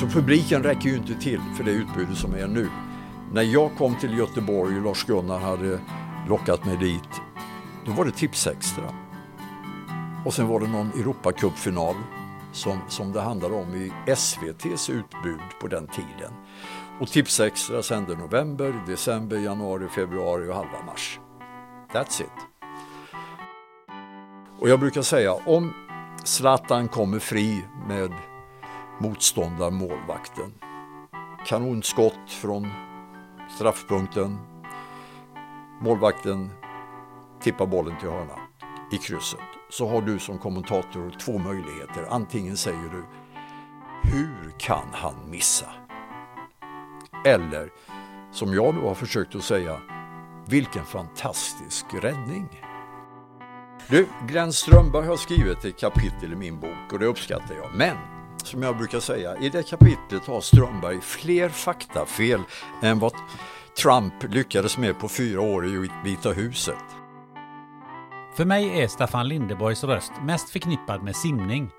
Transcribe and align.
Så 0.00 0.06
publiken 0.06 0.62
räcker 0.62 0.88
ju 0.88 0.96
inte 0.96 1.14
till 1.14 1.40
för 1.56 1.64
det 1.64 1.70
utbudet 1.70 2.16
som 2.18 2.34
är 2.34 2.46
nu. 2.46 2.68
När 3.32 3.42
jag 3.42 3.76
kom 3.76 3.96
till 3.96 4.18
Göteborg 4.18 4.76
och 4.76 4.82
Lars-Gunnar 4.82 5.38
hade 5.38 5.80
lockat 6.28 6.64
mig 6.64 6.76
dit, 6.76 7.08
då 7.86 7.92
var 7.92 8.04
det 8.04 8.10
Tipsextra. 8.10 8.94
Och 10.24 10.34
sen 10.34 10.46
var 10.46 10.60
det 10.60 10.66
någon 10.66 10.90
Europacupfinal 10.90 11.94
som, 12.52 12.78
som 12.88 13.12
det 13.12 13.20
handlade 13.20 13.54
om 13.54 13.74
i 13.74 13.92
SVTs 14.06 14.90
utbud 14.90 15.40
på 15.60 15.66
den 15.68 15.86
tiden. 15.86 16.32
Och 17.00 17.08
Tipsextra 17.08 17.82
sände 17.82 18.16
november, 18.16 18.74
december, 18.86 19.36
januari, 19.36 19.88
februari 19.88 20.48
och 20.50 20.54
halva 20.54 20.82
mars. 20.86 21.20
That's 21.92 22.22
it. 22.22 22.28
Och 24.60 24.68
jag 24.68 24.80
brukar 24.80 25.02
säga, 25.02 25.32
om 25.32 25.72
Zlatan 26.24 26.88
kommer 26.88 27.18
fri 27.18 27.64
med 27.88 28.12
motståndarmålvakten. 29.00 30.52
Kanonskott 31.46 32.30
från 32.30 32.68
straffpunkten. 33.56 34.38
Målvakten 35.80 36.50
tippar 37.40 37.66
bollen 37.66 37.98
till 37.98 38.08
hörna 38.08 38.38
i 38.92 38.98
krysset. 38.98 39.40
Så 39.70 39.88
har 39.88 40.02
du 40.02 40.18
som 40.18 40.38
kommentator 40.38 41.10
två 41.20 41.38
möjligheter. 41.38 42.06
Antingen 42.10 42.56
säger 42.56 42.88
du 42.92 43.04
Hur 44.10 44.58
kan 44.58 44.88
han 44.92 45.14
missa? 45.30 45.66
Eller 47.24 47.70
som 48.32 48.54
jag 48.54 48.74
då 48.74 48.88
har 48.88 48.94
försökt 48.94 49.34
att 49.34 49.44
säga 49.44 49.80
Vilken 50.48 50.84
fantastisk 50.84 51.86
räddning! 52.02 52.62
Du, 53.88 54.08
Glenn 54.28 54.52
Strömberg 54.52 55.06
har 55.06 55.16
skrivit 55.16 55.64
ett 55.64 55.80
kapitel 55.80 56.32
i 56.32 56.36
min 56.36 56.60
bok 56.60 56.92
och 56.92 56.98
det 56.98 57.06
uppskattar 57.06 57.54
jag. 57.54 57.74
Men 57.74 58.15
som 58.46 58.62
jag 58.62 58.76
brukar 58.76 59.00
säga, 59.00 59.36
i 59.36 59.48
det 59.48 59.62
kapitlet 59.62 60.26
har 60.26 60.40
Strömberg 60.40 61.00
fler 61.00 61.48
faktafel 61.48 62.40
än 62.82 62.98
vad 62.98 63.12
Trump 63.82 64.14
lyckades 64.22 64.78
med 64.78 64.98
på 64.98 65.08
fyra 65.08 65.40
år 65.40 65.66
i 65.66 65.90
Vita 66.04 66.30
huset. 66.30 66.84
För 68.36 68.44
mig 68.44 68.80
är 68.82 68.88
Staffan 68.88 69.28
Lindeborgs 69.28 69.84
röst 69.84 70.12
mest 70.22 70.50
förknippad 70.50 71.02
med 71.02 71.16
simning. 71.16 71.70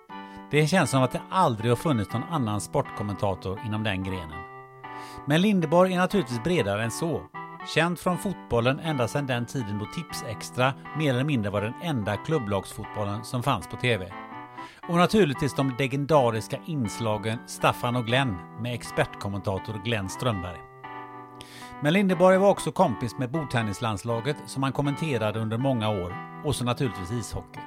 Det 0.51 0.67
känns 0.67 0.89
som 0.89 1.03
att 1.03 1.11
det 1.11 1.21
aldrig 1.29 1.71
har 1.71 1.75
funnits 1.75 2.13
någon 2.13 2.23
annan 2.23 2.61
sportkommentator 2.61 3.59
inom 3.65 3.83
den 3.83 4.03
grenen. 4.03 4.43
Men 5.27 5.41
Lindeborg 5.41 5.93
är 5.93 5.97
naturligtvis 5.97 6.43
bredare 6.43 6.83
än 6.83 6.91
så. 6.91 7.21
Känd 7.75 7.99
från 7.99 8.17
fotbollen 8.17 8.79
ända 8.79 9.07
sedan 9.07 9.27
den 9.27 9.45
tiden 9.45 9.79
då 9.79 9.85
Tipsextra 9.85 10.73
mer 10.97 11.13
eller 11.13 11.23
mindre 11.23 11.51
var 11.51 11.61
den 11.61 11.73
enda 11.83 12.17
klubblagsfotbollen 12.17 13.23
som 13.23 13.43
fanns 13.43 13.67
på 13.67 13.75
TV. 13.75 14.26
Och 14.89 14.97
naturligtvis 14.97 15.53
de 15.53 15.75
legendariska 15.79 16.59
inslagen 16.65 17.39
Staffan 17.45 17.95
och 17.95 18.05
Glenn 18.05 18.37
med 18.61 18.73
expertkommentator 18.73 19.81
Glenn 19.85 20.09
Strömberg. 20.09 20.57
Men 21.81 21.93
Lindeborg 21.93 22.37
var 22.37 22.49
också 22.49 22.71
kompis 22.71 23.17
med 23.17 23.31
bordtennislandslaget 23.31 24.37
som 24.45 24.63
han 24.63 24.71
kommenterade 24.71 25.39
under 25.39 25.57
många 25.57 25.89
år 25.89 26.41
och 26.45 26.55
så 26.55 26.65
naturligtvis 26.65 27.11
ishockey. 27.11 27.59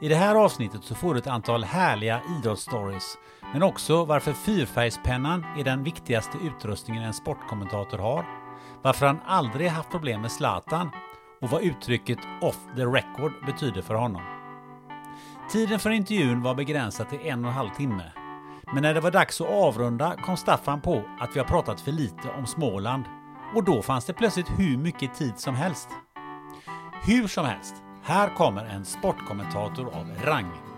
I 0.00 0.08
det 0.08 0.14
här 0.14 0.34
avsnittet 0.34 0.84
så 0.84 0.94
får 0.94 1.14
du 1.14 1.20
ett 1.20 1.26
antal 1.26 1.64
härliga 1.64 2.20
idrottsstories 2.38 3.18
men 3.52 3.62
också 3.62 4.04
varför 4.04 4.32
fyrfärgspennan 4.32 5.44
är 5.58 5.64
den 5.64 5.84
viktigaste 5.84 6.38
utrustningen 6.42 7.02
en 7.02 7.14
sportkommentator 7.14 7.98
har, 7.98 8.24
varför 8.82 9.06
han 9.06 9.20
aldrig 9.26 9.68
haft 9.68 9.90
problem 9.90 10.20
med 10.20 10.32
Zlatan 10.32 10.90
och 11.40 11.50
vad 11.50 11.62
uttrycket 11.62 12.18
off 12.42 12.58
the 12.76 12.84
record 12.84 13.32
betyder 13.46 13.82
för 13.82 13.94
honom. 13.94 14.39
Tiden 15.52 15.78
för 15.78 15.90
intervjun 15.90 16.42
var 16.42 16.54
begränsad 16.54 17.08
till 17.08 17.20
en 17.20 17.44
och 17.44 17.50
en 17.50 17.56
halv 17.56 17.70
timme. 17.70 18.12
Men 18.72 18.82
när 18.82 18.94
det 18.94 19.00
var 19.00 19.10
dags 19.10 19.40
att 19.40 19.46
avrunda 19.46 20.16
kom 20.16 20.36
Staffan 20.36 20.80
på 20.80 21.04
att 21.20 21.36
vi 21.36 21.40
har 21.40 21.46
pratat 21.46 21.80
för 21.80 21.92
lite 21.92 22.28
om 22.38 22.46
Småland. 22.46 23.04
Och 23.54 23.64
då 23.64 23.82
fanns 23.82 24.04
det 24.04 24.12
plötsligt 24.12 24.48
hur 24.58 24.76
mycket 24.76 25.14
tid 25.14 25.32
som 25.36 25.54
helst. 25.54 25.88
Hur 27.02 27.28
som 27.28 27.46
helst, 27.46 27.74
här 28.02 28.34
kommer 28.36 28.64
en 28.64 28.84
sportkommentator 28.84 29.86
av 29.86 30.06
rang. 30.24 30.69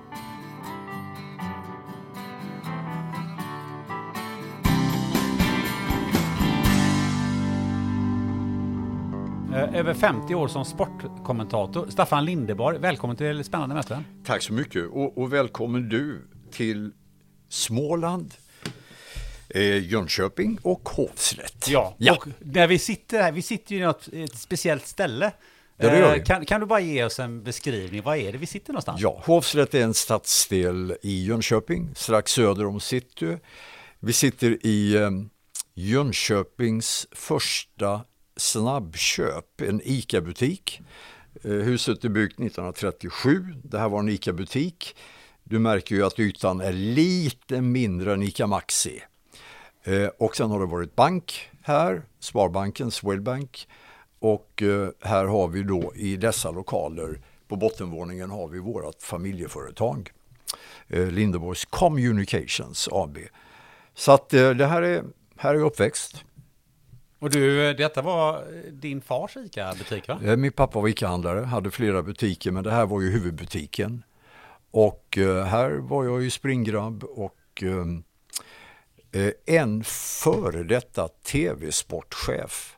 Över 9.54 9.94
50 9.94 10.34
år 10.34 10.48
som 10.48 10.64
sportkommentator. 10.64 11.86
Staffan 11.90 12.24
Lindeborg, 12.24 12.78
välkommen 12.78 13.16
till 13.16 13.44
Spännande 13.44 13.74
möten. 13.74 14.04
Tack 14.24 14.42
så 14.42 14.52
mycket 14.52 14.86
och, 14.90 15.18
och 15.18 15.32
välkommen 15.32 15.88
du 15.88 16.28
till 16.50 16.90
Småland, 17.48 18.34
eh, 19.48 19.78
Jönköping 19.92 20.58
och 20.62 20.88
Hovslätt. 20.88 21.68
Ja, 21.68 21.94
ja. 21.98 22.12
och 22.12 22.26
när 22.38 22.66
vi 22.66 22.78
sitter 22.78 23.22
här, 23.22 23.32
vi 23.32 23.42
sitter 23.42 23.74
ju 23.74 23.80
i 23.80 23.84
något, 23.84 24.08
ett 24.12 24.36
speciellt 24.36 24.86
ställe. 24.86 25.32
Ja, 25.76 25.90
det 25.90 25.98
gör 25.98 26.16
Eh, 26.16 26.22
kan, 26.22 26.44
kan 26.44 26.60
du 26.60 26.66
bara 26.66 26.80
ge 26.80 27.04
oss 27.04 27.18
en 27.18 27.42
beskrivning, 27.42 28.02
vad 28.02 28.16
är 28.18 28.32
det 28.32 28.38
vi 28.38 28.46
sitter 28.46 28.72
någonstans? 28.72 29.00
Ja, 29.00 29.22
Hovslätt 29.26 29.74
är 29.74 29.82
en 29.82 29.94
stadsdel 29.94 30.96
i 31.02 31.24
Jönköping, 31.24 31.90
strax 31.94 32.32
söder 32.32 32.66
om 32.66 32.80
city. 32.80 33.38
Vi 34.00 34.12
sitter 34.12 34.66
i 34.66 34.96
eh, 34.96 35.10
Jönköpings 35.74 37.06
första 37.12 38.00
snabbköp, 38.36 39.60
en 39.60 39.80
ICA-butik. 39.84 40.80
Eh, 41.42 41.50
huset 41.50 42.04
är 42.04 42.08
byggt 42.08 42.40
1937, 42.40 43.46
det 43.62 43.78
här 43.78 43.88
var 43.88 43.98
en 43.98 44.08
ICA-butik. 44.08 44.96
Du 45.44 45.58
märker 45.58 45.94
ju 45.94 46.06
att 46.06 46.18
ytan 46.18 46.60
är 46.60 46.72
lite 46.72 47.60
mindre 47.60 48.12
än 48.12 48.22
ICA 48.22 48.46
Maxi. 48.46 49.02
Eh, 49.84 50.06
och 50.06 50.36
sen 50.36 50.50
har 50.50 50.60
det 50.60 50.66
varit 50.66 50.96
bank 50.96 51.50
här, 51.62 52.02
Sparbanken, 52.20 52.90
Swedbank. 52.90 53.68
Och 54.18 54.62
eh, 54.62 54.88
här 55.00 55.24
har 55.24 55.48
vi 55.48 55.62
då 55.62 55.92
i 55.94 56.16
dessa 56.16 56.50
lokaler, 56.50 57.20
på 57.48 57.56
bottenvåningen 57.56 58.30
har 58.30 58.48
vi 58.48 58.58
vårt 58.58 59.02
familjeföretag. 59.02 60.10
Lindeborgs 60.86 61.64
Communications 61.64 62.88
AB. 62.92 63.18
Så 63.94 64.12
att 64.12 64.28
det 64.28 64.66
här 64.66 64.82
är, 64.82 65.04
här 65.36 65.50
är 65.54 65.58
jag 65.58 65.66
uppväxt. 65.66 66.24
Och 67.22 67.30
du, 67.30 67.68
eh, 67.68 67.76
detta 67.76 68.02
var 68.02 68.36
eh, 68.36 68.72
din 68.72 69.00
fars 69.00 69.36
ICA-butik 69.36 70.08
va? 70.08 70.20
Eh, 70.24 70.36
Min 70.36 70.52
pappa 70.52 70.80
var 70.80 70.88
ICA-handlare, 70.88 71.44
hade 71.44 71.70
flera 71.70 72.02
butiker 72.02 72.50
men 72.50 72.64
det 72.64 72.70
här 72.70 72.86
var 72.86 73.00
ju 73.00 73.10
huvudbutiken. 73.10 74.02
Och 74.70 75.18
här 75.46 75.70
var 75.70 76.04
jag 76.04 76.22
ju 76.22 76.30
springgrabb 76.30 77.04
och 77.04 77.62
en 79.46 79.84
före 79.84 80.62
detta 80.62 81.08
tv-sportchef 81.08 82.76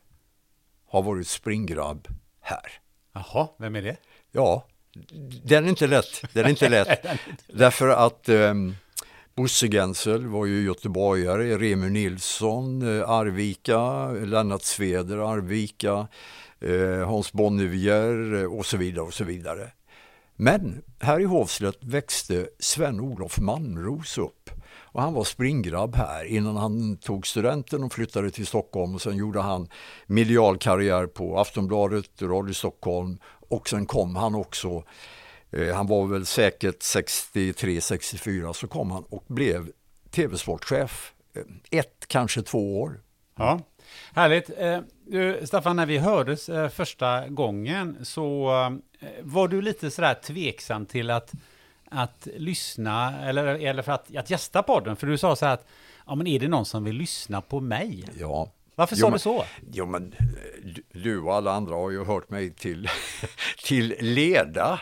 har 0.89 1.03
varit 1.03 1.29
springgrabb 1.29 2.09
här. 2.41 2.73
Jaha, 3.13 3.49
vem 3.59 3.77
är 3.77 3.83
det? 3.83 3.97
Ja, 4.33 4.67
den 5.45 5.65
är 5.65 5.69
inte 5.69 5.87
lätt. 5.87 6.23
Den 6.33 6.45
är 6.45 6.49
inte 6.51 6.69
lätt. 6.85 7.07
Därför 7.47 7.89
att 7.89 8.29
eh, 8.29 8.55
Bosse 9.37 9.69
Gensel 9.69 10.27
var 10.27 10.47
ju 10.47 10.65
göteborgare, 10.65 11.59
Remy 11.59 11.91
Nilsson, 11.91 12.83
eh, 12.83 13.11
Arvika, 13.11 14.11
Lennart 14.11 14.63
Sveder, 14.63 15.19
Arvika, 15.19 16.07
eh, 16.61 17.09
Hans 17.09 17.33
Bonnevier 17.33 18.35
eh, 18.35 18.53
och 18.53 18.67
så 18.67 18.77
vidare 18.77 19.05
och 19.05 19.15
så 19.15 19.25
vidare. 19.25 19.71
Men 20.37 20.83
här 21.01 21.21
i 21.21 21.25
Hovslätt 21.25 21.79
växte 21.85 22.49
Sven-Olof 22.59 23.39
Malmros 23.39 24.19
upp 24.19 24.51
och 24.95 25.03
han 25.03 25.15
var 25.15 25.25
springgrabb 25.25 25.95
här 25.95 26.25
innan 26.25 26.57
han 26.57 26.97
tog 26.97 27.27
studenten 27.27 27.83
och 27.83 27.93
flyttade 27.93 28.31
till 28.31 28.47
Stockholm 28.47 28.95
och 28.95 29.03
sen 29.03 29.17
gjorde 29.17 29.41
han 29.41 29.69
medial 30.07 30.59
karriär 30.59 31.07
på 31.07 31.39
Aftonbladet, 31.39 32.23
Radio 32.23 32.55
Stockholm 32.55 33.19
och 33.49 33.69
sen 33.69 33.87
kom 33.87 34.17
han 34.17 34.35
också, 34.35 34.83
han 35.75 35.87
var 35.87 36.07
väl 36.07 36.27
säkert 36.27 36.81
63-64, 36.81 38.53
så 38.53 38.67
kom 38.69 38.91
han 38.91 39.05
och 39.09 39.25
blev 39.29 39.69
tv-sportchef 40.11 41.13
eh, 41.37 41.79
ett, 41.79 42.05
kanske 42.09 42.43
två 42.43 42.81
år. 42.83 43.01
Ja, 43.37 43.61
härligt. 44.15 44.51
Eh, 44.59 44.81
du, 45.07 45.41
Staffan, 45.47 45.77
när 45.77 45.87
vi 45.87 45.99
hördes 45.99 46.49
eh, 46.49 46.69
första 46.69 47.29
gången 47.29 47.97
så 48.05 48.51
eh, 49.01 49.09
var 49.23 49.49
du 49.49 49.63
lite 49.63 49.91
sådär 49.91 50.15
tveksam 50.15 50.87
till 50.87 51.11
att, 51.11 51.33
att 51.91 52.29
lyssna 52.37 53.23
eller, 53.29 53.45
eller 53.47 53.83
för 53.83 53.93
att, 53.93 54.17
att 54.17 54.31
gästa 54.31 54.63
podden. 54.63 54.97
För 54.97 55.07
du 55.07 55.19
sa 55.19 55.37
så 55.37 55.47
här 55.47 55.55
att, 55.55 55.67
ja 56.07 56.15
men 56.15 56.27
är 56.27 56.39
det 56.41 56.49
någon 56.49 56.65
som 56.67 56.85
vill 56.85 56.97
lyssna 56.97 57.41
på 57.41 57.61
mig? 57.61 58.05
Ja. 58.19 58.51
Varför 58.75 58.97
Jo, 58.97 59.01
sa 59.01 59.07
men- 59.07 59.13
du 59.13 59.19
så? 59.19 59.45
Jo 59.73 59.87
men 59.87 60.13
eh, 60.13 60.75
du 60.93 61.21
och 61.21 61.35
alla 61.35 61.53
andra 61.53 61.75
har 61.75 61.91
ju 61.91 62.05
hört 62.05 62.31
mig 62.31 62.51
till, 62.51 62.89
till 63.65 63.95
leda. 64.01 64.81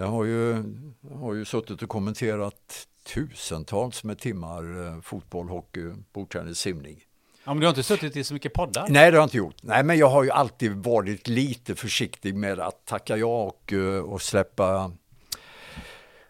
Jag 0.00 0.06
har 0.06 0.24
ju, 0.24 0.64
jag 1.10 1.16
har 1.16 1.34
ju 1.34 1.44
suttit 1.44 1.82
och 1.82 1.88
kommenterat 1.88 2.86
tusentals 3.06 4.04
med 4.04 4.18
timmar 4.18 4.86
eh, 4.86 5.00
fotboll, 5.00 5.48
hockey, 5.48 5.92
bordtennis, 6.12 6.58
simning. 6.58 7.04
Ja, 7.44 7.54
men 7.54 7.60
du 7.60 7.66
har 7.66 7.70
inte 7.70 7.82
suttit 7.82 8.16
i 8.16 8.24
så 8.24 8.34
mycket 8.34 8.52
poddar? 8.52 8.86
Nej, 8.88 9.10
det 9.10 9.16
har 9.16 9.22
jag 9.22 9.26
inte 9.26 9.36
gjort. 9.36 9.56
Nej, 9.62 9.84
men 9.84 9.98
jag 9.98 10.08
har 10.08 10.24
ju 10.24 10.30
alltid 10.30 10.72
varit 10.72 11.28
lite 11.28 11.74
försiktig 11.74 12.34
med 12.34 12.60
att 12.60 12.86
tacka 12.86 13.16
ja 13.16 13.42
och, 13.42 13.72
eh, 13.72 14.00
och 14.00 14.22
släppa... 14.22 14.92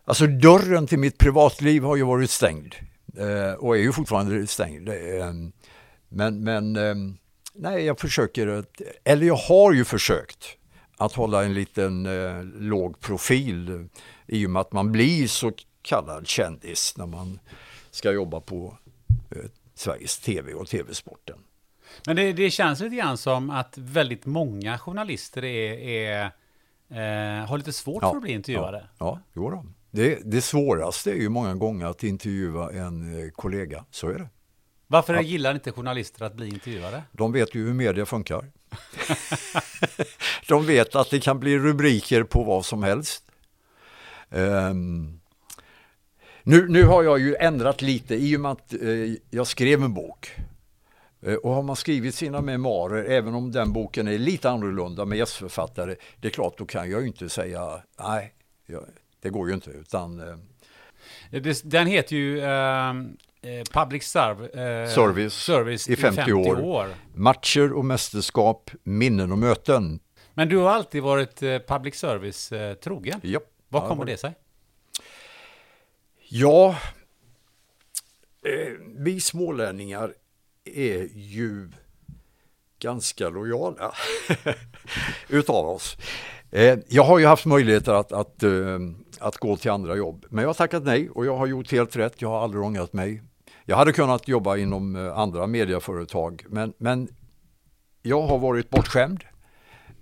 Alltså 0.04 0.26
dörren 0.26 0.86
till 0.86 0.98
mitt 0.98 1.18
privatliv 1.18 1.82
har 1.82 1.96
ju 1.96 2.02
varit 2.02 2.30
stängd 2.30 2.74
eh, 3.16 3.52
och 3.52 3.76
är 3.76 3.80
ju 3.80 3.92
fortfarande 3.92 4.46
stängd. 4.46 4.88
Men, 6.08 6.44
men 6.44 6.72
nej, 7.54 7.84
jag 7.84 8.00
försöker, 8.00 8.64
eller 9.04 9.26
jag 9.26 9.36
har 9.36 9.72
ju 9.72 9.84
försökt 9.84 10.58
att 10.98 11.12
hålla 11.12 11.44
en 11.44 11.54
liten 11.54 12.06
eh, 12.06 12.44
låg 12.44 13.00
profil 13.00 13.68
eh, 13.68 13.80
i 14.26 14.46
och 14.46 14.50
med 14.50 14.60
att 14.60 14.72
man 14.72 14.92
blir 14.92 15.26
så 15.26 15.52
kallad 15.82 16.26
kändis 16.26 16.94
när 16.96 17.06
man 17.06 17.38
ska 17.90 18.12
jobba 18.12 18.40
på 18.40 18.78
eh, 19.30 19.42
Sveriges 19.74 20.18
TV 20.18 20.54
och 20.54 20.68
TV-sporten. 20.68 21.38
Men 22.06 22.16
det, 22.16 22.32
det 22.32 22.50
känns 22.50 22.80
lite 22.80 22.96
grann 22.96 23.18
som 23.18 23.50
att 23.50 23.78
väldigt 23.78 24.26
många 24.26 24.78
journalister 24.78 25.44
är, 25.44 25.72
är, 25.78 26.24
eh, 26.88 27.46
har 27.46 27.58
lite 27.58 27.72
svårt 27.72 28.02
för 28.02 28.16
att 28.16 28.22
bli 28.22 28.32
intervjuade. 28.32 28.88
Ja, 28.98 29.20
ja 29.32 29.40
då. 29.40 29.64
Det, 29.90 30.20
det 30.24 30.40
svåraste 30.40 31.10
är 31.10 31.14
ju 31.14 31.28
många 31.28 31.54
gånger 31.54 31.86
att 31.86 32.04
intervjua 32.04 32.72
en 32.72 33.24
eh, 33.24 33.30
kollega, 33.30 33.84
så 33.90 34.08
är 34.08 34.18
det. 34.18 34.28
Varför 34.86 35.20
gillar 35.20 35.54
inte 35.54 35.72
journalister 35.72 36.24
att 36.24 36.34
bli 36.34 36.48
intervjuade? 36.48 37.02
De 37.12 37.32
vet 37.32 37.54
ju 37.54 37.66
hur 37.66 37.74
media 37.74 38.06
funkar. 38.06 38.44
De 40.48 40.66
vet 40.66 40.94
att 40.94 41.10
det 41.10 41.20
kan 41.20 41.40
bli 41.40 41.58
rubriker 41.58 42.22
på 42.22 42.42
vad 42.42 42.64
som 42.64 42.82
helst. 42.82 43.24
Um, 44.30 45.20
nu, 46.42 46.68
nu 46.68 46.84
har 46.84 47.02
jag 47.02 47.18
ju 47.18 47.34
ändrat 47.34 47.82
lite 47.82 48.14
i 48.14 48.36
och 48.36 48.40
med 48.40 48.52
att 48.52 48.74
eh, 48.74 49.14
jag 49.30 49.46
skrev 49.46 49.82
en 49.82 49.94
bok. 49.94 50.30
Eh, 51.22 51.34
och 51.34 51.50
har 51.50 51.62
man 51.62 51.76
skrivit 51.76 52.14
sina 52.14 52.40
memoarer, 52.40 53.04
även 53.04 53.34
om 53.34 53.52
den 53.52 53.72
boken 53.72 54.08
är 54.08 54.18
lite 54.18 54.50
annorlunda 54.50 55.04
med 55.04 55.18
gästförfattare, 55.18 55.96
det 56.20 56.28
är 56.28 56.32
klart, 56.32 56.58
då 56.58 56.66
kan 56.66 56.90
jag 56.90 57.00
ju 57.00 57.06
inte 57.06 57.28
säga 57.28 57.82
nej, 58.00 58.32
jag, 58.66 58.84
det 59.20 59.30
går 59.30 59.48
ju 59.48 59.54
inte. 59.54 59.70
Utan, 59.70 60.20
eh, 60.20 61.42
den 61.64 61.86
heter 61.86 62.16
ju 62.16 62.40
ehm, 62.40 63.16
eh, 63.42 63.64
Public 63.72 64.04
serv, 64.04 64.44
eh, 64.44 64.88
Service 64.94 65.34
Service 65.34 65.88
i 65.88 65.96
50 65.96 66.32
år. 66.32 66.88
Matcher 67.14 67.72
och 67.72 67.84
mästerskap, 67.84 68.70
minnen 68.82 69.32
och 69.32 69.38
möten. 69.38 70.00
Men 70.34 70.48
du 70.48 70.56
har 70.56 70.70
alltid 70.70 71.02
varit 71.02 71.42
eh, 71.42 71.58
public 71.58 71.94
service 71.94 72.52
eh, 72.52 72.74
trogen. 72.74 73.20
Ja. 73.22 73.40
Vad 73.68 73.88
kommer 73.88 74.04
det- 74.04 74.16
sig? 74.16 74.34
Ja, 76.30 76.76
vi 78.96 79.20
smålänningar 79.20 80.14
är 80.64 81.08
ju 81.14 81.70
ganska 82.78 83.28
lojala 83.28 83.92
utav 85.28 85.68
oss. 85.68 85.96
Jag 86.88 87.02
har 87.02 87.18
ju 87.18 87.26
haft 87.26 87.46
möjligheter 87.46 87.92
att, 87.92 88.12
att, 88.12 88.42
att 89.20 89.36
gå 89.36 89.56
till 89.56 89.70
andra 89.70 89.96
jobb, 89.96 90.26
men 90.28 90.42
jag 90.42 90.48
har 90.48 90.54
tackat 90.54 90.84
nej 90.84 91.10
och 91.10 91.26
jag 91.26 91.36
har 91.36 91.46
gjort 91.46 91.72
helt 91.72 91.96
rätt. 91.96 92.22
Jag 92.22 92.28
har 92.28 92.42
aldrig 92.42 92.62
ångrat 92.62 92.92
mig. 92.92 93.22
Jag 93.64 93.76
hade 93.76 93.92
kunnat 93.92 94.28
jobba 94.28 94.56
inom 94.56 94.96
eh, 94.96 95.18
andra 95.18 95.46
medieföretag, 95.46 96.44
men, 96.48 96.72
men 96.78 97.08
jag 98.02 98.22
har 98.22 98.38
varit 98.38 98.70
bortskämd. 98.70 99.24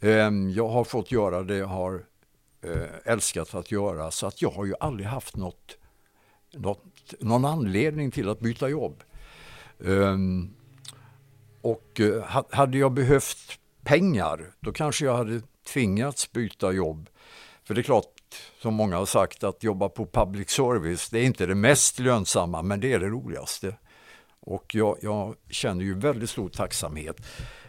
Ehm, 0.00 0.50
jag 0.50 0.68
har 0.68 0.84
fått 0.84 1.12
göra 1.12 1.42
det 1.42 1.56
jag 1.56 1.66
har 1.66 2.04
eh, 2.64 3.12
älskat 3.12 3.54
att 3.54 3.72
göra, 3.72 4.10
så 4.10 4.26
att 4.26 4.42
jag 4.42 4.50
har 4.50 4.64
ju 4.64 4.74
aldrig 4.80 5.08
haft 5.08 5.36
något 5.36 5.76
något, 6.52 7.14
någon 7.20 7.44
anledning 7.44 8.10
till 8.10 8.28
att 8.28 8.40
byta 8.40 8.68
jobb. 8.68 9.02
Ehm, 9.84 10.54
och 11.60 12.00
eh, 12.00 12.44
hade 12.50 12.78
jag 12.78 12.92
behövt 12.92 13.58
pengar, 13.84 14.54
då 14.60 14.72
kanske 14.72 15.04
jag 15.04 15.16
hade 15.16 15.42
tvingats 15.72 16.32
byta 16.32 16.72
jobb. 16.72 17.08
För 17.64 17.74
det 17.74 17.80
är 17.80 17.82
klart, 17.82 18.15
som 18.62 18.74
många 18.74 18.96
har 18.96 19.06
sagt, 19.06 19.44
att 19.44 19.62
jobba 19.62 19.88
på 19.88 20.06
public 20.06 20.50
service, 20.50 21.10
det 21.10 21.18
är 21.18 21.24
inte 21.24 21.46
det 21.46 21.54
mest 21.54 21.98
lönsamma, 21.98 22.62
men 22.62 22.80
det 22.80 22.92
är 22.92 22.98
det 22.98 23.08
roligaste. 23.08 23.76
Och 24.40 24.74
jag, 24.74 24.98
jag 25.02 25.34
känner 25.50 25.84
ju 25.84 25.98
väldigt 25.98 26.30
stor 26.30 26.48
tacksamhet 26.48 27.16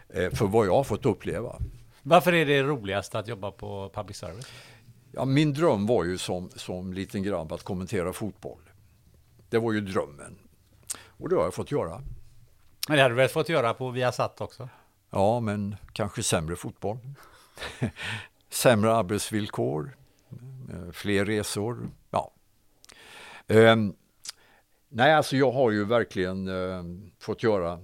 eh, 0.08 0.30
för 0.30 0.46
vad 0.46 0.66
jag 0.66 0.74
har 0.74 0.84
fått 0.84 1.06
uppleva. 1.06 1.56
Varför 2.02 2.34
är 2.34 2.46
det 2.46 2.62
roligast 2.62 3.14
att 3.14 3.28
jobba 3.28 3.50
på 3.50 3.90
public 3.94 4.16
service? 4.16 4.46
Ja, 5.12 5.24
min 5.24 5.52
dröm 5.52 5.86
var 5.86 6.04
ju 6.04 6.18
som, 6.18 6.50
som 6.56 6.92
liten 6.92 7.22
grabb 7.22 7.52
att 7.52 7.62
kommentera 7.62 8.12
fotboll. 8.12 8.60
Det 9.50 9.58
var 9.58 9.72
ju 9.72 9.80
drömmen. 9.80 10.38
Och 11.06 11.28
det 11.28 11.36
har 11.36 11.44
jag 11.44 11.54
fått 11.54 11.70
göra. 11.70 12.02
Men 12.88 12.96
det 12.96 13.02
hade 13.02 13.14
du 13.14 13.16
väl 13.16 13.28
fått 13.28 13.48
göra 13.48 13.74
på 13.74 13.90
Viasat 13.90 14.40
också? 14.40 14.68
Ja, 15.10 15.40
men 15.40 15.76
kanske 15.92 16.22
sämre 16.22 16.56
fotboll. 16.56 16.98
sämre 18.50 18.94
arbetsvillkor, 18.94 19.96
fler 20.92 21.24
resor. 21.24 21.88
Ja. 22.10 22.32
Ehm, 23.48 23.94
nej, 24.88 25.14
alltså 25.14 25.36
jag 25.36 25.52
har 25.52 25.70
ju 25.70 25.84
verkligen 25.84 26.48
eh, 26.48 26.82
fått 27.20 27.42
göra 27.42 27.80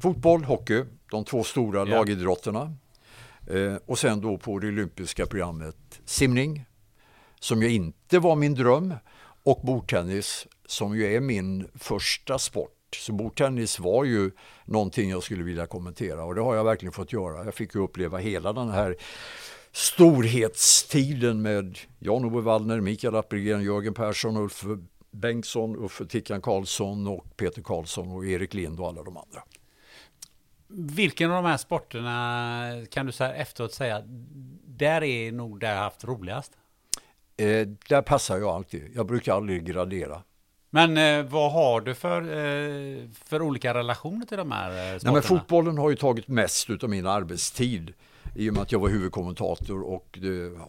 fotboll, 0.00 0.44
hockey, 0.44 0.84
de 1.10 1.24
två 1.24 1.44
stora 1.44 1.78
Ja. 1.78 1.84
lagidrotterna. 1.84 2.74
Eh, 3.50 3.74
och 3.86 3.98
sen 3.98 4.20
då 4.20 4.38
på 4.38 4.58
det 4.58 4.66
olympiska 4.68 5.26
programmet 5.26 6.00
simning, 6.04 6.64
som 7.40 7.62
ju 7.62 7.70
inte 7.72 8.18
var 8.18 8.36
min 8.36 8.54
dröm, 8.54 8.94
och 9.42 9.60
bordtennis, 9.64 10.46
som 10.66 10.96
ju 10.96 11.14
är 11.14 11.20
min 11.20 11.68
första 11.74 12.38
sport. 12.38 12.70
Så 12.96 13.12
bordtennis 13.12 13.78
var 13.78 14.04
ju 14.04 14.30
någonting 14.64 15.10
jag 15.10 15.22
skulle 15.22 15.42
vilja 15.44 15.66
kommentera 15.66 16.24
och 16.24 16.34
det 16.34 16.40
har 16.40 16.54
jag 16.54 16.64
verkligen 16.64 16.92
fått 16.92 17.12
göra. 17.12 17.44
Jag 17.44 17.54
fick 17.54 17.74
ju 17.74 17.80
uppleva 17.80 18.18
hela 18.18 18.52
den 18.52 18.68
här 18.70 18.96
storhetstiden 19.74 21.42
med 21.42 21.78
Jan-Ove 21.98 22.40
Wallner, 22.40 22.80
Mikael 22.80 23.14
Appelgren, 23.14 23.62
Jörgen 23.62 23.94
Persson, 23.94 24.36
Ulf 24.36 24.64
Bengtsson, 25.10 25.84
Uffe 25.84 26.06
Tickan 26.06 26.40
Karlsson 26.40 27.06
och 27.06 27.36
Peter 27.36 27.62
Karlsson 27.62 28.12
och 28.12 28.26
Erik 28.26 28.54
Lind 28.54 28.80
och 28.80 28.88
alla 28.88 29.02
de 29.02 29.16
andra. 29.16 29.42
Vilken 30.68 31.30
av 31.30 31.42
de 31.42 31.48
här 31.48 31.56
sporterna 31.56 32.86
kan 32.90 33.06
du 33.06 33.12
så 33.12 33.24
här 33.24 33.34
efteråt 33.34 33.72
säga, 33.74 34.02
där 34.66 35.02
är 35.02 35.32
nog 35.32 35.60
där 35.60 35.74
jag 35.74 35.80
haft 35.80 36.04
roligast? 36.04 36.52
Eh, 37.36 37.68
där 37.88 38.02
passar 38.02 38.38
jag 38.38 38.48
alltid. 38.48 38.90
Jag 38.94 39.06
brukar 39.06 39.34
aldrig 39.34 39.64
gradera. 39.64 40.22
Men 40.70 40.96
eh, 40.96 41.24
vad 41.24 41.52
har 41.52 41.80
du 41.80 41.94
för, 41.94 42.22
eh, 42.22 43.08
för 43.24 43.42
olika 43.42 43.74
relationer 43.74 44.26
till 44.26 44.38
de 44.38 44.52
här 44.52 44.70
eh, 44.70 44.98
sporterna? 44.98 45.12
Nej, 45.12 45.12
men 45.12 45.22
fotbollen 45.22 45.78
har 45.78 45.90
ju 45.90 45.96
tagit 45.96 46.28
mest 46.28 46.70
av 46.82 46.90
min 46.90 47.06
arbetstid 47.06 47.94
i 48.34 48.50
och 48.50 48.54
med 48.54 48.62
att 48.62 48.72
jag 48.72 48.78
var 48.78 48.88
huvudkommentator 48.88 49.82
och 49.82 50.18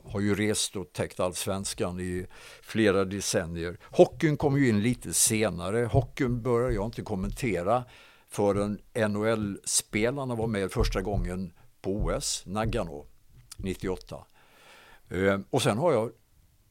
har 0.04 0.20
ju 0.20 0.36
rest 0.36 0.76
och 0.76 0.94
täckt 0.94 1.20
allsvenskan 1.20 2.00
i 2.00 2.26
flera 2.62 3.06
decennier. 3.06 3.78
Hockeyn 3.84 4.38
kom 4.38 4.58
ju 4.58 4.70
in 4.70 4.82
lite 4.82 5.14
senare. 5.14 5.86
Hockeyn 5.86 6.42
började 6.42 6.74
jag 6.74 6.86
inte 6.86 7.02
kommentera 7.02 7.84
förrän 8.30 8.80
NHL-spelarna 9.10 10.36
var 10.36 10.48
med 10.48 10.72
första 10.72 11.02
gången 11.02 11.54
på 11.82 11.96
OS, 11.96 12.44
Nagano, 12.46 13.06
98. 13.58 14.26
Ehm, 15.10 15.46
och 15.50 15.62
sen 15.62 15.78
har 15.78 15.94
jag 15.94 16.12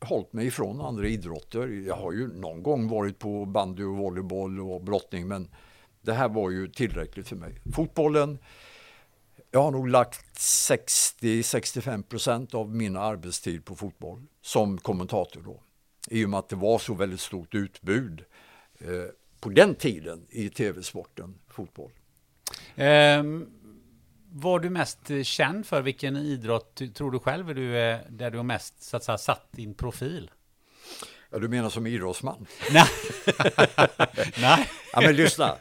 hållit 0.00 0.32
mig 0.32 0.46
ifrån 0.46 0.80
andra 0.80 1.06
idrotter. 1.06 1.68
Jag 1.68 1.96
har 1.96 2.12
ju 2.12 2.28
någon 2.28 2.62
gång 2.62 2.88
varit 2.88 3.18
på 3.18 3.44
bandy 3.44 3.84
och 3.84 3.96
volleyboll 3.96 4.60
och 4.60 4.84
brottning 4.84 5.28
men 5.28 5.48
det 6.00 6.12
här 6.12 6.28
var 6.28 6.50
ju 6.50 6.68
tillräckligt 6.68 7.28
för 7.28 7.36
mig. 7.36 7.60
Fotbollen, 7.74 8.38
jag 9.54 9.62
har 9.62 9.70
nog 9.70 9.88
lagt 9.88 10.38
60-65 10.38 12.02
procent 12.02 12.54
av 12.54 12.74
min 12.74 12.96
arbetstid 12.96 13.64
på 13.64 13.76
fotboll 13.76 14.26
som 14.42 14.78
kommentator 14.78 15.42
då. 15.42 15.62
I 16.08 16.24
och 16.24 16.30
med 16.30 16.38
att 16.38 16.48
det 16.48 16.56
var 16.56 16.78
så 16.78 16.94
väldigt 16.94 17.20
stort 17.20 17.54
utbud 17.54 18.24
eh, 18.78 18.88
på 19.40 19.48
den 19.48 19.74
tiden 19.74 20.26
i 20.30 20.50
tv-sporten 20.50 21.38
fotboll. 21.48 21.90
Um, 22.76 23.50
var 24.32 24.58
du 24.58 24.70
mest 24.70 25.10
känd 25.22 25.66
för? 25.66 25.82
Vilken 25.82 26.16
idrott 26.16 26.80
tror 26.94 27.10
du 27.10 27.18
själv 27.18 27.50
är 27.50 27.54
du, 27.54 27.78
är 27.78 28.06
där 28.10 28.30
du 28.30 28.36
har 28.36 28.44
mest 28.44 28.82
så 28.82 28.96
att 28.96 29.04
säga, 29.04 29.18
satt 29.18 29.52
din 29.52 29.74
profil? 29.74 30.30
Ja, 31.30 31.38
du 31.38 31.48
menar 31.48 31.70
som 31.70 31.86
idrottsman? 31.86 32.46
Nej. 32.72 32.86
Nej. 34.40 34.70
Ja, 34.92 35.00
men 35.00 35.16
lyssna. 35.16 35.56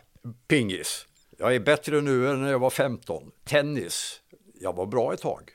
Pingis. 0.47 1.05
Jag 1.37 1.55
är 1.55 1.59
bättre 1.59 2.01
nu 2.01 2.29
än 2.29 2.41
när 2.41 2.51
jag 2.51 2.59
var 2.59 2.69
15. 2.69 3.31
Tennis. 3.43 4.21
Jag 4.59 4.75
var 4.75 4.85
bra 4.85 5.13
ett 5.13 5.21
tag. 5.21 5.51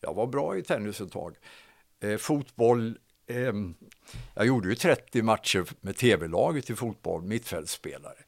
Jag 0.00 0.14
var 0.14 0.26
bra 0.26 0.56
i 0.56 0.62
tennis 0.62 1.00
ett 1.00 1.12
tag. 1.12 1.36
Eh, 2.00 2.16
fotboll. 2.16 2.98
Eh, 3.26 3.52
jag 4.34 4.46
gjorde 4.46 4.68
ju 4.68 4.74
30 4.74 5.22
matcher 5.22 5.64
med 5.80 5.96
tv-laget 5.96 6.70
i 6.70 6.74
fotboll, 6.74 7.22
mittfältspelare. 7.22 8.18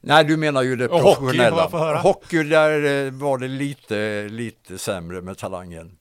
Nej, 0.00 0.24
du 0.24 0.36
menar 0.36 0.62
ju 0.62 0.76
det 0.76 0.88
professionella. 0.88 1.64
Hockey, 1.64 2.08
hockey 2.08 2.42
där 2.42 3.06
eh, 3.06 3.12
var 3.12 3.38
det 3.38 3.48
lite, 3.48 4.28
lite 4.28 4.78
sämre 4.78 5.22
med 5.22 5.38
talangen. 5.38 5.98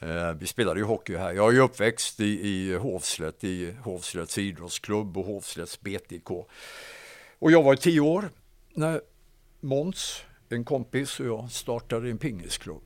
Eh, 0.00 0.32
vi 0.32 0.46
spelade 0.46 0.80
ju 0.80 0.86
hockey 0.86 1.16
här. 1.16 1.32
Jag 1.32 1.56
är 1.56 1.60
uppväxt 1.60 2.20
i, 2.20 2.48
i 2.48 2.76
Hovslätt, 2.76 3.44
i 3.44 3.74
Hovslätts 3.82 4.38
idrottsklubb 4.38 5.18
och 5.18 5.24
Hovslätts 5.24 5.80
BTK. 5.80 6.30
Och 7.38 7.52
jag 7.52 7.62
var 7.62 7.76
tio 7.76 8.00
år 8.00 8.30
när 8.74 9.00
Måns, 9.60 10.22
en 10.48 10.64
kompis 10.64 11.20
och 11.20 11.26
jag 11.26 11.50
startade 11.50 12.10
en 12.10 12.18
pingisklubb. 12.18 12.82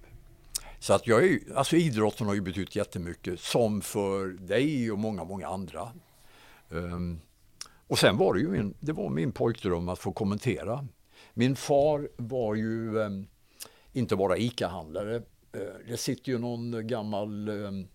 Så 0.79 0.93
att 0.93 1.07
jag 1.07 1.25
är, 1.25 1.39
alltså 1.55 1.77
idrotten 1.77 2.27
har 2.27 2.35
ju 2.35 2.41
betytt 2.41 2.77
jättemycket, 2.77 3.41
som 3.41 3.81
för 3.81 4.27
dig 4.27 4.93
och 4.93 4.99
många, 4.99 5.25
många 5.25 5.49
andra. 5.49 5.93
Um, 6.69 7.21
och 7.87 7.99
sen 7.99 8.17
var 8.17 8.35
det 8.35 8.41
ju 8.41 8.49
min, 8.49 8.75
det 8.81 8.93
var 8.93 9.11
min 9.11 9.33
pojkdröm 9.33 9.89
att 9.89 9.99
få 9.99 10.13
kommentera. 10.13 10.87
Min 11.35 11.57
far 11.57 12.09
var 12.17 12.55
ju 12.55 12.99
um, 12.99 13.27
inte 13.93 14.17
bara 14.17 14.37
ICA-handlare. 14.37 15.17
Uh, 15.17 15.89
det 15.89 15.97
sitter 15.97 16.33
ju 16.33 16.39
någon 16.39 16.87
gammal 16.87 17.49
um, 17.49 17.89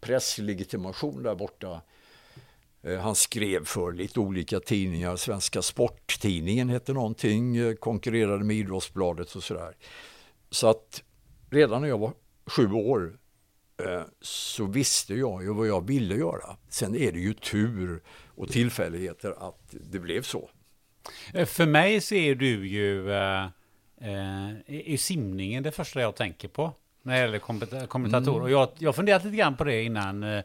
presslegitimation 0.00 1.22
där 1.22 1.34
borta 1.34 1.80
han 3.00 3.14
skrev 3.14 3.64
för 3.64 3.92
lite 3.92 4.20
olika 4.20 4.60
tidningar. 4.60 5.16
Svenska 5.16 5.62
Sporttidningen 5.62 6.68
hette 6.68 6.92
någonting, 6.92 7.56
eh, 7.56 7.74
konkurrerade 7.74 8.44
med 8.44 8.56
Idrottsbladet 8.56 9.34
och 9.34 9.42
sådär. 9.42 9.76
Så 10.50 10.68
att 10.68 11.02
redan 11.50 11.82
när 11.82 11.88
jag 11.88 11.98
var 11.98 12.12
sju 12.46 12.72
år 12.72 13.18
eh, 13.84 14.02
så 14.20 14.64
visste 14.64 15.14
jag 15.14 15.42
ju 15.42 15.54
vad 15.54 15.66
jag 15.66 15.86
ville 15.86 16.14
göra. 16.14 16.56
Sen 16.68 16.96
är 16.96 17.12
det 17.12 17.20
ju 17.20 17.34
tur 17.34 18.02
och 18.34 18.48
tillfälligheter 18.48 19.48
att 19.48 19.74
det 19.90 19.98
blev 19.98 20.22
så. 20.22 20.50
För 21.46 21.66
mig 21.66 22.00
ser 22.00 22.34
du 22.34 22.68
ju 22.68 23.12
är 23.12 24.96
simningen 24.96 25.62
det 25.62 25.72
första 25.72 26.00
jag 26.00 26.16
tänker 26.16 26.48
på 26.48 26.72
när 27.02 27.14
det 27.14 27.20
gäller 27.20 27.38
kommentator. 27.86 28.32
Mm. 28.32 28.42
Och 28.42 28.50
jag, 28.50 28.68
jag 28.78 28.96
funderat 28.96 29.24
lite 29.24 29.36
grann 29.36 29.56
på 29.56 29.64
det 29.64 29.82
innan 29.82 30.42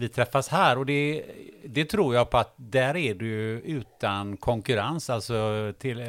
vi 0.00 0.08
träffas 0.08 0.48
här 0.48 0.78
och 0.78 0.86
det, 0.86 1.24
det 1.64 1.84
tror 1.84 2.14
jag 2.14 2.30
på 2.30 2.38
att 2.38 2.54
där 2.56 2.96
är 2.96 3.14
du 3.14 3.60
utan 3.60 4.36
konkurrens. 4.36 5.10
Alltså 5.10 5.72
till, 5.78 6.00
eh, 6.00 6.06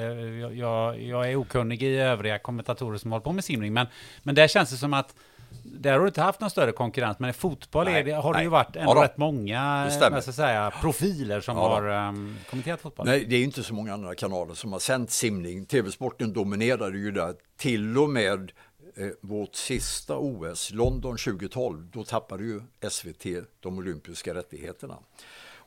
jag, 0.58 1.02
jag 1.02 1.32
är 1.32 1.36
okunnig 1.36 1.84
i 1.84 1.98
övriga 1.98 2.40
kommentatorer 2.40 2.98
som 2.98 3.12
håller 3.12 3.24
på 3.24 3.32
med 3.32 3.44
simning, 3.44 3.74
men, 3.74 3.88
men 4.24 4.36
där 4.36 4.48
känns 4.48 4.70
det 4.70 4.78
som 4.78 4.94
att 4.94 5.16
där 5.64 5.94
har 5.94 6.00
du 6.00 6.08
inte 6.08 6.22
haft 6.22 6.40
någon 6.40 6.50
större 6.50 6.72
konkurrens, 6.72 7.20
men 7.20 7.30
i 7.30 7.34
fotboll 7.34 7.86
nej, 7.86 8.04
det, 8.04 8.12
har 8.12 8.34
nej. 8.34 8.40
det 8.40 8.44
ju 8.44 8.50
varit 8.50 8.76
ändå 8.76 8.94
ja, 8.96 9.04
rätt 9.04 9.18
många 9.18 9.90
jag 10.02 10.24
ska 10.24 10.32
säga, 10.32 10.72
profiler 10.82 11.42
som 11.42 11.58
ja, 11.58 11.70
har 11.70 12.08
um, 12.08 12.38
kommenterat 12.50 12.82
fotboll. 12.82 13.06
Nej, 13.06 13.26
det 13.30 13.36
är 13.36 13.44
inte 13.44 13.64
så 13.64 13.74
många 13.74 13.94
andra 13.94 14.16
kanaler 14.16 14.54
som 14.54 14.72
har 14.72 14.80
sänt 14.80 15.12
simning. 15.12 15.66
TV-sporten 15.66 16.34
dominerade 16.34 16.98
ju 16.98 17.12
där, 17.12 17.34
till 17.58 17.98
och 17.98 18.10
med 18.10 18.52
eh, 19.00 19.12
vårt 19.22 19.56
sista 19.56 20.18
OS, 20.18 20.72
London 20.72 21.18
2012, 21.18 21.90
då 21.92 22.04
tappade 22.04 22.44
ju 22.44 22.62
SVT 22.90 23.26
de 23.60 23.78
olympiska 23.78 24.34
rättigheterna. 24.34 24.98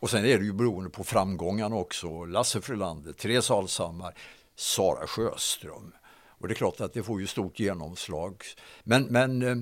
Och 0.03 0.11
sen 0.11 0.25
är 0.25 0.39
det 0.39 0.45
ju 0.45 0.53
beroende 0.53 0.91
på 0.91 1.05
framgångarna 1.05 1.77
också. 1.77 2.25
Lasse 2.25 2.61
Frölander, 2.61 3.13
Therese 3.13 3.51
Alshammar, 3.51 4.15
Sara 4.55 5.07
Sjöström. 5.07 5.93
Och 6.43 6.49
det 6.49 6.53
är 6.53 6.57
klart 6.57 6.81
att 6.81 6.93
det 6.93 7.03
får 7.03 7.21
ju 7.21 7.27
stort 7.27 7.61
genomslag. 7.61 8.45
Men, 8.85 9.03
men 9.03 9.43
eh, 9.43 9.57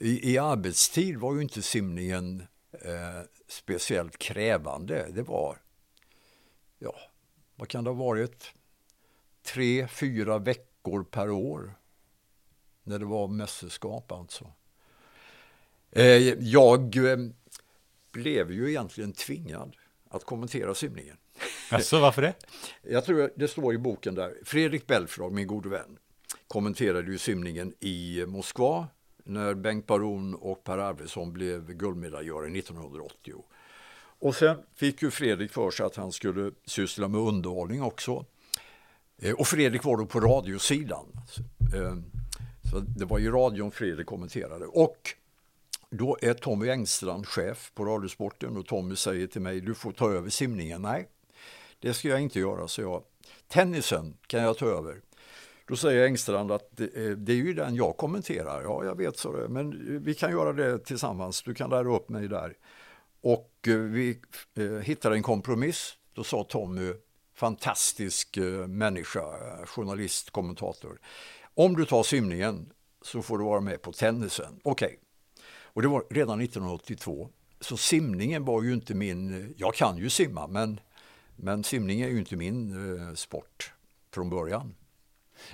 i, 0.00 0.32
i, 0.32 0.38
arbetstid 0.38 1.16
var 1.16 1.34
ju 1.34 1.42
inte 1.42 1.62
simningen 1.62 2.46
eh, 2.72 3.20
speciellt 3.48 4.18
krävande. 4.18 5.06
Det 5.14 5.22
var, 5.22 5.58
ja, 6.78 6.94
vad 7.56 7.68
kan 7.68 7.84
det 7.84 7.90
ha 7.90 8.04
varit? 8.04 8.52
Tre, 9.42 9.88
fyra 9.88 10.38
veckor 10.38 11.04
per 11.04 11.30
år 11.30 11.74
när 12.86 12.98
det 12.98 13.04
var 13.04 13.28
mästerskap 13.28 14.12
alltså. 14.12 14.52
Eh, 15.90 16.04
jag 16.38 16.96
eh, 16.96 17.16
blev 18.12 18.52
ju 18.52 18.68
egentligen 18.68 19.12
tvingad 19.12 19.76
att 20.08 20.24
kommentera 20.24 20.74
simningen. 20.74 21.16
Alltså, 21.70 22.00
varför 22.00 22.22
det? 22.22 22.34
Jag 22.82 23.04
tror 23.04 23.30
det 23.36 23.48
står 23.48 23.74
i 23.74 23.78
boken 23.78 24.14
där. 24.14 24.34
Fredrik 24.44 24.86
Belfrage, 24.86 25.32
min 25.32 25.46
gode 25.46 25.68
vän, 25.68 25.98
kommenterade 26.48 27.10
ju 27.10 27.18
simningen 27.18 27.74
i 27.80 28.24
Moskva 28.26 28.88
när 29.24 29.54
Bengt 29.54 29.86
Baron 29.86 30.34
och 30.34 30.64
Per 30.64 30.78
Arvidsson 30.78 31.32
blev 31.32 31.72
guldmedaljörer 31.72 32.56
1980. 32.58 33.44
Och 34.18 34.34
sen 34.34 34.56
fick 34.74 35.02
ju 35.02 35.10
Fredrik 35.10 35.52
för 35.52 35.70
sig 35.70 35.86
att 35.86 35.96
han 35.96 36.12
skulle 36.12 36.50
syssla 36.64 37.08
med 37.08 37.20
underhållning 37.20 37.82
också. 37.82 38.24
Eh, 39.18 39.32
och 39.32 39.46
Fredrik 39.46 39.84
var 39.84 39.96
då 39.96 40.06
på 40.06 40.20
radiosidan. 40.20 41.06
Så 42.70 42.80
det 42.80 43.04
var 43.04 43.18
ju 43.18 43.30
radion 43.30 43.70
Fredrik 43.70 44.06
kommenterade. 44.06 44.66
Och 44.66 45.14
då 45.90 46.18
är 46.22 46.34
Tommy 46.34 46.70
Engstrand 46.70 47.26
chef 47.26 47.72
på 47.74 47.84
Radiosporten 47.84 48.56
och 48.56 48.66
Tommy 48.66 48.96
säger 48.96 49.26
till 49.26 49.40
mig, 49.40 49.60
du 49.60 49.74
får 49.74 49.92
ta 49.92 50.12
över 50.12 50.30
simningen. 50.30 50.82
Nej, 50.82 51.08
det 51.80 51.94
ska 51.94 52.08
jag 52.08 52.20
inte 52.20 52.38
göra, 52.38 52.68
så 52.68 52.80
jag. 52.80 53.02
Tennisen 53.48 54.16
kan 54.26 54.42
jag 54.42 54.58
ta 54.58 54.66
över. 54.66 55.00
Då 55.68 55.76
säger 55.76 56.04
Engstrand 56.04 56.52
att 56.52 56.68
det, 56.70 56.84
eh, 56.84 57.16
är 57.32 57.32
ju 57.32 57.54
den 57.54 57.74
jag 57.74 57.96
kommenterar. 57.96 58.62
Ja, 58.62 58.84
jag 58.84 58.96
vet 58.96 59.18
så 59.18 59.32
det 59.32 59.48
men 59.48 59.72
eh, 59.72 60.00
vi 60.00 60.14
kan 60.14 60.30
göra 60.30 60.52
det 60.52 60.78
tillsammans. 60.78 61.42
Du 61.42 61.54
kan 61.54 61.70
lära 61.70 61.96
upp 61.96 62.08
mig 62.08 62.28
där. 62.28 62.54
Och 63.20 63.52
eh, 63.66 63.74
vi 63.74 64.20
hittade 64.82 65.16
en 65.16 65.22
kompromiss. 65.22 65.96
Då 66.14 66.24
sa 66.24 66.44
Tommy, 66.44 66.92
fantastisk 67.34 68.38
människa, 68.68 69.22
journalist, 69.66 70.30
kommentator. 70.30 70.98
Om 71.56 71.76
du 71.76 71.84
tar 71.84 72.02
simningen 72.02 72.72
så 73.02 73.22
får 73.22 73.38
du 73.38 73.44
vara 73.44 73.60
med 73.60 73.82
på 73.82 73.92
tennisen. 73.92 74.60
Okej. 74.62 74.86
Okay. 74.86 74.96
Och 75.62 75.82
det 75.82 75.88
var 75.88 76.04
redan 76.10 76.40
1982. 76.40 77.28
Så 77.60 77.76
simningen 77.76 78.44
var 78.44 78.62
ju 78.62 78.74
inte 78.74 78.94
min, 78.94 79.54
jag 79.56 79.74
kan 79.74 79.96
ju 79.96 80.10
simma 80.10 80.46
men, 80.46 80.80
men 81.36 81.64
simning 81.64 82.00
är 82.00 82.08
ju 82.08 82.18
inte 82.18 82.36
min 82.36 82.72
eh, 83.08 83.14
sport 83.14 83.72
från 84.14 84.30
början. 84.30 84.74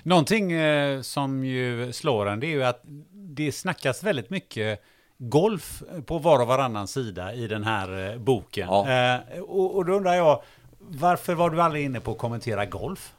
Någonting 0.03 0.51
eh, 0.51 1.01
som 1.01 1.45
ju 1.45 1.93
slår 1.93 2.29
en 2.29 2.39
det 2.39 2.47
är 2.47 2.51
ju 2.51 2.63
att 2.63 2.81
det 3.11 3.51
snackas 3.51 4.03
väldigt 4.03 4.29
mycket 4.29 4.83
golf 5.17 5.83
på 6.05 6.17
var 6.17 6.39
och 6.41 6.47
varannan 6.47 6.87
sida 6.87 7.33
i 7.33 7.47
den 7.47 7.63
här 7.63 8.11
eh, 8.11 8.17
boken. 8.17 8.67
Ja. 8.67 8.89
Eh, 8.89 9.39
och, 9.41 9.75
och 9.75 9.85
då 9.85 9.93
undrar 9.93 10.13
jag, 10.13 10.43
varför 10.79 11.35
var 11.35 11.49
du 11.49 11.61
aldrig 11.61 11.85
inne 11.85 11.99
på 11.99 12.11
att 12.11 12.17
kommentera 12.17 12.65
golf? 12.65 13.13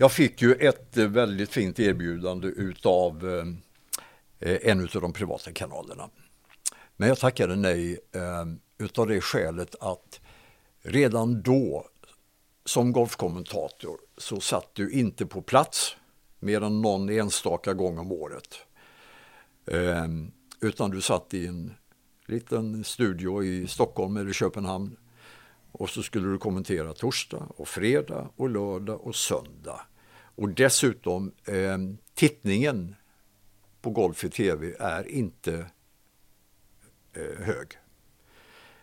Jag 0.00 0.12
fick 0.12 0.42
ju 0.42 0.54
ett 0.54 0.96
eh, 0.96 1.06
väldigt 1.06 1.50
fint 1.50 1.80
erbjudande 1.80 2.48
utav 2.48 3.28
eh, 3.28 4.50
eh, 4.50 4.58
en 4.62 4.80
av 4.80 5.00
de 5.00 5.12
privata 5.12 5.52
kanalerna. 5.52 6.10
Men 6.96 7.08
jag 7.08 7.18
tackade 7.18 7.56
nej 7.56 7.98
utav 8.78 9.06
det 9.06 9.20
skälet 9.20 9.74
att 9.80 10.20
redan 10.82 11.42
då 11.42 11.86
som 12.64 12.92
golfkommentator 12.92 13.98
så 14.16 14.40
satt 14.40 14.74
du 14.74 14.90
inte 14.90 15.26
på 15.26 15.42
plats 15.42 15.96
mer 16.38 16.60
än 16.62 16.82
någon 16.82 17.08
enstaka 17.08 17.74
gång 17.74 17.98
om 17.98 18.12
året. 18.12 18.58
Utan 20.60 20.90
du 20.90 21.00
satt 21.00 21.34
i 21.34 21.46
en 21.46 21.74
liten 22.26 22.84
studio 22.84 23.44
i 23.44 23.66
Stockholm 23.66 24.16
eller 24.16 24.32
Köpenhamn 24.32 24.96
och 25.72 25.90
så 25.90 26.02
skulle 26.02 26.28
du 26.28 26.38
kommentera 26.38 26.92
torsdag 26.92 27.48
och 27.56 27.68
fredag 27.68 28.28
och 28.36 28.50
lördag 28.50 29.00
och 29.00 29.16
söndag. 29.16 29.80
Och 30.38 30.48
dessutom 30.48 31.32
eh, 31.44 31.78
tittningen 32.14 32.94
på 33.80 33.90
golf 33.90 34.24
i 34.24 34.30
tv 34.30 34.74
är 34.78 35.08
inte 35.08 35.66
eh, 37.12 37.44
hög. 37.44 37.66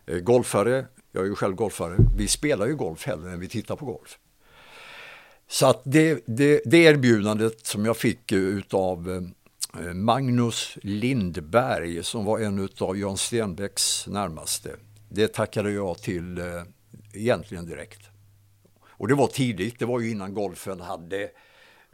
Eh, 0.05 0.17
golfare, 0.17 0.85
jag 1.11 1.23
är 1.23 1.27
ju 1.27 1.35
själv 1.35 1.55
golfare, 1.55 1.97
vi 2.17 2.27
spelar 2.27 2.67
ju 2.67 2.75
golf 2.75 3.05
hellre 3.05 3.31
än 3.31 3.39
vi 3.39 3.47
tittar 3.47 3.75
på 3.75 3.85
golf. 3.85 4.19
Så 5.47 5.67
att 5.67 5.81
det, 5.83 6.23
det, 6.25 6.61
det 6.65 6.77
erbjudandet 6.77 7.65
som 7.65 7.85
jag 7.85 7.97
fick 7.97 8.31
eh, 8.31 8.37
utav 8.37 9.09
eh, 9.09 9.85
eh, 9.85 9.93
Magnus 9.93 10.77
Lindberg 10.81 12.03
som 12.03 12.25
var 12.25 12.39
en 12.39 12.69
av 12.79 12.97
Jan 12.97 13.17
Stenbecks 13.17 14.07
närmaste, 14.07 14.75
det 15.09 15.27
tackade 15.27 15.71
jag 15.71 15.97
till 15.97 16.41
egentligen 17.13 17.65
direkt. 17.65 18.09
Och 18.97 19.07
det 19.07 19.15
var 19.15 19.27
tidigt, 19.27 19.79
det 19.79 19.85
var 19.85 19.99
ju 19.99 20.11
innan 20.11 20.33
golfen 20.33 20.81
hade 20.81 21.29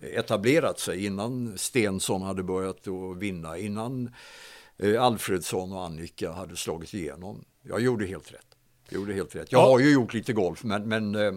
etablerat 0.02 0.80
sig, 0.80 1.06
innan 1.06 1.58
Stensson 1.58 2.22
hade 2.22 2.44
börjat 2.44 2.88
att 2.88 3.18
vinna, 3.18 3.58
innan 3.58 4.14
eh, 4.78 5.04
Alfredsson 5.04 5.72
och 5.72 5.86
Annika 5.86 6.32
hade 6.32 6.56
slagit 6.56 6.94
igenom. 6.94 7.46
Jag 7.64 7.82
gjorde 7.82 8.06
helt 8.06 8.34
rätt. 8.34 8.46
Jag 8.90 9.00
gjorde 9.00 9.14
helt 9.14 9.36
rätt. 9.36 9.52
Jag 9.52 9.62
har 9.62 9.80
ju 9.80 9.94
gjort 9.94 10.14
lite 10.14 10.34
golf, 10.34 10.64
men, 10.64 10.90
men 10.90 11.16
eh, 11.16 11.34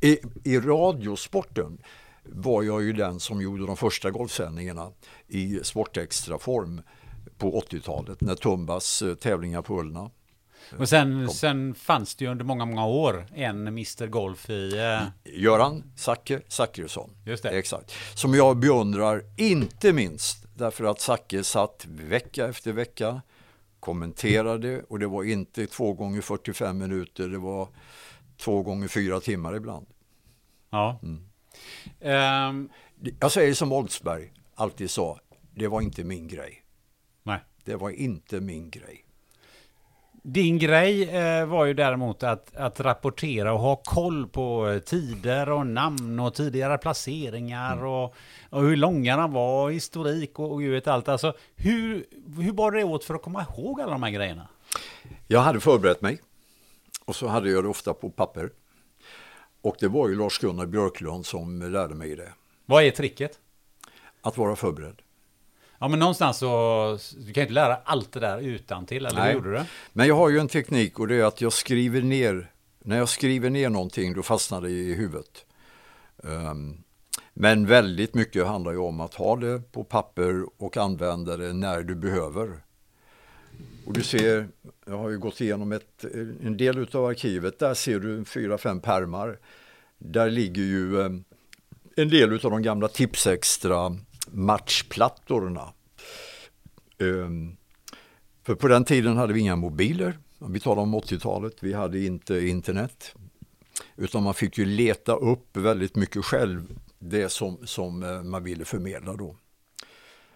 i, 0.00 0.18
i 0.44 0.58
radiosporten 0.58 1.78
var 2.24 2.62
jag 2.62 2.82
ju 2.82 2.92
den 2.92 3.20
som 3.20 3.42
gjorde 3.42 3.66
de 3.66 3.76
första 3.76 4.10
golfsändningarna 4.10 4.92
i 5.28 5.60
Sportextra-form 5.62 6.82
på 7.38 7.60
80-talet 7.60 8.20
när 8.20 8.34
Tumbas 8.34 9.02
eh, 9.02 9.14
tävlingar 9.14 9.62
på 9.62 9.80
Ullna 9.80 10.10
och 10.78 10.88
sen, 10.88 11.30
sen 11.30 11.74
fanns 11.74 12.14
det 12.14 12.24
ju 12.24 12.30
under 12.30 12.44
många, 12.44 12.64
många 12.64 12.86
år 12.86 13.26
en 13.34 13.66
Mr 13.66 14.06
Golf 14.06 14.50
i... 14.50 14.78
Eh... 14.78 15.32
Göran 15.34 15.92
Zacke 15.96 16.40
Zackrisson. 16.48 17.10
Just 17.24 17.42
det. 17.42 17.58
Exakt. 17.58 17.92
Som 18.14 18.34
jag 18.34 18.56
beundrar, 18.56 19.22
inte 19.36 19.92
minst 19.92 20.46
därför 20.54 20.84
att 20.84 21.00
Zacke 21.00 21.44
satt 21.44 21.86
vecka 21.88 22.48
efter 22.48 22.72
vecka, 22.72 23.22
kommenterade 23.80 24.82
och 24.82 24.98
det 24.98 25.06
var 25.06 25.24
inte 25.24 25.66
två 25.66 25.92
gånger 25.92 26.20
45 26.20 26.78
minuter, 26.78 27.28
det 27.28 27.38
var 27.38 27.68
två 28.36 28.62
gånger 28.62 28.88
fyra 28.88 29.20
timmar 29.20 29.56
ibland. 29.56 29.86
Ja. 30.70 31.00
Mm. 31.02 31.24
Um... 32.48 32.70
Jag 33.20 33.32
säger 33.32 33.54
som 33.54 33.72
Oldsberg 33.72 34.32
alltid 34.54 34.90
sa, 34.90 35.20
det 35.54 35.68
var 35.68 35.80
inte 35.80 36.04
min 36.04 36.28
grej. 36.28 36.64
Nej. 37.22 37.40
Det 37.64 37.76
var 37.76 37.90
inte 37.90 38.40
min 38.40 38.70
grej. 38.70 39.04
Din 40.22 40.58
grej 40.58 41.08
eh, 41.08 41.46
var 41.46 41.64
ju 41.64 41.74
däremot 41.74 42.22
att, 42.22 42.56
att 42.56 42.80
rapportera 42.80 43.52
och 43.52 43.60
ha 43.60 43.76
koll 43.76 44.28
på 44.28 44.68
eh, 44.68 44.78
tider 44.78 45.50
och 45.50 45.66
namn 45.66 46.20
och 46.20 46.34
tidigare 46.34 46.78
placeringar 46.78 47.72
mm. 47.72 47.86
och, 47.86 48.14
och, 48.50 48.62
hur 48.62 48.76
långa 48.76 49.16
de 49.16 49.32
var, 49.32 49.70
historik 49.70 50.38
och, 50.38 50.52
och 50.52 50.62
vet 50.62 50.86
allt. 50.86 51.08
Alltså, 51.08 51.34
hur, 51.56 52.06
hur 52.42 52.52
bar 52.52 52.70
det 52.70 52.84
åt 52.84 53.04
för 53.04 53.14
att 53.14 53.22
komma 53.22 53.46
ihåg 53.50 53.80
alla 53.80 53.92
de 53.92 54.02
här 54.02 54.10
grejerna? 54.10 54.48
Jag 55.26 55.40
hade 55.40 55.60
förberett 55.60 56.02
mig 56.02 56.20
och 57.04 57.16
så 57.16 57.26
hade 57.26 57.50
jag 57.50 57.64
det 57.64 57.68
ofta 57.68 57.94
på 57.94 58.10
papper. 58.10 58.50
Och 59.62 59.76
det 59.80 59.88
var 59.88 60.08
ju 60.08 60.14
Lars-Gunnar 60.14 60.66
Björklund 60.66 61.26
som 61.26 61.72
lärde 61.72 61.94
mig 61.94 62.16
det. 62.16 62.32
Vad 62.66 62.84
är 62.84 62.90
tricket? 62.90 63.38
Att 64.20 64.36
vara 64.36 64.56
förberedd. 64.56 65.02
Ja, 65.82 65.88
men 65.88 65.98
någonstans 65.98 66.38
så, 66.38 66.98
du 67.26 67.32
kan 67.32 67.40
inte 67.40 67.52
lära 67.52 67.76
allt 67.84 68.12
det 68.12 68.20
där 68.20 68.40
utan 68.40 68.86
till 68.86 69.06
eller 69.06 69.18
Nej. 69.18 69.26
hur 69.26 69.34
gjorde 69.34 69.52
du? 69.52 69.64
Men 69.92 70.08
jag 70.08 70.14
har 70.14 70.28
ju 70.28 70.38
en 70.38 70.48
teknik 70.48 70.98
och 70.98 71.08
det 71.08 71.14
är 71.14 71.24
att 71.24 71.40
jag 71.40 71.52
skriver 71.52 72.02
ner, 72.02 72.50
när 72.78 72.98
jag 72.98 73.08
skriver 73.08 73.50
ner 73.50 73.70
någonting 73.70 74.14
då 74.14 74.22
fastnar 74.22 74.60
det 74.60 74.70
i 74.70 74.94
huvudet. 74.94 75.44
Um, 76.16 76.82
men 77.34 77.66
väldigt 77.66 78.14
mycket 78.14 78.46
handlar 78.46 78.72
ju 78.72 78.78
om 78.78 79.00
att 79.00 79.14
ha 79.14 79.36
det 79.36 79.72
på 79.72 79.84
papper 79.84 80.46
och 80.56 80.76
använda 80.76 81.36
det 81.36 81.52
när 81.52 81.82
du 81.82 81.94
behöver. 81.94 82.50
Och 83.86 83.92
du 83.92 84.02
ser, 84.02 84.48
jag 84.86 84.98
har 84.98 85.10
ju 85.10 85.18
gått 85.18 85.40
igenom 85.40 85.72
ett, 85.72 86.04
en 86.44 86.56
del 86.56 86.88
av 86.92 87.06
arkivet, 87.06 87.58
där 87.58 87.74
ser 87.74 88.00
du 88.00 88.24
fyra, 88.24 88.58
fem 88.58 88.80
permar. 88.80 89.38
Där 89.98 90.30
ligger 90.30 90.62
ju 90.62 90.96
um, 90.96 91.24
en 91.96 92.08
del 92.08 92.32
av 92.32 92.50
de 92.50 92.62
gamla 92.62 92.88
Tipsextra 92.88 93.96
matchplattorna. 94.32 95.72
Um, 96.98 97.56
för 98.42 98.54
på 98.54 98.68
den 98.68 98.84
tiden 98.84 99.16
hade 99.16 99.32
vi 99.32 99.40
inga 99.40 99.56
mobiler. 99.56 100.18
Vi 100.38 100.60
talar 100.60 100.82
om 100.82 100.94
80-talet. 100.94 101.56
Vi 101.60 101.72
hade 101.72 102.04
inte 102.04 102.48
internet. 102.48 103.14
Utan 103.96 104.22
man 104.22 104.34
fick 104.34 104.58
ju 104.58 104.64
leta 104.64 105.12
upp 105.12 105.56
väldigt 105.56 105.96
mycket 105.96 106.24
själv 106.24 106.78
det 106.98 107.28
som, 107.28 107.58
som 107.66 108.02
eh, 108.02 108.22
man 108.22 108.44
ville 108.44 108.64
förmedla 108.64 109.12
då. 109.12 109.36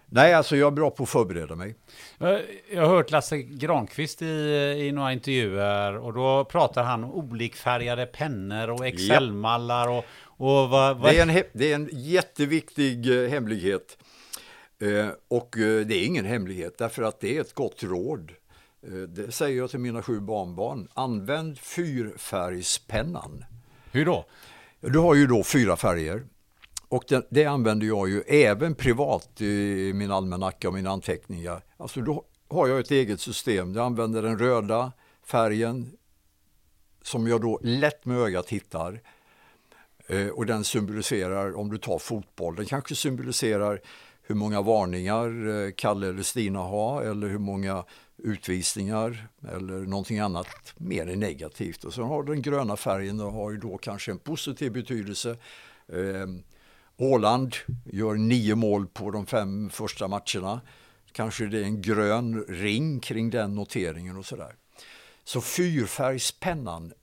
Nej, 0.09 0.33
alltså 0.33 0.55
jag 0.55 0.67
är 0.67 0.71
bra 0.71 0.89
på 0.89 1.03
att 1.03 1.09
förbereda 1.09 1.55
mig. 1.55 1.75
Jag 2.71 2.81
har 2.81 2.87
hört 2.87 3.11
Lasse 3.11 3.37
Granqvist 3.37 4.21
i, 4.21 4.25
i 4.87 4.91
några 4.91 5.13
intervjuer 5.13 5.97
och 5.97 6.13
då 6.13 6.45
pratar 6.45 6.83
han 6.83 7.03
om 7.03 7.11
olikfärgade 7.11 8.05
pennor 8.05 8.69
och 8.69 8.87
Excel-mallar 8.87 9.89
och, 9.89 10.05
och 10.37 10.69
vad, 10.69 10.97
vad... 10.97 11.11
Det, 11.11 11.19
är 11.19 11.21
en, 11.21 11.43
det 11.53 11.71
är 11.71 11.75
en 11.75 11.89
jätteviktig 11.91 13.23
eh, 13.23 13.29
hemlighet. 13.29 13.97
Eh, 14.79 15.09
och 15.27 15.57
eh, 15.57 15.85
det 15.85 15.95
är 15.95 16.05
ingen 16.05 16.25
hemlighet 16.25 16.77
därför 16.77 17.03
att 17.03 17.19
det 17.19 17.37
är 17.37 17.41
ett 17.41 17.53
gott 17.53 17.83
råd. 17.83 18.31
Eh, 18.87 18.93
det 18.93 19.31
säger 19.31 19.57
jag 19.57 19.69
till 19.69 19.79
mina 19.79 20.03
sju 20.03 20.19
barnbarn. 20.19 20.87
Använd 20.93 21.59
fyrfärgspennan. 21.59 23.45
Hur 23.91 24.05
då? 24.05 24.25
Du 24.79 24.99
har 24.99 25.15
ju 25.15 25.27
då 25.27 25.43
fyra 25.43 25.75
färger. 25.75 26.25
Och 26.87 27.03
det, 27.07 27.27
det 27.29 27.45
använder 27.45 27.87
jag 27.87 28.09
ju 28.09 28.21
även 28.21 28.75
privat 28.75 29.41
i 29.41 29.91
min 29.95 30.11
almanacka 30.11 30.67
och 30.67 30.73
mina 30.73 30.89
anteckningar. 30.89 31.61
Alltså 31.77 32.01
då 32.01 32.25
har 32.49 32.67
jag 32.67 32.79
ett 32.79 32.91
eget 32.91 33.21
system. 33.21 33.75
Jag 33.75 33.85
använder 33.85 34.21
den 34.21 34.39
röda 34.39 34.91
färgen 35.25 35.91
som 37.01 37.27
jag 37.27 37.41
då 37.41 37.59
lätt 37.63 38.05
med 38.05 38.17
ögat 38.17 38.49
hittar. 38.49 39.01
Eh, 40.07 40.27
och 40.27 40.45
den 40.45 40.63
symboliserar, 40.63 41.55
om 41.55 41.69
du 41.69 41.77
tar 41.77 41.99
fotboll, 41.99 42.55
den 42.55 42.65
kanske 42.65 42.95
symboliserar 42.95 43.81
hur 44.21 44.35
många 44.35 44.61
varningar 44.61 45.47
eh, 45.47 45.71
Kalle 45.71 46.07
eller 46.07 46.23
Stina 46.23 46.59
har 46.59 47.01
eller 47.01 47.27
hur 47.27 47.37
många 47.37 47.83
utvisningar 48.17 49.27
eller 49.51 49.73
någonting 49.73 50.19
annat 50.19 50.73
mer 50.77 51.05
negativt. 51.05 51.83
Och 51.83 51.93
sen 51.93 52.03
har 52.03 52.23
den 52.23 52.41
gröna 52.41 52.77
färgen 52.77 53.19
och 53.19 53.31
har 53.31 53.51
ju 53.51 53.57
då 53.57 53.77
kanske 53.77 54.11
en 54.11 54.19
positiv 54.19 54.71
betydelse. 54.71 55.29
Eh, 55.87 56.27
Åland 56.97 57.55
gör 57.85 58.13
nio 58.15 58.55
mål 58.55 58.87
på 58.87 59.11
de 59.11 59.25
fem 59.25 59.69
första 59.69 60.07
matcherna. 60.07 60.61
Kanske 61.11 61.45
det 61.45 61.59
är 61.59 61.63
en 61.63 61.81
grön 61.81 62.43
ring 62.43 62.99
kring 62.99 63.29
den 63.29 63.55
noteringen 63.55 64.17
och 64.17 64.25
sådär. 64.25 64.55
Så 65.23 65.41
fyrfärgspennan 65.41 66.93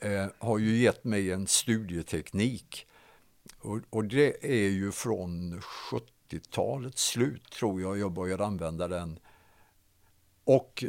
eh, 0.00 0.26
har 0.38 0.58
ju 0.58 0.76
gett 0.76 1.04
mig 1.04 1.32
en 1.32 1.46
studieteknik. 1.46 2.86
Och, 3.58 3.80
och 3.90 4.04
det 4.04 4.44
är 4.44 4.68
ju 4.68 4.92
från 4.92 5.60
70-talets 5.60 7.04
slut 7.04 7.50
tror 7.50 7.80
jag 7.80 7.98
jag 7.98 8.12
började 8.12 8.44
använda 8.44 8.88
den. 8.88 9.18
Och 10.44 10.84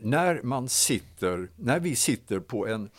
när 0.00 0.42
man 0.42 0.68
sitter, 0.68 1.50
när 1.56 1.80
vi 1.80 1.96
sitter 1.96 2.40
på 2.40 2.66
en, 2.66 2.90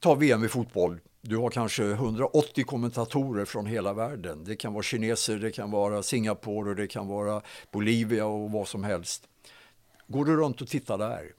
ta 0.00 0.14
VM 0.14 0.44
i 0.44 0.48
fotboll, 0.48 1.00
du 1.20 1.36
har 1.36 1.50
kanske 1.50 1.84
180 1.84 2.64
kommentatorer 2.64 3.44
från 3.44 3.66
hela 3.66 3.92
världen. 3.92 4.44
Det 4.44 4.56
kan 4.56 4.72
vara 4.72 4.82
kineser, 4.82 5.38
det 5.38 5.50
kan 5.50 5.70
vara 5.70 6.02
Singapore 6.02 6.70
och 6.70 6.76
det 6.76 6.86
kan 6.86 7.08
vara 7.08 7.42
Bolivia 7.70 8.26
och 8.26 8.50
vad 8.50 8.68
som 8.68 8.84
helst. 8.84 9.28
Går 10.06 10.24
du 10.24 10.36
runt 10.36 10.62
och 10.62 10.68
tittar 10.68 10.98
där 10.98 11.32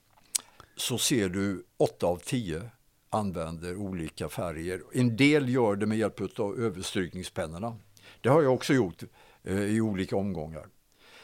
så 0.75 0.97
ser 0.97 1.29
du 1.29 1.65
8 1.77 2.07
av 2.07 2.17
10 2.17 2.69
använder 3.09 3.75
olika 3.75 4.29
färger. 4.29 4.81
En 4.93 5.17
del 5.17 5.49
gör 5.49 5.75
det 5.75 5.85
med 5.85 5.97
hjälp 5.97 6.39
av 6.39 6.59
överstrykningspennorna. 6.59 7.77
Det 8.21 8.29
har 8.29 8.41
jag 8.41 8.53
också 8.53 8.73
gjort 8.73 9.03
eh, 9.43 9.59
i 9.59 9.81
olika 9.81 10.15
omgångar. 10.15 10.65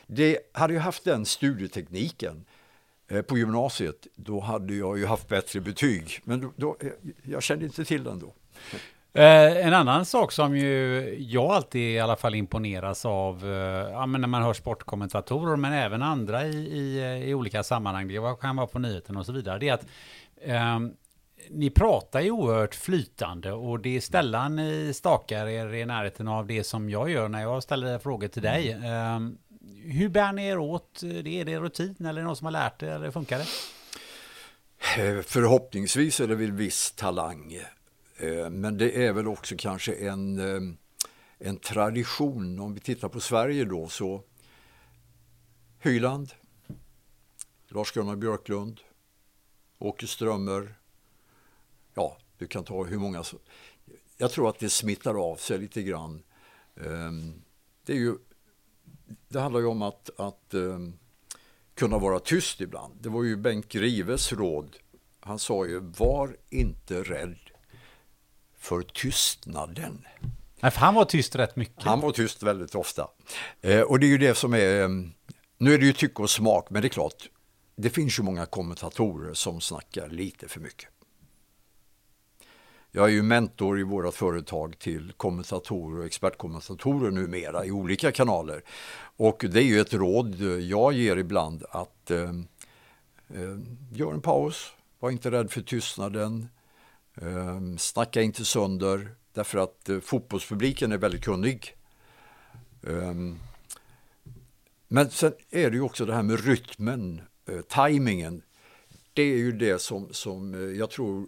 Det 0.07 0.37
hade 0.53 0.73
jag 0.73 0.81
haft 0.81 1.03
den 1.03 1.25
studietekniken 1.25 2.45
eh, 3.07 3.21
på 3.21 3.37
gymnasiet, 3.37 4.07
då 4.15 4.39
hade 4.39 4.73
jag 4.73 4.97
ju 4.97 5.05
haft 5.05 5.27
bättre 5.27 5.61
betyg. 5.61 6.19
Men 6.23 6.41
då, 6.41 6.51
då, 6.55 6.77
eh, 6.79 6.91
jag 7.23 7.43
kände 7.43 7.65
inte 7.65 7.85
till 7.85 8.03
den 8.03 8.19
då. 8.19 8.33
Eh, 9.13 9.67
en 9.67 9.73
annan 9.73 10.05
sak 10.05 10.31
som 10.31 10.57
ju 10.57 11.15
jag 11.19 11.51
alltid 11.51 11.95
i 11.95 11.99
alla 11.99 12.15
fall 12.15 12.35
imponeras 12.35 13.05
av, 13.05 13.45
eh, 13.45 13.91
ja, 13.91 14.05
när 14.05 14.27
man 14.27 14.43
hör 14.43 14.53
sportkommentatorer, 14.53 15.55
men 15.55 15.73
även 15.73 16.01
andra 16.01 16.45
i, 16.45 16.55
i, 16.55 16.99
eh, 16.99 17.29
i 17.29 17.33
olika 17.33 17.63
sammanhang, 17.63 18.07
det 18.07 18.35
kan 18.41 18.55
vara 18.55 18.67
på 18.67 18.79
nyheten 18.79 19.17
och 19.17 19.25
så 19.25 19.31
vidare, 19.31 19.59
det 19.59 19.69
är 19.69 19.73
att 19.73 19.85
eh, 20.41 20.79
ni 21.49 21.69
pratar 21.69 22.21
ju 22.21 22.31
oerhört 22.31 22.75
flytande 22.75 23.51
och 23.51 23.79
det 23.79 23.97
är 23.97 24.01
sällan 24.01 24.55
ni 24.55 24.93
stakar 24.93 25.47
er 25.47 25.73
i 25.73 25.85
närheten 25.85 26.27
av 26.27 26.47
det 26.47 26.63
som 26.63 26.89
jag 26.89 27.09
gör 27.09 27.29
när 27.29 27.41
jag 27.41 27.63
ställer 27.63 27.99
frågor 27.99 28.27
till 28.27 28.41
dig. 28.41 28.71
Mm. 28.71 29.37
hur 29.83 30.09
bär 30.09 30.33
ni 30.33 30.47
er 30.47 30.57
åt? 30.57 31.01
Det 31.01 31.41
är 31.41 31.45
det 31.45 31.59
rutin 31.59 32.05
eller 32.05 32.21
någon 32.21 32.35
som 32.35 32.45
har 32.45 32.51
lärt 32.51 32.79
det 32.79 32.91
eller 32.91 33.11
funkar 33.11 33.37
det? 33.37 33.45
Eh, 34.97 35.21
förhoppningsvis 35.21 36.19
är 36.19 36.27
det 36.27 36.35
väl 36.35 36.51
viss 36.51 36.91
talang. 36.91 37.53
Eh, 38.17 38.49
men 38.49 38.77
det 38.77 39.05
är 39.05 39.13
väl 39.13 39.27
också 39.27 39.55
kanske 39.57 39.93
en, 39.93 40.39
eh, 40.39 40.75
en 41.47 41.57
tradition. 41.57 42.59
Om 42.59 42.73
vi 42.73 42.79
tittar 42.79 43.09
på 43.09 43.19
Sverige 43.19 43.65
då 43.65 43.87
så 43.87 44.23
Hyland, 45.79 46.33
Lars-Gunnar 47.67 48.15
Björklund, 48.15 48.79
Åke 49.79 50.07
Strömmer. 50.07 50.75
Du 52.41 52.47
kan 52.47 52.63
ta 52.63 52.83
hur 52.83 52.97
många. 52.97 53.23
Jag 54.17 54.31
tror 54.31 54.49
att 54.49 54.59
det 54.59 54.69
smittar 54.69 55.31
av 55.31 55.35
sig 55.35 55.57
lite 55.57 55.83
grann. 55.83 56.23
Ehm, 56.85 57.41
det, 57.85 57.93
är 57.93 57.97
ju, 57.97 58.17
det 59.27 59.39
handlar 59.39 59.59
ju 59.59 59.65
om 59.65 59.81
att, 59.81 60.09
att 60.17 60.53
ehm, 60.53 60.93
kunna 61.75 61.97
vara 61.97 62.19
tyst 62.19 62.61
ibland. 62.61 62.93
Det 63.01 63.09
var 63.09 63.23
ju 63.23 63.35
Bengt 63.35 63.67
Grives 63.67 64.33
råd. 64.33 64.77
Han 65.19 65.39
sa 65.39 65.65
ju, 65.65 65.79
var 65.79 66.37
inte 66.49 67.03
rädd 67.03 67.37
för 68.57 68.81
tystnaden. 68.81 70.07
Nej, 70.59 70.71
för 70.71 70.79
han 70.79 70.95
var 70.95 71.05
tyst 71.05 71.35
rätt 71.35 71.55
mycket. 71.55 71.83
Han 71.83 71.99
var 71.99 72.11
tyst 72.11 72.43
väldigt 72.43 72.75
ofta. 72.75 73.07
Eh, 73.61 73.81
och 73.81 73.99
det 73.99 74.05
är 74.05 74.11
ju 74.11 74.17
det 74.17 74.35
som 74.35 74.53
är, 74.53 74.83
ehm, 74.83 75.11
nu 75.57 75.73
är 75.73 75.77
det 75.77 75.85
ju 75.85 75.93
tycke 75.93 76.21
och 76.21 76.29
smak, 76.29 76.69
men 76.69 76.81
det 76.81 76.87
är 76.87 76.89
klart, 76.89 77.29
det 77.75 77.89
finns 77.89 78.19
ju 78.19 78.23
många 78.23 78.45
kommentatorer 78.45 79.33
som 79.33 79.61
snackar 79.61 80.09
lite 80.09 80.47
för 80.47 80.59
mycket. 80.59 80.89
Jag 82.93 83.05
är 83.05 83.09
ju 83.09 83.21
mentor 83.21 83.79
i 83.79 83.83
vårt 83.83 84.13
företag 84.13 84.79
till 84.79 85.13
kommentatorer 85.17 85.99
och 85.99 86.05
expertkommentatorer 86.05 87.11
numera 87.11 87.65
i 87.65 87.71
olika 87.71 88.11
kanaler. 88.11 88.63
Och 89.17 89.45
det 89.49 89.59
är 89.59 89.63
ju 89.63 89.79
ett 89.79 89.93
råd 89.93 90.35
jag 90.61 90.93
ger 90.93 91.17
ibland 91.17 91.63
att 91.69 92.11
eh, 92.11 92.29
eh, 93.29 93.57
gör 93.91 94.13
en 94.13 94.21
paus, 94.21 94.73
var 94.99 95.11
inte 95.11 95.31
rädd 95.31 95.51
för 95.51 95.61
tystnaden, 95.61 96.47
eh, 97.15 97.77
snacka 97.77 98.21
inte 98.21 98.45
sönder 98.45 99.15
därför 99.33 99.57
att 99.57 99.89
eh, 99.89 99.99
fotbollspubliken 99.99 100.91
är 100.91 100.97
väldigt 100.97 101.23
kunnig. 101.23 101.75
Eh, 102.87 103.13
men 104.87 105.09
sen 105.09 105.33
är 105.49 105.69
det 105.69 105.75
ju 105.75 105.81
också 105.81 106.05
det 106.05 106.13
här 106.13 106.23
med 106.23 106.45
rytmen, 106.45 107.21
eh, 107.49 107.61
tajmingen. 107.61 108.41
Det 109.13 109.23
är 109.23 109.37
ju 109.37 109.51
det 109.51 109.81
som, 109.81 110.07
som 110.13 110.53
eh, 110.53 110.59
jag 110.59 110.89
tror 110.89 111.27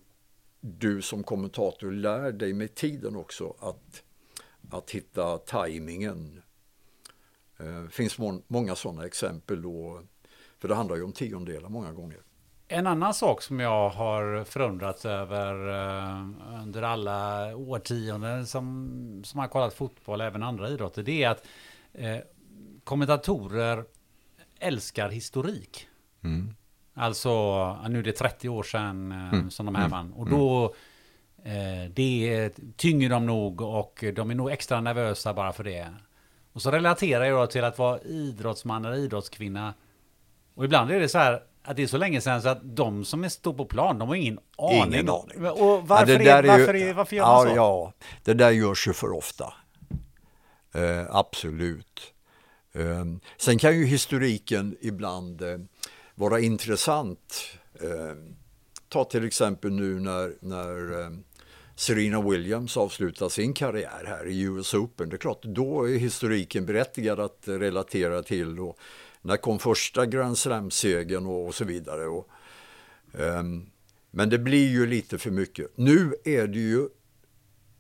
du 0.66 1.02
som 1.02 1.24
kommentator 1.24 1.92
lär 1.92 2.32
dig 2.32 2.54
med 2.54 2.76
tiden 2.76 3.16
också 3.16 3.56
att, 3.60 4.04
att 4.72 4.92
hitta 4.92 5.38
tajmingen. 5.38 6.42
Det 7.58 7.66
eh, 7.66 7.88
finns 7.88 8.18
må 8.18 8.42
många 8.48 8.76
sådana 8.76 9.06
exempel 9.06 9.62
då, 9.62 10.02
för 10.60 10.68
det 10.68 10.76
handlar 10.76 10.96
ju 10.96 11.04
om 11.04 11.12
tiondelar 11.12 11.70
många 11.70 11.92
gånger. 11.92 12.20
En 12.68 12.88
annan 12.88 13.14
sak 13.14 13.42
som 13.42 13.60
jag 13.60 13.90
har 13.90 14.44
förundrats 14.44 15.06
över 15.06 15.70
uh, 15.70 16.62
under 16.64 16.82
alla 16.82 17.56
årtionden 17.56 18.48
som, 18.48 19.22
som 19.26 19.40
har 19.40 19.48
kollat 19.48 19.74
fotboll, 19.74 20.22
även 20.22 20.44
andra 20.44 20.70
idrotter, 20.70 21.04
det 21.04 21.24
är 21.24 21.30
att 21.30 21.48
uh, 22.00 22.18
kommentatorer 22.84 23.86
älskar 24.60 25.10
historik. 25.10 25.88
Mm. 26.24 26.56
Alltså, 26.94 27.30
nu 27.90 28.00
är 28.00 28.04
det 28.04 28.12
30 28.12 28.50
år 28.50 28.64
sedan 28.64 29.12
uh, 29.12 29.34
mm. 29.34 29.52
som 29.52 29.66
de 29.66 29.76
här 29.76 29.86
mm. 29.86 29.92
vann. 29.92 30.14
Och 30.14 30.30
då 30.30 30.76
det 31.90 32.50
tynger 32.78 33.10
de 33.10 33.26
nog 33.26 33.62
och 33.62 34.04
de 34.16 34.32
är 34.32 34.36
nog 34.36 34.52
extra 34.52 34.82
nervösa 34.82 35.34
bara 35.34 35.54
för 35.54 35.64
det. 35.64 35.88
Och 36.54 36.62
så 36.62 36.72
relaterar 36.72 37.26
jag 37.26 37.52
till 37.52 37.64
att 37.64 37.78
vara 37.78 38.00
idrottsman 38.00 38.86
eller 38.86 38.98
idrottskvinna. 38.98 39.74
Och 40.56 40.66
ibland 40.66 40.92
är 40.92 41.00
det 41.00 41.10
så 41.10 41.18
här 41.18 41.44
att 41.64 41.76
det 41.76 41.84
är 41.84 41.88
så 41.88 41.98
länge 41.98 42.22
sedan 42.22 42.42
så 42.42 42.50
att 42.50 42.60
de 42.76 43.06
som 43.06 43.30
står 43.30 43.54
på 43.54 43.66
plan, 43.66 44.00
de 44.00 44.08
har 44.08 44.16
ingen 44.16 44.40
aning. 44.58 44.94
Ingen 44.94 45.10
aning. 45.10 45.48
Och 45.48 45.88
varför, 45.88 46.20
ja, 46.20 46.32
är, 46.32 46.44
varför, 46.44 46.76
är, 46.76 46.94
varför 46.94 47.16
gör 47.16 47.26
man 47.26 47.48
så? 47.48 47.56
Ja, 47.56 47.94
det 48.24 48.34
där 48.34 48.52
görs 48.52 48.88
ju 48.88 48.94
för 48.94 49.12
ofta. 49.12 49.54
Eh, 50.74 51.16
absolut. 51.16 52.14
Eh, 52.74 53.06
sen 53.38 53.58
kan 53.58 53.78
ju 53.78 53.86
historiken 53.86 54.78
ibland 54.82 55.42
eh, 55.42 55.58
vara 56.16 56.40
intressant. 56.40 57.44
Eh, 57.82 58.16
ta 58.90 59.04
till 59.04 59.26
exempel 59.26 59.72
nu 59.72 60.00
när, 60.00 60.34
när 60.40 61.02
eh, 61.02 61.10
Serena 61.76 62.22
Williams 62.22 62.78
avslutar 62.78 63.30
sin 63.30 63.54
karriär 63.54 64.04
här 64.08 64.28
i 64.28 64.42
US 64.42 64.74
Open. 64.74 65.10
Det 65.10 65.16
är 65.16 65.18
klart, 65.18 65.44
då 65.44 65.90
är 65.90 65.98
historiken 65.98 66.66
berättigad 66.66 67.20
att 67.20 67.42
relatera 67.46 68.24
till. 68.24 68.60
Och 68.60 68.80
när 69.22 69.38
kom 69.38 69.60
första 69.60 70.06
Grand 70.06 70.38
Slam-segern 70.38 71.26
och, 71.26 71.48
och, 71.48 71.56
så 71.56 71.66
vidare. 71.66 72.06
Och, 72.06 72.30
um, 73.12 73.70
men 74.12 74.30
det 74.30 74.40
blir 74.40 74.70
ju 74.70 74.86
lite 74.86 75.18
för 75.18 75.32
mycket. 75.32 75.78
Nu 75.78 76.16
är 76.24 76.48
det 76.48 76.60
ju 76.60 76.88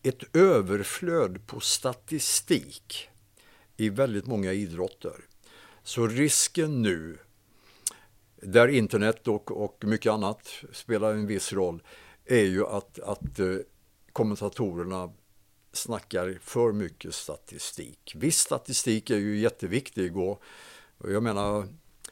ett 0.03 0.35
överflöd 0.35 1.47
på 1.47 1.59
statistik 1.59 3.09
i 3.77 3.89
väldigt 3.89 4.25
många 4.25 4.53
idrotter. 4.53 5.25
Så 5.83 6.07
risken 6.07 6.81
nu, 6.81 7.17
där 8.45 8.67
internet 8.67 9.27
och, 9.27 9.63
och 9.63 9.83
mycket 9.85 10.11
annat 10.11 10.49
spelar 10.71 11.11
en 11.11 11.27
viss 11.27 11.53
roll, 11.53 11.83
är 12.25 12.43
ju 12.43 12.65
att, 12.65 12.99
att 12.99 13.39
eh, 13.39 13.55
kommentatorerna 14.13 15.13
snackar 15.73 16.37
för 16.41 16.71
mycket 16.71 17.13
statistik. 17.13 18.13
Viss 18.15 18.37
statistik 18.37 19.09
är 19.09 19.17
ju 19.17 19.37
jätteviktig 19.37 20.17
och 20.17 20.41
jag 21.03 21.23
menar, 21.23 21.67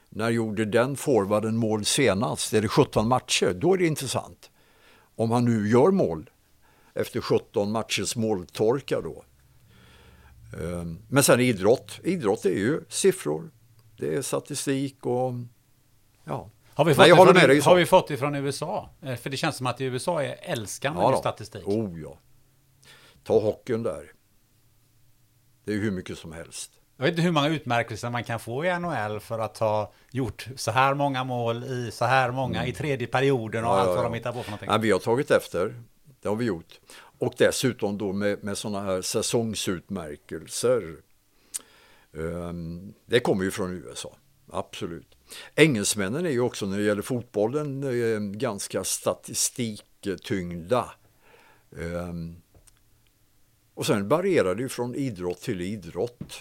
när 0.10 0.30
gjorde 0.30 0.65
den 0.65 0.96
forwarden 0.96 1.58
mål 1.58 1.86
senast? 1.86 2.54
Är 2.54 2.62
det 2.62 2.67
17 2.67 3.08
matcher? 3.08 3.54
Då 3.54 3.74
är 3.74 3.78
det 3.78 3.86
intressant. 3.86 4.52
Om 5.15 5.32
han 5.32 5.46
nu 5.46 5.70
gör 5.70 5.91
mål 5.91 6.30
efter 6.94 7.22
17 7.22 7.72
matchers 7.72 8.15
måltorka 8.15 9.02
då. 9.02 9.24
Ehm, 10.62 11.00
men 11.10 11.24
sen 11.24 11.39
idrott. 11.39 12.00
Idrott 12.04 12.46
är 12.46 12.50
ju 12.50 12.82
siffror. 12.89 13.52
Det 13.98 14.15
är 14.15 14.22
statistik 14.22 15.06
och 15.06 15.34
ja. 16.24 16.50
Har 16.74 16.86
vi, 16.86 16.94
fått 16.94 17.00
Nej, 17.00 17.10
jag 17.10 17.16
håller 17.16 17.34
med 17.34 17.50
dig. 17.50 17.60
Har 17.60 17.76
vi 17.76 17.86
fått 17.86 18.08
det 18.08 18.18
från 18.18 18.36
USA? 18.36 18.90
Eh, 19.02 19.16
för 19.16 19.30
det 19.30 19.38
känns 19.38 19.58
som 19.58 19.68
att 19.68 19.82
i 19.82 19.84
USA 19.84 20.24
är 20.24 20.38
älskande 20.42 21.02
ja, 21.02 21.18
statistik. 21.18 21.68
Oh 21.68 22.00
ja. 22.02 22.18
Ta 23.24 23.40
hockeyn 23.40 23.84
där. 23.84 24.12
Det 25.66 25.74
är 25.74 25.78
hur 25.78 25.92
mycket 25.92 26.18
som 26.18 26.32
helst. 26.32 26.72
Jag 26.98 27.06
vet 27.06 27.12
inte 27.12 27.22
hur 27.22 27.32
många 27.32 27.48
utmärkelser 27.48 28.10
man 28.10 28.24
kan 28.24 28.40
få 28.40 28.66
i 28.66 28.80
NHL 28.80 29.20
för 29.20 29.40
att 29.40 29.58
ha 29.58 29.94
gjort 30.12 30.48
så 30.56 30.72
här 30.72 30.94
många 30.94 31.24
mål 31.24 31.64
i 31.64 31.92
så 31.92 32.06
här 32.06 32.32
många 32.32 32.58
mm. 32.58 32.70
i 32.70 32.74
tredje 32.74 33.08
perioden 33.08 33.66
och 33.66 33.72
ja, 33.72 33.80
allt 33.80 33.90
vad 33.90 33.98
ja, 33.98 34.04
de 34.04 34.14
hittar 34.14 34.32
på 34.32 34.44
för 34.44 34.52
någonting. 34.52 34.70
Ja, 34.72 34.78
vi 34.78 34.92
har 34.92 35.00
tagit 35.00 35.32
efter. 35.32 35.84
Det 36.22 36.30
har 36.30 36.36
vi 36.36 36.46
gjort. 36.46 36.80
Och 37.20 37.34
dessutom 37.38 37.98
då 37.98 38.14
med, 38.14 38.44
med 38.44 38.58
sådana 38.58 38.82
här 38.82 39.02
säsongsutmärkelser. 39.02 40.96
Um, 42.12 42.94
det 43.06 43.20
kommer 43.20 43.44
ju 43.44 43.52
från 43.52 43.72
USA. 43.72 44.16
Absolut. 44.52 45.18
Engelsmännen 45.56 46.26
är 46.26 46.30
ju 46.30 46.39
också 46.39 46.65
när 46.65 46.78
det 46.78 46.84
gäller 46.84 47.02
fotbollen 47.02 47.84
eh, 47.84 48.20
ganska 48.20 48.84
statistiktyngda. 48.84 50.91
Ehm, 51.80 52.36
och 53.74 53.86
sen 53.86 54.08
varierar 54.08 54.56
det 54.56 54.62
ju 54.62 54.70
från 54.70 54.96
idrott 54.96 55.41
till 55.41 55.62
idrott. 55.62 56.39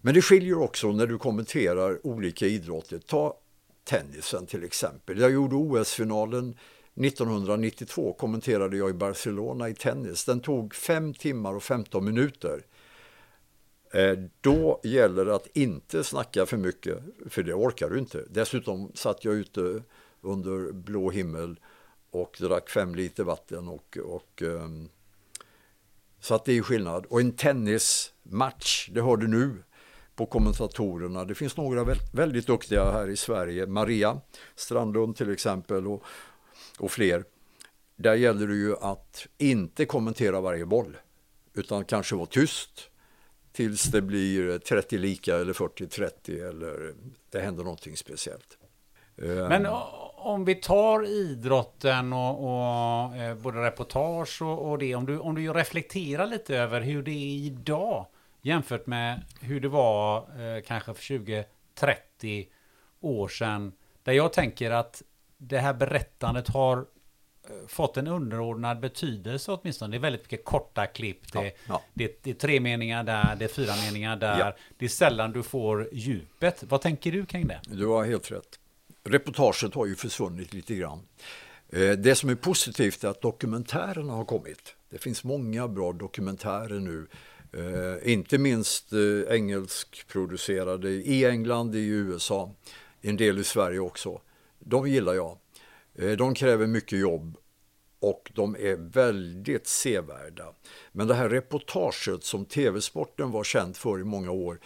Men 0.00 0.14
det 0.14 0.22
skiljer 0.22 0.58
också 0.58 0.92
när 0.92 1.06
du 1.06 1.18
kommenterar 1.18 2.06
olika 2.06 2.46
idrotter. 2.46 2.98
Ta 2.98 3.38
tennisen 3.84 4.46
till 4.46 4.64
exempel. 4.64 5.20
Jag 5.20 5.30
gjorde 5.30 5.56
OS-finalen 5.56 6.56
1992 6.94 8.12
kommenterade 8.12 8.76
jag 8.76 8.90
i 8.90 8.92
Barcelona 8.92 9.68
i 9.68 9.74
tennis. 9.74 10.24
Den 10.24 10.40
tog 10.40 10.74
5 10.74 11.14
timmar 11.14 11.54
och 11.54 11.62
15 11.62 12.04
minuter. 12.04 12.64
Eh, 13.92 14.18
då 14.40 14.80
gäller 14.82 15.24
det 15.24 15.34
att 15.34 15.48
inte 15.52 16.04
snacka 16.04 16.46
för 16.46 16.56
mycket, 16.56 16.98
för 17.30 17.42
det 17.42 17.54
orkar 17.54 17.90
du 17.90 17.98
inte. 17.98 18.24
Dessutom 18.30 18.92
satt 18.94 19.24
jag 19.24 19.34
ute 19.34 19.82
under 20.20 20.72
blå 20.72 21.10
himmel 21.10 21.60
och 22.10 22.36
drack 22.40 22.70
fem 22.70 22.94
liter 22.94 23.24
vatten. 23.24 23.68
Och, 23.68 23.98
och, 24.04 24.42
ehm, 24.42 24.88
så 26.20 26.34
att 26.34 26.44
det 26.44 26.52
är 26.52 26.62
skillnad. 26.62 27.06
Och 27.06 27.20
en 27.20 27.32
tennismatch, 27.32 28.88
det 28.92 29.02
hör 29.02 29.16
du 29.16 29.28
nu 29.28 29.62
på 30.14 30.26
kommentatorerna. 30.26 31.24
Det 31.24 31.34
finns 31.34 31.56
några 31.56 31.96
väldigt 32.12 32.46
duktiga 32.46 32.92
här 32.92 33.08
i 33.08 33.16
Sverige. 33.16 33.66
Maria 33.66 34.20
Strandlund 34.54 35.16
till 35.16 35.32
exempel 35.32 35.86
och, 35.86 36.04
och 36.78 36.90
fler. 36.90 37.24
Där 37.96 38.14
gäller 38.14 38.46
det 38.46 38.54
ju 38.54 38.76
att 38.76 39.26
inte 39.38 39.84
kommentera 39.84 40.40
varje 40.40 40.66
boll 40.66 40.96
utan 41.54 41.84
kanske 41.84 42.14
vara 42.14 42.26
tyst 42.26 42.88
tills 43.52 43.82
det 43.82 44.02
blir 44.02 44.58
30 44.58 44.98
lika 44.98 45.36
eller 45.36 45.52
40-30 45.52 46.48
eller 46.48 46.94
det 47.30 47.40
händer 47.40 47.64
någonting 47.64 47.96
speciellt. 47.96 48.58
Eh, 49.16 49.48
Men 49.48 49.66
om 50.16 50.44
vi 50.44 50.54
tar 50.54 51.06
idrotten 51.06 52.12
och, 52.12 52.44
och 52.44 53.16
eh, 53.16 53.34
både 53.34 53.62
reportage 53.62 54.42
och, 54.42 54.70
och, 54.70 54.78
det, 54.78 54.94
om 54.94 55.06
du, 55.06 55.18
om 55.18 55.34
du 55.34 55.52
reflekterar 55.52 56.26
lite 56.26 56.56
över 56.56 56.80
hur 56.80 57.02
det 57.02 57.10
är 57.10 57.46
idag 57.46 58.06
jämfört 58.42 58.86
med 58.86 59.22
hur 59.40 59.60
det 59.60 59.68
var 59.68 60.18
eh, 60.18 60.62
kanske 60.62 60.94
för 60.94 61.02
20-30 61.02 62.46
år 63.00 63.28
sedan. 63.28 63.72
Där 64.02 64.12
jag 64.12 64.32
tänker 64.32 64.70
att 64.70 65.02
det 65.38 65.58
här 65.58 65.74
berättandet 65.74 66.48
har 66.48 66.86
fått 67.68 67.96
en 67.96 68.06
underordnad 68.06 68.80
betydelse 68.80 69.52
åtminstone. 69.52 69.90
Det 69.90 69.96
är 69.98 70.00
väldigt 70.00 70.22
mycket 70.22 70.44
korta 70.44 70.86
klipp. 70.86 71.32
Det, 71.32 71.38
Ja, 71.44 71.50
ja. 71.68 71.82
det, 71.94 72.18
det 72.22 72.30
är 72.30 72.34
tre 72.34 72.60
meningar 72.60 73.04
där, 73.04 73.36
det 73.38 73.44
är 73.44 73.48
fyra 73.48 73.72
meningar 73.86 74.16
där. 74.16 74.38
Ja. 74.38 74.56
Det 74.78 74.84
är 74.84 74.88
sällan 74.88 75.32
du 75.32 75.42
får 75.42 75.88
djupet. 75.92 76.64
Vad 76.68 76.80
tänker 76.80 77.12
du 77.12 77.26
kring 77.26 77.46
det? 77.46 77.60
Du 77.66 77.86
har 77.86 78.04
helt 78.04 78.30
rätt. 78.30 78.58
Reportaget 79.04 79.74
har 79.74 79.86
ju 79.86 79.94
försvunnit 79.96 80.52
lite 80.54 80.74
grann. 80.74 81.00
Eh, 81.68 81.90
Det 81.90 82.14
som 82.14 82.30
är 82.30 82.34
positivt 82.34 83.04
är 83.04 83.08
att 83.08 83.20
dokumentärerna 83.22 84.12
har 84.12 84.24
kommit. 84.24 84.74
Det 84.90 84.98
finns 84.98 85.24
många 85.24 85.68
bra 85.68 85.92
dokumentärer 85.92 86.80
nu. 86.80 87.06
Eh, 87.52 88.12
Inte 88.12 88.38
minst 88.38 88.92
eh, 88.92 89.34
engelskproducerade 89.34 90.90
i 90.90 91.24
England, 91.24 91.74
i 91.74 91.86
USA, 91.86 92.54
en 93.00 93.16
del 93.16 93.38
i 93.38 93.44
Sverige 93.44 93.78
också. 93.78 94.20
De 94.58 94.88
gillar 94.88 95.14
jag. 95.14 95.38
Eh, 95.94 96.10
De 96.10 96.34
kräver 96.34 96.66
mycket 96.66 96.98
jobb 96.98 97.36
och 98.00 98.32
de 98.34 98.56
är 98.56 98.76
väldigt 98.76 99.66
sevärda. 99.66 100.44
Men 100.92 101.06
det 101.06 101.14
här 101.14 101.28
reportaget 101.28 102.24
som 102.24 102.44
tv-sporten 102.44 103.30
var 103.30 103.44
känd 103.44 103.76
för 103.76 104.00
i 104.00 104.04
många 104.04 104.30
år, 104.30 104.60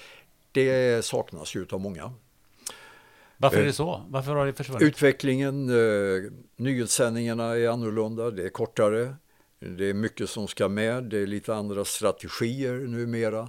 det 0.53 1.05
saknas 1.05 1.55
ju 1.57 1.67
av 1.71 1.81
många. 1.81 2.12
Varför 3.39 3.57
är 3.57 3.61
Eh, 3.61 3.67
det 3.67 3.73
så? 3.73 4.03
Varför 4.09 4.35
har 4.35 4.47
det 4.47 4.53
försvunnit? 4.53 4.83
Utvecklingen, 4.83 5.69
eh, 5.69 6.33
nyhetssändningarna 6.57 7.45
är 7.57 7.69
annorlunda, 7.69 8.31
det 8.31 8.45
är 8.45 8.49
kortare, 8.49 9.15
det 9.59 9.85
är 9.91 9.95
mycket 9.95 10.31
som 10.31 10.49
ska 10.49 10.69
med, 10.69 11.05
det 11.05 11.19
är 11.19 11.27
lite 11.27 11.55
andra 11.55 11.85
strategier 11.85 12.73
numera. 12.75 13.49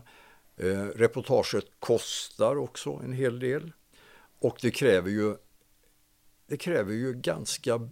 Eh, 0.57 0.85
reportaget 0.95 1.65
kostar 1.79 2.55
också 2.57 3.01
en 3.03 3.13
hel 3.13 3.39
del 3.39 3.71
och 4.39 4.57
det 4.61 4.71
kräver 4.71 5.09
ju, 5.09 5.35
det 6.47 6.57
kräver 6.57 6.93
ju 6.93 7.13
ganska 7.13 7.89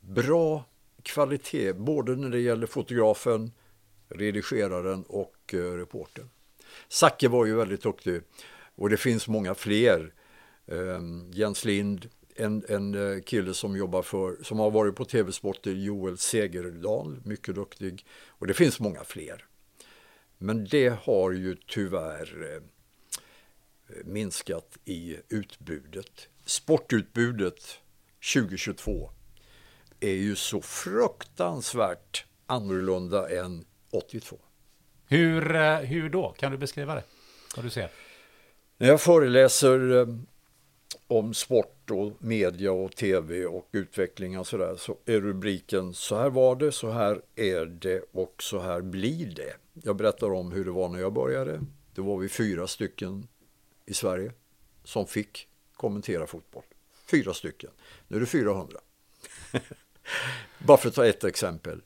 bra 0.00 0.64
kvalitet 1.02 1.72
både 1.72 2.16
när 2.16 2.30
det 2.30 2.40
gäller 2.40 2.66
fotografen, 2.66 3.52
redigeraren 4.08 5.04
och 5.08 5.54
eh, 5.54 5.56
reportern. 5.56 6.28
Zacke 6.88 7.28
var 7.28 7.46
ju 7.46 7.54
väldigt 7.54 7.82
duktig 7.82 8.22
och 8.74 8.90
det 8.90 8.96
finns 8.96 9.28
många 9.28 9.54
fler. 9.54 10.12
Ehm, 10.66 11.30
Jens 11.32 11.64
Lind, 11.64 12.08
en, 12.36 12.64
en 12.68 12.94
eh, 12.94 13.22
kille 13.22 13.54
som 13.54 13.76
jobbar 13.76 14.02
för, 14.02 14.42
som 14.42 14.58
har 14.58 14.70
varit 14.70 14.96
på 14.96 15.04
TV-sporter, 15.04 15.70
eh, 15.70 15.78
Joel 15.78 16.18
Segerdahl, 16.18 17.20
mycket 17.24 17.54
duktig. 17.54 18.06
Och 18.26 18.46
det 18.46 18.54
finns 18.54 18.80
många 18.80 19.04
fler. 19.04 19.44
Men 20.38 20.64
det 20.64 20.88
har 21.02 21.32
ju 21.32 21.56
tyvärr 21.66 22.54
eh, 22.54 22.62
minskat 24.04 24.78
i 24.84 25.16
utbudet. 25.28 26.28
Sportutbudet 26.52 27.78
2022 28.34 29.10
är 30.00 30.12
ju 30.12 30.36
så 30.36 30.60
fruktansvärt 30.60 32.24
annorlunda 32.46 33.30
än 33.40 33.64
82. 33.90 34.38
Hur, 35.06 35.54
eh, 35.54 35.76
hur 35.76 36.10
då? 36.10 36.34
Kan 36.38 36.52
du 36.52 36.58
beskriva 36.58 36.94
det? 36.94 37.02
Vad 37.56 37.64
du 37.64 37.70
ser? 37.70 37.90
När 38.78 38.88
jag 38.88 39.00
föreläser 39.00 40.00
eh, 40.00 40.06
om 41.06 41.34
sport 41.34 41.90
och 41.90 42.12
media 42.24 42.72
och 42.72 42.96
tv 42.96 43.46
och 43.46 43.68
utveckling 43.72 44.38
och 44.38 44.46
sådär 44.46 44.76
så 44.78 44.98
är 45.06 45.20
rubriken 45.20 45.94
så 45.94 46.16
här 46.16 46.30
var 46.30 46.56
det, 46.56 46.72
så 46.72 46.90
här 46.90 47.22
är 47.36 47.66
det 47.66 48.02
och 48.12 48.42
så 48.42 48.60
här 48.60 48.80
blir 48.80 49.34
det. 49.34 49.54
Jag 49.72 49.96
berättar 49.96 50.32
om 50.32 50.52
hur 50.52 50.64
det 50.64 50.70
var 50.70 50.88
när 50.88 51.00
jag 51.00 51.12
började. 51.12 51.60
Då 51.94 52.02
var 52.02 52.18
vi 52.18 52.28
fyra 52.28 52.66
stycken 52.66 53.26
i 53.86 53.94
Sverige 53.94 54.32
som 54.84 55.06
fick 55.06 55.48
kommentera 55.82 56.26
fotboll. 56.26 56.62
Fyra 57.06 57.34
stycken. 57.34 57.70
Nu 58.08 58.16
är 58.16 58.20
det 58.20 58.26
400. 58.26 58.80
Bara 60.58 60.76
för 60.76 60.88
att 60.88 60.94
ta 60.94 61.06
ett 61.06 61.24
exempel. 61.24 61.82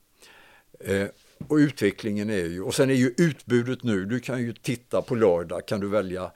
Eh, 0.81 1.07
och 1.49 1.57
utvecklingen 1.57 2.31
är 2.31 2.47
ju, 2.47 2.63
och 2.63 2.75
sen 2.75 2.91
är 2.91 2.95
ju 2.95 3.15
utbudet 3.19 3.83
nu, 3.83 4.05
du 4.05 4.21
kan 4.21 4.43
ju 4.43 4.53
titta 4.53 5.03
på 5.03 5.15
lördag, 5.15 5.67
kan 5.67 5.81
du 5.81 5.89
välja 5.89 6.33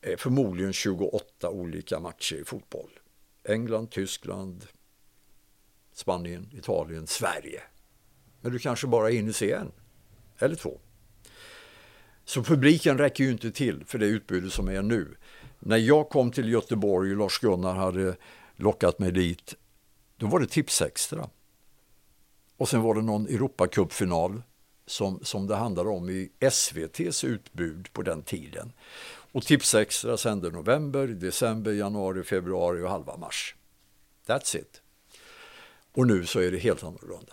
eh, 0.00 0.16
förmodligen 0.16 0.72
28 0.72 1.50
olika 1.50 2.00
matcher 2.00 2.36
i 2.36 2.44
fotboll. 2.44 2.90
England, 3.44 3.90
Tyskland, 3.90 4.66
Spanien, 5.92 6.50
Italien, 6.52 7.06
Sverige. 7.06 7.62
Men 8.40 8.52
du 8.52 8.58
kanske 8.58 8.86
bara 8.86 9.08
hinner 9.08 9.32
se 9.32 9.52
en 9.52 9.72
eller 10.38 10.56
två. 10.56 10.80
Så 12.24 12.42
publiken 12.42 12.98
räcker 12.98 13.24
ju 13.24 13.30
inte 13.30 13.50
till 13.50 13.84
för 13.86 13.98
det 13.98 14.06
utbudet 14.06 14.52
som 14.52 14.68
är 14.68 14.82
nu. 14.82 15.16
När 15.60 15.76
jag 15.76 16.08
kom 16.08 16.30
till 16.30 16.48
Göteborg 16.48 17.10
och 17.10 17.16
Lars-Gunnar 17.16 17.74
hade 17.74 18.16
lockat 18.56 18.98
mig 18.98 19.12
dit, 19.12 19.54
då 20.16 20.26
var 20.26 20.40
det 20.40 20.46
Tipsextra. 20.46 21.30
Och 22.56 22.68
sen 22.68 22.82
var 22.82 22.94
det 22.94 23.02
någon 23.02 23.26
Europacupfinal 23.26 24.42
som, 24.86 25.20
som 25.22 25.46
det 25.46 25.56
handlade 25.56 25.88
om 25.88 26.10
i 26.10 26.32
SVTs 26.40 27.24
utbud 27.24 27.92
på 27.92 28.02
den 28.02 28.22
tiden. 28.22 28.72
Och 29.32 29.44
Tipsextra 29.44 30.16
sände 30.16 30.50
november, 30.50 31.06
december, 31.06 31.72
januari, 31.72 32.22
februari 32.22 32.82
och 32.82 32.90
halva 32.90 33.16
mars. 33.16 33.54
That's 34.26 34.56
it. 34.56 34.82
Och 35.92 36.06
nu 36.06 36.26
så 36.26 36.40
är 36.40 36.50
det 36.52 36.58
helt 36.58 36.82
annorlunda. 36.82 37.32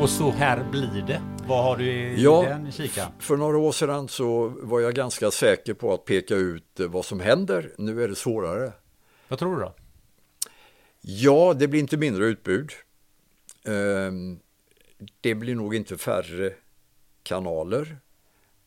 Och 0.00 0.10
så 0.10 0.30
här 0.30 0.70
blir 0.70 1.04
det. 1.06 1.22
Vad 1.48 1.64
har 1.64 1.76
du 1.76 1.84
i 1.92 2.22
Ja, 2.22 2.42
den 2.48 2.72
kikaren? 2.72 3.12
För 3.18 3.36
några 3.36 3.58
år 3.58 3.72
sedan 3.72 4.08
så 4.08 4.48
var 4.48 4.80
jag 4.80 4.94
ganska 4.94 5.30
säker 5.30 5.74
på 5.74 5.94
att 5.94 6.04
peka 6.04 6.34
ut 6.34 6.80
eh, 6.80 6.86
vad 6.86 7.04
som 7.04 7.20
händer. 7.20 7.72
Nu 7.78 8.02
är 8.04 8.08
det 8.08 8.14
svårare. 8.14 8.72
Vad 9.28 9.38
tror 9.38 9.56
du 9.56 9.62
då? 9.62 9.74
Ja, 11.00 11.54
det 11.58 11.68
blir 11.68 11.80
inte 11.80 11.96
mindre 11.96 12.24
utbud. 12.26 12.70
Ehm, 13.64 14.38
Det 15.20 15.34
blir 15.34 15.54
nog 15.54 15.74
inte 15.74 15.98
färre 15.98 16.52
kanaler. 17.22 17.96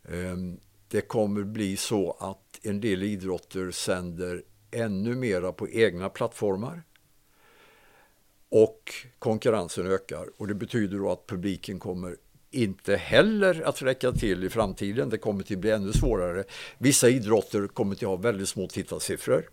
Ehm, 0.10 0.60
Det 0.90 1.02
kommer 1.02 1.44
bli 1.44 1.78
så 1.78 2.12
att 2.20 2.60
en 2.66 2.82
del 2.82 3.04
idrotter 3.04 3.72
sänder 3.72 4.44
ännu 4.72 5.16
mera 5.16 5.52
på 5.52 5.70
egna 5.70 6.10
plattformar. 6.10 6.84
Och 8.50 8.94
konkurrensen 9.20 9.92
ökar 9.92 10.30
och 10.38 10.48
det 10.48 10.54
betyder 10.54 10.98
då 10.98 11.12
att 11.12 11.28
publiken 11.28 11.80
kommer 11.80 12.16
inte 12.52 12.96
heller 12.96 13.62
att 13.62 13.82
räcka 13.82 14.12
till 14.12 14.44
i 14.44 14.50
framtiden. 14.50 15.10
Det 15.10 15.18
kommer 15.18 15.42
att 15.42 15.60
bli 15.60 15.72
ännu 15.72 15.94
svårare. 15.94 16.44
Vissa 16.78 17.10
idrotter 17.10 17.68
kommer 17.68 17.96
att 17.96 18.02
ha 18.02 18.16
väldigt 18.16 18.50
små 18.50 18.68
tittarsiffror. 18.68 19.50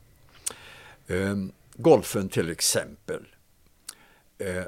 Ehm, 1.09 1.53
golfen 1.75 2.29
till 2.29 2.51
exempel. 2.51 3.27
Ehm, 4.39 4.65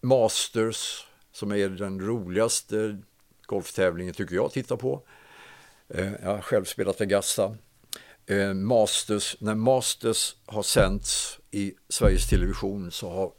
Masters, 0.00 1.06
som 1.32 1.52
är 1.52 1.68
den 1.68 2.00
roligaste 2.00 2.98
golftävlingen 3.46 4.14
tycker 4.14 4.34
jag 4.34 4.44
att 4.44 4.52
titta 4.52 4.76
på. 4.76 5.02
Ehm, 5.88 6.14
jag 6.22 6.30
har 6.30 6.40
själv 6.40 6.64
spelat 6.64 7.00
Augusta 7.00 7.56
eh, 8.30 8.54
Masters, 8.54 9.36
när 9.40 9.54
Masters 9.54 10.36
har 10.46 10.62
sänts 10.62 11.38
i 11.50 11.74
Sveriges 11.88 12.28
Television 12.28 12.90
så 12.90 13.10
har 13.10 13.32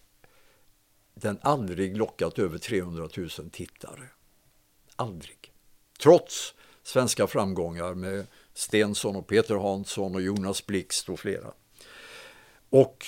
den 1.13 1.39
aldrig 1.41 1.97
lockat 1.97 2.39
över 2.39 2.57
300 2.57 3.09
000 3.17 3.29
tittare. 3.51 4.09
Aldrig. 4.95 5.53
Trots 5.99 6.53
svenska 6.83 7.27
framgångar 7.27 7.93
med 7.93 8.27
Stensson 8.53 9.15
och 9.15 9.27
Peter 9.27 9.55
Hansson 9.55 10.15
och 10.15 10.21
Jonas 10.21 10.65
Blixt 10.65 11.09
och 11.09 11.19
flera. 11.19 11.53
Och 12.69 13.05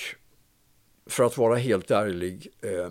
för 1.06 1.24
att 1.24 1.36
vara 1.36 1.56
helt 1.56 1.90
ärlig, 1.90 2.48
eh, 2.60 2.90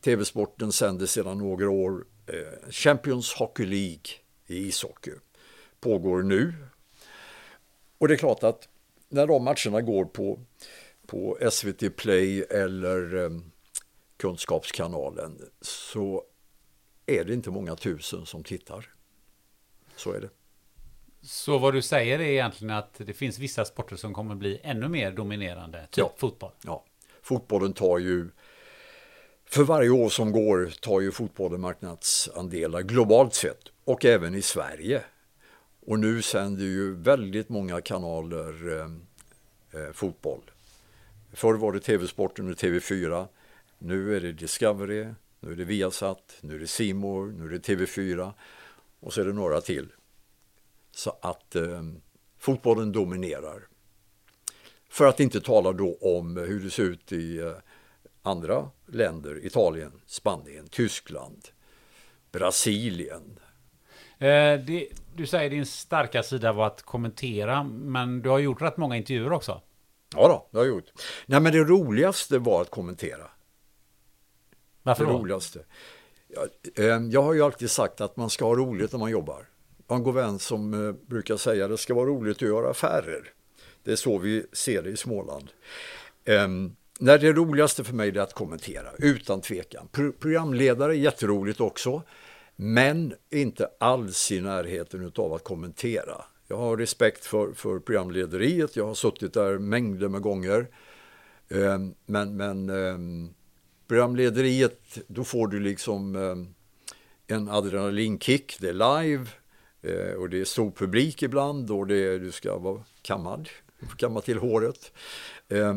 TV-sporten 0.00 0.72
sänder 0.72 1.06
sedan 1.06 1.38
några 1.38 1.70
år 1.70 2.04
eh, 2.26 2.70
Champions 2.70 3.32
Hockey 3.32 3.64
League 3.64 4.06
i 4.46 4.56
ishockey. 4.68 5.12
Pågår 5.80 6.22
nu. 6.22 6.67
Och 7.98 8.08
det 8.08 8.14
är 8.14 8.18
klart 8.18 8.42
att 8.42 8.68
när 9.08 9.26
de 9.26 9.44
matcherna 9.44 9.80
går 9.80 10.04
på, 10.04 10.40
på 11.06 11.38
SVT 11.52 11.96
Play 11.96 12.40
eller 12.42 13.24
eh, 13.24 13.30
Kunskapskanalen 14.16 15.38
så 15.60 16.22
är 17.06 17.24
det 17.24 17.34
inte 17.34 17.50
många 17.50 17.76
tusen 17.76 18.26
som 18.26 18.44
tittar. 18.44 18.86
Så 19.96 20.12
är 20.12 20.20
det. 20.20 20.28
Så 21.22 21.58
vad 21.58 21.74
du 21.74 21.82
säger 21.82 22.18
är 22.18 22.24
egentligen 22.24 22.74
att 22.76 22.94
det 22.98 23.12
finns 23.12 23.38
vissa 23.38 23.64
sporter 23.64 23.96
som 23.96 24.14
kommer 24.14 24.34
bli 24.34 24.60
ännu 24.62 24.88
mer 24.88 25.12
dominerande, 25.12 25.80
typ 25.82 25.98
Ja. 25.98 26.14
fotboll. 26.16 26.52
Ja, 26.64 26.84
fotbollen 27.22 27.72
tar 27.72 27.98
ju, 27.98 28.28
för 29.44 29.62
varje 29.62 29.90
år 29.90 30.08
som 30.08 30.32
går 30.32 30.66
tar 30.80 31.00
ju 31.00 31.12
fotbollen 31.12 31.60
marknadsandelar 31.60 32.82
globalt 32.82 33.34
sett 33.34 33.62
och 33.84 34.04
även 34.04 34.34
i 34.34 34.42
Sverige. 34.42 35.02
Och 35.88 35.98
nu 35.98 36.22
sänder 36.22 36.64
ju 36.64 36.94
väldigt 36.94 37.48
många 37.48 37.80
kanaler 37.80 38.78
eh, 38.78 39.80
eh, 39.80 39.92
fotboll. 39.92 40.50
Förr 41.32 41.54
var 41.54 41.72
det 41.72 41.80
TV-sporten 41.80 42.50
och 42.50 42.56
TV4. 42.56 43.26
Nu 43.78 44.16
är 44.16 44.20
det 44.20 44.32
Discovery, 44.32 45.06
nu 45.40 45.52
är 45.52 45.56
det 45.56 45.64
Viasat, 45.64 46.38
nu 46.40 46.54
är 46.54 46.58
det 46.58 46.66
C 46.66 46.94
More, 46.94 47.32
nu 47.32 47.44
är 47.44 47.48
det 47.48 47.58
TV4 47.58 48.32
och 49.00 49.12
så 49.12 49.20
är 49.20 49.24
det 49.24 49.32
några 49.32 49.60
till. 49.60 49.88
Så 50.90 51.16
att 51.20 51.56
eh, 51.56 51.82
fotbollen 52.38 52.92
dominerar. 52.92 53.62
För 54.88 55.06
att 55.06 55.20
inte 55.20 55.40
tala 55.40 55.72
då 55.72 55.98
om 56.00 56.36
hur 56.36 56.60
det 56.60 56.70
ser 56.70 56.82
ut 56.82 57.12
i 57.12 57.38
eh, 57.38 57.52
andra 58.22 58.70
länder, 58.86 59.46
Italien, 59.46 59.92
Spanien, 60.06 60.68
Tyskland, 60.68 61.48
Brasilien. 62.32 63.38
Eh, 64.18 64.60
det, 64.66 64.88
du 65.18 65.26
säger 65.26 65.50
din 65.50 65.66
starka 65.66 66.22
sida 66.22 66.52
var 66.52 66.66
att 66.66 66.82
kommentera, 66.82 67.62
men 67.64 68.22
du 68.22 68.28
har 68.28 68.38
gjort 68.38 68.62
rätt 68.62 68.76
många 68.76 68.96
intervjuer 68.96 69.32
också. 69.32 69.62
Ja 70.14 70.28
då, 70.28 70.48
det 70.50 70.58
har 70.58 70.64
jag 70.64 70.74
gjort. 70.74 70.92
Nej 71.26 71.40
men 71.40 71.52
det 71.52 71.58
roligaste 71.58 72.38
var 72.38 72.62
att 72.62 72.70
kommentera. 72.70 73.30
Varför 74.82 75.04
det 75.04 75.12
då? 75.12 75.18
roligaste. 75.18 75.64
Jag, 76.28 76.84
eh, 76.84 77.02
jag 77.10 77.22
har 77.22 77.34
ju 77.34 77.42
alltid 77.42 77.70
sagt 77.70 78.00
att 78.00 78.16
man 78.16 78.30
ska 78.30 78.44
ha 78.44 78.54
roligt 78.54 78.92
när 78.92 78.98
man 78.98 79.10
jobbar. 79.10 79.48
Jag 79.86 79.94
har 79.94 79.96
en 79.96 80.02
god 80.02 80.14
vän 80.14 80.38
som 80.38 80.88
eh, 80.88 80.92
brukar 81.06 81.36
säga 81.36 81.64
att 81.64 81.70
det 81.70 81.78
ska 81.78 81.94
vara 81.94 82.06
roligt 82.06 82.36
att 82.36 82.42
göra 82.42 82.70
affärer. 82.70 83.32
Det 83.82 83.92
är 83.92 83.96
så 83.96 84.18
vi 84.18 84.46
ser 84.52 84.82
det 84.82 84.90
i 84.90 84.96
Småland. 84.96 85.50
Eh, 86.24 86.48
när 87.00 87.18
det 87.18 87.32
roligaste 87.32 87.84
för 87.84 87.94
mig 87.94 88.08
är 88.08 88.18
att 88.18 88.34
kommentera, 88.34 88.88
utan 88.98 89.40
tvekan. 89.40 89.88
Pro 89.92 90.12
programledare 90.12 90.92
är 90.92 90.98
jätteroligt 90.98 91.60
också, 91.60 92.02
men 92.60 93.14
inte 93.30 93.70
alls 93.80 94.32
i 94.32 94.40
närheten 94.40 95.12
av 95.16 95.32
att 95.32 95.44
kommentera. 95.44 96.24
Jag 96.48 96.56
har 96.56 96.76
respekt 96.76 97.24
för, 97.24 97.52
för 97.52 97.78
programlederiet, 97.78 98.76
jag 98.76 98.86
har 98.86 98.94
suttit 98.94 99.34
där 99.34 99.58
mängder 99.58 100.08
med 100.08 100.22
gånger. 100.22 100.68
Eh, 101.48 101.78
men 102.06 102.36
men 102.36 102.70
eh, 102.70 103.30
programlederiet, 103.88 104.98
då 105.06 105.24
får 105.24 105.48
du 105.48 105.60
liksom 105.60 106.16
eh, 106.16 107.36
en 107.36 107.48
adrenalinkick, 107.48 108.56
det 108.60 108.68
är 108.68 109.02
live 109.02 109.26
eh, 109.82 110.14
och 110.14 110.30
det 110.30 110.40
är 110.40 110.44
stor 110.44 110.70
publik 110.70 111.22
ibland 111.22 111.70
och 111.70 111.86
det 111.86 111.96
är, 111.96 112.18
du 112.18 112.32
ska 112.32 112.58
vara 112.58 112.82
kammad, 113.02 113.48
kamma 113.96 114.20
till 114.20 114.38
håret. 114.38 114.92
Eh, 115.48 115.74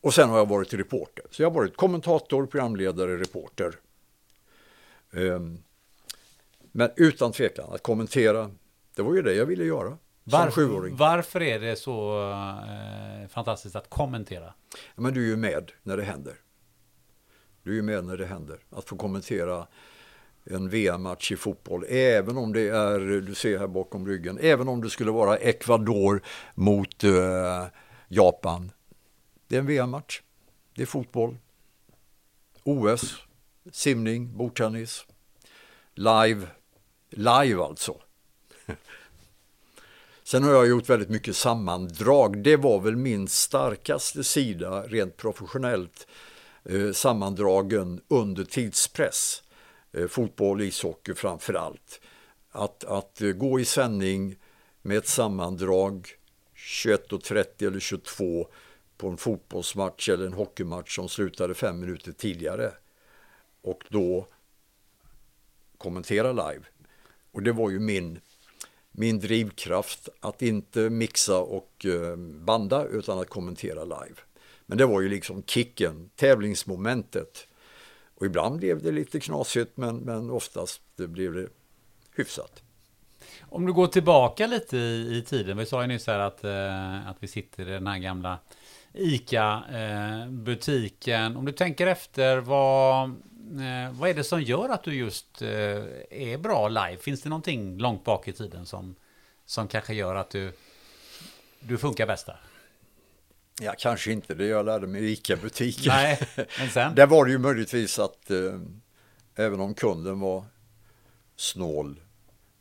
och 0.00 0.14
sen 0.14 0.28
har 0.28 0.38
jag 0.38 0.48
varit 0.48 0.74
reporter, 0.74 1.24
så 1.30 1.42
jag 1.42 1.50
har 1.50 1.54
varit 1.54 1.76
kommentator, 1.76 2.46
programledare, 2.46 3.16
reporter. 3.16 3.74
Eh, 5.12 5.40
men 6.78 6.90
utan 6.96 7.32
tvekan, 7.32 7.72
att 7.72 7.82
kommentera, 7.82 8.50
det 8.96 9.02
var 9.02 9.14
ju 9.14 9.22
det 9.22 9.34
jag 9.34 9.46
ville 9.46 9.64
göra 9.64 9.98
Varför, 10.24 10.90
varför 10.90 11.42
är 11.42 11.60
det 11.60 11.76
så 11.76 12.20
eh, 12.30 13.28
fantastiskt 13.28 13.76
att 13.76 13.90
kommentera? 13.90 14.54
Ja, 14.94 15.02
Men 15.02 15.14
du 15.14 15.24
är 15.24 15.28
ju 15.28 15.36
med 15.36 15.72
när 15.82 15.96
det 15.96 16.02
händer. 16.02 16.34
Du 17.62 17.70
är 17.70 17.74
ju 17.74 17.82
med 17.82 18.04
när 18.04 18.16
det 18.16 18.26
händer. 18.26 18.58
Att 18.70 18.88
få 18.88 18.96
kommentera 18.96 19.66
en 20.44 20.68
VM-match 20.68 21.32
i 21.32 21.36
fotboll, 21.36 21.84
även 21.88 22.36
om 22.36 22.52
det 22.52 22.68
är, 22.68 22.98
du 23.20 23.34
ser 23.34 23.58
här 23.58 23.66
bakom 23.66 24.06
ryggen, 24.06 24.38
även 24.40 24.68
om 24.68 24.82
det 24.82 24.90
skulle 24.90 25.10
vara 25.10 25.36
Ecuador 25.36 26.22
mot 26.54 27.04
eh, 27.04 27.66
Japan. 28.08 28.72
Det 29.48 29.56
är 29.56 29.60
en 29.60 29.66
VM-match. 29.66 30.22
Det 30.74 30.82
är 30.82 30.86
fotboll. 30.86 31.36
OS, 32.64 33.16
simning, 33.72 34.36
bordtennis. 34.36 35.06
Live. 35.94 36.46
Live 37.10 37.62
alltså. 37.62 38.00
Sen 40.22 40.42
har 40.42 40.52
jag 40.52 40.68
gjort 40.68 40.88
väldigt 40.88 41.08
mycket 41.08 41.36
sammandrag. 41.36 42.42
Det 42.42 42.56
var 42.56 42.80
väl 42.80 42.96
min 42.96 43.28
starkaste 43.28 44.24
sida 44.24 44.82
rent 44.82 45.16
professionellt. 45.16 46.06
Eh, 46.64 46.92
sammandragen 46.92 48.00
under 48.08 48.44
tidspress. 48.44 49.42
Eh, 49.92 50.06
fotboll, 50.06 50.60
ishockey 50.60 51.14
framför 51.14 51.54
allt. 51.54 52.00
Att, 52.50 52.84
att 52.84 53.20
eh, 53.20 53.30
gå 53.30 53.60
i 53.60 53.64
sändning 53.64 54.36
med 54.82 54.96
ett 54.96 55.08
sammandrag 55.08 56.08
21.30 56.56 57.66
eller 57.66 57.80
22 57.80 58.48
på 58.96 59.08
en 59.08 59.16
fotbollsmatch 59.16 60.08
eller 60.08 60.26
en 60.26 60.32
hockeymatch 60.32 60.94
som 60.94 61.08
slutade 61.08 61.54
fem 61.54 61.80
minuter 61.80 62.12
tidigare. 62.12 62.72
Och 63.62 63.84
då 63.88 64.26
kommentera 65.78 66.32
live. 66.32 66.64
Och 67.38 67.44
det 67.44 67.52
var 67.52 67.70
ju 67.70 67.78
min 67.78 68.20
min 68.90 69.18
drivkraft 69.18 70.08
att 70.20 70.42
inte 70.42 70.90
mixa 70.90 71.38
och 71.38 71.86
eh, 71.86 72.16
banda 72.16 72.84
utan 72.84 73.18
att 73.18 73.28
kommentera 73.28 73.84
live. 73.84 74.16
Men 74.66 74.78
det 74.78 74.86
var 74.86 75.00
ju 75.00 75.08
liksom 75.08 75.42
kicken, 75.42 76.10
tävlingsmomentet. 76.16 77.46
Och 78.14 78.26
ibland 78.26 78.58
blev 78.58 78.82
det 78.82 78.90
lite 78.90 79.20
knasigt 79.20 79.76
men, 79.76 79.96
men 79.96 80.30
oftast 80.30 80.82
blev 80.96 81.32
det 81.32 81.48
hyfsat. 82.16 82.62
Om 83.40 83.66
du 83.66 83.72
går 83.72 83.86
tillbaka 83.86 84.46
lite 84.46 84.76
i, 84.76 85.16
i 85.18 85.22
tiden, 85.22 85.56
vi 85.58 85.66
sa 85.66 85.82
ju 85.82 85.88
nyss 85.88 86.06
här 86.06 86.18
att, 86.18 86.44
eh, 86.44 87.08
att 87.08 87.16
vi 87.20 87.28
sitter 87.28 87.68
i 87.68 87.72
den 87.72 87.86
här 87.86 87.98
gamla 87.98 88.38
ICA-butiken. 88.92 90.12
Eh, 91.32 91.38
Om 91.38 91.44
du 91.44 91.52
tänker 91.52 91.86
efter, 91.86 92.36
vad, 92.38 93.14
eh, 93.50 93.92
vad 93.92 94.10
är 94.10 94.14
det 94.14 94.24
som 94.24 94.42
gör 94.42 94.68
att 94.68 94.84
du 94.84 94.94
just 94.94 95.42
eh, 95.42 95.48
är 96.10 96.38
bra 96.38 96.68
live? 96.68 96.96
Finns 96.96 97.22
det 97.22 97.28
någonting 97.28 97.78
långt 97.78 98.04
bak 98.04 98.28
i 98.28 98.32
tiden 98.32 98.66
som, 98.66 98.94
som 99.46 99.68
kanske 99.68 99.94
gör 99.94 100.14
att 100.14 100.30
du, 100.30 100.52
du 101.60 101.78
funkar 101.78 102.06
bäst 102.06 102.26
där? 102.26 102.40
Ja, 103.60 103.74
kanske 103.78 104.12
inte 104.12 104.34
det 104.34 104.46
jag 104.46 104.66
lärde 104.66 104.86
mig 104.86 105.04
i 105.04 105.12
ICA-butiken. 105.12 105.92
Nej, 105.92 106.20
men 106.58 106.70
sen? 106.70 106.94
Där 106.96 107.06
var 107.06 107.24
det 107.24 107.30
ju 107.30 107.38
möjligtvis 107.38 107.98
att 107.98 108.30
eh, 108.30 108.60
även 109.34 109.60
om 109.60 109.74
kunden 109.74 110.20
var 110.20 110.44
snål 111.36 112.00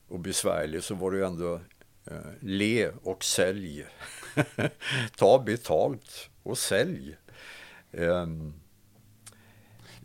och 0.08 0.20
besvärlig 0.20 0.84
så 0.84 0.96
var 0.96 1.12
det 1.12 1.18
ju 1.18 1.26
ändå 1.26 1.62
eh, 2.06 2.18
le 2.42 2.90
och 3.04 3.24
sälj. 3.24 3.86
Ta 5.18 5.40
betalt 5.40 6.30
och 6.44 6.58
sälj. 6.58 7.18
Ehm, 7.92 8.54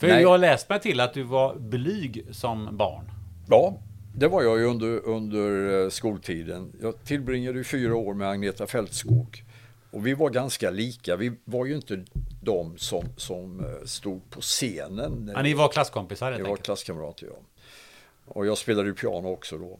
För 0.02 0.08
Nej. 0.08 0.22
jag 0.22 0.28
har 0.28 0.38
läst 0.38 0.68
mig 0.68 0.80
till 0.80 1.00
att 1.00 1.14
du 1.14 1.22
var 1.22 1.54
blyg 1.54 2.26
som 2.30 2.76
barn. 2.76 3.10
Ja, 3.48 3.78
det 4.14 4.28
var 4.28 4.42
jag 4.42 4.58
ju 4.58 4.64
under, 4.64 5.06
under 5.06 5.82
eh, 5.82 5.90
skoltiden. 5.90 6.72
Jag 6.80 7.04
tillbringade 7.04 7.64
fyra 7.64 7.96
år 7.96 8.14
med 8.14 8.28
Agneta 8.28 8.66
Fältskog. 8.66 9.44
Och 9.90 10.06
vi 10.06 10.14
var 10.14 10.30
ganska 10.30 10.70
lika. 10.70 11.16
Vi 11.16 11.32
var 11.44 11.66
ju 11.66 11.74
inte 11.74 12.04
de 12.42 12.78
som, 12.78 13.04
som 13.16 13.60
eh, 13.60 13.84
stod 13.84 14.30
på 14.30 14.40
scenen. 14.40 15.30
Ja, 15.34 15.42
ni 15.42 15.54
var 15.54 15.68
klasskompisar 15.68 16.30
helt 16.30 16.38
Jag 16.38 16.48
var 16.48 16.56
klasskamrater, 16.56 17.26
ja. 17.26 17.36
Och 18.26 18.46
jag 18.46 18.58
spelade 18.58 18.88
ju 18.88 18.94
piano 18.94 19.28
också 19.28 19.58
då. 19.58 19.78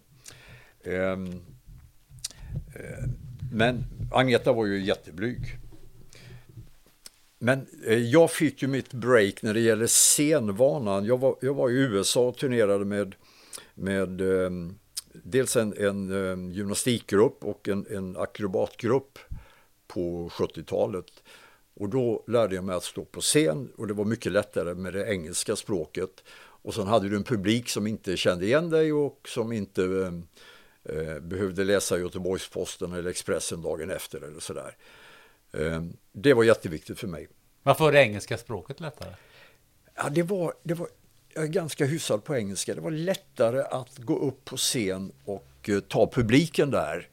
Ehm, 0.91 1.27
eh, 2.75 3.09
men 3.53 3.85
Agneta 4.13 4.53
var 4.53 4.67
ju 4.67 4.85
jätteblyg. 4.85 5.59
Men 7.45 7.67
eh, 7.87 7.99
jag 7.99 8.31
fick 8.31 8.63
ju 8.63 8.69
mitt 8.69 8.93
break 8.93 9.43
när 9.43 9.55
det 9.55 9.61
gäller 9.61 9.87
scenvanan. 9.87 11.05
Jag 11.05 11.21
var, 11.21 11.37
jag 11.41 11.55
var 11.55 11.71
i 11.71 11.75
USA 11.75 12.29
och 12.29 12.37
turnerade 12.37 12.85
med, 12.85 13.15
med 13.75 14.21
um, 14.21 14.79
dels 15.13 15.57
en, 15.57 15.75
en 15.79 16.11
um, 16.13 16.53
gymnastikgrupp 16.53 17.45
och 17.45 17.69
en, 17.69 17.87
en 17.91 18.17
akrobatgrupp 18.17 19.19
på 19.87 20.29
70-talet. 20.29 21.07
Och 21.75 21.89
då 21.89 22.25
lärde 22.27 22.55
jag 22.55 22.65
mig 22.65 22.77
att 22.77 22.85
stå 22.85 23.05
på 23.05 23.21
scen 23.21 23.73
och 23.77 23.87
det 23.87 23.95
var 23.95 24.05
mycket 24.05 24.33
lättare 24.33 24.75
med 24.75 24.93
det 24.93 25.13
engelska 25.13 25.57
språket. 25.57 26.25
Och 26.39 26.75
sen 26.75 26.87
hade 26.87 27.09
du 27.09 27.17
en 27.17 27.25
publik 27.25 27.69
som 27.69 27.87
inte 27.87 28.17
kände 28.17 28.45
igen 28.45 28.71
dig 28.71 28.93
och 28.93 29.29
som 29.29 29.53
inte 29.53 29.85
ehm, 29.85 30.27
eh 30.85 31.21
behövde 31.21 31.65
läsa 31.65 31.99
Göteborgs-Posten 31.99 32.93
eller 32.93 33.11
Expressen 33.11 33.63
dagen 33.63 33.91
efter 33.91 34.21
eller 34.21 34.41
sådär. 34.41 34.77
Eh, 35.53 35.83
det 36.13 36.35
var 36.35 36.45
jätteviktigt 36.45 36.99
för 36.99 37.07
mig. 37.07 37.29
Varför 37.63 37.85
var 37.85 37.93
det 37.93 38.03
engelska 38.03 38.39
språket 38.39 38.81
lättare? 38.81 39.15
Ja, 39.95 40.09
det 40.09 40.23
var, 40.23 40.55
det 40.63 40.75
var 40.75 40.89
jag 41.35 41.45
är 41.45 41.49
ganska 41.49 41.87
hyfsad 41.87 42.25
på 42.25 42.37
engelska. 42.37 42.75
Det 42.75 42.81
var 42.81 42.91
lättare 42.91 43.61
att 43.61 43.99
gå 43.99 44.19
upp 44.19 44.45
på 44.45 44.57
scen 44.57 45.13
och 45.25 45.69
uh, 45.69 45.81
ta 45.81 46.11
publiken 46.11 46.71
där. 46.71 47.09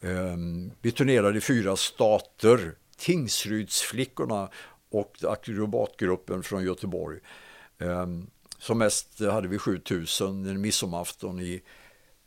Um, 0.00 0.70
vi 0.80 0.92
turnerade 0.92 1.38
i 1.38 1.40
fyra 1.40 1.76
stater. 1.76 2.74
Tingsrydsflickorna 2.96 4.50
och 4.90 5.16
akrobatgruppen 5.28 6.42
från 6.42 6.64
Göteborg. 6.64 7.20
Um, 7.78 8.30
som 8.58 8.78
mest 8.78 9.20
hade 9.20 9.48
vi 9.48 9.58
7000 9.58 10.46
en 10.46 10.60
midsommarafton 10.60 11.40
i, 11.40 11.62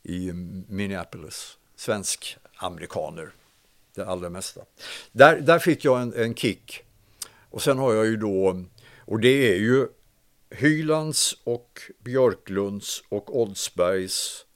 i 0.02 0.32
Minneapolis. 0.68 1.58
Svensk-amerikaner, 1.76 3.32
det 3.94 4.06
allra 4.06 4.30
mesta. 4.30 4.60
Där, 5.12 5.40
där 5.40 5.58
fick 5.58 5.84
jag 5.84 6.02
en, 6.02 6.14
en 6.14 6.34
kick. 6.34 6.84
Och 7.50 7.62
sen 7.62 7.78
har 7.78 7.94
jag 7.94 8.06
ju 8.06 8.16
då, 8.16 8.64
och 8.98 9.20
det 9.20 9.52
är 9.52 9.56
ju 9.56 9.88
Hylands 10.50 11.38
och 11.44 11.80
Björklunds 11.98 13.04
och 13.08 13.40
Oldsbergs 13.40 14.46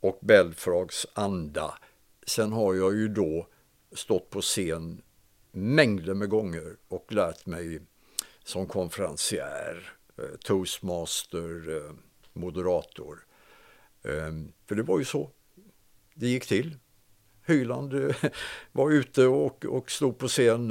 och 0.00 0.18
Belfrags 0.22 1.06
anda. 1.12 1.78
Sen 2.26 2.52
har 2.52 2.74
jag 2.74 2.94
ju 2.94 3.08
då 3.08 3.46
stått 3.92 4.30
på 4.30 4.40
scen 4.40 5.02
mängder 5.52 6.14
med 6.14 6.28
gånger 6.28 6.76
och 6.88 7.12
lärt 7.12 7.46
mig 7.46 7.80
som 8.44 8.66
konferencier, 8.66 9.92
eh, 10.18 10.36
toastmaster, 10.44 11.76
eh, 11.76 11.94
moderator. 12.32 13.24
Ehm, 14.04 14.52
för 14.66 14.74
det 14.74 14.82
var 14.82 14.98
ju 14.98 15.04
så 15.04 15.30
det 16.14 16.26
gick 16.26 16.46
till. 16.46 16.76
Hyland 17.50 17.94
eh, 17.94 18.16
var 18.72 18.90
ute 18.90 19.26
och, 19.26 19.64
och 19.64 19.90
stod 19.90 20.18
på 20.18 20.28
scen 20.28 20.68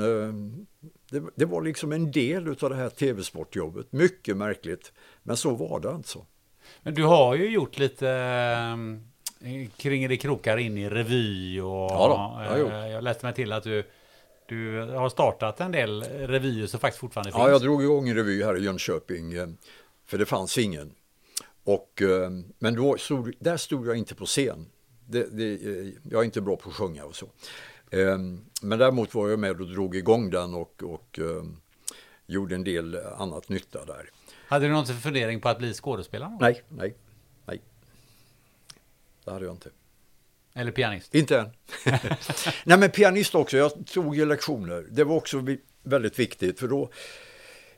det, 1.09 1.23
det, 1.35 1.45
var 1.45 1.61
liksom 1.61 1.91
en 1.91 2.11
del 2.11 2.47
av 2.61 2.69
det 2.69 2.75
här 2.75 2.89
tv-sportjobbet. 2.89 3.91
Mycket 3.91 4.37
märkligt, 4.37 4.93
men 5.23 5.37
så 5.37 5.55
var 5.55 5.79
det 5.79 5.91
alltså. 5.91 6.25
Men 6.81 6.93
du 6.93 7.03
har 7.03 7.35
ju 7.35 7.49
gjort 7.49 7.77
lite 7.77 8.09
eh, 9.41 9.69
kring 9.77 10.07
det 10.07 10.17
krokar 10.17 10.57
in 10.57 10.77
i 10.77 10.89
revy 10.89 11.61
och 11.61 11.67
ja 11.91 12.37
då, 12.47 12.57
jag, 12.57 12.83
eh, 12.83 12.91
jag 12.91 13.03
läste 13.03 13.25
mig 13.25 13.35
till 13.35 13.53
att 13.53 13.63
du 13.63 13.83
du 14.49 14.81
har 14.81 15.09
startat 15.09 15.59
en 15.59 15.71
del 15.71 16.03
revyer 16.03 16.67
som 16.67 16.79
faktiskt 16.79 16.99
fortfarande 16.99 17.31
finns. 17.31 17.41
Ja, 17.41 17.49
jag 17.49 17.61
drog 17.61 17.83
igång 17.83 18.09
en 18.09 18.15
revy 18.15 18.43
här 18.43 18.57
i 18.57 18.63
Jönköping, 18.63 19.33
eh, 19.33 19.47
för 20.05 20.17
det 20.17 20.25
fanns 20.25 20.57
ingen. 20.57 20.91
Och, 21.63 22.01
eh, 22.01 22.29
men 22.59 22.75
då 22.75 22.97
stod, 22.97 23.33
där 23.39 23.57
stod 23.57 23.87
jag 23.87 23.97
inte 23.97 24.15
på 24.15 24.25
scen. 24.25 24.65
Det, 25.11 25.27
det, 25.31 25.59
jag 26.09 26.21
är 26.21 26.25
inte 26.25 26.41
bra 26.41 26.55
på 26.55 26.69
att 26.69 26.75
sjunga 26.75 27.05
och 27.05 27.15
så. 27.15 27.29
Ehm, 27.91 28.45
men 28.61 28.79
däremot 28.79 29.13
var 29.13 29.29
jag 29.29 29.39
med 29.39 29.61
och 29.61 29.67
drog 29.67 29.95
igång 29.95 30.29
den 30.29 30.53
och, 30.53 30.83
och 30.83 31.19
ehm, 31.19 31.57
gjorde 32.25 32.55
en 32.55 32.63
del 32.63 32.95
annat 33.17 33.49
nytta 33.49 33.85
där. 33.85 34.09
Hade 34.47 34.65
du 34.65 34.71
någon 34.71 34.85
fundering 34.85 35.41
på 35.41 35.49
att 35.49 35.57
bli 35.57 35.73
skådespelare? 35.73 36.37
Nej, 36.39 36.63
nej, 36.69 36.95
nej. 37.45 37.61
Det 39.25 39.31
hade 39.31 39.45
jag 39.45 39.53
inte. 39.53 39.69
Eller 40.53 40.71
pianist? 40.71 41.15
Inte 41.15 41.39
än. 41.39 41.49
nej 42.63 42.77
men 42.77 42.91
pianist 42.91 43.35
också, 43.35 43.57
jag 43.57 43.87
tog 43.87 44.15
ju 44.15 44.25
lektioner. 44.25 44.87
Det 44.91 45.03
var 45.03 45.15
också 45.15 45.45
väldigt 45.83 46.19
viktigt 46.19 46.59
för 46.59 46.67
då 46.67 46.89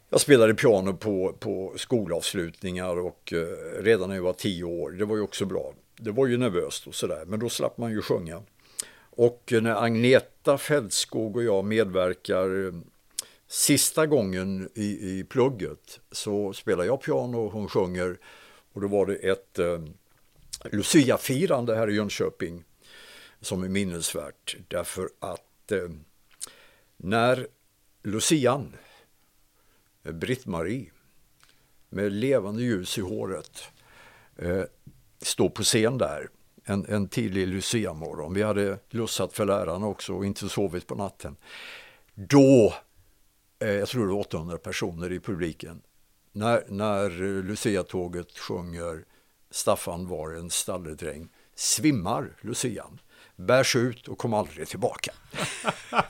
jag 0.09 0.21
spelade 0.21 0.53
piano 0.53 0.93
på, 0.93 1.33
på 1.39 1.73
skolavslutningar 1.77 2.99
och 2.99 3.33
eh, 3.33 3.83
redan 3.83 4.09
när 4.09 4.15
jag 4.15 4.23
var 4.23 4.33
tio 4.33 4.63
år, 4.63 4.91
det 4.91 5.05
var 5.05 5.15
ju 5.15 5.21
också 5.21 5.45
bra. 5.45 5.73
Det 6.03 6.11
var 6.11 6.27
ju 6.27 6.37
nervöst 6.37 6.87
och 6.87 6.95
sådär, 6.95 7.25
men 7.25 7.39
då 7.39 7.49
slapp 7.49 7.77
man 7.77 7.91
ju 7.91 8.01
sjunga. 8.01 8.41
Och 9.09 9.53
när 9.61 9.83
Agneta 9.83 10.57
Fältskog 10.57 11.35
och 11.35 11.43
jag 11.43 11.65
medverkar 11.65 12.65
eh, 12.67 12.73
sista 13.47 14.05
gången 14.05 14.69
i, 14.75 14.83
i 14.83 15.23
plugget 15.23 15.99
så 16.11 16.53
spelar 16.53 16.83
jag 16.83 17.01
piano 17.01 17.37
och 17.37 17.51
hon 17.51 17.69
sjunger. 17.69 18.19
Och 18.73 18.81
då 18.81 18.87
var 18.87 19.05
det 19.05 19.15
ett 19.15 19.59
eh, 19.59 19.83
Lucia-firande 20.71 21.75
här 21.75 21.89
i 21.89 21.95
Jönköping 21.95 22.63
som 23.41 23.63
är 23.63 23.69
minnesvärt. 23.69 24.57
Därför 24.67 25.09
att 25.19 25.71
eh, 25.71 25.89
när 26.97 27.47
Lucian, 28.03 28.75
eh, 30.03 30.11
Britt-Marie, 30.11 30.91
med 31.89 32.11
levande 32.11 32.63
ljus 32.63 32.97
i 32.97 33.01
håret, 33.01 33.63
eh, 34.37 34.63
stå 35.21 35.49
på 35.49 35.63
scen 35.63 35.97
där 35.97 36.29
en, 36.65 36.85
en 36.89 37.07
tidig 37.07 37.47
Lucia-morgon. 37.47 38.33
Vi 38.33 38.43
hade 38.43 38.79
lussat 38.89 39.33
för 39.33 39.45
lärarna 39.45 39.87
också 39.87 40.13
och 40.13 40.25
inte 40.25 40.49
sovit 40.49 40.87
på 40.87 40.95
natten. 40.95 41.35
Då, 42.13 42.73
eh, 43.59 43.69
jag 43.69 43.87
tror 43.87 44.07
det 44.07 44.13
var 44.13 44.19
800 44.19 44.57
personer 44.57 45.11
i 45.11 45.19
publiken, 45.19 45.81
när, 46.31 46.63
när 46.67 47.09
Lucia-tåget 47.43 48.37
sjunger 48.37 49.05
Staffan 49.51 50.07
var 50.07 50.33
en 50.33 50.49
stalledräng, 50.49 51.29
svimmar 51.55 52.29
Lucian, 52.41 52.99
bärs 53.35 53.75
ut 53.75 54.07
och 54.07 54.17
kom 54.17 54.33
aldrig 54.33 54.67
tillbaka. 54.67 55.11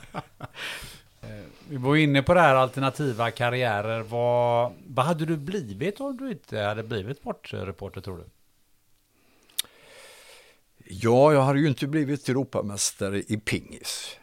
Eh, 1.24 1.44
vi 1.68 1.76
var 1.76 1.96
inne 1.96 2.22
på 2.22 2.34
det 2.34 2.40
här 2.40 2.54
alternativa 2.54 3.30
karriärer. 3.30 4.00
Vad, 4.02 4.72
vad 4.86 5.04
hade 5.04 5.24
du 5.24 5.36
blivit 5.36 6.00
om 6.00 6.16
du 6.16 6.30
inte 6.30 6.58
hade 6.58 6.82
blivit 6.82 7.18
sportreporter 7.18 8.00
tror 8.00 8.16
du? 8.16 8.24
Ja, 11.00 11.32
jag 11.32 11.42
hade 11.42 11.60
ju 11.60 11.68
inte 11.68 11.86
blivit 11.86 12.28
Europamästare 12.28 13.18
i 13.18 13.36
pingis. 13.36 14.16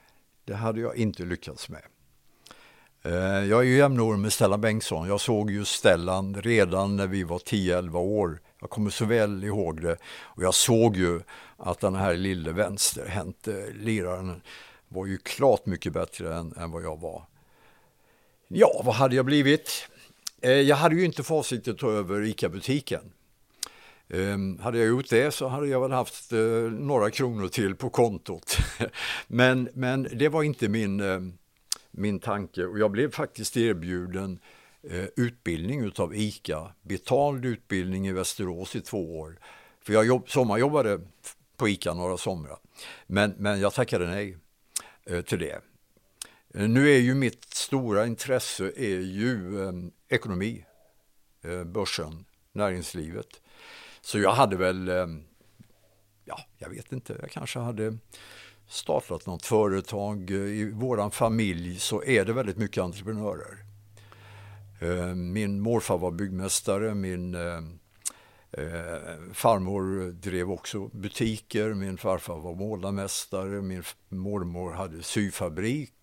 Det 0.45 0.55
hade 0.55 0.81
jag 0.81 0.97
inte 0.97 1.23
lyckats 1.23 1.69
med. 1.69 1.81
Eh, 3.03 3.13
jag 3.49 3.59
är 3.59 3.63
ju 3.63 3.77
jämnårig 3.77 4.19
med 4.19 4.33
Stellan 4.33 4.61
Bengtsson. 4.61 5.07
Jag 5.07 5.21
såg 5.21 5.51
ju 5.51 5.65
Stellan 5.65 6.35
redan 6.41 6.95
när 6.95 7.07
vi 7.07 7.23
var 7.23 7.39
10-11 7.39 7.97
år. 7.97 8.41
Jag 8.61 8.69
kommer 8.69 8.89
så 8.89 9.05
väl 9.05 9.43
ihåg 9.43 9.81
det. 9.81 9.97
Och 10.21 10.43
jag 10.43 10.53
såg 10.53 10.97
ju 10.97 11.21
att 11.57 11.79
den 11.79 11.95
här 11.95 12.13
lille 12.13 12.51
vänsterhänte 12.51 13.69
liraren 13.73 14.41
var 14.87 15.05
ju 15.05 15.17
klart 15.17 15.65
mycket 15.65 15.93
bättre 15.93 16.35
än, 16.35 16.53
än 16.57 16.71
vad 16.71 16.83
jag 16.83 16.99
var. 16.99 17.23
Ja, 18.47 18.81
vad 18.85 18.95
hade 18.95 19.15
jag 19.15 19.25
blivit? 19.25 19.87
Eh, 20.41 20.51
jag 20.51 20.75
hade 20.75 20.95
ju 20.95 21.05
inte 21.05 21.23
för 21.23 21.35
avsikt 21.35 21.67
att 21.67 21.77
ta 21.77 21.91
över 21.91 22.25
ICA-butiken. 22.25 23.11
Um, 24.13 24.59
hade 24.59 24.77
jag 24.77 24.87
gjort 24.87 25.09
det 25.09 25.31
så 25.31 25.47
hade 25.47 25.67
jag 25.67 25.81
väl 25.81 25.91
haft 25.91 26.33
uh, 26.33 26.71
några 26.71 27.11
kronor 27.11 27.47
till 27.47 27.75
på 27.75 27.89
kontot. 27.89 28.57
men, 29.27 29.69
men 29.73 30.07
det 30.13 30.29
var 30.29 30.43
inte 30.43 30.69
min, 30.69 30.99
uh, 30.99 31.21
min 31.91 32.19
tanke 32.19 32.65
och 32.65 32.79
jag 32.79 32.91
blev 32.91 33.11
faktiskt 33.11 33.57
erbjuden 33.57 34.39
uh, 34.91 35.05
utbildning 35.15 35.85
utav 35.85 36.15
ICA, 36.15 36.71
betald 36.81 37.45
utbildning 37.45 38.07
i 38.07 38.11
Västerås 38.11 38.75
i 38.75 38.81
två 38.81 39.19
år. 39.19 39.39
För 39.81 39.93
jag 39.93 40.05
jobb, 40.05 40.29
sommarjobbade 40.29 40.99
på 41.57 41.69
ICA 41.69 41.93
några 41.93 42.17
somrar. 42.17 42.57
Men, 43.07 43.33
men 43.37 43.59
jag 43.59 43.73
tackade 43.73 44.07
nej 44.07 44.37
eh, 45.05 45.21
till 45.21 45.39
det. 45.39 45.61
Nu 46.53 46.89
är 46.89 46.99
ju 46.99 47.15
mitt 47.15 47.53
stora 47.53 48.05
intresse 48.05 48.71
är 48.75 48.99
ju 48.99 49.67
ehm, 49.67 49.91
ekonomi, 50.09 50.65
börsen, 51.65 52.25
näringslivet. 52.51 53.41
Så 54.01 54.19
jag 54.19 54.31
hade 54.31 54.55
väl, 54.55 54.89
ehm, 54.89 55.23
ja, 56.25 56.39
jag 56.57 56.69
vet 56.69 56.91
inte, 56.91 57.17
jag 57.21 57.31
kanske 57.31 57.59
hade 57.59 57.97
startat 58.69 59.25
något 59.25 59.45
företag. 59.45 60.31
Eh, 60.31 60.37
I 60.37 60.71
vår 60.73 61.09
familj 61.09 61.79
så 61.79 62.03
är 62.03 62.25
det 62.25 62.33
väldigt 62.33 62.57
mycket 62.57 62.83
entreprenörer. 62.83 63.57
Eh, 64.81 65.15
min 65.15 65.61
morfar 65.61 65.97
var 65.97 66.11
byggmästare, 66.11 66.95
min 66.95 67.35
eh, 67.35 67.61
farmor 69.33 70.11
drev 70.11 70.51
också 70.51 70.87
butiker, 70.87 71.73
min 71.73 71.97
farfar 71.97 72.37
var 72.39 72.55
målarmästare, 72.55 73.61
min 73.61 73.83
mormor 74.09 74.71
hade 74.71 75.03
syfabrik 75.03 75.93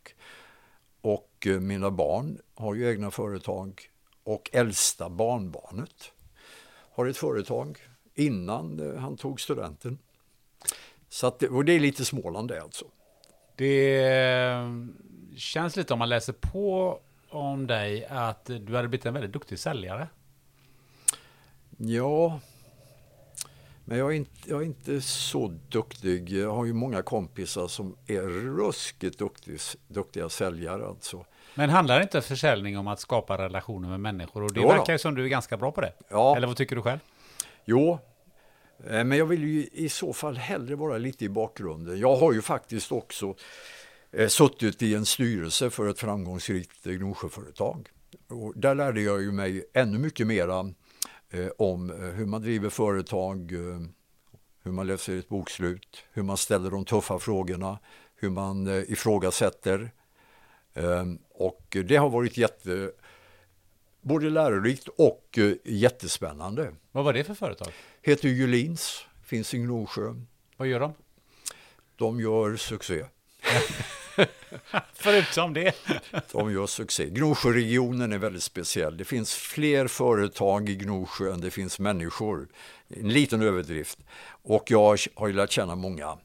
och 1.00 1.46
mina 1.60 1.90
barn 1.90 2.38
har 2.54 2.74
ju 2.74 2.90
egna 2.90 3.10
företag 3.10 3.82
och 4.24 4.50
äldsta 4.52 5.08
barnbarnet 5.08 6.12
har 6.96 7.06
ett 7.06 7.16
företag 7.16 7.85
innan 8.16 8.96
han 8.98 9.16
tog 9.16 9.40
studenten. 9.40 9.98
Så 11.08 11.26
att, 11.26 11.42
och 11.42 11.64
det 11.64 11.72
är 11.72 11.80
lite 11.80 12.04
Småland 12.04 12.48
det 12.48 12.62
alltså. 12.62 12.84
Det 13.56 14.04
eh, 14.04 14.70
känns 15.36 15.76
lite 15.76 15.92
om 15.92 15.98
man 15.98 16.08
läser 16.08 16.32
på 16.32 16.98
om 17.30 17.66
dig 17.66 18.06
att 18.06 18.44
du 18.44 18.76
hade 18.76 18.88
blivit 18.88 19.06
en 19.06 19.14
väldigt 19.14 19.32
duktig 19.32 19.58
säljare. 19.58 20.08
Ja, 21.76 22.40
Men 23.84 23.98
jag 23.98 24.12
är, 24.12 24.16
inte, 24.16 24.50
jag 24.50 24.60
är 24.62 24.66
inte 24.66 25.00
så 25.00 25.58
duktig. 25.68 26.30
Jag 26.30 26.54
har 26.54 26.64
ju 26.64 26.72
många 26.72 27.02
kompisar 27.02 27.68
som 27.68 27.96
är 28.06 28.22
ruskigt 28.56 29.18
duktig, 29.18 29.60
duktiga 29.88 30.28
säljare. 30.28 30.86
Alltså. 30.86 31.24
Men 31.54 31.70
handlar 31.70 32.00
inte 32.00 32.22
försäljning 32.22 32.78
om 32.78 32.88
att 32.88 33.00
skapa 33.00 33.38
relationer 33.38 33.88
med 33.88 34.00
människor? 34.00 34.42
Och 34.42 34.52
det 34.52 34.60
Jo 34.60 34.68
verkar 34.68 34.92
ju 34.92 34.98
som 34.98 35.14
du 35.14 35.24
är 35.24 35.28
ganska 35.28 35.56
bra 35.56 35.72
på 35.72 35.80
det. 35.80 35.92
Ja. 36.08 36.36
Eller 36.36 36.46
vad 36.46 36.56
tycker 36.56 36.76
du 36.76 36.82
själv? 36.82 36.98
Jo, 37.68 37.98
eh, 38.86 39.04
men 39.04 39.18
jag 39.18 39.26
vill 39.26 39.44
ju 39.44 39.66
i 39.72 39.88
så 39.88 40.12
fall 40.12 40.36
hellre 40.36 40.76
vara 40.76 40.98
lite 40.98 41.24
i 41.24 41.28
bakgrunden. 41.28 41.98
Jag 41.98 42.16
har 42.16 42.32
ju 42.32 42.42
faktiskt 42.42 42.92
också 42.92 43.34
eh, 44.12 44.28
suttit 44.28 44.82
i 44.82 44.94
en 44.94 45.06
styrelse 45.06 45.70
för 45.70 45.88
ett 45.88 45.98
framgångsrikt 45.98 46.86
eh, 46.86 46.92
Gnosjöföretag. 46.92 47.88
Och 48.28 48.52
där 48.56 48.74
lärde 48.74 49.00
jag 49.00 49.22
ju 49.22 49.32
mig 49.32 49.64
ännu 49.72 49.98
mycket 49.98 50.26
mera 50.26 50.72
om 51.58 51.90
hur 52.14 52.26
man 52.26 52.42
driver 52.42 52.68
företag, 52.68 53.52
hur 54.62 54.72
man 54.72 54.86
läser 54.86 55.18
ett 55.18 55.28
bokslut, 55.28 56.04
hur 56.12 56.22
man 56.22 56.36
ställer 56.36 56.70
de 56.70 56.84
tuffa 56.84 57.18
frågorna, 57.18 57.78
hur 58.14 58.30
man 58.30 58.68
ifrågasätter. 58.68 59.90
Ehm, 60.74 61.18
och 61.30 61.76
det 61.84 61.96
har 61.96 62.10
varit 62.10 62.36
jätte, 62.36 62.90
både 64.06 64.30
lärorikt 64.30 64.88
och 64.88 65.38
eh, 65.38 65.52
jättespännande. 65.64 66.72
Vad 66.92 67.04
var 67.04 67.12
det 67.12 67.24
för 67.24 67.34
företag? 67.34 67.72
Heter 68.02 68.28
Julins, 68.28 69.04
finns 69.24 69.54
i 69.54 69.58
Gnosjö. 69.58 70.14
Vad 70.56 70.68
gör 70.68 70.80
de? 70.80 70.94
De 71.96 72.20
gör 72.20 72.56
succé. 72.56 73.04
Förutom 74.94 75.54
det. 75.54 75.72
De 76.32 76.52
gör 76.52 76.66
succé. 76.66 77.06
Gnosjöregionen 77.10 78.12
är 78.12 78.18
väldigt 78.18 78.42
speciell. 78.42 78.96
Det 78.96 79.04
finns 79.04 79.34
fler 79.34 79.86
företag 79.86 80.68
i 80.68 80.76
Gnosjö 80.76 81.32
än 81.32 81.40
det 81.40 81.50
finns 81.50 81.78
människor. 81.78 82.48
En 82.88 83.08
liten 83.08 83.42
överdrift. 83.42 83.98
Och 84.28 84.70
jag 84.70 84.98
har 85.14 85.26
ju 85.26 85.32
lärt 85.32 85.50
känna 85.50 85.74
många. 85.74 86.18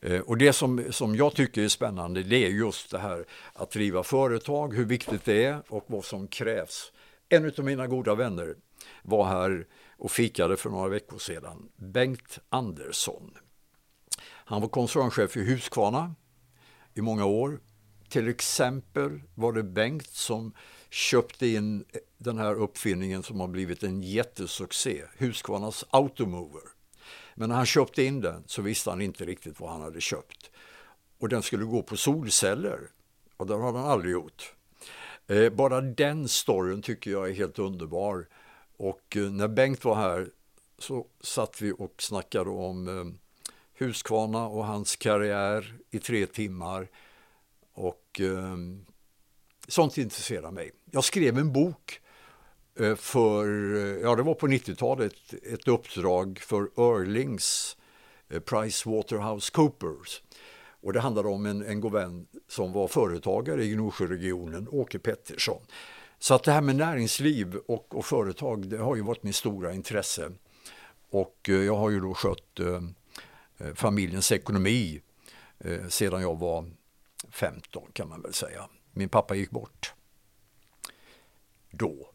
Eh, 0.00 0.20
Och 0.20 0.38
det 0.38 0.52
som, 0.52 0.84
som 0.90 1.16
jag 1.16 1.34
tycker 1.34 1.62
är 1.62 1.68
spännande 1.68 2.22
det 2.22 2.44
är 2.46 2.50
just 2.50 2.90
det 2.90 2.98
här 2.98 3.24
att 3.54 3.70
driva 3.70 4.02
företag, 4.02 4.74
hur 4.74 4.84
viktigt 4.84 5.24
det 5.24 5.44
är 5.44 5.62
och 5.68 5.84
vad 5.86 6.04
som 6.04 6.28
krävs. 6.28 6.92
En 7.28 7.52
av 7.58 7.64
mina 7.64 7.86
goda 7.86 8.14
vänner 8.14 8.56
var 9.02 9.24
här 9.24 9.66
och 9.96 10.10
fikade 10.10 10.56
för 10.56 10.70
några 10.70 10.88
veckor 10.88 11.18
sedan. 11.18 11.68
Bengt 11.76 12.38
Andersson. 12.48 13.34
Han 14.22 14.60
var 14.60 14.68
koncernchef 14.68 15.36
i 15.36 15.44
Husqvarna 15.44 16.14
i 16.94 17.00
många 17.00 17.24
år. 17.24 17.60
Till 18.08 18.28
exempel 18.28 19.22
var 19.34 19.52
det 19.52 19.62
Bengt 19.62 20.10
som 20.10 20.52
köpte 20.90 21.46
in 21.46 21.84
den 22.18 22.38
här 22.38 22.54
uppfinningen 22.54 23.22
som 23.22 23.40
har 23.40 23.48
blivit 23.48 23.82
en 23.82 24.02
jättesuccé, 24.02 25.02
Husqvarnas 25.16 25.84
Automover. 25.90 26.62
Men 27.34 27.48
när 27.48 27.56
han 27.56 27.66
köpte 27.66 28.02
in 28.02 28.20
den 28.20 28.44
så 28.46 28.62
visste 28.62 28.90
han 28.90 29.00
inte 29.00 29.24
riktigt 29.24 29.60
vad 29.60 29.70
han 29.70 29.80
hade 29.80 30.00
köpt. 30.00 30.50
Och 31.18 31.28
den 31.28 31.42
skulle 31.42 31.64
gå 31.64 31.82
på 31.82 31.96
solceller 31.96 32.80
och 33.36 33.46
det 33.46 33.54
har 33.54 33.72
han 33.72 33.90
aldrig 33.90 34.12
gjort. 34.12 34.55
Eh, 35.26 35.50
bara 35.50 35.80
den 35.80 36.28
storyn 36.28 36.82
tycker 36.82 37.10
jag 37.10 37.28
är 37.28 37.34
helt 37.34 37.58
underbar. 37.58 38.26
Och 38.76 39.16
eh, 39.16 39.22
när 39.22 39.48
Bengt 39.48 39.84
var 39.84 39.94
här 39.94 40.30
så 40.78 41.06
satt 41.20 41.62
vi 41.62 41.72
och 41.78 42.02
snackade 42.02 42.50
om 42.50 42.88
eh, 42.88 43.04
och 44.48 44.64
hans 44.66 44.96
karriär 44.96 45.74
i 45.90 45.98
tre 45.98 46.26
timmar. 46.26 46.88
Och 47.72 48.20
eh, 48.20 48.56
sånt 49.68 49.98
intresserar 49.98 50.50
mig. 50.50 50.70
Jag 50.90 51.04
skrev 51.04 51.38
en 51.38 51.52
bok 51.52 52.00
eh, 52.78 52.94
för, 52.96 53.74
eh, 53.76 54.00
ja 54.02 54.16
det 54.16 54.22
var 54.22 54.34
på 54.34 54.46
90-talet, 54.46 55.14
ett 55.52 55.68
uppdrag 55.68 56.38
för 56.38 56.70
Öhrlings 56.76 57.76
eh, 58.28 58.40
Pricewaterhouse 58.40 59.52
Coopers. 59.52 60.22
Och 60.86 60.92
det 60.92 61.00
handlade 61.00 61.28
om 61.28 61.46
en, 61.46 61.62
en 61.66 61.80
god 61.80 61.92
vän 61.92 62.26
som 62.48 62.72
var 62.72 62.88
företagare 62.88 63.64
i 63.64 63.70
Gnosjöregionen, 63.70 64.68
Åke 64.70 64.98
Pettersson. 64.98 65.62
Så 66.18 66.34
att 66.34 66.44
det 66.44 66.52
här 66.52 66.60
med 66.60 66.76
näringsliv 66.76 67.56
och, 67.56 67.94
och 67.94 68.04
företag, 68.04 68.68
det 68.68 68.76
har 68.78 68.96
ju 68.96 69.02
varit 69.02 69.22
mitt 69.22 69.36
stora 69.36 69.72
intresse. 69.74 70.32
Och 71.10 71.36
eh, 71.48 71.54
jag 71.54 71.76
har 71.76 71.90
ju 71.90 72.00
då 72.00 72.14
skött 72.14 72.60
eh, 72.60 72.82
eh, 73.66 73.74
familjens 73.74 74.32
ekonomi 74.32 75.00
eh, 75.58 75.88
sedan 75.88 76.22
jag 76.22 76.38
var 76.38 76.64
15 77.30 77.82
kan 77.92 78.08
man 78.08 78.22
väl 78.22 78.32
säga. 78.34 78.68
Min 78.92 79.08
pappa 79.08 79.34
gick 79.34 79.50
bort 79.50 79.92
då. 81.70 82.10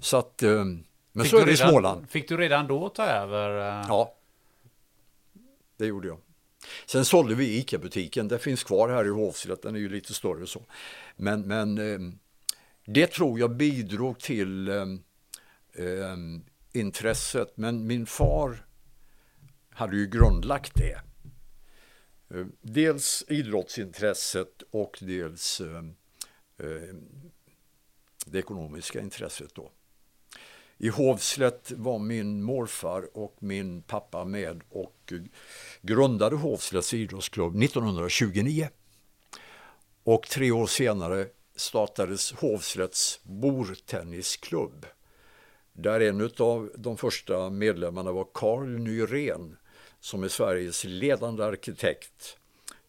Så 0.00 0.16
att, 0.16 0.42
eh, 0.42 0.64
men 1.12 1.24
Fick 1.24 1.30
så 1.30 1.36
du 1.36 1.42
är 1.42 1.46
det 1.46 1.52
i 1.52 1.54
redan- 1.54 1.70
Småland. 1.70 2.10
Fick 2.10 2.28
du 2.28 2.36
redan 2.36 2.66
då 2.66 2.88
ta 2.88 3.04
över? 3.04 3.58
eh, 3.80 3.86
Ja, 3.88 4.14
det 5.76 5.86
gjorde 5.86 6.08
jag. 6.08 6.18
Sen 6.86 7.04
sålde 7.04 7.34
vi 7.34 7.58
ICA-butiken, 7.58 8.28
den 8.28 8.38
finns 8.38 8.64
kvar 8.64 8.88
här 8.88 9.04
i 9.04 9.08
Hovslätt, 9.08 9.62
den 9.62 9.74
är 9.74 9.78
ju 9.78 9.88
lite 9.88 10.14
större 10.14 10.46
så. 10.46 10.62
Men, 11.16 11.42
men 11.42 11.78
ehm, 11.78 12.18
det 12.84 13.06
tror 13.06 13.38
jag 13.38 13.56
bidrog 13.56 14.18
till 14.18 14.68
ehm, 14.68 15.02
ehm, 15.74 16.44
intresset, 16.72 17.56
men 17.56 17.86
min 17.86 18.06
far 18.06 18.66
hade 19.70 19.96
ju 19.96 20.06
grundlagt 20.06 20.72
det. 20.74 21.00
Dels 22.62 23.24
idrottsintresset 23.28 24.62
och 24.70 24.98
dels 25.00 25.62
det 28.26 28.38
ekonomiska 28.38 29.00
intresset 29.00 29.54
då. 29.54 29.72
I 30.84 30.88
Hovslätt 30.88 31.72
var 31.76 31.98
min 31.98 32.42
morfar 32.42 33.08
och 33.12 33.36
min 33.38 33.82
pappa 33.82 34.24
med 34.24 34.62
och 34.68 35.12
grundade 35.82 36.36
Hovslätts 36.36 36.94
idrottsklubb 36.94 37.62
1929. 37.62 38.68
Och 40.02 40.22
tre 40.22 40.50
år 40.50 40.66
senare 40.66 41.26
startades 41.56 42.32
Hovslätts 42.32 43.20
bordtennisklubb. 43.22 44.86
Där 45.72 46.00
en 46.00 46.30
av 46.38 46.70
de 46.76 46.96
första 46.96 47.50
medlemmarna 47.50 48.12
var 48.12 48.26
Carl 48.34 48.68
Nyrén 48.68 49.56
som 50.00 50.24
är 50.24 50.28
Sveriges 50.28 50.84
ledande 50.84 51.44
arkitekt. 51.44 52.38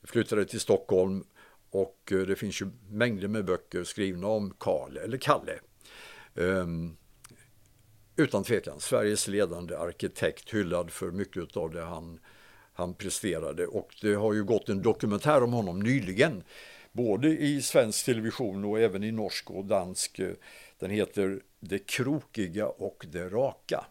Flyttade 0.04 0.46
till 0.46 0.60
Stockholm 0.60 1.24
och 1.70 2.12
eh, 2.12 2.18
det 2.18 2.36
finns 2.36 2.62
ju 2.62 2.68
mängder 2.90 3.28
med 3.28 3.46
böcker 3.46 3.84
skrivna 3.84 4.28
om 4.28 4.54
Carl 4.60 4.98
eller 4.98 5.18
Kalle. 5.18 5.60
Ehm, 6.36 6.98
utan 8.16 8.44
tvekan 8.44 8.80
Sveriges 8.80 9.28
ledande 9.28 9.78
arkitekt 9.78 10.54
hyllad 10.54 10.92
för 10.92 11.12
mycket 11.12 11.58
av 11.58 11.72
det 11.72 11.82
han, 11.82 12.20
han 12.74 12.94
presterade. 12.94 13.68
Och 13.68 13.96
det 14.02 14.14
har 14.16 14.34
ju 14.34 14.44
gått 14.44 14.70
en 14.70 14.82
dokumentär 14.82 15.44
om 15.44 15.54
honom 15.54 15.80
nyligen. 15.80 16.44
Både 16.92 17.28
i 17.28 17.62
svensk 17.62 18.06
television 18.06 18.66
och 18.66 18.80
även 18.80 19.04
i 19.04 19.12
norsk 19.12 19.52
och 19.52 19.66
dansk. 19.66 20.20
Den 20.80 20.90
heter 20.90 21.42
Det 21.60 21.80
krokiga 21.80 22.68
och 22.68 23.06
det 23.12 23.30
raka. 23.30 23.86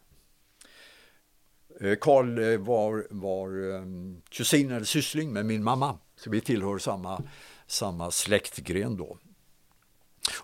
Eh, 1.81 1.95
Karl 2.01 2.39
eh, 2.39 2.59
var, 2.59 3.07
var 3.11 3.75
ehm, 3.75 4.23
kusin 4.29 4.71
eller 4.71 4.85
syssling 4.85 5.33
med 5.33 5.47
min 5.47 5.65
mamma. 5.65 5.99
Så 6.17 6.31
vi 6.31 6.41
tillhör 6.41 6.79
samma, 6.79 7.23
samma 7.67 8.11
släktgren 8.11 8.97
då. 8.97 9.19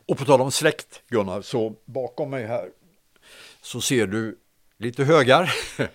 Och 0.06 0.18
på 0.18 0.24
tal 0.24 0.40
om 0.40 0.52
släkt 0.52 1.02
Gunnar, 1.08 1.42
så 1.42 1.74
bakom 1.84 2.30
mig 2.30 2.46
här 2.46 2.70
så 3.60 3.80
ser 3.80 4.06
du 4.06 4.38
lite 4.76 5.04
högar. 5.04 5.52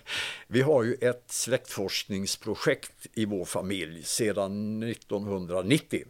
Vi 0.46 0.60
har 0.60 0.82
ju 0.82 0.94
ett 0.94 1.24
släktforskningsprojekt 1.26 3.06
i 3.14 3.24
vår 3.24 3.44
familj 3.44 4.02
sedan 4.02 4.82
1990 4.82 6.04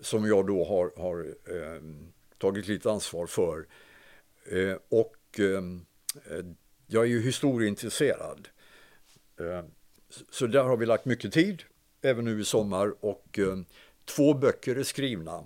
som 0.00 0.26
jag 0.26 0.46
då 0.46 0.64
har, 0.64 0.92
har 0.96 1.26
eh, 1.26 1.82
tagit 2.38 2.68
lite 2.68 2.90
ansvar 2.90 3.26
för. 3.26 3.66
Eh, 4.44 4.76
och 4.88 5.16
ehm, 5.38 5.86
eh, 6.30 6.44
jag 6.86 7.04
är 7.04 7.08
ju 7.08 7.22
historieintresserad. 7.22 8.48
Eh, 9.40 9.64
så 10.30 10.46
där 10.46 10.64
har 10.64 10.76
vi 10.76 10.86
lagt 10.86 11.04
mycket 11.04 11.32
tid, 11.32 11.62
även 12.02 12.24
nu 12.24 12.40
i 12.40 12.44
sommar. 12.44 13.04
Och 13.04 13.38
eh, 13.38 13.58
två 14.04 14.34
böcker 14.34 14.76
är 14.76 14.82
skrivna 14.82 15.44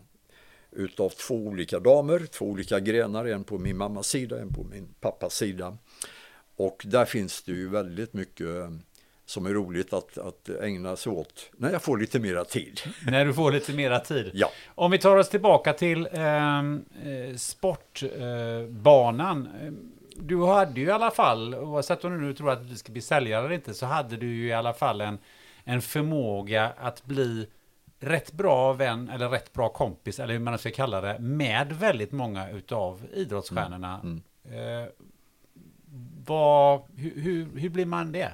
utav 0.73 1.09
två 1.09 1.35
olika 1.35 1.81
damer, 1.81 2.27
två 2.27 2.45
olika 2.45 2.81
grenar, 2.81 3.25
en 3.25 3.45
på 3.45 3.59
min 3.59 3.77
mammas 3.77 4.07
sida, 4.07 4.41
en 4.41 4.53
på 4.53 4.64
min 4.64 4.89
pappas 5.01 5.35
sida. 5.35 5.77
Och 6.57 6.83
där 6.85 7.05
finns 7.05 7.43
det 7.43 7.53
ju 7.53 7.68
väldigt 7.68 8.12
mycket 8.12 8.47
eh, 8.47 8.71
som 9.31 9.47
är 9.47 9.51
roligt 9.51 9.93
att, 9.93 10.18
att 10.18 10.49
ägna 10.49 10.97
sig 10.97 11.12
åt 11.12 11.51
när 11.57 11.73
jag 11.73 11.83
får 11.83 11.99
lite 11.99 12.18
mera 12.18 12.45
tid. 12.45 12.81
När 13.07 13.25
du 13.25 13.35
får 13.35 13.53
lite 13.53 13.73
mera 13.73 14.01
tid. 14.01 14.31
Ja. 14.35 14.51
Om 14.66 14.91
vi 14.91 14.99
tar 14.99 15.16
oss 15.16 15.29
tillbaka 15.29 15.73
till 15.73 16.09
eh, 16.12 16.62
sportbanan. 17.37 18.29
Eh, 19.62 19.73
du 20.16 20.47
hade 20.47 20.81
ju 20.81 20.87
i 20.87 20.91
alla 20.91 21.11
fall, 21.11 21.55
oavsett 21.55 22.05
om 22.05 22.12
du 22.12 22.21
nu 22.21 22.35
tror 22.35 22.51
att 22.51 22.68
du 22.68 22.77
ska 22.77 22.93
bli 22.93 23.03
säljare 23.03 23.45
eller 23.45 23.55
inte, 23.55 23.75
så 23.75 23.87
hade 23.87 24.16
du 24.16 24.27
ju 24.27 24.49
i 24.49 24.53
alla 24.53 24.73
fall 24.73 25.01
en, 25.01 25.18
en 25.64 25.83
förmåga 25.83 26.73
att 26.79 27.05
bli 27.05 27.47
rätt 28.01 28.32
bra 28.32 28.72
vän, 28.72 29.09
eller 29.09 29.28
rätt 29.28 29.53
bra 29.53 29.68
kompis, 29.68 30.20
eller 30.20 30.32
hur 30.32 30.40
man 30.40 30.59
ska 30.59 30.70
kalla 30.70 31.01
det, 31.01 31.18
med 31.18 31.72
väldigt 31.72 32.12
många 32.12 32.51
utav 32.51 33.07
idrottsstjärnorna. 33.14 34.01
Eh, 34.44 34.92
vad, 36.26 36.82
hur, 36.96 37.20
hur, 37.20 37.59
hur 37.61 37.68
blir 37.68 37.86
man 37.86 38.12
det? 38.12 38.32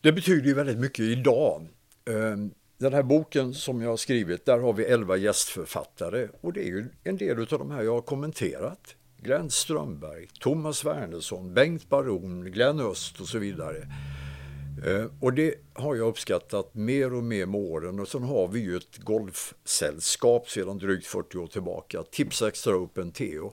Det 0.00 0.12
betyder 0.12 0.46
ju 0.46 0.54
väldigt 0.54 0.78
mycket 0.78 1.00
idag. 1.00 1.68
Ehm, 2.10 2.50
den 2.78 2.92
här 2.92 3.02
boken 3.02 3.54
som 3.54 3.82
jag 3.82 3.90
har 3.90 3.96
skrivit, 3.96 4.46
där 4.46 4.58
har 4.58 4.72
vi 4.72 4.84
elva 4.84 5.16
gästförfattare 5.16 6.28
och 6.40 6.52
det 6.52 6.60
är 6.60 6.66
ju 6.66 6.88
en 7.04 7.16
del 7.16 7.38
av 7.38 7.46
de 7.46 7.70
här 7.70 7.82
jag 7.82 7.94
har 7.94 8.00
kommenterat. 8.00 8.94
Glenn 9.16 9.50
Strömberg, 9.50 10.26
Thomas 10.40 10.84
Wernersson, 10.84 11.54
Bengt 11.54 11.88
Baron, 11.88 12.44
Glenn 12.44 12.80
Öst 12.80 13.20
och 13.20 13.28
så 13.28 13.38
vidare. 13.38 13.76
Eh, 14.86 15.06
och 15.20 15.32
det 15.32 15.54
har 15.72 15.94
jag 15.94 16.08
uppskattat 16.08 16.74
mer 16.74 17.14
och 17.14 17.24
mer 17.24 17.46
med 17.46 17.60
åren 17.60 18.00
och 18.00 18.08
sen 18.08 18.22
har 18.22 18.48
vi 18.48 18.60
ju 18.60 18.76
ett 18.76 18.98
golfsällskap 18.98 20.50
sedan 20.50 20.78
drygt 20.78 21.06
40 21.06 21.38
år 21.38 21.46
tillbaka, 21.46 22.02
Tips 22.02 22.42
Extra 22.42 22.76
Open 22.76 23.12
Teo. 23.12 23.52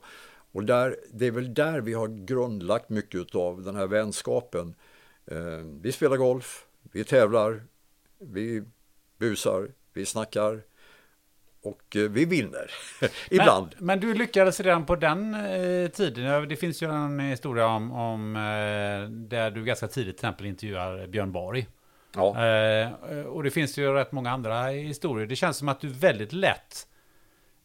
Och 0.51 0.63
där, 0.63 0.95
det 1.13 1.27
är 1.27 1.31
väl 1.31 1.53
där 1.53 1.81
vi 1.81 1.93
har 1.93 2.07
grundlagt 2.07 2.89
mycket 2.89 3.36
av 3.36 3.63
den 3.63 3.75
här 3.75 3.88
vänskapen. 3.88 4.75
Eh, 5.25 5.38
vi 5.81 5.91
spelar 5.91 6.17
golf, 6.17 6.65
vi 6.91 7.03
tävlar, 7.03 7.63
vi 8.19 8.63
busar, 9.17 9.71
vi 9.93 10.05
snackar 10.05 10.61
och 11.64 11.95
eh, 11.95 12.01
vi 12.01 12.26
vinner. 12.26 12.72
Ibland. 13.32 13.68
Men, 13.78 13.86
men, 13.86 13.99
du 13.99 14.14
lyckades 14.14 14.59
redan 14.59 14.86
på 14.86 14.95
den 14.95 15.36
eh, 15.36 15.89
tiden. 15.89 16.49
Det 16.49 16.55
finns 16.55 16.84
ju 16.84 16.91
en 16.91 17.20
historia 17.20 17.68
om, 17.68 17.91
om 17.91 18.36
eh, 18.36 19.09
där 19.09 19.51
du 19.51 19.64
ganska 19.64 19.88
tidigt 19.88 20.18
till 20.18 20.26
exempel 20.26 20.45
intervjuar 20.45 21.07
Björn 21.07 21.32
Borg. 21.32 21.68
Ja. 22.16 22.45
Eh, 22.45 22.91
och 23.26 23.43
det 23.43 23.51
finns 23.51 23.78
ju 23.78 23.93
rätt 23.93 24.11
många 24.11 24.32
andra 24.32 24.64
historier. 24.66 25.28
Det 25.28 25.36
känns 25.36 25.57
som 25.57 25.70
att 25.70 25.82
du 25.82 25.88
väldigt 25.88 26.34
lätt 26.34 26.88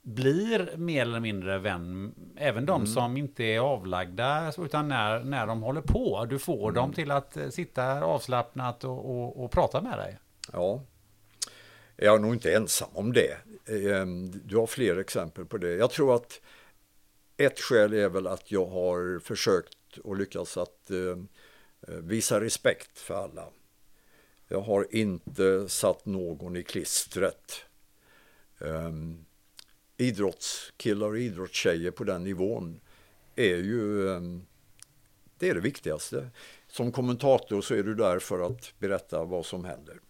blir 0.02 0.76
mer 0.76 1.02
eller 1.02 1.20
mindre 1.20 1.58
vän, 1.58 2.14
även 2.36 2.66
de 2.66 2.80
mm. 2.80 2.86
som 2.86 3.16
inte 3.16 3.44
är 3.44 3.60
avlagda, 3.60 4.52
utan 4.58 4.88
när, 4.88 5.20
när 5.20 5.46
de 5.46 5.62
håller 5.62 5.80
på. 5.80 6.26
Du 6.30 6.38
får 6.38 6.62
mm. 6.62 6.74
dem 6.74 6.92
till 6.92 7.10
att 7.10 7.36
eh, 7.36 7.48
sitta 7.48 8.02
avslappnat 8.02 8.84
och, 8.84 9.10
och, 9.10 9.44
och 9.44 9.50
prata 9.50 9.80
med 9.80 9.98
dig. 9.98 10.18
Ja, 10.52 10.82
jag 11.96 12.14
är 12.14 12.18
nog 12.18 12.34
inte 12.34 12.54
ensam 12.54 12.88
om 12.92 13.12
det. 13.12 13.36
Ehm, 13.68 14.30
du 14.44 14.56
har 14.56 14.66
fler 14.66 14.96
exempel 14.96 15.44
på 15.44 15.58
det. 15.58 15.74
Jag 15.74 15.90
tror 15.90 16.14
att 16.14 16.40
ett 17.36 17.60
skäl 17.60 17.92
är 17.92 18.08
väl 18.08 18.26
att 18.26 18.52
jag 18.52 18.66
har 18.66 19.18
försökt 19.18 19.98
och 20.04 20.16
lyckats 20.16 20.56
att 20.56 20.90
ehm, 20.90 21.28
eh, 21.88 21.94
visa 21.94 22.40
respekt 22.40 22.98
för 22.98 23.14
alla. 23.14 23.48
Jag 24.48 24.60
har 24.60 24.86
inte 24.90 25.68
satt 25.68 26.06
någon 26.06 26.56
i 26.56 26.62
klistret. 26.62 27.64
Um, 28.58 29.24
idrottskillar 29.96 31.06
och 31.06 31.18
idrottstjejer 31.18 31.90
på 31.90 32.04
den 32.04 32.24
nivån 32.24 32.80
är 33.36 33.56
ju 33.56 34.06
um, 34.06 34.46
det 35.38 35.48
är 35.48 35.54
det 35.54 35.60
viktigaste. 35.60 36.30
Som 36.68 36.92
kommentator 36.92 37.60
så 37.60 37.74
är 37.74 37.82
du 37.82 37.94
där 37.94 38.18
för 38.18 38.46
att 38.46 38.72
berätta 38.78 39.24
vad 39.24 39.46
som 39.46 39.64
händer. 39.64 40.00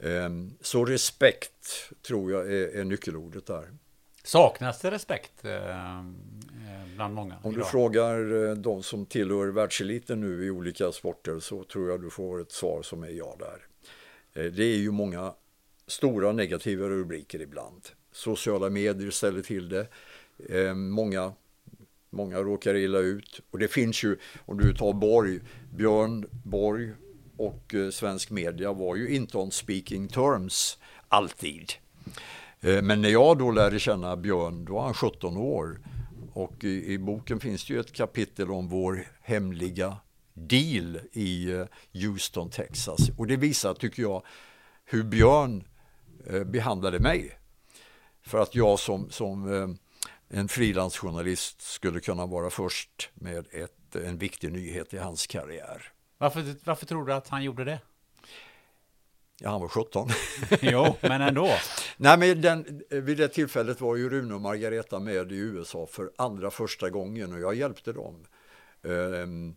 Ehm, 0.00 0.54
så 0.60 0.84
respekt 0.84 1.92
tror 2.02 2.32
jag 2.32 2.52
är, 2.52 2.76
är 2.76 2.84
nyckelordet 2.84 3.46
där. 3.46 3.70
Saknas 4.24 4.80
det 4.80 4.90
respekt 4.90 5.44
eh, 5.44 6.02
bland 6.94 7.14
många? 7.14 7.36
Om 7.42 7.54
du 7.54 7.64
frågar 7.64 8.48
eh, 8.48 8.54
de 8.54 8.82
som 8.82 9.06
tillhör 9.06 9.46
världseliten 9.46 10.20
nu 10.20 10.44
i 10.44 10.50
olika 10.50 10.92
sporter 10.92 11.40
så 11.40 11.64
tror 11.64 11.90
jag 11.90 12.02
du 12.02 12.10
får 12.10 12.40
ett 12.40 12.52
svar 12.52 12.82
som 12.82 13.02
är 13.02 13.10
ja 13.10 13.36
där. 13.38 13.66
Eh, 14.42 14.52
det 14.52 14.64
är 14.64 14.76
ju 14.76 14.90
många 14.90 15.34
stora 15.86 16.32
negativa 16.32 16.88
rubriker 16.88 17.40
ibland. 17.40 17.88
Sociala 18.12 18.70
medier 18.70 19.10
ställer 19.10 19.42
till 19.42 19.68
det. 19.68 19.86
Ehm, 20.50 20.90
många, 20.90 21.32
många 22.10 22.38
råkar 22.38 22.74
illa 22.74 22.98
ut. 22.98 23.40
Och 23.50 23.58
det 23.58 23.68
finns 23.68 24.02
ju, 24.04 24.16
om 24.46 24.58
du 24.58 24.74
tar 24.74 24.92
Borg, 24.92 25.40
Björn 25.74 26.26
Borg 26.44 26.92
och 27.36 27.74
eh, 27.74 27.90
svensk 27.90 28.30
media 28.30 28.72
var 28.72 28.96
ju 28.96 29.14
inte 29.14 29.38
on 29.38 29.50
speaking 29.50 30.08
terms 30.08 30.78
alltid. 31.08 31.72
Eh, 32.60 32.82
men 32.82 33.02
när 33.02 33.08
jag 33.08 33.38
då 33.38 33.50
lärde 33.50 33.78
känna 33.78 34.16
Björn, 34.16 34.64
då 34.64 34.74
var 34.74 34.82
han 34.84 34.94
17 34.94 35.36
år. 35.36 35.80
Och 36.32 36.64
i, 36.64 36.92
i 36.92 36.98
boken 36.98 37.40
finns 37.40 37.66
det 37.66 37.74
ju 37.74 37.80
ett 37.80 37.92
kapitel 37.92 38.50
om 38.50 38.68
vår 38.68 39.08
hemliga 39.22 39.96
deal 40.34 41.00
i 41.12 41.52
eh, 41.52 41.66
Houston, 41.92 42.50
Texas. 42.50 43.00
Och 43.16 43.26
det 43.26 43.36
visar, 43.36 43.74
tycker 43.74 44.02
jag, 44.02 44.22
hur 44.84 45.02
Björn 45.04 45.64
behandlade 46.46 47.00
mig. 47.00 47.38
För 48.22 48.38
att 48.38 48.54
jag 48.54 48.78
som, 48.78 49.10
som 49.10 49.48
en 50.28 50.48
frilansjournalist 50.48 51.62
skulle 51.62 52.00
kunna 52.00 52.26
vara 52.26 52.50
först 52.50 53.10
med 53.14 53.46
ett, 53.52 53.96
en 53.96 54.18
viktig 54.18 54.52
nyhet 54.52 54.94
i 54.94 54.98
hans 54.98 55.26
karriär. 55.26 55.92
Varför, 56.18 56.54
varför 56.64 56.86
tror 56.86 57.06
du 57.06 57.12
att 57.12 57.28
han 57.28 57.44
gjorde 57.44 57.64
det? 57.64 57.80
Ja, 59.38 59.50
han 59.50 59.60
var 59.60 59.68
17. 59.68 60.08
jo, 60.60 60.96
men 61.00 61.20
ändå. 61.20 61.48
Nej, 61.96 62.18
men 62.18 62.40
den, 62.40 62.82
vid 62.90 63.16
det 63.16 63.28
tillfället 63.28 63.80
var 63.80 63.96
ju 63.96 64.10
Rune 64.10 64.34
och 64.34 64.40
Margareta 64.40 64.98
med 64.98 65.32
i 65.32 65.36
USA 65.36 65.86
för 65.90 66.10
andra 66.16 66.50
första 66.50 66.90
gången 66.90 67.32
och 67.32 67.40
jag 67.40 67.54
hjälpte 67.54 67.92
dem. 67.92 68.24
Um, 68.82 69.56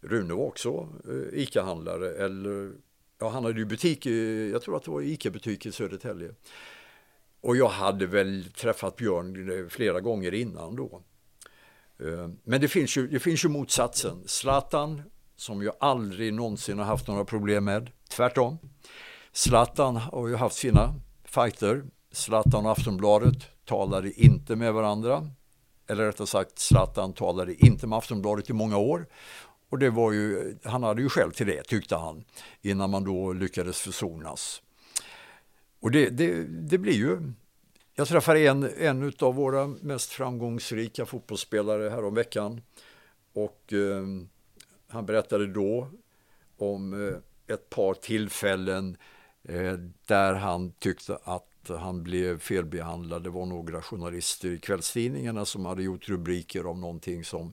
Rune 0.00 0.34
var 0.34 0.44
också 0.44 0.88
uh, 1.08 1.28
ICA-handlare, 1.32 2.24
eller 2.24 2.72
ja, 3.18 3.28
han 3.28 3.44
hade 3.44 3.58
ju 3.58 3.64
butik, 3.64 4.06
i, 4.06 4.50
jag 4.52 4.62
tror 4.62 4.76
att 4.76 4.84
det 4.84 4.90
var 4.90 5.02
ICA-butik 5.02 5.66
i 5.66 5.72
Södertälje. 5.72 6.34
Och 7.40 7.56
jag 7.56 7.68
hade 7.68 8.06
väl 8.06 8.44
träffat 8.54 8.96
Björn 8.96 9.58
eh, 9.58 9.68
flera 9.68 10.00
gånger 10.00 10.34
innan 10.34 10.76
då. 10.76 11.02
Uh, 12.00 12.28
men 12.44 12.60
det 12.60 12.68
finns, 12.68 12.96
ju, 12.96 13.08
det 13.08 13.20
finns 13.20 13.44
ju 13.44 13.48
motsatsen. 13.48 14.22
Zlatan 14.26 15.02
som 15.36 15.62
jag 15.62 15.74
aldrig 15.80 16.34
någonsin 16.34 16.78
har 16.78 16.86
haft 16.86 17.08
några 17.08 17.24
problem 17.24 17.64
med. 17.64 17.90
Tvärtom. 18.08 18.58
Zlatan 19.32 19.96
har 19.96 20.28
ju 20.28 20.36
haft 20.36 20.56
sina 20.56 20.94
fighter. 21.24 21.84
Zlatan 22.12 22.66
och 22.66 22.72
Aftonbladet 22.72 23.64
talade 23.64 24.12
inte 24.12 24.56
med 24.56 24.74
varandra. 24.74 25.30
Eller 25.88 26.06
rättare 26.06 26.26
sagt, 26.26 26.58
Zlatan 26.58 27.12
talade 27.12 27.66
inte 27.66 27.86
med 27.86 27.98
Aftonbladet 27.98 28.50
i 28.50 28.52
många 28.52 28.78
år. 28.78 29.06
Och 29.68 29.78
det 29.78 29.90
var 29.90 30.12
ju, 30.12 30.58
han 30.64 30.82
hade 30.82 31.02
ju 31.02 31.08
själv 31.08 31.30
till 31.30 31.46
det, 31.46 31.62
tyckte 31.62 31.96
han, 31.96 32.24
innan 32.62 32.90
man 32.90 33.04
då 33.04 33.32
lyckades 33.32 33.80
försonas. 33.80 34.62
Och 35.80 35.90
det, 35.90 36.10
det, 36.10 36.44
det 36.44 36.78
blir 36.78 36.92
ju... 36.92 37.32
Jag 37.94 38.08
träffade 38.08 38.46
en, 38.46 38.70
en 38.78 39.12
av 39.20 39.34
våra 39.34 39.66
mest 39.66 40.10
framgångsrika 40.10 41.06
fotbollsspelare 41.06 41.90
häromveckan. 41.90 42.60
Och 43.32 43.72
eh, 43.72 44.06
han 44.88 45.06
berättade 45.06 45.46
då 45.46 45.90
om 46.56 47.08
eh, 47.08 47.54
ett 47.54 47.70
par 47.70 47.94
tillfällen 47.94 48.96
eh, 49.42 49.72
där 50.06 50.34
han 50.34 50.72
tyckte 50.72 51.18
att 51.24 51.52
han 51.68 52.02
blev 52.02 52.38
felbehandlad. 52.38 53.22
Det 53.22 53.30
var 53.30 53.46
några 53.46 53.82
journalister 53.82 54.48
i 54.48 54.58
kvällstidningarna 54.58 55.44
som 55.44 55.66
hade 55.66 55.82
gjort 55.82 56.08
rubriker 56.08 56.66
om 56.66 56.80
någonting 56.80 57.24
som 57.24 57.52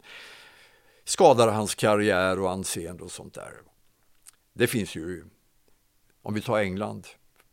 skadade 1.03 1.51
hans 1.51 1.75
karriär 1.75 2.39
och 2.39 2.51
anseende 2.51 3.03
och 3.03 3.11
sånt 3.11 3.33
där. 3.33 3.53
Det 4.53 4.67
finns 4.67 4.95
ju, 4.95 5.23
om 6.21 6.33
vi 6.33 6.41
tar 6.41 6.59
England, 6.59 7.07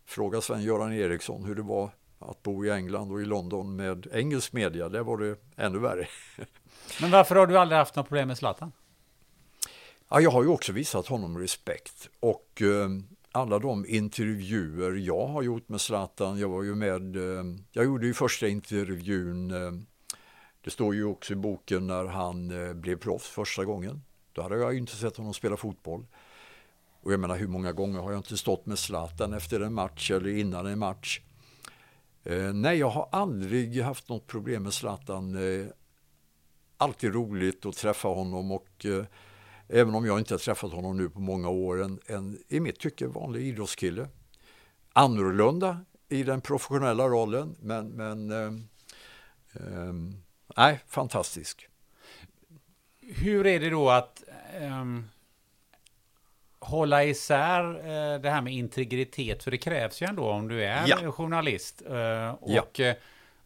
fråga 0.07 0.41
Sven-Göran 0.41 0.93
Eriksson 0.93 1.45
hur 1.45 1.55
det 1.55 1.63
var 1.63 1.91
att 2.19 2.43
bo 2.43 2.65
i 2.65 2.71
England 2.71 3.13
och 3.13 3.21
i 3.21 3.25
London 3.25 3.77
med 3.77 4.07
engelsk 4.13 4.53
media, 4.53 4.89
där 4.89 5.03
var 5.03 5.17
det 5.19 5.37
ännu 5.57 5.79
värre. 5.79 6.09
Men 7.01 7.11
varför 7.11 7.37
har 7.37 7.47
du 7.47 7.59
aldrig 7.59 7.79
haft 7.79 7.97
några 7.97 8.07
problem 8.07 8.29
med 8.29 8.39
Zlatan? 8.39 8.73
Ja, 10.13 10.21
jag 10.21 10.31
har 10.31 10.43
ju 10.43 10.49
också 10.49 10.73
visat 10.73 11.07
honom 11.07 11.39
respekt 11.39 12.09
och 12.21 12.63
eh, 12.63 12.89
alla 13.33 13.59
de 13.59 13.87
intervjuer 13.87 14.93
jag 14.93 15.27
har 15.27 15.43
gjort 15.43 15.69
med 15.69 15.81
Zlatan, 15.81 16.39
jag 16.39 16.49
var 16.49 16.63
ju 16.63 16.75
med, 16.75 17.17
eh, 17.17 17.45
jag 17.73 17.85
gjorde 17.85 18.07
ju 18.07 18.15
första 18.15 18.49
intervjun, 18.49 19.51
eh, 19.51 19.73
det 20.65 20.71
står 20.71 20.95
ju 20.95 21.05
också 21.05 21.33
i 21.33 21.37
boken 21.37 21.87
när 21.87 22.05
han 22.05 22.51
eh, 22.51 22.75
blev 22.75 22.97
proffs 22.97 23.29
första 23.29 23.65
gången. 23.65 24.03
Då 24.33 24.43
hade 24.43 24.57
jag 24.57 24.73
ju 24.73 24.79
inte 24.79 24.97
sett 24.97 25.17
honom 25.17 25.35
spela 25.35 25.57
fotboll. 25.57 26.07
Och 27.01 27.13
jag 27.13 27.21
menar 27.21 27.37
hur 27.37 27.49
många 27.49 27.73
gånger 27.73 28.01
har 28.01 28.11
jag 28.11 28.19
inte 28.19 28.37
stått 28.37 28.67
med 28.67 28.79
Zlatan 28.79 29.33
efter 29.33 29.61
en 29.61 29.75
match 29.75 30.11
eller 30.11 30.29
innan 30.29 30.67
en 30.67 30.79
match. 30.79 31.21
Eh, 32.25 32.53
nej, 32.53 32.79
jag 32.79 32.91
har 32.91 33.09
aldrig 33.13 33.83
haft 33.83 34.09
något 34.09 34.27
problem 34.27 34.63
med 34.63 34.73
Zlatan. 34.73 35.35
Eh, 35.35 35.67
alltid 36.77 37.15
roligt 37.15 37.67
att 37.67 37.77
träffa 37.77 38.09
honom 38.09 38.53
och 38.53 38.87
eh, 38.87 39.05
Även 39.73 39.95
om 39.95 40.07
jag 40.07 40.19
inte 40.19 40.35
har 40.35 40.39
träffat 40.39 40.73
honom 40.73 40.97
nu 40.97 41.11
på 41.11 41.21
många 41.21 41.49
år. 41.49 41.83
En, 41.83 42.01
en 42.07 42.39
i 42.49 42.61
mitt 42.61 42.79
tycke 42.79 43.07
vanlig 43.07 43.43
idrottskille. 43.43 44.09
Annorlunda 44.93 45.85
i 46.09 46.23
den 46.23 46.41
professionella 46.41 47.09
rollen 47.09 47.57
men, 47.61 47.89
men 47.89 48.31
eh, 48.31 48.53
eh, 49.55 49.93
nej, 50.57 50.81
fantastisk. 50.87 51.69
Hur 53.01 53.47
är 53.47 53.61
det 53.61 53.71
då 53.71 53.91
att 53.91 54.23
eh, 54.61 54.85
hålla 56.59 57.05
isär 57.05 57.75
eh, 57.75 58.21
det 58.21 58.31
här 58.31 58.43
med 58.43 58.53
integritet? 58.53 59.43
För 59.43 59.51
det 59.51 59.59
krävs 59.59 60.03
ju 60.03 60.07
ändå 60.07 60.31
om 60.31 60.49
du 60.49 60.65
är 60.65 60.85
ja. 60.89 61.13
journalist. 61.13 61.83
Eh, 61.87 62.31
och 62.31 62.79
ja. 62.79 62.95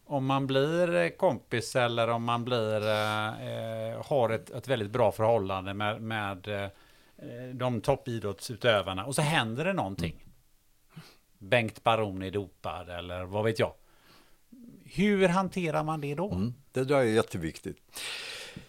Eh, 0.07 0.15
om 0.15 0.27
man 0.27 0.47
blir 0.47 0.95
eh, 0.95 1.09
kompis 1.09 1.77
eller 1.77 2.09
om 2.09 2.25
man 2.25 2.45
blir, 2.45 2.89
eh, 2.89 4.03
har 4.05 4.31
ett, 4.31 4.51
ett 4.51 4.69
väldigt 4.69 4.91
bra 4.91 5.13
förhållande 5.13 5.75
med, 5.75 6.03
med 6.03 6.49
eh, 6.49 6.69
de 7.55 7.81
toppidrottsutövarna 7.81 9.05
och 9.05 9.15
så 9.15 9.23
händer 9.23 9.65
det 9.65 9.73
någonting. 9.73 10.13
Mm. 10.13 10.31
Bengt 11.39 11.85
Baron 11.85 12.23
är 12.23 12.31
dopad 12.31 12.89
eller 12.91 13.25
vad 13.25 13.45
vet 13.45 13.59
jag. 13.59 13.73
Hur 14.85 15.29
hanterar 15.29 15.85
man 15.85 16.01
det 16.01 16.15
då? 16.15 16.33
Mm, 16.33 16.55
det 16.73 16.85
där 16.85 16.97
är 16.97 17.03
jätteviktigt. 17.03 17.79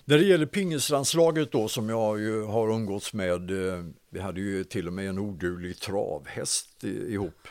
När 0.06 0.18
det 0.18 0.24
gäller 0.24 0.46
pingislandslaget 0.46 1.52
då 1.52 1.68
som 1.68 1.90
jag 1.90 2.20
ju 2.20 2.44
har 2.44 2.70
umgåtts 2.70 3.14
med, 3.14 3.52
eh, 3.52 3.84
vi 4.10 4.20
hade 4.20 4.42
ju 4.42 4.64
till 4.64 4.88
och 4.88 4.94
med 4.94 5.10
en 5.10 5.20
oduglig 5.20 5.80
travhäst 5.80 6.84
ihop. 6.84 7.48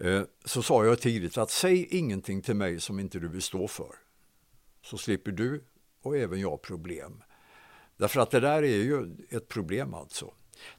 Eh, 0.00 0.22
så 0.44 0.62
sa 0.62 0.84
jag 0.84 1.00
tidigt 1.00 1.38
att 1.38 1.50
säg 1.50 1.86
ingenting 1.90 2.42
till 2.42 2.56
mig 2.56 2.80
som 2.80 3.00
inte 3.00 3.18
du 3.18 3.28
vill 3.28 3.42
stå 3.42 3.68
för. 3.68 3.94
Så 4.82 4.98
slipper 4.98 5.32
du 5.32 5.64
och 6.02 6.16
även 6.16 6.40
jag 6.40 6.62
problem. 6.62 7.22
Därför 7.96 8.20
att 8.20 8.30
det 8.30 8.40
där 8.40 8.62
är 8.62 8.82
ju 8.82 9.16
ett 9.30 9.48
problem 9.48 9.94
alltså. 9.94 10.32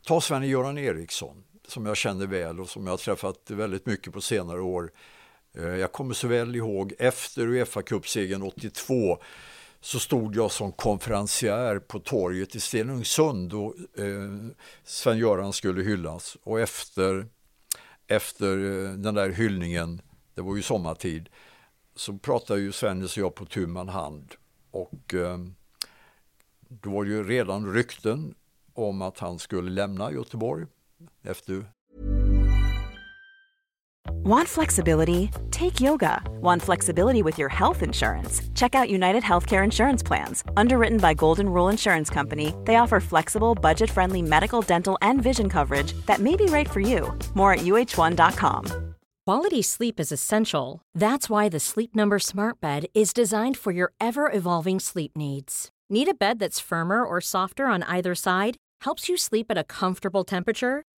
Ta 0.04 0.22
Sven-Göran 0.22 0.78
Eriksson 0.78 1.44
som 1.68 1.86
jag 1.86 1.98
känner 1.98 2.28
väl 2.28 2.60
och 2.60 2.70
som 2.70 2.86
jag 2.86 2.94
har 2.94 2.98
träffat 2.98 3.52
väldigt 3.52 3.86
mycket 3.86 4.14
på 4.14 4.22
senare 4.22 4.62
år. 4.62 4.92
Eh, 5.54 5.64
jag 5.64 5.92
kommer 5.92 6.14
så 6.14 6.28
väl 6.28 6.56
ihåg 6.56 6.94
efter 7.00 7.48
Uefa-cupsegern 7.48 8.44
82 8.44 9.18
så 9.82 10.00
stod 10.00 10.36
jag 10.36 10.52
som 10.52 10.72
konferencier 10.72 11.80
på 11.80 12.00
torget 12.00 12.56
i 12.56 12.60
Stenungsund 12.60 13.54
och 13.54 13.76
eh, 14.00 14.48
Sven-Göran 14.84 15.54
skulle 15.54 15.84
hyllas 15.84 16.38
och 16.44 16.60
efter, 16.60 17.28
efter 18.10 18.58
eh, 18.58 18.92
den 18.92 19.16
där 19.16 19.30
hyllningen, 19.30 20.02
det 20.34 20.42
var 20.42 20.56
ju 20.56 20.62
sommartid, 20.62 21.30
så 21.96 22.18
pratade 22.18 22.60
ju 22.60 22.72
Svennis 22.72 23.18
och 23.18 23.24
jag 23.24 23.36
på 23.36 23.46
tu 23.46 23.68
man 23.68 23.90
hand 23.90 24.36
och 24.72 25.14
eh, 25.14 25.38
då 26.68 26.90
var 26.90 27.04
det 27.04 27.10
ju 27.10 27.24
redan 27.24 27.74
rykten 27.74 28.36
om 28.74 29.02
att 29.02 29.20
han 29.20 29.40
skulle 29.40 29.70
lämna 29.70 30.12
Göteborg 30.12 30.66
efter 31.22 31.66
Want 34.08 34.48
flexibility? 34.48 35.32
Take 35.50 35.80
yoga. 35.82 36.22
Want 36.42 36.62
flexibility 36.62 37.24
with 37.24 37.38
your 37.38 37.50
health 37.50 37.82
insurance? 37.82 38.42
Check 38.54 38.76
out 38.76 38.90
United 38.90 39.24
Healthcare 39.24 39.64
Insurance 39.64 40.04
Plans. 40.04 40.44
Underwritten 40.56 41.00
by 41.00 41.14
Golden 41.14 41.50
Rule 41.50 41.70
Insurance 41.70 42.10
Company, 42.10 42.54
they 42.66 42.76
offer 42.76 43.00
flexible, 43.00 43.56
budget 43.56 43.90
friendly 43.90 44.22
medical, 44.22 44.62
dental, 44.62 44.98
and 45.02 45.22
vision 45.22 45.50
coverage 45.50 45.94
that 46.06 46.20
may 46.20 46.36
be 46.36 46.46
right 46.46 46.70
for 46.70 46.80
you. 46.80 47.18
More 47.34 47.54
at 47.54 47.60
uh1.com. 47.62 48.66
Quality 49.26 49.62
sleep 49.62 50.00
is 50.00 50.12
essential. 50.12 50.82
That's 50.94 51.30
why 51.30 51.50
the 51.50 51.60
Sleep 51.60 51.96
Number 51.96 52.20
Smart 52.20 52.60
Bed 52.62 52.86
is 52.94 53.14
designed 53.14 53.58
for 53.58 53.72
your 53.72 53.94
ever 54.00 54.32
evolving 54.32 54.80
sleep 54.80 55.16
needs. 55.16 55.70
Need 55.90 56.08
a 56.08 56.14
bed 56.14 56.40
that's 56.40 56.60
firmer 56.60 57.04
or 57.04 57.22
softer 57.22 57.66
on 57.68 57.84
either 57.84 58.16
side? 58.16 58.58
Helps 58.82 59.08
you 59.10 59.18
sleep 59.18 59.48
at 59.50 59.58
a 59.58 59.64
comfortable 59.64 60.24
temperature? 60.24 60.84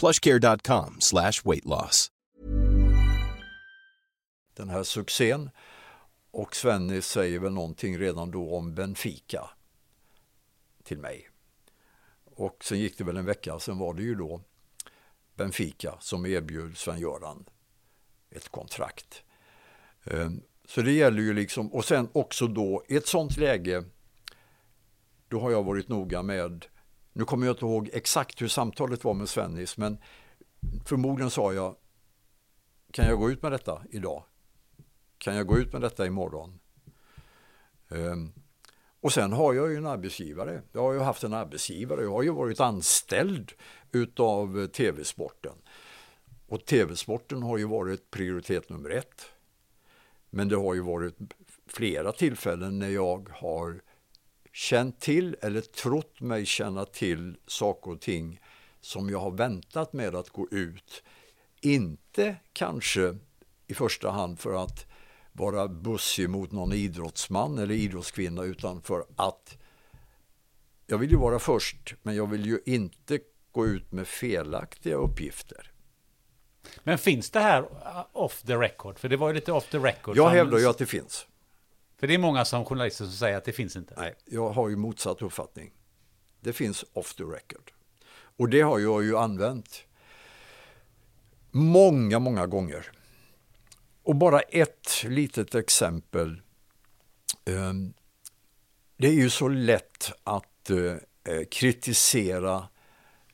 plushcare.com 0.00 0.96
slash 1.00 1.32
weightloss. 1.44 2.10
Den 4.56 4.68
här 4.68 4.82
succén 4.82 5.50
och 6.30 6.56
Svennis 6.56 7.06
säger 7.06 7.38
väl 7.38 7.52
någonting 7.52 7.98
redan 7.98 8.30
då 8.30 8.56
om 8.56 8.74
Benfica 8.74 9.50
till 10.82 10.98
mig. 10.98 11.28
Och 12.24 12.64
sen 12.64 12.78
gick 12.78 12.98
det 12.98 13.04
väl 13.04 13.16
en 13.16 13.24
vecka, 13.24 13.58
sen 13.58 13.78
var 13.78 13.94
det 13.94 14.02
ju 14.02 14.14
då 14.14 14.40
Benfica 15.34 15.96
som 16.00 16.26
erbjöd 16.26 16.76
Sven-Göran 16.76 17.44
ett 18.30 18.48
kontrakt. 18.48 19.22
Ehm, 20.04 20.42
så 20.64 20.82
det 20.82 20.92
gäller 20.92 21.22
ju 21.22 21.34
liksom, 21.34 21.72
och 21.72 21.84
sen 21.84 22.08
också 22.12 22.46
då 22.46 22.84
i 22.88 22.96
ett 22.96 23.06
sånt 23.06 23.36
läge, 23.36 23.84
då 25.28 25.40
har 25.40 25.50
jag 25.50 25.62
varit 25.62 25.88
noga 25.88 26.22
med 26.22 26.66
nu 27.20 27.26
kommer 27.26 27.46
jag 27.46 27.54
inte 27.54 27.64
ihåg 27.64 27.90
exakt 27.92 28.42
hur 28.42 28.48
samtalet 28.48 29.04
var 29.04 29.14
med 29.14 29.28
Svennis, 29.28 29.76
men 29.76 29.98
förmodligen 30.84 31.30
sa 31.30 31.52
jag, 31.52 31.76
kan 32.92 33.06
jag 33.06 33.18
gå 33.18 33.30
ut 33.30 33.42
med 33.42 33.52
detta 33.52 33.82
idag? 33.90 34.24
Kan 35.18 35.36
jag 35.36 35.46
gå 35.46 35.58
ut 35.58 35.72
med 35.72 35.82
detta 35.82 36.06
imorgon? 36.06 36.60
Um, 37.88 38.32
och 39.00 39.12
sen 39.12 39.32
har 39.32 39.54
jag 39.54 39.70
ju 39.70 39.76
en 39.76 39.86
arbetsgivare. 39.86 40.62
Jag 40.72 40.82
har 40.82 40.92
ju 40.92 40.98
haft 40.98 41.24
en 41.24 41.34
arbetsgivare. 41.34 42.02
Jag 42.02 42.12
har 42.12 42.22
ju 42.22 42.30
varit 42.30 42.60
anställd 42.60 43.52
utav 43.92 44.66
tv-sporten. 44.66 45.56
Och 46.46 46.64
tv-sporten 46.64 47.42
har 47.42 47.58
ju 47.58 47.64
varit 47.64 48.10
prioritet 48.10 48.68
nummer 48.68 48.90
ett. 48.90 49.22
Men 50.30 50.48
det 50.48 50.56
har 50.56 50.74
ju 50.74 50.80
varit 50.80 51.16
flera 51.66 52.12
tillfällen 52.12 52.78
när 52.78 52.90
jag 52.90 53.28
har 53.32 53.80
känt 54.52 55.00
till 55.00 55.36
eller 55.42 55.60
trott 55.60 56.20
mig 56.20 56.46
känna 56.46 56.84
till 56.84 57.36
saker 57.46 57.90
och 57.90 58.00
ting 58.00 58.40
som 58.80 59.10
jag 59.10 59.18
har 59.18 59.30
väntat 59.30 59.92
med 59.92 60.14
att 60.14 60.30
gå 60.30 60.48
ut. 60.50 61.02
Inte 61.60 62.36
kanske 62.52 63.16
i 63.66 63.74
första 63.74 64.10
hand 64.10 64.40
för 64.40 64.64
att 64.64 64.86
vara 65.32 65.68
bussig 65.68 66.30
mot 66.30 66.52
någon 66.52 66.72
idrottsman 66.72 67.58
eller 67.58 67.74
idrottskvinna 67.74 68.42
utan 68.42 68.82
för 68.82 69.04
att 69.16 69.56
jag 70.86 70.98
vill 70.98 71.10
ju 71.10 71.16
vara 71.16 71.38
först 71.38 71.94
men 72.02 72.16
jag 72.16 72.26
vill 72.26 72.46
ju 72.46 72.60
inte 72.66 73.18
gå 73.52 73.66
ut 73.66 73.92
med 73.92 74.08
felaktiga 74.08 74.94
uppgifter. 74.94 75.70
Men 76.84 76.98
finns 76.98 77.30
det 77.30 77.40
här 77.40 77.64
off 78.12 78.42
the 78.42 78.56
record? 78.56 78.98
För 78.98 79.08
det 79.08 79.16
var 79.16 79.28
ju 79.28 79.34
lite 79.34 79.52
off 79.52 79.70
the 79.70 79.78
record. 79.78 80.16
Jag 80.16 80.30
hävdar 80.30 80.58
ju 80.58 80.66
att 80.66 80.78
det 80.78 80.86
finns. 80.86 81.26
För 82.00 82.06
det 82.06 82.14
är 82.14 82.18
många 82.18 82.44
som 82.44 82.64
journalister 82.64 83.04
som 83.04 83.14
säger 83.14 83.36
att 83.36 83.44
det 83.44 83.52
finns 83.52 83.76
inte. 83.76 83.94
Nej, 83.96 84.14
jag 84.24 84.50
har 84.50 84.68
ju 84.68 84.76
motsatt 84.76 85.22
uppfattning. 85.22 85.70
Det 86.40 86.52
finns 86.52 86.84
off 86.92 87.14
the 87.14 87.22
record. 87.22 87.72
Och 88.12 88.48
det 88.48 88.60
har 88.60 88.78
jag 88.78 89.04
ju 89.04 89.16
använt 89.16 89.84
många, 91.50 92.18
många 92.18 92.46
gånger. 92.46 92.92
Och 94.02 94.16
bara 94.16 94.40
ett 94.40 95.04
litet 95.04 95.54
exempel. 95.54 96.42
Ehm, 97.44 97.92
det 98.96 99.06
är 99.06 99.12
ju 99.12 99.30
så 99.30 99.48
lätt 99.48 100.12
att 100.24 100.70
eh, 100.70 101.34
eh, 101.34 101.44
kritisera 101.50 102.68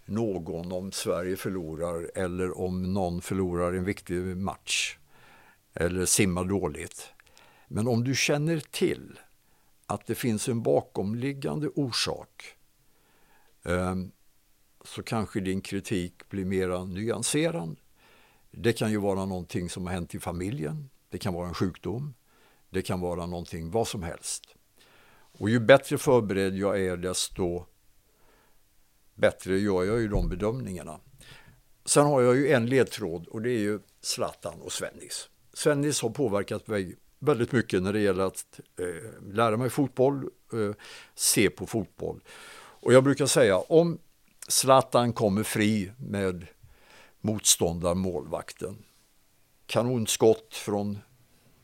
någon 0.04 0.72
om 0.72 0.92
Sverige 0.92 1.36
förlorar 1.36 2.10
eller 2.14 2.60
om 2.60 2.94
någon 2.94 3.22
förlorar 3.22 3.72
en 3.72 3.84
viktig 3.84 4.36
match 4.36 4.98
eller 5.74 6.06
simmar 6.06 6.44
dåligt. 6.44 7.12
Men 7.68 7.88
om 7.88 8.04
du 8.04 8.14
känner 8.14 8.60
till 8.60 9.18
att 9.86 10.06
det 10.06 10.14
finns 10.14 10.48
en 10.48 10.62
bakomliggande 10.62 11.68
orsak 11.68 12.56
ehm, 13.64 14.10
så 14.84 15.02
kanske 15.02 15.40
din 15.40 15.60
kritik 15.60 16.28
blir 16.28 16.44
mer 16.44 16.86
nyanserad. 16.86 17.76
Det 18.50 18.72
kan 18.72 18.90
ju 18.90 18.96
vara 18.96 19.24
någonting 19.24 19.70
som 19.70 19.86
har 19.86 19.92
hänt 19.92 20.14
i 20.14 20.20
familjen. 20.20 20.90
Det 21.08 21.18
kan 21.18 21.34
vara 21.34 21.48
en 21.48 21.54
sjukdom. 21.54 22.14
Det 22.70 22.82
kan 22.82 23.00
vara 23.00 23.26
någonting, 23.26 23.70
vad 23.70 23.88
som 23.88 24.02
helst. 24.02 24.44
Och 25.38 25.50
ju 25.50 25.60
bättre 25.60 25.98
förberedd 25.98 26.56
jag 26.56 26.80
är 26.80 26.96
desto 26.96 27.64
bättre 29.14 29.58
gör 29.58 29.84
jag 29.84 30.00
ju 30.00 30.08
de 30.08 30.28
bedömningarna. 30.28 31.00
Sen 31.84 32.06
har 32.06 32.22
jag 32.22 32.36
ju 32.36 32.52
en 32.52 32.66
ledtråd 32.66 33.26
och 33.26 33.42
det 33.42 33.50
är 33.50 33.58
ju 33.58 33.80
Zlatan 34.00 34.60
och 34.60 34.72
Svennis. 34.72 35.28
Svennis 35.52 36.02
har 36.02 36.10
påverkat 36.10 36.66
mig 36.66 36.96
väldigt 37.18 37.52
mycket 37.52 37.82
när 37.82 37.92
det 37.92 38.00
gäller 38.00 38.24
att 38.24 38.60
eh, 38.80 39.32
lära 39.32 39.56
mig 39.56 39.70
fotboll, 39.70 40.30
eh, 40.52 40.76
se 41.14 41.50
på 41.50 41.66
fotboll. 41.66 42.20
Och 42.58 42.92
jag 42.92 43.04
brukar 43.04 43.26
säga 43.26 43.58
om 43.58 43.98
Zlatan 44.48 45.12
kommer 45.12 45.42
fri 45.42 45.92
med 45.98 46.46
motståndarmålvakten. 47.20 48.84
Kanonskott 49.66 50.54
från 50.54 50.98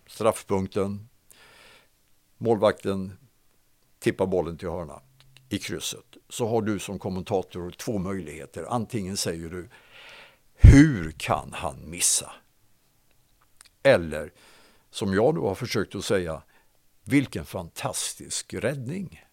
straffpunkten. 0.07 1.09
Målvakten 2.38 3.12
tippar 3.98 4.26
bollen 4.26 4.59
till 4.59 4.68
hörna 4.68 5.00
i 5.48 5.59
krysset. 5.59 6.16
Så 6.28 6.48
har 6.48 6.62
du 6.62 6.78
som 6.78 6.98
kommentator 6.98 7.70
två 7.70 7.98
möjligheter. 7.98 8.64
Antingen 8.68 9.16
säger 9.16 9.48
du 9.48 9.68
hur 10.55 11.11
kan 11.11 11.53
han 11.53 11.90
missa? 11.90 12.32
Eller 13.82 14.32
som 14.93 15.14
jag 15.14 15.34
då 15.34 15.49
har 15.49 15.55
försökt 15.55 15.95
att 15.95 16.05
säga, 16.05 16.43
vilken 17.05 17.45
fantastisk 17.45 18.55
räddning. 18.55 19.24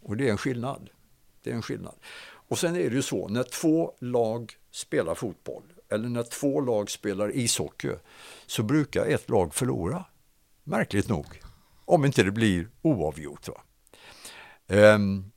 Och 0.00 0.16
det 0.16 0.26
är 0.26 0.30
en 0.30 0.38
skillnad. 0.38 0.90
Det 1.42 1.50
är 1.50 1.54
en 1.54 1.62
skillnad. 1.62 1.94
Och 2.48 2.58
sen 2.58 2.76
är 2.76 2.90
det 2.90 2.96
ju 2.96 3.02
så, 3.02 3.28
när 3.28 3.42
två 3.42 3.94
lag 3.98 4.52
spelar 4.70 5.14
fotboll 5.14 5.62
eller 5.88 6.08
när 6.08 6.22
två 6.22 6.60
lag 6.60 6.90
spelar 6.90 7.36
ishockey 7.36 7.90
så 8.46 8.62
brukar 8.62 9.06
ett 9.06 9.30
lag 9.30 9.54
förlora. 9.54 10.04
Märkligt 10.64 11.08
nog. 11.08 11.26
Om 11.84 12.04
inte 12.04 12.22
det 12.22 12.30
blir 12.30 12.68
oavgjort. 12.82 13.48
Va? 13.48 13.60
Um, 14.66 15.30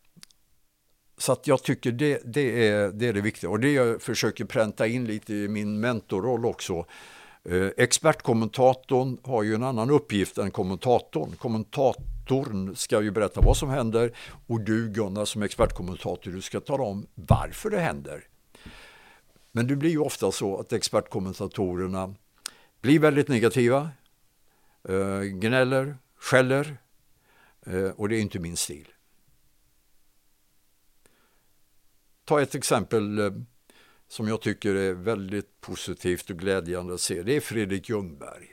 så 1.18 1.32
att 1.32 1.47
jag 1.47 1.64
tycker 1.64 1.91
det, 1.91 2.22
det, 2.26 2.68
är, 2.68 2.91
det 2.91 3.08
är 3.08 3.14
det 3.14 3.22
viktiga 3.22 3.49
och 3.49 3.60
det 3.60 3.72
jag 3.72 4.01
försöker 4.01 4.45
pränta 4.45 4.88
in 4.88 5.05
lite 5.05 5.34
i 5.34 5.47
min 5.47 5.80
mentorroll 5.80 6.45
också. 6.45 6.86
Eh, 7.50 7.70
expertkommentatorn 7.78 9.18
har 9.24 9.43
ju 9.43 9.56
en 9.56 9.64
annan 9.64 9.89
uppgift 9.89 10.38
än 10.38 10.52
kommentatorn. 10.52 11.36
Kommentatorn 11.36 12.76
ska 12.76 13.02
ju 13.02 13.12
berätta 13.12 13.41
vad 13.41 13.58
som 13.58 13.70
händer 13.70 14.12
och 14.48 14.62
du 14.62 14.89
Gunnar 14.89 15.26
som 15.26 15.43
expertkommentator 15.43 16.32
du 16.32 16.41
ska 16.41 16.60
tala 16.60 16.84
om 16.84 17.08
varför 17.16 17.70
det 17.70 17.80
händer. 17.80 18.24
Men 19.52 19.68
det 19.68 19.76
blir 19.76 19.89
ju 19.89 20.00
ofta 20.00 20.32
så 20.32 20.60
att 20.60 20.74
expertkommentatorerna 20.74 22.16
blir 22.82 23.00
väldigt 23.00 23.28
negativa, 23.28 23.89
eh, 24.89 25.22
gnäller, 25.22 25.98
skäller 26.20 26.78
eh, 27.66 27.89
och 27.89 28.10
det 28.10 28.16
är 28.16 28.22
inte 28.22 28.39
min 28.39 28.58
stil. 28.58 28.88
Ta 32.26 32.41
ett 32.41 32.56
exempel 32.56 33.34
som 34.08 34.28
jag 34.28 34.41
tycker 34.41 34.76
är 34.76 34.93
väldigt 34.93 35.62
positivt 35.62 36.30
och 36.30 36.38
glädjande 36.38 36.93
att 36.93 37.01
se. 37.01 37.24
Det 37.24 37.36
är 37.36 37.41
Fredrik 37.41 37.89
Ljungberg 37.89 38.47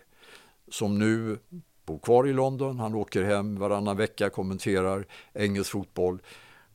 som 0.69 0.99
nu 0.99 1.39
bor 1.87 1.99
kvar 1.99 2.27
i 2.27 2.33
London. 2.33 2.79
Han 2.79 2.95
åker 2.95 3.25
hem 3.25 3.59
varannan 3.59 3.97
vecka, 3.97 4.31
kommenterar 4.31 5.07
engelsk 5.33 5.71
fotboll 5.71 6.19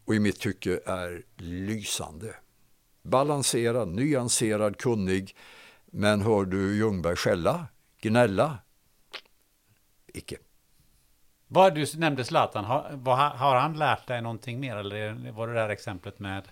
och 0.05 0.15
i 0.15 0.19
mitt 0.19 0.39
tycke 0.39 0.79
är 0.85 1.23
lysande. 1.37 2.35
Balanserad, 3.01 3.87
nyanserad, 3.87 4.77
kunnig. 4.77 5.35
Men 5.85 6.21
hör 6.21 6.45
du 6.45 6.75
Ljungberg 6.77 7.15
skälla, 7.15 7.65
gnälla? 8.01 8.57
Icke. 10.13 10.37
Vad 11.47 11.75
du 11.75 11.85
nämnde 11.97 12.23
Zlatan, 12.23 12.65
har, 12.65 12.99
har 13.35 13.55
han 13.55 13.73
lärt 13.73 14.07
dig 14.07 14.21
någonting 14.21 14.59
mer 14.59 14.75
eller 14.75 15.31
var 15.31 15.47
det 15.47 15.53
där 15.53 15.69
exemplet 15.69 16.19
med 16.19 16.43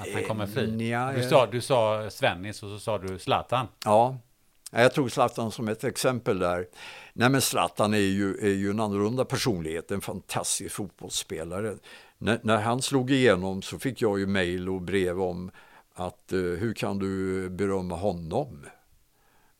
att 0.00 0.08
han 0.14 0.24
kommer 0.24 0.46
fri. 0.46 0.90
Ja, 0.90 1.12
du, 1.16 1.22
sa, 1.22 1.46
du 1.46 1.60
sa 1.60 2.10
Svennis 2.10 2.62
och 2.62 2.68
så 2.68 2.78
sa 2.78 2.98
du 2.98 3.18
Zlatan. 3.18 3.66
Ja, 3.84 4.18
jag 4.70 4.94
tog 4.94 5.12
Zlatan 5.12 5.52
som 5.52 5.68
ett 5.68 5.84
exempel 5.84 6.38
där. 6.38 6.66
Nej 7.12 7.30
men 7.30 7.40
Zlatan 7.40 7.94
är 7.94 7.98
ju, 7.98 8.36
är 8.38 8.54
ju 8.54 8.70
en 8.70 8.80
annorlunda 8.80 9.24
personlighet, 9.24 9.90
en 9.90 10.00
fantastisk 10.00 10.74
fotbollsspelare. 10.74 11.76
När, 12.18 12.40
när 12.42 12.56
han 12.56 12.82
slog 12.82 13.10
igenom 13.10 13.62
så 13.62 13.78
fick 13.78 14.02
jag 14.02 14.18
ju 14.18 14.26
mejl 14.26 14.68
och 14.68 14.82
brev 14.82 15.22
om 15.22 15.50
att 15.94 16.30
uh, 16.32 16.56
hur 16.56 16.74
kan 16.74 16.98
du 16.98 17.48
berömma 17.50 17.94
honom? 17.96 18.66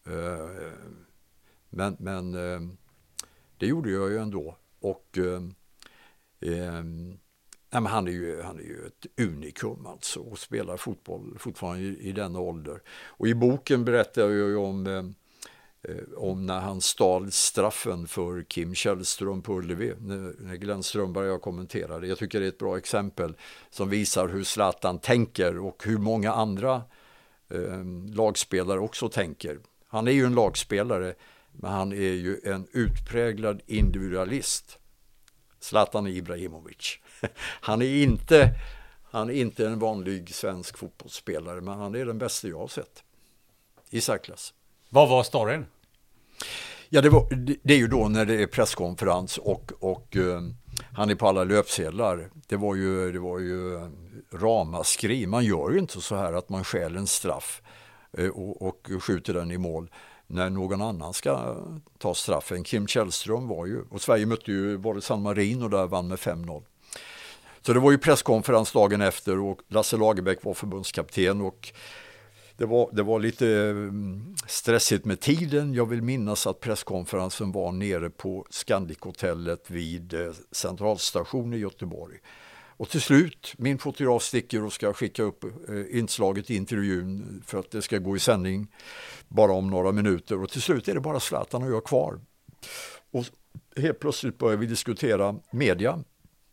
Uh, 0.09 0.73
men 1.71 1.97
men 1.99 2.35
uh, 2.35 2.61
det 3.57 3.67
gjorde 3.67 3.91
jag 3.91 4.11
ju 4.11 4.19
ändå. 4.19 4.57
Och 4.81 5.19
Nej, 7.71 7.83
men 7.83 7.93
han, 7.93 8.09
är 8.09 8.13
ju, 8.13 8.43
han 8.43 8.59
är 8.59 8.63
ju 8.63 8.87
ett 8.87 9.07
unikum 9.21 9.87
alltså 9.87 10.21
och 10.21 10.39
spelar 10.39 10.77
fotboll 10.77 11.37
fortfarande 11.39 11.81
i, 11.81 12.09
i 12.09 12.13
denna 12.13 12.41
ålder. 12.41 12.83
Och 13.07 13.29
i 13.29 13.35
boken 13.35 13.85
berättar 13.85 14.23
jag 14.23 14.31
ju 14.31 14.57
om, 14.57 14.87
eh, 14.87 15.93
eh 15.93 16.05
om 16.17 16.47
när 16.47 16.61
han 16.61 16.81
stal 16.81 17.33
straffen 17.33 18.07
för 18.07 18.43
Kim 18.43 18.75
Källström 18.75 19.43
på 19.43 19.59
Ullevi, 19.59 19.95
när, 20.01 20.35
när 20.39 20.57
Glenn 20.57 20.83
Strömberg 20.83 21.27
och 21.27 21.33
jag 21.33 21.43
kommenterade. 21.43 22.07
Jag 22.07 22.19
tycker 22.19 22.41
det 22.41 22.47
är 22.47 22.49
ett 22.49 22.59
bra 22.59 22.79
exempel 22.79 23.37
som 23.71 23.89
visar 23.89 24.29
hur 24.29 24.45
Zlatan 24.45 24.99
tänker 24.99 25.59
och 25.59 25.85
hur 25.87 25.99
många 25.99 26.33
andra 26.33 26.83
eh, 27.51 27.85
lagspelare 28.15 28.79
också 28.79 29.09
tänker. 29.09 29.59
Han 29.89 30.09
är 30.09 30.13
ju 30.13 30.25
en 30.25 30.35
lagspelare, 30.35 31.15
men 31.53 31.73
han 31.73 31.93
är 31.93 31.97
ju 31.97 32.41
en 32.45 32.67
utpräglad 32.73 33.63
individualist. 33.67 34.79
Zlatan 35.61 36.07
Ibrahimovic. 36.07 36.99
Han 37.61 37.83
är 37.83 38.03
inte, 38.03 38.55
han 39.11 39.31
är 39.31 39.35
inte 39.35 39.67
en 39.67 39.79
vanlig 39.79 40.35
svensk 40.35 40.79
fotbollsspelare, 40.79 41.61
men 41.61 41.79
han 41.79 41.95
är 41.95 42.07
den 42.07 42.19
bästa 42.19 42.49
jag 42.49 42.59
har 42.59 42.69
sett. 42.69 43.03
I 43.91 44.01
särklass. 44.01 44.55
Vad 44.89 45.09
var 45.09 45.23
storyn? 45.23 45.67
Ja, 46.89 47.01
det, 47.01 47.09
var, 47.09 47.29
det, 47.63 47.75
är 47.75 47.79
ju 47.79 47.89
då 47.89 48.09
när 48.09 48.27
det 48.27 48.43
är 48.43 48.47
presskonferens 48.47 49.39
och, 49.39 49.73
och 49.81 50.17
uh, 50.17 50.41
han 50.93 51.11
är 51.11 51.15
på 51.15 51.29
alla 51.29 51.45
löpsedlar. 51.45 52.31
Det 52.47 52.57
var 52.57 52.75
ju, 52.75 53.13
det 53.13 53.19
var 53.19 53.39
ju 53.39 53.75
uh, 53.75 53.89
ramaskri. 54.33 55.27
Man 55.27 55.45
gör 55.45 55.71
ju 55.71 55.79
inte 55.79 56.01
så 56.01 56.17
här 56.17 56.33
att 56.33 56.49
man 56.49 56.65
stjäl 56.65 56.97
en 56.97 57.07
straff 57.07 57.63
uh, 58.19 58.31
och, 58.31 58.63
och 58.63 58.89
skjuter 59.01 59.35
den 59.35 59.51
i 59.51 59.59
mål 59.59 59.91
när 60.27 60.51
någon 60.51 60.83
annan 60.83 61.15
ska 61.15 61.57
ta 61.99 62.15
straffen. 62.15 62.65
Kim 62.65 62.87
Källström 62.87 63.49
var 63.49 63.67
ju, 63.67 63.83
och 63.91 64.01
Sverige 64.01 64.27
mötte 64.27 64.53
ju, 64.53 64.79
det 64.79 65.01
San 65.01 65.23
Marino 65.23 65.69
där 65.69 65.87
vann 65.87 66.09
med 66.09 66.19
5-0. 66.19 66.63
Så 67.69 67.75
det 67.75 67.81
var 67.81 67.91
ju 67.91 67.99
presskonferens 67.99 68.73
dagen 68.73 69.01
efter 69.01 69.39
och 69.39 69.61
Lasse 69.69 69.97
Lagerbäck 69.97 70.45
var 70.45 70.55
förbundskapten 70.55 71.41
och 71.41 71.73
det 72.57 72.67
var, 72.67 72.91
det 72.93 73.03
var 73.03 73.21
lite 73.21 73.49
mm, 73.49 74.37
stressigt 74.47 75.05
med 75.05 75.21
tiden. 75.21 75.75
Jag 75.75 75.87
vill 75.87 76.03
minnas 76.03 76.47
att 76.47 76.61
presskonferensen 76.61 77.53
var 77.53 77.73
nere 77.73 78.11
på 78.11 78.47
Scandic-hotellet 78.51 79.71
vid 79.71 80.11
Centralstationen 80.11 80.43
Centralstation 80.53 81.55
i 81.55 81.57
Göteborg. 81.57 82.19
Och 82.53 82.89
till 82.89 83.01
slut, 83.01 83.55
min 83.59 83.79
fotograf 83.79 84.23
sticker 84.23 84.65
och 84.65 84.73
ska 84.73 84.93
skicka 84.93 85.23
upp 85.23 85.45
eh, 85.45 85.99
inslaget 85.99 86.51
i 86.51 86.57
intervjun 86.57 87.43
för 87.47 87.59
att 87.59 87.71
det 87.71 87.83
ska 87.83 87.99
gå 87.99 88.17
i 88.17 88.19
sändning 88.19 88.67
bara 89.29 89.53
om 89.53 89.71
några 89.71 89.93
minuter. 89.93 90.43
Och 90.43 90.51
till 90.51 90.63
slut 90.63 90.89
är 90.89 90.95
det 90.95 91.01
bara 91.01 91.21
Zlatan 91.21 91.63
och 91.63 91.71
jag 91.71 91.85
kvar. 91.85 92.21
Och 93.11 93.25
helt 93.77 94.01
plötsligt 94.01 94.39
börjar 94.39 94.57
vi 94.57 94.67
diskutera 94.67 95.37
media. 95.51 96.05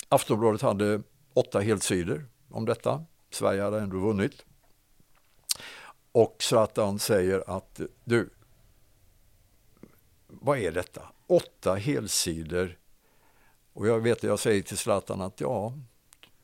Aftonbladet 0.09 0.61
hade 0.61 1.01
åtta 1.33 1.59
helsidor 1.59 2.27
om 2.49 2.65
detta. 2.65 3.05
Sverige 3.29 3.61
hade 3.61 3.79
ändå 3.79 3.97
vunnit. 3.97 4.45
Och 6.11 6.35
Zlatan 6.39 6.99
säger 6.99 7.43
att 7.57 7.81
du, 8.03 8.29
vad 10.27 10.57
är 10.57 10.71
detta? 10.71 11.01
Åtta 11.27 11.75
helsidor. 11.75 12.77
Och 13.73 13.87
jag 13.87 13.99
vet, 13.99 14.23
jag 14.23 14.39
säger 14.39 14.61
till 14.61 14.77
Zlatan 14.77 15.21
att 15.21 15.41
ja, 15.41 15.73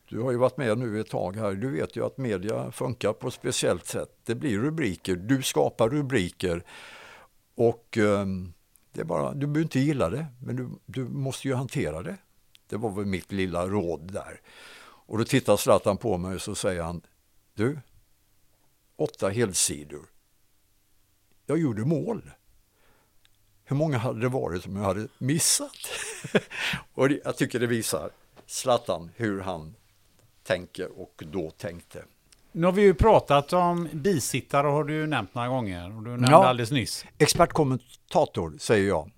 du 0.09 0.19
har 0.19 0.31
ju 0.31 0.37
varit 0.37 0.57
med 0.57 0.77
nu 0.77 0.99
ett 0.99 1.09
tag 1.09 1.35
här. 1.35 1.53
Du 1.53 1.71
vet 1.71 1.95
ju 1.95 2.05
att 2.05 2.17
media 2.17 2.71
funkar 2.71 3.13
på 3.13 3.27
ett 3.27 3.33
speciellt 3.33 3.85
sätt. 3.85 4.09
Det 4.23 4.35
blir 4.35 4.59
rubriker, 4.59 5.15
du 5.15 5.41
skapar 5.41 5.89
rubriker 5.89 6.63
och 7.55 7.97
eh, 7.97 8.25
det 8.93 9.01
är 9.01 9.05
bara, 9.05 9.33
du 9.33 9.47
behöver 9.47 9.61
inte 9.61 9.79
gilla 9.79 10.09
det, 10.09 10.25
men 10.39 10.55
du, 10.55 10.69
du 10.85 11.03
måste 11.03 11.47
ju 11.47 11.53
hantera 11.53 12.03
det. 12.03 12.17
Det 12.71 12.77
var 12.77 12.89
väl 12.89 13.05
mitt 13.05 13.31
lilla 13.31 13.67
råd 13.67 14.13
där. 14.13 14.41
Och 14.83 15.17
då 15.17 15.25
tittar 15.25 15.57
Zlatan 15.57 15.97
på 15.97 16.17
mig 16.17 16.35
och 16.35 16.41
så 16.41 16.55
säger 16.55 16.81
han, 16.81 17.01
du, 17.53 17.79
åtta 18.95 19.29
helsidor. 19.29 20.05
Jag 21.45 21.57
gjorde 21.57 21.85
mål. 21.85 22.31
Hur 23.63 23.75
många 23.75 23.97
hade 23.97 24.19
det 24.19 24.29
varit 24.29 24.63
som 24.63 24.75
jag 24.75 24.83
hade 24.83 25.07
missat? 25.17 25.77
och 26.93 27.09
det, 27.09 27.19
jag 27.25 27.37
tycker 27.37 27.59
det 27.59 27.67
visar 27.67 28.09
Zlatan 28.45 29.11
hur 29.15 29.41
han 29.41 29.75
tänker 30.43 30.99
och 30.99 31.23
då 31.25 31.51
tänkte. 31.51 32.03
Nu 32.51 32.67
har 32.67 32.73
vi 32.73 32.81
ju 32.81 32.93
pratat 32.93 33.53
om 33.53 33.89
bisittare 33.91 34.67
har 34.67 34.83
du 34.83 35.07
nämnt 35.07 35.35
några 35.35 35.47
gånger 35.47 35.97
och 35.97 36.03
du 36.03 36.09
nämnde 36.09 36.31
ja, 36.31 36.47
alldeles 36.47 36.71
nyss. 36.71 37.05
Expertkommentator 37.17 38.57
säger 38.57 38.87
jag. 38.87 39.11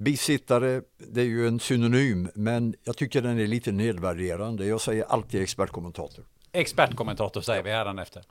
Bisittare, 0.00 0.82
det 0.98 1.20
är 1.20 1.24
ju 1.24 1.48
en 1.48 1.60
synonym, 1.60 2.30
men 2.34 2.74
jag 2.84 2.96
tycker 2.96 3.22
den 3.22 3.38
är 3.38 3.46
lite 3.46 3.72
nedvärderande. 3.72 4.66
Jag 4.66 4.80
säger 4.80 5.04
alltid 5.04 5.42
expertkommentator. 5.42 6.24
Expertkommentator 6.52 7.40
säger 7.40 7.62
vi 7.62 7.70
hädanefter. 7.70 8.22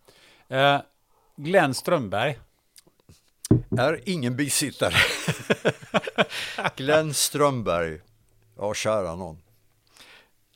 Eh, 0.48 0.80
Glenn 1.36 1.74
Strömberg. 1.74 2.40
Är 3.78 4.10
ingen 4.10 4.36
bisittare. 4.36 4.94
Glenn 6.76 7.14
Strömberg. 7.14 8.00
Ja, 8.58 8.74
kära 8.74 9.16
någon. 9.16 9.42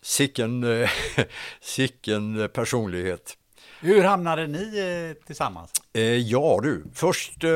Sicken, 0.01 0.81
eh, 0.81 0.89
sicken 1.61 2.49
personlighet. 2.53 3.37
Hur 3.83 4.03
hamnade 4.03 4.47
ni 4.47 4.79
eh, 5.17 5.25
tillsammans? 5.25 5.71
Eh, 5.93 6.01
ja 6.03 6.59
du, 6.63 6.85
först 6.93 7.43
eh, 7.43 7.51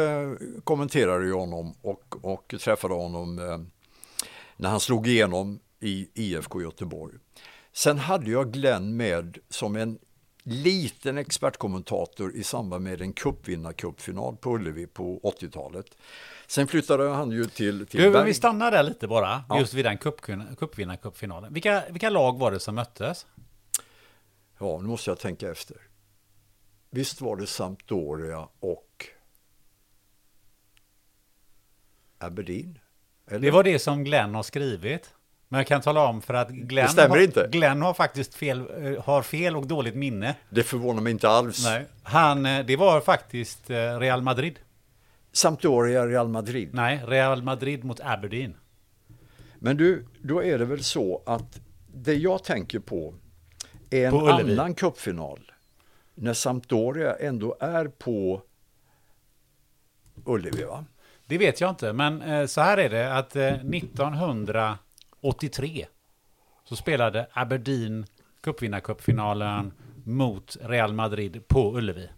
kommenterade 0.64 1.28
jag 1.28 1.40
honom 1.40 1.74
och, 1.82 2.16
och 2.26 2.54
träffade 2.60 2.94
honom 2.94 3.40
eh, 3.40 3.58
när 4.58 4.70
han 4.70 4.80
slog 4.80 5.08
igenom 5.08 5.60
i 5.80 6.10
IFK 6.14 6.62
Göteborg. 6.62 7.14
Sen 7.74 7.98
hade 7.98 8.32
jag 8.32 8.52
Glenn 8.54 8.98
med 8.98 9.38
som 9.50 9.76
en 9.76 10.00
liten 10.44 11.18
expertkommentator 11.18 12.36
i 12.36 12.44
samband 12.44 12.84
med 12.84 13.02
en 13.02 13.14
cupvinnarcupfinal 13.14 14.36
på 14.38 14.56
Ullevi 14.56 14.88
på 14.88 15.20
80-talet. 15.24 15.86
Sen 16.48 16.68
flyttade 16.68 17.10
han 17.10 17.32
ju 17.32 17.46
till, 17.46 17.88
till 17.88 18.02
Du, 18.02 18.12
Berg. 18.12 18.26
vi 18.26 18.34
stannar 18.34 18.72
där 18.72 18.84
lite 18.84 19.08
bara, 19.08 19.44
Ja. 19.50 19.60
just 19.60 19.74
vid 19.74 19.86
den 19.86 19.98
cup- 19.98 20.56
cupvinnarcupfinalen. 20.56 21.54
Vilka, 21.54 21.84
vilka 21.90 22.10
lag 22.10 22.40
var 22.40 22.52
det 22.52 22.60
som 22.60 22.76
möttes? 22.76 23.26
Ja, 24.60 24.78
nu 24.82 24.88
måste 24.88 25.10
jag 25.12 25.20
tänka 25.20 25.52
efter. 25.52 25.78
Visst 26.90 27.22
var 27.22 27.36
det 27.36 27.48
Sampdoria 27.48 28.48
och 28.60 29.06
Aberdeen? 32.18 32.80
Eller? 33.28 33.40
Det 33.40 33.52
var 33.52 33.64
det 33.64 33.80
som 33.80 34.04
Glenn 34.04 34.36
har 34.36 34.44
skrivit. 34.44 35.14
Men 35.50 35.58
jag 35.58 35.68
kan 35.68 35.82
tala 35.82 36.08
om 36.08 36.22
för 36.22 36.34
att 36.34 36.50
Glenn, 36.50 36.88
har, 36.98 37.22
inte. 37.22 37.48
Glenn 37.52 37.82
har 37.82 37.94
faktiskt 37.94 38.36
fel, 38.36 38.60
eh, 38.84 39.04
har 39.04 39.22
fel 39.22 39.56
och 39.56 39.68
dåligt 39.68 39.96
minne. 39.96 40.36
Det 40.50 40.64
förvånar 40.64 41.02
mig 41.02 41.12
inte 41.12 41.30
alls. 41.30 41.66
Nej. 41.66 41.86
Han, 42.04 42.46
eh, 42.46 42.66
det 42.66 42.76
var 42.76 43.02
faktiskt 43.02 43.70
eh, 43.70 43.76
Real 43.76 44.22
Madrid. 44.22 44.60
Sampdoria, 45.32 46.08
Real 46.08 46.28
Madrid. 46.28 46.70
Nej, 46.74 47.04
Real 47.08 47.44
Madrid 47.44 47.84
mot 47.84 48.00
Aberdeen. 48.04 48.56
Men 49.60 49.78
du, 49.78 50.06
då 50.22 50.44
är 50.44 50.60
det 50.60 50.66
väl 50.66 50.84
så 50.84 51.24
att 51.26 51.60
det 51.94 52.14
jag 52.14 52.44
tänker 52.44 52.80
på 52.80 53.16
är 53.90 54.08
en 54.08 54.16
annan 54.16 54.76
cupfinal. 54.76 55.47
När 56.20 56.34
Sampdoria 56.34 57.16
ändå 57.16 57.58
är 57.60 57.88
på 57.88 58.42
Ullevi 60.26 60.64
va? 60.64 60.86
Det 61.26 61.38
vet 61.38 61.62
jag 61.62 61.70
inte, 61.70 61.94
men 61.94 62.22
eh, 62.22 62.46
så 62.46 62.62
här 62.62 62.78
är 62.78 62.90
det 62.90 63.14
att 63.18 63.36
eh, 63.36 63.54
1983 63.54 65.86
så 66.64 66.76
spelade 66.76 67.28
Aberdeen 67.32 68.06
cupvinnarcupfinalen 68.44 69.72
mot 70.04 70.58
Real 70.62 70.94
Madrid 70.94 71.48
på 71.48 71.78
Ullevi. 71.78 72.10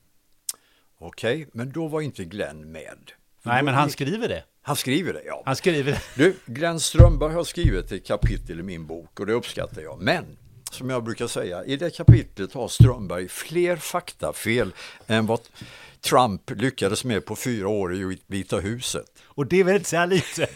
Okej, 0.98 1.48
men 1.54 1.72
då 1.72 1.88
var 1.88 2.02
inte 2.02 2.26
Glenn 2.26 2.72
med. 2.72 3.12
För 3.42 3.50
Nej, 3.50 3.64
men 3.64 3.74
han 3.74 3.88
gick- 3.88 3.94
skriver 3.94 4.28
det. 4.28 4.44
han 4.62 4.76
skriver 4.76 5.14
det, 5.14 5.24
ja. 5.26 5.42
Han 5.46 5.56
skriver 5.56 5.92
det. 5.92 6.02
Du, 6.16 6.36
Glenn 6.46 6.80
Strömberg 6.80 7.34
har 7.34 7.44
skrivit 7.44 7.92
ett 7.92 8.08
kapitel 8.08 8.60
i 8.60 8.64
min 8.64 8.86
bok 8.86 9.20
och 9.20 9.26
det 9.26 9.34
uppskattar 9.34 9.82
jag. 9.82 10.02
Men, 10.02 10.26
som 10.74 10.90
jag 10.90 11.04
brukar 11.04 11.28
säga, 11.28 11.64
i 11.64 11.76
det 11.76 11.90
kapitlet 11.90 12.54
har 12.54 12.68
Strömberg 12.68 13.28
fler 13.28 13.76
faktafel 13.76 14.74
än 15.08 15.26
vad 15.26 15.40
Trump 16.02 16.52
lyckades 16.52 17.04
med 17.04 17.26
på 17.26 17.36
fyra 17.36 17.68
år 17.68 17.96
i 17.96 18.20
Vita 18.28 18.58
huset. 18.58 19.06
Och 19.26 19.46
det 19.46 19.88
så 19.88 19.98
här 19.98 20.08
lite. 20.08 20.48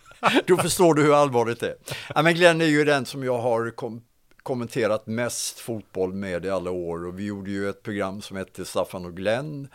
Då 0.46 0.56
förstår 0.56 0.94
du 0.94 1.02
hur 1.02 1.14
allvarligt 1.14 1.60
det 1.60 1.68
är. 1.68 1.76
Ja, 2.14 2.22
men 2.22 2.34
Glenn 2.34 2.60
är 2.60 2.66
ju 2.66 2.84
den 2.84 3.06
som 3.06 3.24
jag 3.24 3.38
har 3.38 3.70
kom 3.70 4.02
kommenterat 4.42 5.06
mest 5.06 5.58
fotboll 5.58 6.12
med 6.12 6.44
i 6.44 6.50
alla 6.50 6.70
år 6.70 7.06
och 7.06 7.18
vi 7.18 7.24
gjorde 7.24 7.50
ju 7.50 7.68
ett 7.68 7.82
program 7.82 8.22
som 8.22 8.36
hette 8.36 8.64
Staffan 8.64 9.04
och 9.04 9.16
Glenn, 9.16 9.68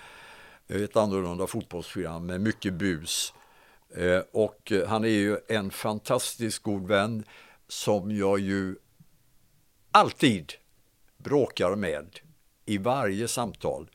ett 0.68 0.96
annorlunda 0.96 1.48
fotbollsprogram 1.48 2.26
med 2.26 2.42
mycket 2.42 2.74
bus. 2.74 3.34
Eh, 3.96 4.22
Och 4.32 4.72
eh, 4.72 4.88
han 4.88 5.04
är 5.04 5.10
ju 5.10 5.38
en 5.48 5.72
fantastiskt 5.72 6.64
god 6.64 6.88
vän 6.88 7.24
som 7.68 8.12
jag 8.12 8.40
ju 8.40 8.76
alltid 9.98 10.54
bråkar 11.18 11.76
med 11.76 12.20
i 12.66 12.78
varje 12.78 13.28
samtal. 13.28 13.90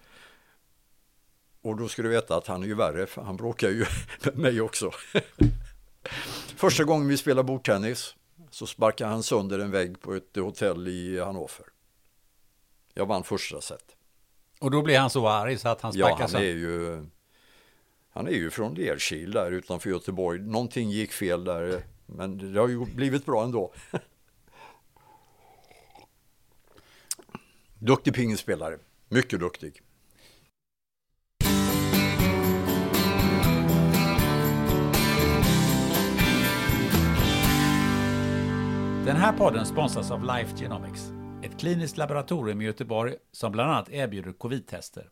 Och 1.62 1.76
då 1.76 1.88
ska 1.88 2.03
du 2.03 2.09
veta 2.09 2.36
att 2.36 2.46
han 2.46 2.62
är 2.62 2.66
ju 2.66 2.74
värre, 2.74 3.07
för 3.07 3.22
han 3.22 3.36
bråkar 3.36 3.68
ju 3.68 3.84
med 4.24 4.38
mig 4.38 4.61
också. 4.61 4.90
Första 6.57 6.84
gången 6.84 7.09
vi 7.09 7.16
spelade 7.16 7.44
bordtennis 7.46 8.14
så 8.50 8.66
sparkade 8.66 9.11
han 9.11 9.22
sönder 9.22 9.59
en 9.59 9.70
vägg 9.70 10.00
på 10.00 10.14
ett 10.14 10.36
hotell 10.36 10.88
i 10.88 11.20
Hannover. 11.20 11.66
Jag 12.94 13.07
vann 13.07 13.24
första 13.24 13.61
set. 13.61 13.96
Och 14.59 14.70
då 14.70 14.82
blir 14.82 14.98
han 14.98 15.11
så 15.11 15.28
arg 15.28 15.59
så 15.59 15.68
att 15.68 15.80
han 15.80 15.92
Ja, 15.94 16.07
sparkar 16.07 16.18
han 16.24 16.42
är 16.42 16.53
sönder. 16.53 16.68
ju 16.68 17.07
han 18.11 18.26
är 18.26 18.32
ju 18.32 18.50
från 18.50 18.74
Lerkil 18.74 19.32
där 19.32 19.50
utanför 19.50 19.90
Göteborg. 19.90 20.40
Någonting 20.40 20.90
gick 20.90 21.12
fel 21.12 21.44
där, 21.44 21.82
men 22.07 22.53
det 22.53 22.61
har 22.61 22.68
ju 22.68 22.84
blivit 22.84 23.26
bra 23.26 23.44
ändå. 23.44 23.72
Duktig 27.85 28.14
pingisspelare, 28.14 28.78
mycket 29.09 29.41
duktig. 29.41 29.80
Den 39.05 39.16
här 39.16 39.33
podden 39.39 39.66
sponsras 39.66 40.11
av 40.11 40.24
Life 40.24 40.57
Genomics, 40.57 41.12
ett 41.45 41.61
kliniskt 41.61 41.97
laboratorium 41.97 42.61
i 42.61 42.64
Göteborg 42.64 43.14
som 43.33 43.53
bland 43.53 43.70
annat 43.70 43.91
erbjuder 43.91 44.33
covid-tester. 44.33 45.11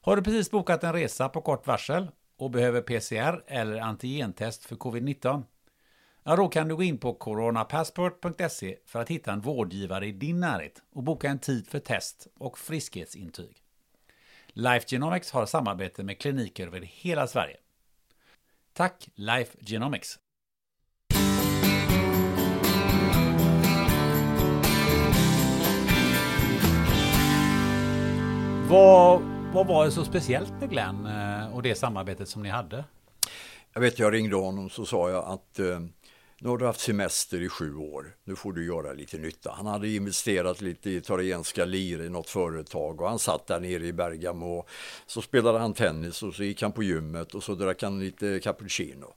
Har 0.00 0.16
du 0.16 0.22
precis 0.22 0.50
bokat 0.50 0.84
en 0.84 0.92
resa 0.92 1.28
på 1.28 1.40
kort 1.40 1.66
varsel 1.66 2.10
och 2.38 2.50
behöver 2.50 2.80
PCR 2.80 3.44
eller 3.46 3.80
antigentest 3.80 4.64
för 4.64 4.76
covid-19? 4.76 5.42
Ja, 6.30 6.36
då 6.36 6.48
kan 6.48 6.68
du 6.68 6.76
gå 6.76 6.82
in 6.82 6.98
på 6.98 7.14
coronapassport.se 7.14 8.76
för 8.86 9.00
att 9.00 9.08
hitta 9.08 9.32
en 9.32 9.40
vårdgivare 9.40 10.06
i 10.06 10.12
din 10.12 10.40
närhet 10.40 10.82
och 10.92 11.02
boka 11.02 11.28
en 11.28 11.38
tid 11.38 11.68
för 11.68 11.78
test 11.78 12.26
och 12.38 12.58
friskhetsintyg. 12.58 13.56
Life 14.48 14.86
Genomics 14.88 15.30
har 15.30 15.46
samarbete 15.46 16.02
med 16.02 16.18
kliniker 16.18 16.66
över 16.66 16.80
hela 16.80 17.26
Sverige. 17.26 17.56
Tack 18.72 19.08
Life 19.14 19.58
Genomics! 19.60 20.18
Vad, 28.68 29.22
vad 29.54 29.66
var 29.66 29.84
det 29.84 29.90
så 29.90 30.04
speciellt 30.04 30.52
med 30.60 30.70
Glenn 30.70 31.06
eh, 31.06 31.54
och 31.54 31.62
det 31.62 31.74
samarbetet 31.74 32.28
som 32.28 32.42
ni 32.42 32.48
hade? 32.48 32.84
Jag 33.72 33.80
vet, 33.80 33.98
jag 33.98 34.14
ringde 34.14 34.36
honom 34.36 34.70
så 34.70 34.84
sa 34.84 35.10
jag 35.10 35.24
att 35.24 35.58
eh, 35.58 35.80
nu 36.42 36.48
har 36.48 36.58
du 36.58 36.66
haft 36.66 36.80
semester 36.80 37.42
i 37.42 37.48
sju 37.48 37.76
år, 37.76 38.16
nu 38.24 38.36
får 38.36 38.52
du 38.52 38.66
göra 38.66 38.92
lite 38.92 39.18
nytta. 39.18 39.52
Han 39.56 39.66
hade 39.66 39.88
investerat 39.88 40.60
lite 40.60 40.90
i 40.90 40.96
italienska 40.96 41.64
lir 41.64 42.02
i 42.02 42.08
något 42.08 42.28
företag 42.28 43.00
och 43.00 43.08
han 43.08 43.18
satt 43.18 43.46
där 43.46 43.60
nere 43.60 43.86
i 43.86 43.92
Bergamo 43.92 44.66
så 45.06 45.22
spelade 45.22 45.58
han 45.58 45.74
tennis 45.74 46.22
och 46.22 46.34
så 46.34 46.44
gick 46.44 46.62
han 46.62 46.72
på 46.72 46.82
gymmet 46.82 47.34
och 47.34 47.42
så 47.42 47.54
drack 47.54 47.82
han 47.82 48.00
lite 48.00 48.40
cappuccino. 48.40 49.14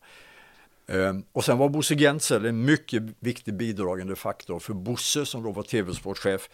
Ehm, 0.88 1.24
och 1.32 1.46
sen 1.46 1.58
var 1.58 1.70
Bosse 1.70 1.96
Gentzel 1.96 2.46
en 2.46 2.66
mycket 2.66 3.04
viktig 3.20 3.54
bidragande 3.54 4.16
faktor 4.16 4.60
för 4.60 4.74
Bosse 4.74 5.26
som 5.26 5.44
då 5.44 5.52
var 5.52 5.64
tv-sportchef 5.64 6.50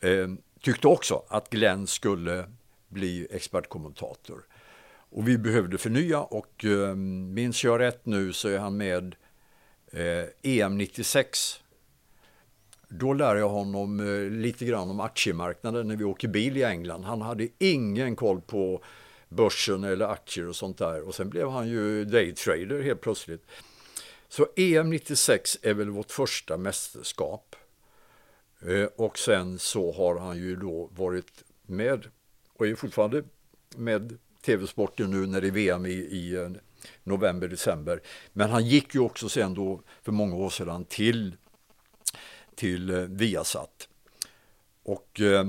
ehm, 0.00 0.38
tyckte 0.60 0.88
också 0.88 1.22
att 1.28 1.50
Glenn 1.50 1.86
skulle 1.86 2.44
bli 2.88 3.28
expertkommentator. 3.30 4.42
Och 5.10 5.28
vi 5.28 5.38
behövde 5.38 5.78
förnya 5.78 6.20
och 6.20 6.64
ehm, 6.64 7.34
minns 7.34 7.64
jag 7.64 7.80
rätt 7.80 8.06
nu 8.06 8.32
så 8.32 8.48
är 8.48 8.58
han 8.58 8.76
med 8.76 9.14
eh, 9.96 10.24
EM 10.42 10.78
96. 10.78 11.60
Då 12.88 13.12
lär 13.12 13.36
jag 13.36 13.48
honom 13.48 14.00
eh, 14.00 14.30
lite 14.30 14.64
grann 14.64 14.90
om 14.90 15.00
aktiemarknaden 15.00 15.88
när 15.88 15.96
vi 15.96 16.04
åker 16.04 16.28
bil 16.28 16.56
i 16.56 16.62
England. 16.62 17.04
Han 17.04 17.22
hade 17.22 17.48
ingen 17.58 18.16
koll 18.16 18.40
på 18.40 18.82
börsen 19.28 19.84
eller 19.84 20.06
aktier 20.06 20.48
och 20.48 20.56
sånt 20.56 20.78
där. 20.78 21.08
Och 21.08 21.14
sen 21.14 21.30
blev 21.30 21.48
han 21.48 21.68
ju 21.68 22.04
daytrader 22.04 22.82
helt 22.82 23.00
plötsligt. 23.00 23.46
Så 24.28 24.46
EM 24.56 24.90
96 24.90 25.58
är 25.62 25.74
väl 25.74 25.90
vårt 25.90 26.10
första 26.10 26.56
mästerskap. 26.56 27.56
Eh, 28.60 28.84
Och 28.96 29.18
sen 29.18 29.58
så 29.58 29.92
har 29.92 30.18
han 30.18 30.36
ju 30.38 30.56
då 30.56 30.90
varit 30.96 31.44
med 31.66 32.06
och 32.52 32.66
är 32.66 32.74
fortfarande 32.74 33.22
med 33.76 34.18
tv-sporten 34.42 35.10
nu 35.10 35.26
när 35.26 35.40
det 35.40 35.46
är 35.46 35.50
VM 35.50 35.86
i, 35.86 35.90
i 35.90 36.48
november, 37.02 37.48
december. 37.48 38.00
Men 38.32 38.50
han 38.50 38.66
gick 38.66 38.94
ju 38.94 39.00
också 39.00 39.28
sen 39.28 39.54
då 39.54 39.82
för 40.02 40.12
många 40.12 40.36
år 40.36 40.50
sedan 40.50 40.84
till, 40.84 41.36
till 42.54 42.90
eh, 42.90 43.00
Viasat. 43.00 43.88
Och 44.82 45.20
eh, 45.20 45.44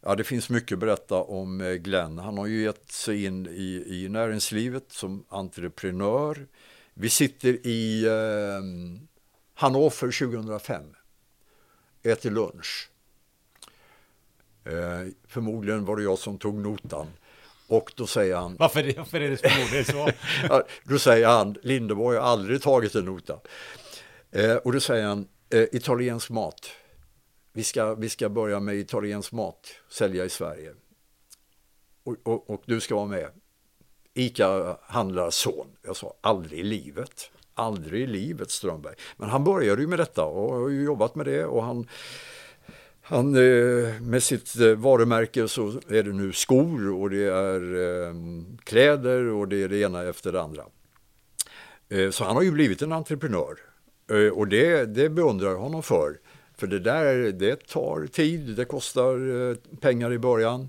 ja, 0.00 0.14
det 0.14 0.24
finns 0.24 0.50
mycket 0.50 0.72
att 0.72 0.78
berätta 0.78 1.14
om 1.22 1.60
eh, 1.60 1.72
Glenn. 1.72 2.18
Han 2.18 2.38
har 2.38 2.46
ju 2.46 2.62
gett 2.62 2.92
sig 2.92 3.24
in 3.24 3.46
i, 3.46 3.84
i 3.86 4.08
näringslivet 4.08 4.84
som 4.88 5.24
entreprenör. 5.28 6.46
Vi 6.94 7.08
sitter 7.08 7.66
i 7.66 8.04
eh, 8.06 9.02
Hannover 9.54 10.28
2005 10.28 10.94
äter 12.02 12.30
lunch. 12.30 12.90
Eh, 14.64 15.12
förmodligen 15.26 15.84
var 15.84 15.96
det 15.96 16.02
jag 16.02 16.18
som 16.18 16.38
tog 16.38 16.54
notan. 16.54 17.06
Och 17.68 17.92
då 17.96 18.06
säger 18.06 18.36
han, 18.36 18.56
Varför, 18.58 18.82
det- 18.82 18.96
varför 18.98 19.20
är 19.20 19.30
det 19.30 19.36
förmodligen 19.36 19.84
så? 19.84 20.10
då 20.84 20.98
säger 20.98 21.26
han, 21.26 21.56
Lindeborg 21.62 22.18
har 22.18 22.24
aldrig 22.24 22.62
tagit 22.62 22.94
en 22.94 23.04
nota. 23.04 23.40
Eh, 24.32 24.56
och 24.56 24.72
då 24.72 24.80
säger 24.80 25.06
han, 25.06 25.28
Eh, 25.50 25.64
italiensk 25.72 26.30
mat. 26.30 26.70
Vi 27.52 27.64
ska, 27.64 27.94
vi 27.94 28.08
ska 28.08 28.28
börja 28.28 28.60
med 28.60 28.74
italiensk 28.76 29.32
mat, 29.32 29.68
sälja 29.90 30.24
i 30.24 30.28
Sverige. 30.28 30.74
Och, 32.04 32.16
och, 32.22 32.50
och 32.50 32.62
du 32.66 32.80
ska 32.80 32.94
vara 32.94 33.06
med. 33.06 33.30
ICA-handlarson. 34.14 35.66
Jag 35.82 35.96
sa 35.96 36.14
aldrig 36.20 36.60
i 36.60 36.62
livet. 36.62 37.30
Aldrig 37.54 38.02
i 38.02 38.06
livet 38.06 38.50
Strömberg. 38.50 38.94
Men 39.16 39.28
han 39.28 39.44
började 39.44 39.82
ju 39.82 39.88
med 39.88 39.98
detta 39.98 40.24
och 40.24 40.52
har 40.54 40.70
jobbat 40.70 41.14
med 41.14 41.26
det 41.26 41.44
och 41.44 41.64
han 41.64 41.88
han, 43.08 43.34
eh, 43.34 44.00
med 44.00 44.22
sitt 44.22 44.56
eh, 44.56 44.74
varumärke 44.74 45.48
så 45.48 45.80
är 45.88 46.02
det 46.02 46.12
nu 46.12 46.32
skor 46.32 46.92
och 46.92 47.10
det 47.10 47.24
är 47.24 47.60
eh, 47.60 48.14
kläder 48.64 49.24
och 49.24 49.48
det 49.48 49.62
är 49.62 49.68
det 49.68 49.80
ena 49.80 50.02
efter 50.02 50.32
det 50.32 50.42
andra. 50.42 50.62
Så 52.10 52.24
han 52.24 52.36
har 52.36 52.42
ju 52.42 52.50
blivit 52.50 52.82
en 52.82 52.92
entreprenör 52.92 53.58
och 54.32 54.48
det, 54.48 54.84
det 54.84 55.08
beundrar 55.08 55.50
jag 55.50 55.58
honom 55.58 55.82
för. 55.82 56.18
För 56.56 56.66
det 56.66 56.78
där, 56.78 57.32
det 57.32 57.68
tar 57.68 58.06
tid, 58.06 58.56
det 58.56 58.64
kostar 58.64 59.54
pengar 59.76 60.12
i 60.12 60.18
början. 60.18 60.68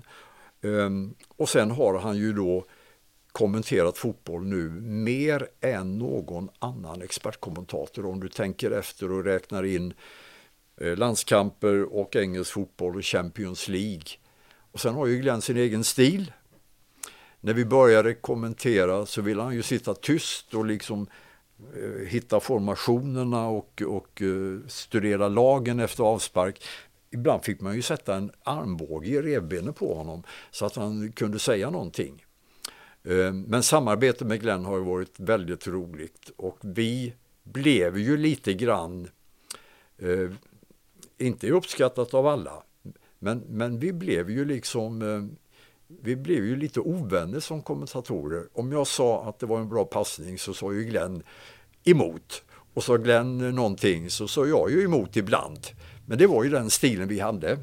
Ehm, 0.62 1.14
och 1.36 1.48
sen 1.48 1.70
har 1.70 1.98
han 1.98 2.16
ju 2.16 2.32
då 2.32 2.64
kommenterat 3.32 3.98
fotboll 3.98 4.42
nu 4.42 4.70
mer 4.80 5.46
än 5.60 5.98
någon 5.98 6.48
annan 6.58 7.02
expertkommentator 7.02 8.06
om 8.06 8.20
du 8.20 8.28
tänker 8.28 8.70
efter 8.70 9.12
och 9.12 9.24
räknar 9.24 9.62
in 9.64 9.94
Eh, 9.94 9.94
Eh, 10.80 10.96
landskamper 10.96 11.94
och 11.94 12.16
engelsk 12.16 12.52
fotboll 12.52 12.96
och 12.96 13.04
Champions 13.04 13.68
League. 13.68 14.04
Och 14.72 14.80
sen 14.80 14.94
har 14.94 15.06
ju 15.06 15.18
Glenn 15.18 15.42
sin 15.42 15.56
egen 15.56 15.84
stil. 15.84 16.32
När 17.40 17.54
vi 17.54 17.64
började 17.64 18.14
kommentera 18.14 19.06
så 19.06 19.22
ville 19.22 19.42
han 19.42 19.54
ju 19.54 19.62
sitta 19.62 19.94
tyst 19.94 20.54
och 20.54 20.66
liksom 20.66 21.06
eh, 21.76 22.06
hitta 22.06 22.40
formationerna 22.40 23.46
och, 23.46 23.82
och 23.86 24.22
eh, 24.22 24.58
studera 24.68 25.28
lagen 25.28 25.80
efter 25.80 26.04
avspark. 26.04 26.64
Ibland 27.10 27.44
fick 27.44 27.60
man 27.60 27.74
ju 27.74 27.82
sätta 27.82 28.16
en 28.16 28.30
armbåge 28.42 29.08
i 29.08 29.22
revbenet 29.22 29.76
på 29.76 29.94
honom 29.94 30.22
så 30.50 30.66
att 30.66 30.76
han 30.76 31.12
kunde 31.12 31.38
säga 31.38 31.70
någonting. 31.70 32.24
Eh, 33.04 33.32
men 33.32 33.62
samarbetet 33.62 34.26
med 34.26 34.40
Glenn 34.40 34.64
har 34.64 34.78
varit 34.78 35.20
väldigt 35.20 35.66
roligt 35.66 36.30
och 36.36 36.58
vi 36.60 37.14
blev 37.42 37.98
ju 37.98 38.16
lite 38.16 38.54
grann 38.54 39.08
eh, 39.98 40.30
inte 41.20 41.50
uppskattat 41.50 42.14
av 42.14 42.26
alla. 42.26 42.62
Men, 43.18 43.38
men 43.48 43.78
vi 43.78 43.92
blev 43.92 44.30
ju 44.30 44.44
liksom 44.44 45.02
eh, 45.02 45.36
vi 46.02 46.16
blev 46.16 46.44
ju 46.44 46.56
lite 46.56 46.80
ovänner 46.80 47.40
som 47.40 47.62
kommentatorer. 47.62 48.48
Om 48.52 48.72
jag 48.72 48.86
sa 48.86 49.28
att 49.28 49.38
det 49.38 49.46
var 49.46 49.58
en 49.58 49.68
bra 49.68 49.84
passning 49.84 50.38
så 50.38 50.54
sa 50.54 50.72
ju 50.72 50.84
Glenn 50.84 51.22
emot. 51.84 52.42
Och 52.74 52.84
sa 52.84 52.96
Glenn 52.96 53.54
någonting 53.54 54.10
så 54.10 54.28
sa 54.28 54.46
jag 54.46 54.70
ju 54.70 54.84
emot 54.84 55.16
ibland. 55.16 55.66
Men 56.06 56.18
det 56.18 56.26
var 56.26 56.44
ju 56.44 56.50
den 56.50 56.70
stilen 56.70 57.08
vi 57.08 57.20
hade. 57.20 57.58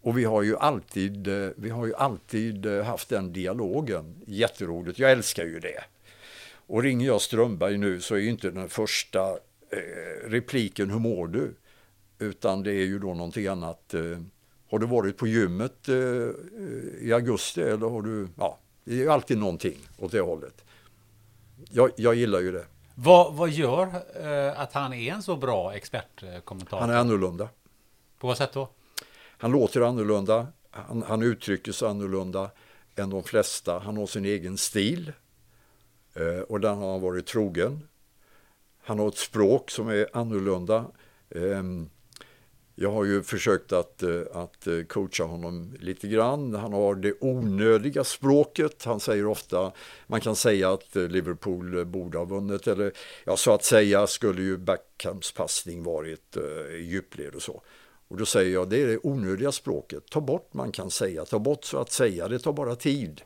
Och 0.00 0.18
vi 0.18 0.24
har 0.24 0.42
ju 0.42 0.56
alltid, 0.56 1.28
eh, 1.28 1.50
vi 1.56 1.70
har 1.70 1.86
ju 1.86 1.94
alltid 1.94 2.66
eh, 2.66 2.84
haft 2.84 3.08
den 3.08 3.32
dialogen. 3.32 4.14
Jätteroligt, 4.26 4.98
jag 4.98 5.12
älskar 5.12 5.44
ju 5.44 5.60
det. 5.60 5.84
Och 6.66 6.82
ringer 6.82 7.06
jag 7.06 7.20
Strömberg 7.20 7.78
nu 7.78 8.00
så 8.00 8.14
är 8.14 8.18
ju 8.18 8.30
inte 8.30 8.50
den 8.50 8.68
första 8.68 9.38
repliken 10.24 10.90
hur 10.90 10.98
mår 10.98 11.26
du? 11.26 11.54
Utan 12.18 12.62
det 12.62 12.72
är 12.72 12.84
ju 12.84 12.98
då 12.98 13.14
någonting 13.14 13.46
annat. 13.46 13.94
Eh, 13.94 14.18
har 14.70 14.78
du 14.78 14.86
varit 14.86 15.16
på 15.16 15.26
gymmet 15.26 15.88
eh, 15.88 15.94
i 17.00 17.12
augusti 17.14 17.60
eller 17.60 17.88
har 17.88 18.02
du, 18.02 18.28
ja, 18.38 18.58
det 18.84 19.04
är 19.04 19.08
alltid 19.08 19.38
någonting 19.38 19.78
åt 19.98 20.12
det 20.12 20.20
hållet. 20.20 20.64
Jag, 21.70 21.90
jag 21.96 22.14
gillar 22.14 22.40
ju 22.40 22.52
det. 22.52 22.64
Vad, 22.94 23.34
vad 23.34 23.50
gör 23.50 23.86
eh, 24.20 24.60
att 24.60 24.72
han 24.72 24.92
är 24.92 25.12
en 25.12 25.22
så 25.22 25.36
bra 25.36 25.74
expertkommentator? 25.74 26.80
Han 26.80 26.90
är 26.90 26.96
annorlunda. 26.96 27.48
På 28.18 28.26
vad 28.26 28.36
sätt 28.36 28.52
då? 28.52 28.68
Han 29.38 29.50
låter 29.50 29.80
annorlunda, 29.80 30.46
han, 30.70 31.02
han 31.02 31.22
uttrycker 31.22 31.72
sig 31.72 31.88
annorlunda 31.88 32.50
än 32.96 33.10
de 33.10 33.22
flesta. 33.22 33.78
Han 33.78 33.96
har 33.96 34.06
sin 34.06 34.24
egen 34.24 34.56
stil 34.56 35.12
och 36.48 36.60
den 36.60 36.78
har 36.78 36.90
han 36.90 37.00
varit 37.00 37.26
trogen. 37.26 37.88
Han 38.84 38.98
har 38.98 39.08
ett 39.08 39.16
språk 39.16 39.70
som 39.70 39.88
är 39.88 40.08
annorlunda. 40.12 40.84
Ehm, 41.30 41.88
jag 42.78 42.92
har 42.92 43.04
ju 43.04 43.22
försökt 43.22 43.72
att, 43.72 44.02
eh, 44.02 44.22
att 44.32 44.66
eh, 44.66 44.82
coacha 44.82 45.24
honom 45.24 45.74
lite 45.80 46.08
grann. 46.08 46.54
Han 46.54 46.72
har 46.72 46.94
det 46.94 47.14
onödiga 47.20 48.04
språket. 48.04 48.84
Han 48.84 49.00
säger 49.00 49.26
ofta, 49.26 49.72
man 50.06 50.20
kan 50.20 50.36
säga 50.36 50.72
att 50.72 50.96
eh, 50.96 51.02
Liverpool 51.02 51.84
borde 51.84 52.18
ha 52.18 52.24
vunnit. 52.24 52.66
Eller 52.66 52.92
ja, 53.24 53.36
så 53.36 53.52
att 53.52 53.64
säga 53.64 54.06
skulle 54.06 54.42
ju 54.42 54.56
Beckhams 54.56 55.32
passning 55.32 55.82
varit 55.82 56.36
i 56.70 56.82
djupled 56.82 57.34
och 57.34 57.42
så. 57.42 57.62
Och 58.08 58.16
då 58.16 58.26
säger 58.26 58.52
jag, 58.52 58.68
det 58.68 58.82
är 58.82 58.86
det 58.86 58.98
onödiga 59.02 59.52
språket. 59.52 60.02
Ta 60.10 60.20
bort 60.20 60.54
man 60.54 60.72
kan 60.72 60.90
säga, 60.90 61.24
ta 61.24 61.38
bort 61.38 61.64
så 61.64 61.78
att 61.78 61.92
säga, 61.92 62.28
det 62.28 62.38
tar 62.38 62.52
bara 62.52 62.76
tid. 62.76 63.22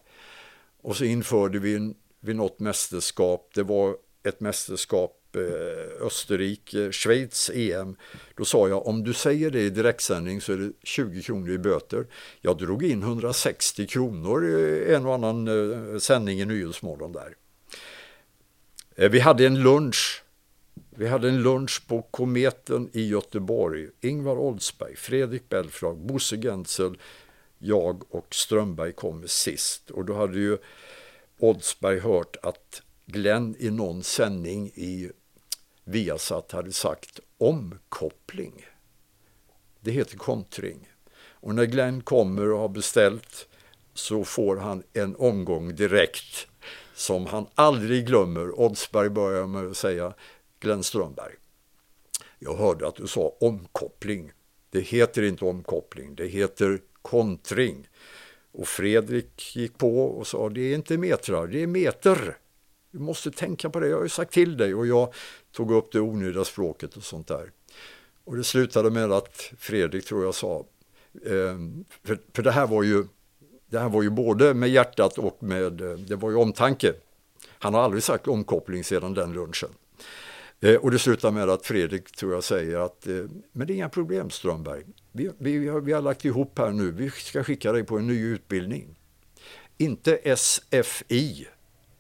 Och 0.83 0.97
så 0.97 1.05
införde 1.05 1.59
vi 1.59 1.95
vid 2.21 2.37
något 2.37 2.61
mästerskap, 2.61 3.51
det 3.55 3.63
var 3.63 3.97
ett 4.23 4.41
mästerskap 4.41 5.20
Eh, 5.37 6.07
Österrike, 6.07 6.93
Schweiz 6.93 7.51
EM. 7.55 7.97
Då 8.35 8.45
sa 8.45 8.69
jag 8.69 8.87
om 8.87 9.05
du 9.05 9.13
säger 9.13 9.51
det 9.51 9.61
i 9.61 9.71
direktsändning 9.71 10.41
så 10.41 10.53
är 10.53 10.57
det 10.57 10.73
20 10.83 11.23
kronor 11.23 11.51
i 11.51 11.59
böter. 11.59 12.07
Jag 12.41 12.59
drog 12.59 12.85
in 12.85 13.03
160 13.03 13.87
kronor 13.87 14.47
i 14.47 14.95
en 14.95 15.07
och 15.07 15.15
annan 15.15 15.49
eh, 15.49 15.99
sändning 15.99 16.41
i 16.41 16.45
Nyhetsmorgon 16.45 17.13
där. 17.13 17.35
Eh, 18.97 19.11
vi 19.11 19.21
hade 19.21 19.47
en 19.47 19.63
lunch. 19.63 20.23
Vi 20.91 21.07
hade 21.07 21.29
en 21.29 21.43
lunch 21.43 21.83
på 21.87 22.03
Kometen 22.03 22.91
i 22.93 23.09
Göteborg. 23.09 23.89
Ingvar 24.01 24.37
Oldsberg, 24.37 24.97
Fredrik 24.97 25.49
Belfrage, 25.49 25.99
Bosse 25.99 26.37
Gentzel, 26.37 26.99
jag 27.59 28.15
och 28.15 28.35
Strömberg 28.35 28.93
kom 28.93 29.29
sist. 29.29 29.91
Och 29.91 30.05
då 30.05 30.15
hade 30.15 30.39
ju 30.39 30.59
Oldsberg 31.39 31.99
hört 31.99 32.37
att 32.43 32.83
Glenn 33.07 33.57
i 33.59 33.71
någon 33.71 34.03
sändning 34.03 34.67
i 34.67 35.11
Viasat 35.91 36.53
hade 36.53 36.73
sagt 36.73 37.21
omkoppling. 37.39 38.67
Det 39.81 39.91
heter 39.91 40.17
kontring. 40.17 40.89
Och 41.19 41.55
när 41.55 41.65
Glenn 41.65 42.03
kommer 42.03 42.53
och 42.53 42.59
har 42.59 42.69
beställt 42.69 43.49
så 43.95 44.25
får 44.25 44.57
han 44.57 44.83
en 44.93 45.17
omgång 45.17 45.75
direkt 45.75 46.47
som 46.95 47.27
han 47.27 47.47
aldrig 47.55 48.07
glömmer. 48.07 48.61
Oddsberg 48.61 49.09
börjar 49.09 49.47
med 49.47 49.67
att 49.67 49.77
säga 49.77 50.15
Glenn 50.61 50.83
Strömberg. 50.83 51.35
Jag 52.39 52.57
hörde 52.57 52.89
att 52.89 52.97
du 52.97 53.07
sa 53.07 53.37
omkoppling. 53.41 54.33
Det 54.71 54.81
heter 54.81 55.23
inte 55.23 55.45
omkoppling, 55.45 56.15
det 56.15 56.27
heter 56.27 56.81
kontring. 57.03 57.89
Och 58.53 58.69
Fredrik 58.69 59.57
gick 59.57 59.79
på 59.79 60.05
och 60.05 60.27
sa 60.27 60.49
det 60.49 60.61
är 60.61 60.75
inte 60.75 60.99
metrar, 60.99 61.47
det 61.47 61.63
är 61.63 61.67
meter. 61.67 62.37
Du 62.91 62.99
måste 62.99 63.31
tänka 63.31 63.71
på 63.71 63.81
det, 63.81 63.89
jag 63.89 63.97
har 63.97 64.03
ju 64.03 64.09
sagt 64.09 64.33
till 64.33 64.57
dig 64.57 64.75
och 64.75 64.87
jag 64.87 65.15
tog 65.53 65.73
upp 65.73 65.93
det 65.93 66.01
onödiga 66.01 66.45
språket 66.45 66.97
och 66.97 67.03
sånt 67.03 67.29
där. 67.29 67.51
Och 68.25 68.37
det 68.37 68.45
slutade 68.45 68.91
med 68.91 69.13
att 69.13 69.53
Fredrik 69.59 70.05
tror 70.05 70.25
jag 70.25 70.35
sa, 70.35 70.65
eh, 71.25 71.59
för, 72.05 72.19
för 72.35 72.43
det 72.43 72.51
här 72.51 72.67
var 72.67 72.83
ju 72.83 73.05
det 73.71 73.79
här 73.79 73.89
var 73.89 74.03
ju 74.03 74.11
både 74.11 74.55
med 74.55 74.69
hjärtat 74.69 75.19
och 75.19 75.43
med, 75.43 75.81
eh, 75.81 75.93
det 75.93 76.17
var 76.17 76.31
ju 76.31 76.37
omtanke. 76.37 76.93
Han 77.49 77.75
har 77.75 77.83
aldrig 77.83 78.03
sagt 78.03 78.29
omkoppling 78.29 78.85
sedan 78.85 79.15
den 79.15 79.33
lunchen. 79.33 79.69
Eh, 80.61 80.75
och 80.75 80.91
det 80.91 80.99
slutar 80.99 81.31
med 81.31 81.51
att 81.51 81.67
Fredrik 81.67 82.17
tror 82.17 82.33
jag 82.33 82.45
säger 82.45 82.79
att, 82.79 83.07
eh, 83.07 83.15
men 83.53 83.67
det 83.67 83.73
är 83.73 83.75
inga 83.75 83.89
problem 83.89 84.31
Strömberg. 84.31 84.85
Vi, 85.13 85.31
vi, 85.39 85.69
har, 85.69 85.81
vi 85.81 85.93
har 85.93 86.03
lagt 86.03 86.25
ihop 86.25 86.59
här 86.59 86.71
nu, 86.71 86.91
vi 86.91 87.11
ska 87.11 87.45
skicka 87.45 87.73
dig 87.73 87.85
på 87.85 87.99
en 87.99 88.07
ny 88.07 88.21
utbildning. 88.21 88.97
Inte 89.79 90.37
SFI, 90.37 91.49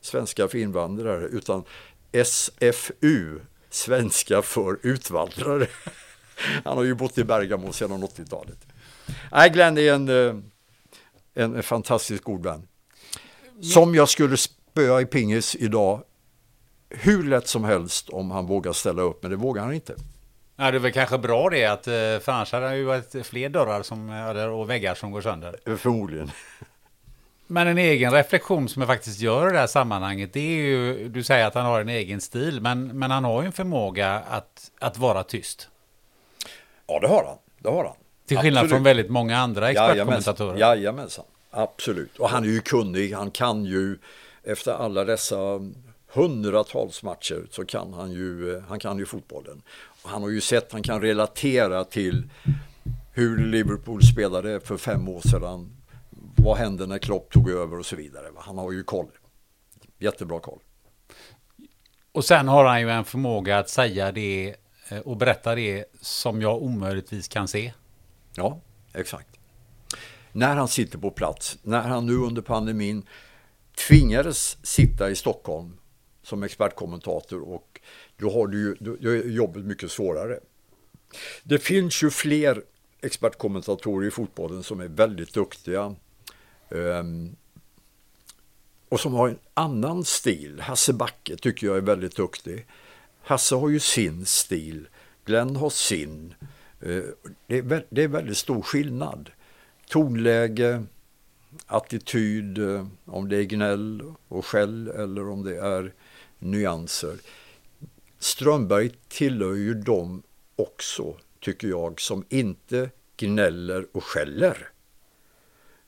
svenska 0.01 0.48
för 0.48 0.59
invandrare, 0.59 1.27
utan 1.27 1.64
SFU, 2.12 3.40
svenska 3.70 4.43
för 4.43 4.78
utvandrare. 4.82 5.66
Han 6.64 6.77
har 6.77 6.85
ju 6.85 6.94
bott 6.94 7.18
i 7.18 7.24
Bergamo 7.24 7.72
sedan 7.72 8.02
80-talet. 8.05 8.59
Nej, 9.32 9.51
Glenn 9.51 9.78
är 9.78 9.93
en, 9.93 10.09
eh, 10.09 10.35
en 11.35 11.62
fantastisk 11.62 12.24
god 12.24 12.43
vän. 12.43 12.68
Som 13.62 13.94
jag 13.94 14.09
skulle 14.09 14.36
spöa 14.36 15.01
i 15.01 15.06
pingis 15.06 15.56
idag 15.56 16.02
hur 16.90 17.22
lätt 17.22 17.48
som 17.48 17.64
helst 17.64 18.09
om 18.09 18.31
han 18.31 18.47
vågar 18.47 18.72
ställa 18.72 19.02
upp, 19.02 19.22
men 19.22 19.31
det 19.31 19.36
vågar 19.36 19.62
han 19.62 19.74
inte. 19.74 19.94
Ja, 20.56 20.70
det 20.70 20.77
är 20.77 20.81
väl 20.81 20.93
kanske 20.93 21.18
bra 21.18 21.51
det, 21.51 21.64
att, 21.64 21.86
eh, 21.86 21.93
för 21.93 22.28
annars 22.28 22.52
hade 22.52 22.68
det 22.68 22.77
ju 22.77 22.85
varit 22.85 23.27
fler 23.27 23.48
dörrar 23.48 23.82
som, 23.82 24.10
och 24.55 24.70
väggar 24.70 24.94
som 24.94 25.10
går 25.10 25.20
sönder. 25.20 25.77
Förmodligen. 25.77 26.31
Men 27.51 27.66
en 27.66 27.78
egen 27.78 28.12
reflektion 28.12 28.68
som 28.68 28.82
jag 28.82 28.89
faktiskt 28.89 29.20
gör 29.20 29.48
i 29.48 29.52
det 29.52 29.59
här 29.59 29.66
sammanhanget, 29.66 30.32
det 30.32 30.40
är 30.40 30.62
ju, 30.62 31.09
du 31.09 31.22
säger 31.22 31.47
att 31.47 31.55
han 31.55 31.66
har 31.66 31.81
en 31.81 31.89
egen 31.89 32.20
stil, 32.20 32.60
men, 32.60 32.98
men 32.98 33.10
han 33.10 33.24
har 33.24 33.43
ju 33.43 33.47
en 33.47 33.52
förmåga 33.52 34.22
att, 34.28 34.70
att 34.78 34.98
vara 34.98 35.22
tyst. 35.22 35.68
Ja, 36.86 37.01
det 37.01 37.09
har 37.09 37.24
han. 37.24 37.36
Det 37.59 37.68
har 37.68 37.85
han. 37.85 37.94
Till 38.27 38.39
skillnad 38.39 38.60
Absolut. 38.60 38.77
från 38.77 38.82
väldigt 38.82 39.10
många 39.10 39.39
andra 39.39 39.70
expertkommentatorer. 39.70 40.59
Jajamensan. 40.59 41.24
Absolut. 41.51 42.18
Och 42.18 42.28
han 42.28 42.44
är 42.44 42.48
ju 42.48 42.60
kunnig. 42.60 43.12
Han 43.12 43.31
kan 43.31 43.64
ju 43.64 43.98
efter 44.44 44.72
alla 44.72 45.05
dessa 45.05 45.36
hundratals 46.12 47.02
matcher 47.02 47.47
så 47.51 47.64
kan 47.64 47.93
han 47.93 48.12
ju, 48.12 48.62
han 48.68 48.78
kan 48.78 48.98
ju 48.98 49.06
fotbollen. 49.06 49.62
Han 50.02 50.22
har 50.22 50.31
ju 50.31 50.40
sett, 50.40 50.72
han 50.72 50.82
kan 50.82 51.01
relatera 51.01 51.85
till 51.85 52.28
hur 53.12 53.39
Liverpool 53.47 54.02
spelade 54.02 54.60
för 54.60 54.77
fem 54.77 55.09
år 55.09 55.20
sedan. 55.20 55.80
Vad 56.42 56.56
hände 56.56 56.86
när 56.86 56.98
Klopp 56.98 57.32
tog 57.32 57.50
över 57.50 57.78
och 57.78 57.86
så 57.86 57.96
vidare. 57.96 58.26
Han 58.36 58.58
har 58.58 58.72
ju 58.72 58.84
koll. 58.84 59.10
Jättebra 59.98 60.40
koll. 60.40 60.58
Och 62.12 62.24
sen 62.24 62.48
har 62.48 62.64
han 62.64 62.80
ju 62.80 62.90
en 62.90 63.04
förmåga 63.04 63.58
att 63.58 63.68
säga 63.68 64.12
det 64.12 64.56
eh, 64.88 64.98
och 64.98 65.16
berätta 65.16 65.54
det 65.54 65.84
som 66.00 66.42
jag 66.42 66.62
omöjligtvis 66.62 67.28
kan 67.28 67.48
se. 67.48 67.72
Ja, 68.34 68.60
exakt. 68.92 69.28
När 70.32 70.56
han 70.56 70.68
sitter 70.68 70.98
på 70.98 71.10
plats, 71.10 71.58
när 71.62 71.80
han 71.80 72.06
nu 72.06 72.16
under 72.16 72.42
pandemin 72.42 73.06
tvingades 73.88 74.66
sitta 74.66 75.10
i 75.10 75.16
Stockholm 75.16 75.76
som 76.22 76.42
expertkommentator 76.42 77.48
och 77.48 77.80
då 78.16 78.30
har 78.30 78.46
du 78.46 78.76
ju 79.00 79.32
jobbet 79.32 79.64
mycket 79.64 79.90
svårare. 79.90 80.38
Det 81.42 81.58
finns 81.58 82.02
ju 82.02 82.10
fler 82.10 82.62
expertkommentatorer 83.00 84.08
i 84.08 84.10
fotbollen 84.10 84.62
som 84.62 84.80
är 84.80 84.88
väldigt 84.88 85.34
duktiga 85.34 85.96
Ehm, 86.70 87.36
och 88.88 89.01
som 89.01 89.14
har 89.14 89.28
en 89.28 89.38
annan 89.55 90.05
stil. 90.05 90.60
Hasse 90.60 90.92
Backe 90.92 91.36
tycker 91.36 91.66
jag 91.66 91.76
är 91.76 91.80
väldigt 91.80 92.16
duktig. 92.16 92.66
Hasse 93.22 93.55
har 93.55 93.68
ju 93.68 93.80
sin 93.80 94.26
stil, 94.26 94.88
Glenn 95.24 95.56
har 95.56 95.70
sin. 95.70 96.34
Ehm, 96.80 97.14
det, 97.47 97.59
är, 97.59 97.86
det 97.90 98.02
är 98.02 98.09
väldigt 98.09 98.38
stor 98.38 98.62
skillnad. 98.62 99.30
Tonläge, 99.88 100.84
attityd, 101.66 102.59
eh, 102.59 102.86
om 103.05 103.28
det 103.28 103.36
är 103.36 103.42
gnäll 103.42 104.02
och 104.28 104.47
skäll 104.47 104.88
eller 104.88 105.28
om 105.28 105.44
det 105.44 105.56
är 105.56 105.92
nyanser. 106.38 107.18
Strömberg 108.18 108.90
tillhör 109.09 109.55
ju 109.55 109.74
dem 109.74 110.22
också, 110.56 111.16
tycker 111.40 111.68
jag, 111.68 112.01
som 112.01 112.24
inte 112.28 112.90
gnäller 113.16 113.86
och 113.92 114.05
skäller. 114.05 114.68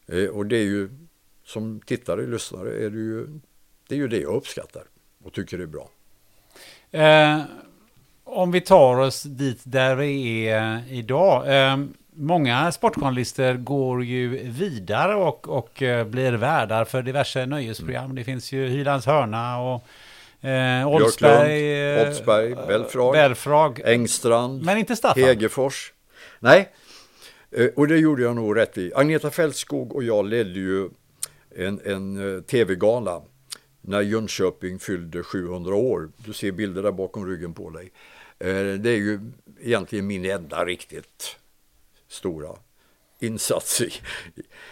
Eh, 0.06 0.26
och 0.26 0.46
det 0.46 0.56
är 0.56 0.64
ju, 0.64 0.90
som 1.44 1.80
tittare, 1.86 2.26
lyssnare, 2.26 2.68
är 2.68 2.90
det 2.90 2.98
ju 2.98 3.26
det, 3.88 3.94
är 3.94 3.98
ju 3.98 4.08
det 4.08 4.20
jag 4.20 4.34
uppskattar 4.34 4.82
och 5.24 5.32
tycker 5.32 5.58
är 5.58 5.66
bra. 5.66 5.90
Eh, 6.90 7.40
om 8.24 8.52
vi 8.52 8.60
tar 8.60 8.96
oss 8.96 9.22
dit 9.22 9.60
där 9.64 9.94
vi 9.94 10.44
är 10.48 10.82
idag. 10.88 11.56
Eh, 11.56 11.76
många 12.14 12.72
sportjournalister 12.72 13.54
går 13.54 14.04
ju 14.04 14.28
vidare 14.48 15.14
och, 15.14 15.48
och 15.48 15.82
eh, 15.82 16.06
blir 16.06 16.32
värdar 16.32 16.84
för 16.84 17.02
diverse 17.02 17.46
nöjesprogram. 17.46 18.04
Mm. 18.04 18.16
Det 18.16 18.24
finns 18.24 18.52
ju 18.52 18.68
Hylands 18.68 19.06
hörna 19.06 19.60
och 19.60 19.84
Eh, 20.42 20.88
Oldsberg, 20.88 21.92
eh, 22.00 22.08
Oldsberg 22.08 22.54
Belfrag, 22.54 23.12
Belfrag, 23.12 23.80
Engstrand, 23.84 24.62
men 24.62 24.78
inte 24.78 24.96
Staffan. 24.96 25.22
Hegerfors. 25.22 25.92
Nej, 26.38 26.60
eh, 26.60 26.66
Eh, 27.52 27.68
och 27.76 27.88
det 27.88 27.98
gjorde 27.98 28.22
jag 28.22 28.36
nog 28.36 28.56
rätt 28.56 28.78
i. 28.78 28.92
Agneta 28.94 29.30
Fältskog 29.30 29.94
och 29.94 30.04
jag 30.04 30.26
ledde 30.26 30.60
ju 30.60 30.90
en, 31.56 31.80
en 31.84 32.36
eh, 32.36 32.42
tv-gala 32.42 33.22
när 33.80 34.00
Jönköping 34.00 34.78
fyllde 34.78 35.22
700 35.22 35.74
år. 35.74 36.10
Du 36.16 36.32
ser 36.32 36.52
bilder 36.52 36.82
där 36.82 36.92
bakom 36.92 37.26
ryggen 37.26 37.54
på 37.54 37.70
dig. 37.70 37.92
Eh, 38.38 38.74
det 38.78 38.90
är 38.90 38.96
ju 38.96 39.20
egentligen 39.60 40.06
min 40.06 40.24
enda 40.24 40.64
riktigt 40.64 41.36
stora 42.08 42.56
insats 43.20 43.80
i. 43.80 43.92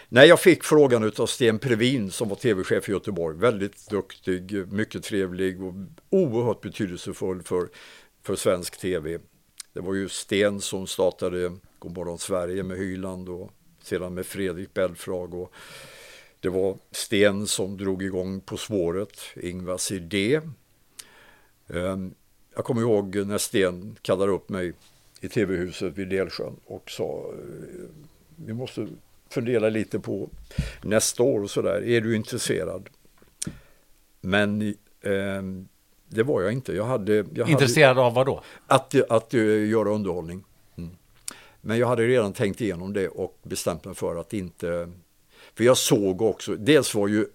När 0.09 0.25
jag 0.25 0.39
fick 0.39 0.63
frågan 0.63 1.11
av 1.17 1.25
Sten 1.25 1.59
Previn 1.59 2.11
som 2.11 2.29
var 2.29 2.35
tv-chef 2.35 2.89
i 2.89 2.91
Göteborg, 2.91 3.37
väldigt 3.37 3.89
duktig, 3.89 4.67
mycket 4.73 5.03
trevlig 5.03 5.63
och 5.63 5.73
oerhört 6.09 6.61
betydelsefull 6.61 7.43
för, 7.43 7.69
för 8.23 8.35
svensk 8.35 8.77
tv. 8.77 9.19
Det 9.73 9.79
var 9.79 9.93
ju 9.93 10.09
Sten 10.09 10.61
som 10.61 10.87
startade 10.87 11.51
Godmorgon 11.81 12.19
Sverige 12.19 12.63
med 12.63 12.77
Hyland 12.77 13.29
och 13.29 13.51
sedan 13.81 14.13
med 14.13 14.25
Fredrik 14.25 14.73
Belfrag 14.73 15.33
och 15.33 15.53
det 16.39 16.49
var 16.49 16.77
Sten 16.91 17.47
som 17.47 17.77
drog 17.77 18.03
igång 18.03 18.41
På 18.41 18.57
spåret, 18.57 19.19
Ingvars 19.35 19.91
idé. 19.91 20.41
Ehm, 21.67 22.13
jag 22.55 22.65
kommer 22.65 22.81
ihåg 22.81 23.15
när 23.15 23.37
Sten 23.37 23.97
kallade 24.01 24.31
upp 24.31 24.49
mig 24.49 24.73
i 25.21 25.29
tv-huset 25.29 25.97
vid 25.97 26.09
Delsjön 26.09 26.55
och 26.65 26.91
sa 26.91 27.33
vi 28.35 28.53
måste 28.53 28.87
fundera 29.29 29.69
lite 29.69 29.99
på 29.99 30.29
nästa 30.81 31.23
år 31.23 31.43
och 31.43 31.51
sådär. 31.51 31.83
Är 31.87 32.01
du 32.01 32.15
intresserad? 32.15 32.89
Men 34.21 34.61
eh, 35.01 35.41
det 36.07 36.23
var 36.23 36.41
jag 36.41 36.53
inte. 36.53 36.73
Jag 36.73 36.85
hade, 36.85 37.25
jag 37.33 37.49
intresserad 37.49 37.87
hade, 37.87 38.07
av 38.07 38.13
vad 38.13 38.25
då? 38.25 38.43
Att, 38.67 38.95
att, 38.95 39.11
att 39.11 39.33
uh, 39.33 39.69
göra 39.69 39.89
underhållning. 39.89 40.43
Men 41.61 41.77
jag 41.77 41.87
hade 41.87 42.07
redan 42.07 42.33
tänkt 42.33 42.61
igenom 42.61 42.93
det 42.93 43.07
och 43.07 43.39
bestämt 43.43 43.85
mig 43.85 43.95
för 43.95 44.15
att 44.15 44.33
inte... 44.33 44.91
För 45.53 45.63
jag 45.63 45.77
såg 45.77 46.21
också, 46.21 46.55
dels 46.55 46.95
var 46.95 47.07
ju 47.07 47.27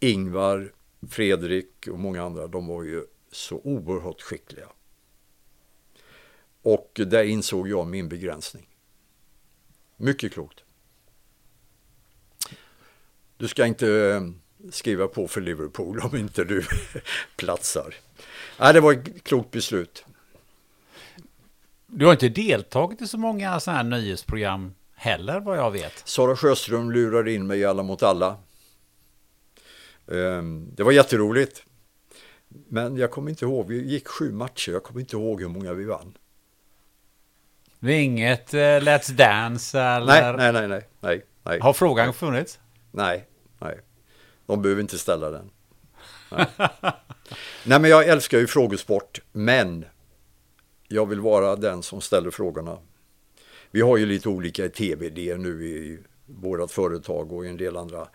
Ingvar, 0.00 0.72
Fredrik 1.08 1.88
och 1.90 1.98
många 1.98 2.22
andra, 2.22 2.46
de 2.46 2.66
var 2.66 2.82
ju 2.82 3.04
så 3.32 3.60
oerhört 3.64 4.20
skickliga. 4.20 4.68
Och 6.62 7.00
där 7.06 7.24
insåg 7.24 7.68
jag 7.68 7.86
min 7.86 8.08
begränsning. 8.08 8.68
Mycket 9.96 10.32
klokt. 10.32 10.60
Du 13.36 13.48
ska 13.48 13.66
inte 13.66 13.88
eh, 13.88 14.22
skriva 14.70 15.08
på 15.08 15.28
för 15.28 15.40
Liverpool 15.40 16.00
om 16.00 16.16
inte 16.16 16.44
du 16.44 16.64
platsar. 17.36 17.94
Nej, 18.58 18.72
det 18.72 18.80
var 18.80 18.92
ett 18.92 19.24
klokt 19.24 19.50
beslut. 19.50 20.04
Du 21.94 22.04
har 22.06 22.12
inte 22.12 22.28
deltagit 22.28 23.02
i 23.02 23.06
så 23.06 23.18
många 23.18 23.60
sådana 23.60 23.76
här 23.76 23.84
nöjesprogram 23.84 24.74
heller 24.94 25.40
vad 25.40 25.58
jag 25.58 25.70
vet. 25.70 26.02
Sara 26.04 26.36
Sjöström 26.36 26.90
lurade 26.90 27.32
in 27.32 27.46
mig 27.46 27.58
i 27.58 27.64
Alla 27.64 27.82
mot 27.82 28.02
alla. 28.02 28.36
Ehm, 30.12 30.74
det 30.74 30.82
var 30.82 30.92
jätteroligt. 30.92 31.62
Men 32.48 32.96
jag 32.96 33.10
kommer 33.10 33.30
inte 33.30 33.44
ihåg, 33.44 33.68
vi 33.68 33.82
gick 33.82 34.08
sju 34.08 34.32
matcher, 34.32 34.72
jag 34.72 34.82
kommer 34.82 35.00
inte 35.00 35.16
ihåg 35.16 35.40
hur 35.40 35.48
många 35.48 35.72
vi 35.72 35.84
vann. 35.84 36.18
Det 37.80 37.92
är 37.92 38.00
inget 38.00 38.54
uh, 38.54 38.58
Let's 38.58 39.12
Dance 39.12 39.80
eller? 39.80 40.36
Nej, 40.36 40.52
nej, 40.52 40.68
nej, 40.68 40.82
nej, 41.00 41.24
nej. 41.42 41.60
Har 41.60 41.72
frågan 41.72 42.14
funnits? 42.14 42.58
Nej, 42.90 43.28
nej. 43.58 43.80
De 44.46 44.62
behöver 44.62 44.82
inte 44.82 44.98
ställa 44.98 45.30
den. 45.30 45.50
Nej. 46.30 46.46
nej, 47.64 47.80
men 47.80 47.90
jag 47.90 48.08
älskar 48.08 48.38
ju 48.38 48.46
frågesport, 48.46 49.20
men 49.32 49.84
jag 50.92 51.06
vill 51.06 51.20
vara 51.20 51.56
den 51.56 51.82
som 51.82 52.00
ställer 52.00 52.30
frågorna. 52.30 52.78
Vi 53.70 53.80
har 53.80 53.96
ju 53.96 54.06
lite 54.06 54.28
olika 54.28 54.68
tv-idéer 54.68 55.36
nu 55.36 55.66
i 55.66 55.98
vårt 56.26 56.70
företag 56.70 57.32
och 57.32 57.44
i 57.46 57.48
en 57.48 57.56
del 57.56 57.76
andra 57.76 58.08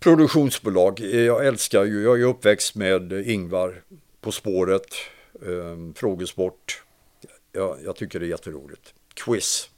produktionsbolag. 0.00 1.00
Jag 1.00 1.46
älskar 1.46 1.84
ju, 1.84 2.02
jag 2.02 2.20
är 2.20 2.24
uppväxt 2.24 2.74
med 2.74 3.12
Ingvar 3.12 3.82
På 4.20 4.32
spåret, 4.32 4.94
eh, 5.42 5.94
frågesport, 5.94 6.82
jag, 7.52 7.78
jag 7.84 7.96
tycker 7.96 8.20
det 8.20 8.26
är 8.26 8.30
jätteroligt. 8.30 8.94
Quiz. 9.14 9.70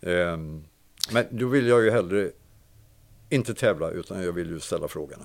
Eh, 0.00 0.36
men 1.12 1.26
då 1.30 1.46
vill 1.46 1.66
jag 1.66 1.84
ju 1.84 1.90
hellre 1.90 2.30
inte 3.30 3.54
tävla 3.54 3.90
utan 3.90 4.22
jag 4.22 4.32
vill 4.32 4.50
ju 4.50 4.60
ställa 4.60 4.88
frågorna. 4.88 5.24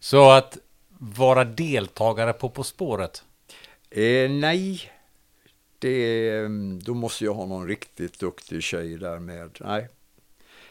Så 0.00 0.30
att 0.30 0.58
vara 0.98 1.44
deltagare 1.44 2.32
på 2.32 2.50
På 2.50 2.64
spåret? 2.64 3.24
Eh, 3.90 4.30
nej, 4.30 4.92
det, 5.78 6.30
ehm, 6.30 6.80
då 6.82 6.94
måste 6.94 7.24
jag 7.24 7.34
ha 7.34 7.46
någon 7.46 7.68
riktigt 7.68 8.18
duktig 8.18 8.62
tjej 8.62 8.96
där 8.96 9.18
med. 9.18 9.58
Nej, 9.60 9.88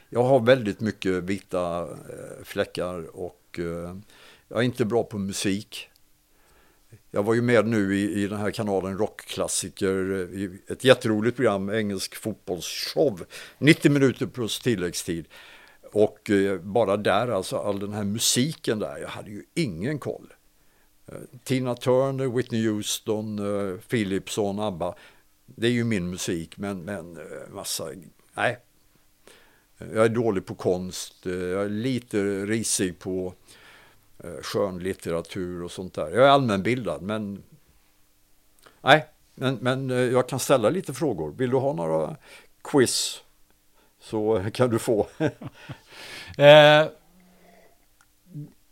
jag 0.09 0.23
har 0.23 0.39
väldigt 0.39 0.79
mycket 0.79 1.23
vita 1.23 1.81
eh, 1.81 2.43
fläckar 2.43 3.15
och 3.15 3.59
eh, 3.59 3.97
jag 4.47 4.59
är 4.59 4.63
inte 4.63 4.85
bra 4.85 5.03
på 5.03 5.17
musik. 5.17 5.89
Jag 7.11 7.23
var 7.23 7.33
ju 7.33 7.41
med 7.41 7.67
nu 7.67 7.97
i, 7.97 8.23
i 8.23 8.27
den 8.27 8.39
här 8.39 8.51
kanalen 8.51 8.97
Rockklassiker, 8.97 10.11
eh, 10.11 10.41
i 10.41 10.61
ett 10.67 10.83
jätteroligt 10.83 11.35
program, 11.35 11.69
engelsk 11.69 12.15
fotbollsshow, 12.15 13.25
90 13.57 13.91
minuter 13.91 14.25
plus 14.25 14.59
tilläggstid. 14.59 15.25
Och 15.91 16.29
eh, 16.29 16.59
bara 16.59 16.97
där, 16.97 17.27
alltså 17.27 17.57
all 17.57 17.79
den 17.79 17.93
här 17.93 18.03
musiken 18.03 18.79
där, 18.79 18.97
jag 18.97 19.07
hade 19.07 19.29
ju 19.29 19.43
ingen 19.53 19.99
koll. 19.99 20.33
Eh, 21.07 21.17
Tina 21.43 21.75
Turner, 21.75 22.27
Whitney 22.27 22.67
Houston, 22.67 23.39
eh, 23.39 23.45
Philipson, 23.45 23.87
Philipsson, 23.89 24.59
ABBA. 24.59 24.95
Det 25.45 25.67
är 25.67 25.71
ju 25.71 25.83
min 25.83 26.09
musik, 26.09 26.57
men, 26.57 26.79
men 26.81 27.17
eh, 27.17 27.49
massa, 27.49 27.89
nej. 28.33 28.57
Jag 29.77 30.05
är 30.05 30.09
dålig 30.09 30.45
på 30.45 30.55
konst, 30.55 31.25
jag 31.25 31.63
är 31.63 31.69
lite 31.69 32.45
risig 32.45 32.99
på 32.99 33.33
skönlitteratur 34.41 35.63
och 35.63 35.71
sånt 35.71 35.93
där. 35.93 36.09
Jag 36.09 36.25
är 36.25 36.29
allmänbildad 36.29 37.01
men 37.01 37.43
nej, 38.81 39.05
men, 39.35 39.55
men 39.55 39.89
jag 39.89 40.29
kan 40.29 40.39
ställa 40.39 40.69
lite 40.69 40.93
frågor. 40.93 41.31
Vill 41.31 41.49
du 41.49 41.57
ha 41.57 41.73
några 41.73 42.15
quiz 42.63 43.23
så 43.99 44.45
kan 44.53 44.69
du 44.69 44.79
få. 44.79 45.07
eh, 46.37 46.85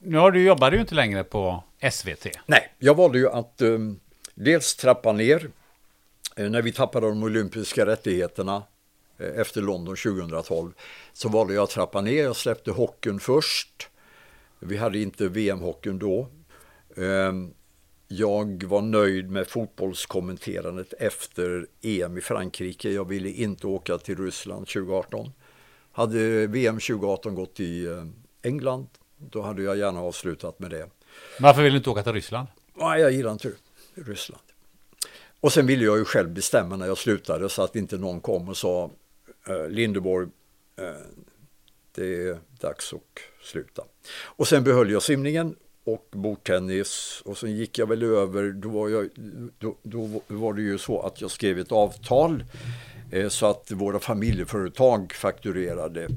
nu 0.06 0.18
har 0.18 0.32
du 0.32 0.44
jobbade 0.44 0.76
ju 0.76 0.82
inte 0.82 0.96
längre 0.96 1.24
på 1.24 1.64
SVT. 1.92 2.28
Nej, 2.46 2.74
jag 2.80 2.96
valde 2.96 3.18
ju 3.18 3.30
att 3.30 3.62
um, 3.62 4.00
dels 4.36 4.76
trappa 4.76 5.12
ner 5.12 5.50
eh, 6.36 6.50
när 6.50 6.62
vi 6.62 6.72
tappade 6.72 7.08
de 7.08 7.24
olympiska 7.24 7.86
rättigheterna 7.86 8.64
eh, 9.18 9.40
efter 9.40 9.62
London 9.62 9.96
2012 9.96 10.72
så 11.14 11.30
valde 11.30 11.54
jag 11.54 11.64
att 11.64 11.70
trappa 11.70 12.02
ner. 12.02 12.24
Jag 12.24 12.36
släppte 12.36 12.72
hockeyn 12.72 13.20
först. 13.20 13.90
Vi 14.60 14.78
hade 14.78 15.00
inte 15.00 15.28
VM-hockeyn 15.28 16.00
då. 16.00 16.28
Ehm, 16.98 17.54
jag 18.08 18.64
var 18.64 18.82
nöjd 18.82 19.30
med 19.30 19.48
fotbollskommenterandet 19.48 20.94
efter 20.94 21.68
EM 21.82 22.18
i 22.18 22.22
Frankrike. 22.22 22.92
Jag 22.92 23.08
ville 23.08 23.30
inte 23.30 23.68
åka 23.68 23.98
till 23.98 24.18
Ryssland 24.18 24.68
2018. 24.68 25.32
Hade 25.92 26.48
VM 26.48 26.76
2018 26.76 27.36
gått 27.36 27.60
i 27.60 27.86
eh, 27.86 28.06
England, 28.42 28.88
då 29.32 29.42
hade 29.42 29.64
jag 29.64 29.78
gärna 29.78 30.02
avslutat 30.02 30.60
med 30.60 30.72
det. 30.72 30.90
Varför 31.40 31.64
vill 31.64 31.72
du 31.72 31.78
inte 31.78 31.90
åka 31.90 32.04
till 32.04 32.14
Ryssland? 32.14 32.48
Nej, 32.74 33.02
jag 33.02 33.12
gillar 33.12 33.32
inte 33.32 33.52
Ryssland. 33.96 34.44
Och 35.40 35.54
sen 35.54 35.68
ville 35.68 35.86
jag 35.86 35.98
ju 35.98 36.06
själv 36.06 36.30
bestämma 36.30 36.76
när 36.76 36.88
jag 36.88 36.98
slutade 36.98 37.50
så 37.50 37.62
att 37.62 37.76
inte 37.76 37.98
någon 37.98 38.20
kom 38.20 38.50
och 38.50 38.58
sa 38.58 38.92
eh, 39.48 39.70
Lindeborg, 39.70 40.28
eh, 40.76 40.86
det 41.96 42.28
är 42.28 42.38
dags 42.60 42.94
att 42.94 43.02
sluta. 43.44 43.84
Och 44.24 44.48
sen 44.48 44.64
behöll 44.64 44.92
jag 44.92 45.04
simningen 45.04 45.56
och 45.84 46.08
bordtennis 46.12 47.22
och 47.26 47.38
sen 47.38 47.56
gick 47.56 47.78
jag 47.78 47.90
väl 47.90 48.04
över, 48.04 48.52
då 48.52 48.70
var, 48.70 48.90
jag, 48.90 49.10
då, 49.60 49.76
då 49.84 50.22
var 50.28 50.54
det 50.54 50.62
ju 50.62 50.78
så 50.78 51.02
att 51.02 51.22
jag 51.22 51.32
skrev 51.32 51.60
ett 51.60 51.72
avtal 51.72 52.44
eh, 53.12 53.30
så 53.30 53.46
att 53.46 53.72
våra 53.72 54.00
familjeföretag 54.00 55.14
fakturerade. 55.14 56.08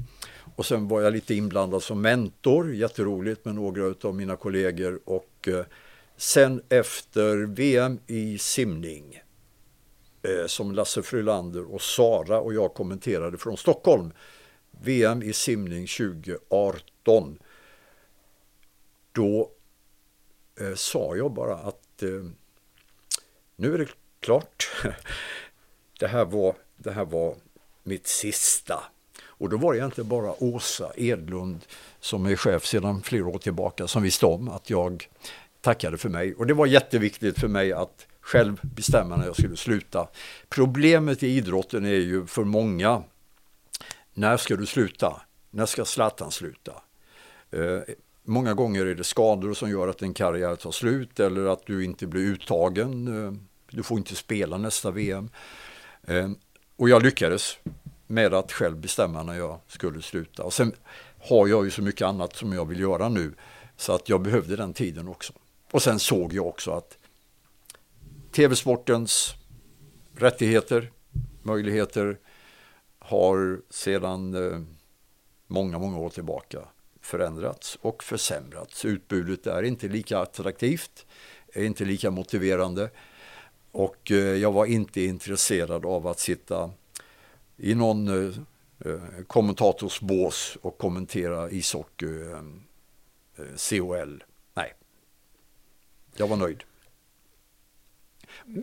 Och 0.59 0.65
sen 0.65 0.87
var 0.87 1.01
jag 1.01 1.13
lite 1.13 1.35
inblandad 1.35 1.83
som 1.83 2.01
mentor, 2.01 2.73
jätteroligt 2.75 3.45
med 3.45 3.55
några 3.55 3.95
av 4.03 4.15
mina 4.15 4.35
kollegor 4.35 4.99
och 5.05 5.47
eh, 5.47 5.65
sen 6.17 6.61
efter 6.69 7.37
VM 7.37 7.99
i 8.07 8.37
simning 8.37 9.21
eh, 10.21 10.45
som 10.47 10.71
Lasse 10.71 11.03
Frölander 11.03 11.73
och 11.73 11.81
Sara 11.81 12.39
och 12.39 12.53
jag 12.53 12.73
kommenterade 12.73 13.37
från 13.37 13.57
Stockholm 13.57 14.11
VM 14.71 15.23
i 15.23 15.33
simning 15.33 15.87
2018 15.87 17.39
då 19.11 19.51
eh, 20.59 20.75
sa 20.75 21.15
jag 21.15 21.33
bara 21.33 21.55
att 21.55 22.03
eh, 22.03 22.25
nu 23.55 23.73
är 23.73 23.77
det 23.77 23.89
klart. 24.19 24.71
det, 25.99 26.07
här 26.07 26.25
var, 26.25 26.55
det 26.77 26.91
här 26.91 27.05
var 27.05 27.35
mitt 27.83 28.07
sista. 28.07 28.83
Och 29.39 29.49
då 29.49 29.57
var 29.57 29.73
det 29.73 29.79
egentligen 29.79 30.09
bara 30.09 30.43
Åsa 30.43 30.91
Edlund 30.95 31.65
som 31.99 32.25
är 32.25 32.35
chef 32.35 32.65
sedan 32.65 33.01
flera 33.01 33.27
år 33.27 33.37
tillbaka 33.37 33.87
som 33.87 34.03
visste 34.03 34.25
om 34.25 34.49
att 34.49 34.69
jag 34.69 35.09
tackade 35.61 35.97
för 35.97 36.09
mig. 36.09 36.35
Och 36.35 36.47
det 36.47 36.53
var 36.53 36.65
jätteviktigt 36.65 37.39
för 37.39 37.47
mig 37.47 37.73
att 37.73 38.07
själv 38.21 38.59
bestämma 38.61 39.15
när 39.15 39.25
jag 39.25 39.35
skulle 39.35 39.57
sluta. 39.57 40.07
Problemet 40.49 41.23
i 41.23 41.27
idrotten 41.27 41.85
är 41.85 41.89
ju 41.89 42.25
för 42.25 42.43
många, 42.43 43.03
när 44.13 44.37
ska 44.37 44.55
du 44.55 44.65
sluta? 44.65 45.21
När 45.49 45.65
ska 45.65 45.85
Zlatan 45.85 46.31
sluta? 46.31 46.71
Eh, 47.51 47.79
Många 48.29 48.53
gånger 48.53 48.85
är 48.85 48.95
det 48.95 49.03
skador 49.03 49.53
som 49.53 49.69
gör 49.69 49.87
att 49.87 50.01
en 50.01 50.13
karriär 50.13 50.55
tar 50.55 50.71
slut 50.71 51.19
eller 51.19 51.45
att 51.45 51.65
du 51.65 51.85
inte 51.85 52.07
blir 52.07 52.21
uttagen. 52.21 53.25
Eh, 53.25 53.33
du 53.71 53.83
får 53.83 53.97
inte 53.97 54.15
spela 54.15 54.57
nästa 54.57 54.91
VM. 54.91 55.29
Eh, 56.07 56.29
och 56.75 56.89
jag 56.89 57.03
lyckades 57.03 57.57
med 58.11 58.33
att 58.33 58.51
själv 58.51 58.77
bestämma 58.77 59.23
när 59.23 59.33
jag 59.33 59.59
skulle 59.67 60.01
sluta. 60.01 60.43
Och 60.43 60.53
sen 60.53 60.75
har 61.19 61.47
jag 61.47 61.65
ju 61.65 61.71
så 61.71 61.81
mycket 61.81 62.07
annat 62.07 62.35
som 62.35 62.53
jag 62.53 62.65
vill 62.65 62.79
göra 62.79 63.09
nu 63.09 63.33
så 63.77 63.93
att 63.93 64.09
jag 64.09 64.21
behövde 64.21 64.55
den 64.55 64.73
tiden 64.73 65.07
också. 65.07 65.33
Och 65.71 65.81
sen 65.81 65.99
såg 65.99 66.33
jag 66.33 66.47
också 66.47 66.71
att 66.71 66.97
tv-sportens 68.31 69.33
rättigheter, 70.15 70.91
möjligheter 71.41 72.17
har 72.99 73.61
sedan 73.69 74.33
eh, 74.33 74.59
många, 75.47 75.79
många 75.79 75.97
år 75.97 76.09
tillbaka 76.09 76.59
förändrats 77.01 77.77
och 77.81 78.03
försämrats. 78.03 78.85
Utbudet 78.85 79.47
är 79.47 79.63
inte 79.63 79.87
lika 79.87 80.19
attraktivt, 80.19 81.05
är 81.53 81.63
inte 81.63 81.85
lika 81.85 82.11
motiverande 82.11 82.89
och 83.71 84.11
eh, 84.11 84.17
jag 84.17 84.51
var 84.51 84.65
inte 84.65 85.01
intresserad 85.01 85.85
av 85.85 86.07
att 86.07 86.19
sitta 86.19 86.71
i 87.59 87.75
någon 87.75 88.07
eh, 88.07 88.35
eh, 88.85 89.23
kommentatorsbås 89.27 90.57
och 90.61 90.77
kommentera 90.77 91.49
ishockey, 91.51 92.05
eh, 92.05 92.37
eh, 93.37 93.55
CHL. 93.57 94.23
Nej, 94.53 94.73
jag 96.15 96.27
var 96.27 96.37
nöjd. 96.37 96.63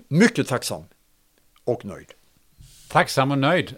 Mycket 0.09 0.49
tacksam 0.49 0.85
och 1.65 1.85
nöjd. 1.85 2.13
Tacksam 2.89 3.31
och 3.31 3.39
nöjd. 3.39 3.75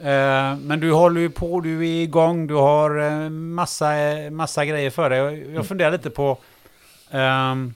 Men 0.60 0.80
du 0.80 0.92
håller 0.92 1.20
ju 1.20 1.30
på, 1.30 1.60
du 1.60 1.88
är 1.88 2.02
igång, 2.02 2.46
du 2.46 2.54
har 2.54 3.28
massa, 3.28 3.90
massa 4.30 4.64
grejer 4.64 4.90
för 4.90 5.10
dig. 5.10 5.52
Jag 5.54 5.66
funderar 5.66 5.90
lite 5.90 6.10
på 6.10 6.38
um, 7.10 7.74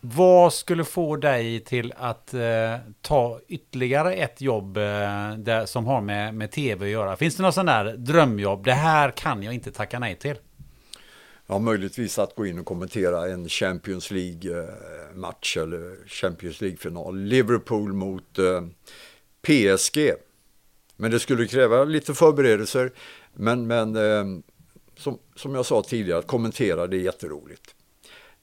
vad 0.00 0.52
skulle 0.52 0.84
få 0.84 1.16
dig 1.16 1.60
till 1.60 1.92
att 1.96 2.34
eh, 2.34 2.76
ta 3.00 3.40
ytterligare 3.48 4.14
ett 4.14 4.40
jobb 4.40 4.76
eh, 4.76 4.82
där, 5.38 5.66
som 5.66 5.86
har 5.86 6.00
med, 6.00 6.34
med 6.34 6.50
tv 6.50 6.84
att 6.84 6.90
göra? 6.90 7.16
Finns 7.16 7.36
det 7.36 7.42
något 7.42 7.54
sån 7.54 7.66
där 7.66 7.96
drömjobb? 7.96 8.64
Det 8.64 8.72
här 8.72 9.10
kan 9.10 9.42
jag 9.42 9.54
inte 9.54 9.72
tacka 9.72 9.98
nej 9.98 10.14
till. 10.14 10.36
Ja, 11.46 11.58
möjligtvis 11.58 12.18
att 12.18 12.34
gå 12.34 12.46
in 12.46 12.58
och 12.58 12.66
kommentera 12.66 13.28
en 13.32 13.48
Champions 13.48 14.10
League-match 14.10 15.56
eh, 15.56 15.62
eller 15.62 16.08
Champions 16.08 16.60
League-final. 16.60 17.16
Liverpool 17.18 17.92
mot 17.92 18.38
eh, 18.38 18.62
PSG. 19.42 20.12
Men 20.96 21.10
det 21.10 21.20
skulle 21.20 21.46
kräva 21.46 21.84
lite 21.84 22.14
förberedelser. 22.14 22.92
Men, 23.34 23.66
men 23.66 23.96
eh, 23.96 24.24
som, 24.96 25.18
som 25.36 25.54
jag 25.54 25.66
sa 25.66 25.82
tidigare, 25.82 26.18
att 26.18 26.26
kommentera 26.26 26.86
det 26.86 26.96
är 26.96 27.00
jätteroligt. 27.00 27.74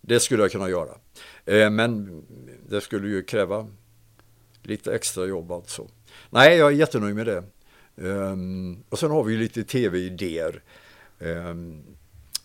Det 0.01 0.19
skulle 0.19 0.43
jag 0.43 0.51
kunna 0.51 0.69
göra. 0.69 0.91
Eh, 1.47 1.69
men 1.69 2.23
det 2.69 2.81
skulle 2.81 3.07
ju 3.07 3.23
kräva 3.23 3.67
lite 4.63 4.95
extra 4.95 5.25
jobb 5.25 5.51
alltså. 5.51 5.87
Nej, 6.29 6.57
jag 6.57 6.71
är 6.71 6.75
jättenöjd 6.75 7.15
med 7.15 7.25
det. 7.25 7.43
Ehm, 8.07 8.83
och 8.89 8.99
sen 8.99 9.11
har 9.11 9.23
vi 9.23 9.37
lite 9.37 9.63
tv-idéer. 9.63 10.63
Ehm, 11.19 11.83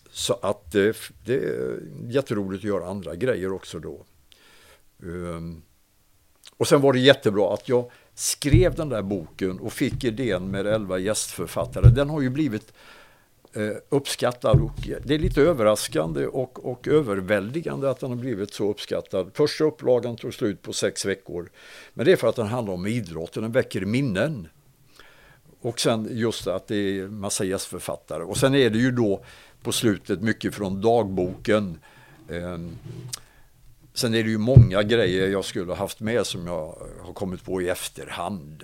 så 0.09 0.33
att 0.33 0.71
det, 0.71 0.97
det, 1.25 1.35
är 1.35 1.79
jätteroligt 2.09 2.61
att 2.61 2.69
göra 2.69 2.87
andra 2.87 3.15
grejer 3.15 3.51
också 3.51 3.79
då. 3.79 4.05
Ehm, 5.03 5.61
och 6.57 6.67
sen 6.67 6.81
var 6.81 6.93
det 6.93 6.99
jättebra 6.99 7.53
att 7.53 7.69
jag 7.69 7.91
skrev 8.15 8.75
den 8.75 8.89
där 8.89 9.01
boken 9.01 9.59
och 9.59 9.73
fick 9.73 10.03
idén 10.03 10.51
med 10.51 10.67
elva 10.67 10.97
gästförfattare. 10.97 11.89
Den 11.89 12.09
har 12.09 12.21
ju 12.21 12.29
blivit 12.29 12.73
Eh, 13.55 13.75
uppskattad 13.89 14.61
och 14.61 14.89
eh, 14.89 14.97
det 15.03 15.15
är 15.15 15.19
lite 15.19 15.41
överraskande 15.41 16.27
och, 16.27 16.65
och 16.65 16.87
överväldigande 16.87 17.89
att 17.89 17.99
den 17.99 18.09
har 18.09 18.17
blivit 18.17 18.53
så 18.53 18.69
uppskattad. 18.69 19.31
Första 19.33 19.63
upplagan 19.63 20.15
tog 20.15 20.33
slut 20.33 20.61
på 20.61 20.73
sex 20.73 21.05
veckor. 21.05 21.49
Men 21.93 22.05
det 22.05 22.11
är 22.11 22.15
för 22.15 22.27
att 22.27 22.35
den 22.35 22.47
handlar 22.47 22.73
om 22.73 22.87
idrotten, 22.87 23.43
den 23.43 23.51
väcker 23.51 23.81
minnen. 23.81 24.47
Och 25.61 25.79
sen 25.79 26.07
just 26.11 26.47
att 26.47 26.67
det 26.67 26.75
är 26.75 27.07
massa 27.07 27.43
gästförfattare. 27.43 28.23
Och 28.23 28.37
sen 28.37 28.55
är 28.55 28.69
det 28.69 28.79
ju 28.79 28.91
då 28.91 29.23
på 29.63 29.71
slutet 29.71 30.21
mycket 30.21 30.55
från 30.55 30.81
dagboken. 30.81 31.79
Ehm, 32.29 32.77
sen 33.93 34.13
är 34.13 34.23
det 34.23 34.29
ju 34.29 34.37
många 34.37 34.83
grejer 34.83 35.29
jag 35.29 35.45
skulle 35.45 35.71
ha 35.71 35.77
haft 35.77 35.99
med 35.99 36.25
som 36.25 36.47
jag 36.47 36.77
har 37.01 37.13
kommit 37.13 37.45
på 37.45 37.61
i 37.61 37.69
efterhand. 37.69 38.63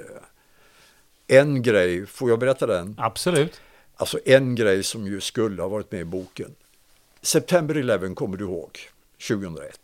En 1.28 1.62
grej, 1.62 2.06
får 2.06 2.30
jag 2.30 2.40
berätta 2.40 2.68
den? 2.68 2.96
Absolut. 2.98 3.62
Alltså 4.00 4.20
en 4.26 4.56
grej 4.56 4.84
som 4.84 5.08
ju 5.08 5.22
skulle 5.22 5.62
ha 5.62 5.70
varit 5.70 5.92
med 5.92 6.02
i 6.02 6.06
boken. 6.06 6.56
September 7.22 7.76
11 7.76 8.16
kommer 8.16 8.38
du 8.38 8.46
ihåg, 8.46 8.80
2001. 9.28 9.80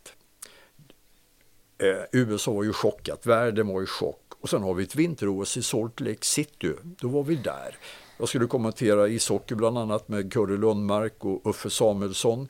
Eh, 1.78 1.88
USA 2.12 2.52
var 2.52 2.64
ju 2.64 2.72
chockat, 2.72 3.26
världen 3.26 3.68
var 3.68 3.82
i 3.82 3.86
chock. 3.86 4.22
Och 4.40 4.50
sen 4.50 4.62
har 4.62 4.74
vi 4.74 4.84
ett 4.84 4.94
vinter-OS 4.94 5.56
i 5.56 5.62
Salt 5.62 6.00
Lake 6.00 6.24
City, 6.24 6.72
då 6.82 7.08
var 7.08 7.22
vi 7.22 7.34
där. 7.34 7.76
Jag 8.18 8.28
skulle 8.28 8.46
kommentera 8.46 9.08
ishockey 9.08 9.54
bland 9.54 9.78
annat 9.78 10.08
med 10.08 10.32
Curre 10.32 10.56
Lundmark 10.56 11.24
och 11.24 11.46
Uffe 11.46 11.70
Samuelsson 11.70 12.48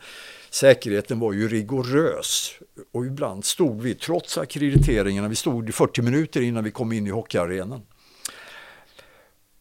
säkerheten 0.50 1.20
var 1.20 1.32
ju 1.32 1.48
rigorös 1.48 2.52
och 2.92 3.06
ibland 3.06 3.44
stod 3.44 3.82
vi, 3.82 3.94
trots 3.94 4.38
akkrediteringarna, 4.38 5.28
vi 5.28 5.36
stod 5.36 5.68
i 5.68 5.72
40 5.72 6.02
minuter 6.02 6.40
innan 6.40 6.64
vi 6.64 6.70
kom 6.70 6.92
in 6.92 7.06
i 7.06 7.10
hockeyarenan. 7.10 7.82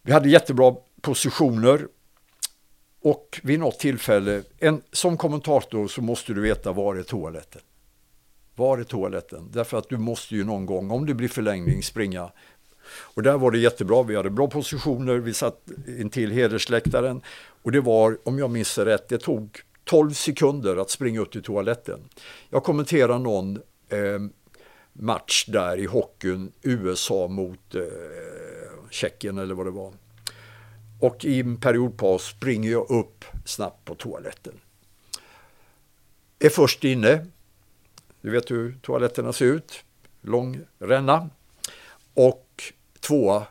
Vi 0.01 0.11
hade 0.11 0.29
jättebra 0.29 0.75
positioner 1.01 1.87
och 3.05 3.39
vid 3.43 3.59
något 3.59 3.79
tillfälle, 3.79 4.43
en, 4.59 4.81
som 4.91 5.17
kommentator 5.17 5.87
så 5.87 6.01
måste 6.01 6.33
du 6.33 6.41
veta 6.41 6.71
var 6.71 6.95
är 6.95 7.03
toaletten. 7.03 7.61
Var 8.55 8.77
är 8.77 8.83
toaletten? 8.83 9.49
Därför 9.53 9.77
att 9.77 9.89
du 9.89 9.97
måste 9.97 10.35
ju 10.35 10.43
någon 10.43 10.65
gång, 10.65 10.91
om 10.91 11.05
det 11.05 11.13
blir 11.13 11.27
förlängning, 11.27 11.83
springa. 11.83 12.31
Och 12.87 13.23
där 13.23 13.37
var 13.37 13.51
det 13.51 13.57
jättebra, 13.57 14.03
vi 14.03 14.15
hade 14.15 14.29
bra 14.29 14.47
positioner, 14.47 15.15
vi 15.15 15.33
satt 15.33 15.61
intill 15.87 16.31
hedersläktaren 16.31 17.21
och 17.63 17.71
det 17.71 17.81
var, 17.81 18.17
om 18.23 18.39
jag 18.39 18.49
minns 18.49 18.77
rätt, 18.77 19.09
det 19.09 19.17
tog 19.17 19.61
12 19.83 20.11
sekunder 20.11 20.77
att 20.77 20.89
springa 20.89 21.19
upp 21.19 21.31
till 21.31 21.43
toaletten. 21.43 21.99
Jag 22.49 22.63
kommenterar 22.63 23.19
någon 23.19 23.55
eh, 23.89 24.19
match 24.93 25.45
där 25.47 25.77
i 25.77 25.85
hockeyn, 25.85 26.51
USA 26.61 27.27
mot 27.27 27.75
eh, 27.75 27.81
Tjeckien 28.89 29.37
eller 29.37 29.55
vad 29.55 29.65
det 29.65 29.71
var. 29.71 29.93
Och 30.99 31.25
i 31.25 31.39
en 31.39 31.57
periodpaus 31.57 32.23
springer 32.23 32.71
jag 32.71 32.89
upp 32.89 33.25
snabbt 33.45 33.85
på 33.85 33.95
toaletten. 33.95 34.53
Är 36.39 36.49
först 36.49 36.83
inne. 36.83 37.25
Du 38.21 38.31
vet 38.31 38.51
hur 38.51 38.77
toaletterna 38.81 39.33
ser 39.33 39.45
ut. 39.45 39.83
Lång 40.21 40.59
ränna. 40.79 41.29
Och 42.13 42.63
tvåa 42.99 43.47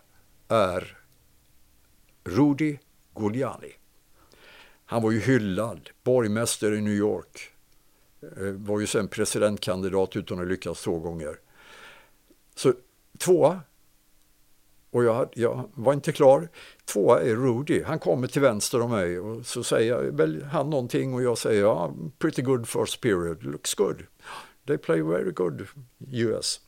är 0.49 0.99
Rudy 2.25 2.79
Giuliani. 3.19 3.73
Han 4.87 5.03
var 5.03 5.11
ju 5.11 5.21
hyllad, 5.21 5.91
borgmästare 6.03 6.77
i 6.77 6.81
New 6.81 6.95
York. 6.95 7.51
Eh, 8.23 8.53
var 8.53 8.81
ju 8.81 8.87
sen 8.87 9.09
presidentkandidat 9.09 10.17
utan 10.17 10.41
att 10.41 10.47
lyckas 10.47 10.83
två 10.83 10.99
gånger. 10.99 11.39
Så 12.55 12.75
tvåa, 13.19 13.61
och 14.95 15.05
jag, 15.05 15.29
jag, 15.35 15.71
var 15.75 15.93
inte 15.93 16.13
klar. 16.13 16.49
Tvåa 16.85 17.21
är 17.21 17.37
Rudy, 17.37 17.83
han 17.83 17.99
kommer 17.99 18.27
till 18.27 18.43
vänster 18.43 18.81
om 18.81 18.91
mig 18.91 19.19
och 19.19 19.47
så 19.47 19.65
säger 19.65 19.97
väl 19.97 20.43
han 20.43 20.71
någonting 20.71 21.15
och 21.15 21.23
jag 21.23 21.39
säger 21.39 21.63
ja, 21.63 21.95
pretty 22.19 22.43
good 22.43 22.69
first 22.69 23.01
period, 23.01 23.45
looks 23.45 23.75
good. 23.75 24.03
They 24.67 24.79
play 24.79 25.03
very 25.03 25.31
good 25.31 25.67
US. 26.13 26.61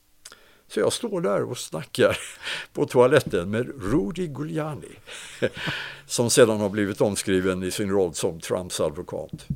Så 0.68 0.80
jag 0.80 0.92
står 0.92 1.20
där 1.20 1.42
och 1.42 1.58
snackar 1.58 2.18
på 2.72 2.86
toaletten 2.86 3.50
med 3.50 3.92
Rudy 3.92 4.26
Giuliani 4.26 4.96
som 6.06 6.30
sedan 6.30 6.60
har 6.60 6.68
blivit 6.68 7.00
omskriven 7.00 7.62
i 7.62 7.70
sin 7.70 7.90
roll 7.90 8.14
som 8.14 8.40
Trumps 8.40 8.80
advokat. 8.80 9.46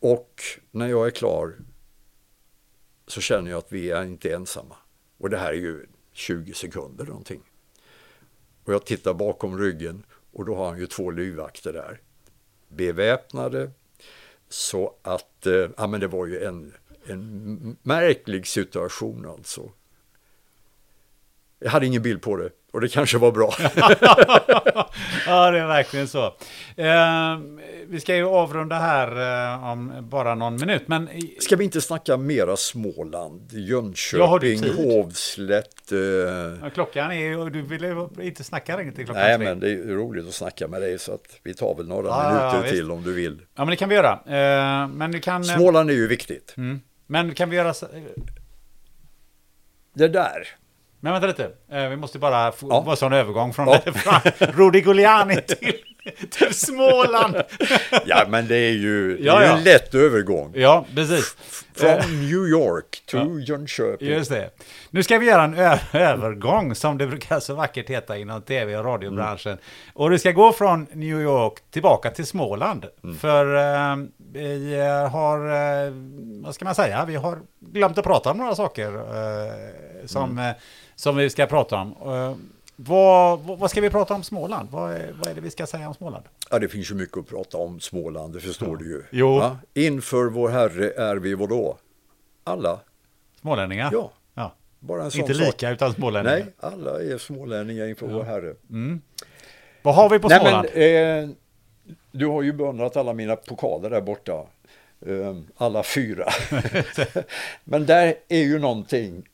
Och 0.00 0.42
när 0.70 0.88
jag 0.88 1.06
är 1.06 1.10
klar 1.10 1.54
så 3.06 3.20
känner 3.20 3.50
jag 3.50 3.58
att 3.58 3.72
vi 3.72 3.90
är 3.90 4.04
inte 4.04 4.34
ensamma. 4.34 4.76
Och 5.18 5.30
det 5.30 5.38
här 5.38 5.52
är 5.52 5.56
ju 5.56 5.86
20 6.12 6.54
sekunder 6.54 7.04
någonting. 7.04 7.42
Och 8.68 8.74
jag 8.74 8.84
tittar 8.84 9.14
bakom 9.14 9.58
ryggen 9.58 10.02
och 10.32 10.44
då 10.44 10.54
har 10.54 10.68
han 10.68 10.78
ju 10.78 10.86
två 10.86 11.10
livvakter 11.10 11.72
där. 11.72 12.00
Beväpnade. 12.68 13.70
Så 14.48 14.94
att, 15.02 15.46
eh, 15.46 15.68
ja 15.76 15.86
men 15.86 16.00
det 16.00 16.06
var 16.06 16.26
ju 16.26 16.44
en, 16.44 16.74
en 17.06 17.76
märklig 17.82 18.46
situation 18.46 19.26
alltså. 19.26 19.70
Jag 21.58 21.70
hade 21.70 21.86
ingen 21.86 22.02
bild 22.02 22.22
på 22.22 22.36
det 22.36 22.50
och 22.72 22.80
det 22.80 22.88
kanske 22.88 23.18
var 23.18 23.32
bra. 23.32 23.54
ja, 25.26 25.50
det 25.50 25.58
är 25.58 25.66
verkligen 25.66 26.08
så. 26.08 26.24
Eh, 26.76 27.38
vi 27.86 28.00
ska 28.00 28.16
ju 28.16 28.24
avrunda 28.24 28.76
här 28.76 29.08
eh, 29.54 29.70
om 29.70 30.08
bara 30.10 30.34
någon 30.34 30.56
minut. 30.56 30.82
Men... 30.88 31.08
Ska 31.40 31.56
vi 31.56 31.64
inte 31.64 31.80
snacka 31.80 32.16
mera 32.16 32.56
Småland, 32.56 33.52
Jönköping, 33.52 34.74
Hovslätt? 34.74 35.77
Eh... 35.92 35.98
Ja, 36.62 36.70
klockan 36.74 37.12
är 37.12 37.50
du 37.50 37.62
vill 37.62 38.08
inte 38.26 38.44
snacka 38.44 38.76
längre 38.76 38.92
till 38.92 39.04
klockan 39.04 39.22
Nej, 39.22 39.36
tre. 39.36 39.44
men 39.44 39.60
det 39.60 39.70
är 39.70 39.94
roligt 39.94 40.28
att 40.28 40.34
snacka 40.34 40.68
med 40.68 40.80
dig 40.82 40.98
så 40.98 41.14
att 41.14 41.40
vi 41.42 41.54
tar 41.54 41.74
väl 41.74 41.88
några 41.88 42.08
ja, 42.08 42.28
minuter 42.28 42.66
ja, 42.66 42.72
till 42.72 42.90
om 42.90 43.02
du 43.02 43.12
vill. 43.12 43.42
Ja, 43.54 43.64
men 43.64 43.68
det 43.68 43.76
kan 43.76 43.88
vi 43.88 43.94
göra. 43.94 44.12
Eh, 44.12 44.88
men 44.88 45.12
du 45.12 45.20
kan... 45.20 45.44
Småland 45.44 45.90
är 45.90 45.94
ju 45.94 46.06
viktigt. 46.06 46.54
Mm. 46.56 46.80
Men 47.06 47.34
kan 47.34 47.50
vi 47.50 47.56
göra... 47.56 47.74
Så... 47.74 47.86
Det 49.94 50.08
där. 50.08 50.48
Men 51.00 51.12
vänta 51.12 51.26
lite, 51.26 51.50
eh, 51.70 51.88
vi 51.88 51.96
måste 51.96 52.18
bara 52.18 52.52
få 52.52 52.96
ja. 53.00 53.06
en 53.06 53.12
övergång 53.12 53.52
från, 53.52 53.68
ja. 53.68 53.80
Rudy 54.38 54.80
Giuliani 54.80 55.36
till, 55.36 55.74
till 56.30 56.54
Småland. 56.54 57.42
ja, 58.06 58.24
men 58.28 58.48
det 58.48 58.56
är 58.56 58.72
ju, 58.72 59.16
det 59.16 59.22
är 59.22 59.26
ja, 59.26 59.42
en 59.42 59.64
lätt 59.64 59.94
övergång. 59.94 60.52
Ja, 60.54 60.86
precis. 60.94 61.36
Från 61.74 61.96
New 61.98 62.48
York 62.48 63.02
till 63.06 63.18
ja. 63.18 63.38
Jönköping. 63.38 64.08
Just 64.08 64.30
det. 64.30 64.50
Nu 64.90 65.02
ska 65.02 65.18
vi 65.18 65.26
göra 65.26 65.42
en 65.42 65.54
övergång, 65.92 66.74
som 66.74 66.98
det 66.98 67.06
brukar 67.06 67.40
så 67.40 67.54
vackert 67.54 67.90
heta 67.90 68.18
inom 68.18 68.42
tv 68.42 68.76
och 68.76 68.84
radiobranschen. 68.84 69.52
Mm. 69.52 69.64
Och 69.94 70.10
du 70.10 70.18
ska 70.18 70.32
gå 70.32 70.52
från 70.52 70.86
New 70.92 71.20
York 71.20 71.54
tillbaka 71.70 72.10
till 72.10 72.26
Småland. 72.26 72.86
Mm. 73.04 73.16
För 73.16 73.56
eh, 73.56 73.96
vi 74.32 74.80
har, 75.10 75.38
eh, 75.38 75.92
vad 76.44 76.54
ska 76.54 76.64
man 76.64 76.74
säga, 76.74 77.04
vi 77.04 77.14
har 77.14 77.38
glömt 77.60 77.98
att 77.98 78.04
prata 78.04 78.30
om 78.30 78.36
några 78.36 78.54
saker 78.54 78.94
eh, 78.94 80.06
som 80.06 80.38
mm 80.38 80.54
som 80.98 81.16
vi 81.16 81.30
ska 81.30 81.46
prata 81.46 81.76
om. 81.76 81.94
Vad, 82.80 83.40
vad, 83.40 83.70
ska 83.70 83.80
vi 83.80 83.90
prata 83.90 84.14
om 84.14 84.22
Småland? 84.22 84.68
Vad 84.70 84.92
är, 84.92 85.12
vad 85.18 85.26
är 85.26 85.34
det 85.34 85.40
vi 85.40 85.50
ska 85.50 85.66
säga 85.66 85.88
om 85.88 85.94
Småland? 85.94 86.24
Ja, 86.50 86.58
det 86.58 86.68
finns 86.68 86.90
ju 86.90 86.94
mycket 86.94 87.18
att 87.18 87.28
prata 87.28 87.58
om 87.58 87.80
Småland, 87.80 88.34
det 88.34 88.40
förstår 88.40 88.68
ja. 88.68 88.76
du 88.76 88.90
ju. 88.90 89.02
Jo. 89.10 89.38
Ja? 89.38 89.58
Inför 89.74 90.24
vår 90.24 90.48
Herre 90.48 90.90
är 90.90 91.16
vi 91.16 91.34
vadå? 91.34 91.76
Alla. 92.44 92.80
Smålänningar? 93.40 93.90
Ja. 93.92 94.12
ja. 94.34 94.54
Bara 94.78 95.04
en 95.04 95.10
sån 95.10 95.20
Inte 95.20 95.32
lika, 95.32 95.66
sak. 95.66 95.72
utan 95.72 95.92
smålänningar? 95.92 96.38
Nej, 96.38 96.54
alla 96.60 97.02
är 97.02 97.18
smålänningar 97.18 97.86
inför 97.86 98.08
ja. 98.08 98.16
vår 98.16 98.24
Herre. 98.24 98.54
Mm. 98.70 99.00
Vad 99.82 99.94
har 99.94 100.10
vi 100.10 100.18
på 100.18 100.28
Nej, 100.28 100.40
Småland? 100.40 100.68
Men, 100.74 101.24
eh, 101.24 101.30
du 102.12 102.26
har 102.26 102.42
ju 102.42 102.52
beundrat 102.52 102.96
alla 102.96 103.12
mina 103.12 103.36
pokaler 103.36 103.90
där 103.90 104.00
borta. 104.00 104.46
Eh, 105.06 105.36
alla 105.56 105.82
fyra. 105.82 106.26
men 107.64 107.86
där 107.86 108.14
är 108.28 108.42
ju 108.42 108.58
någonting 108.58 109.28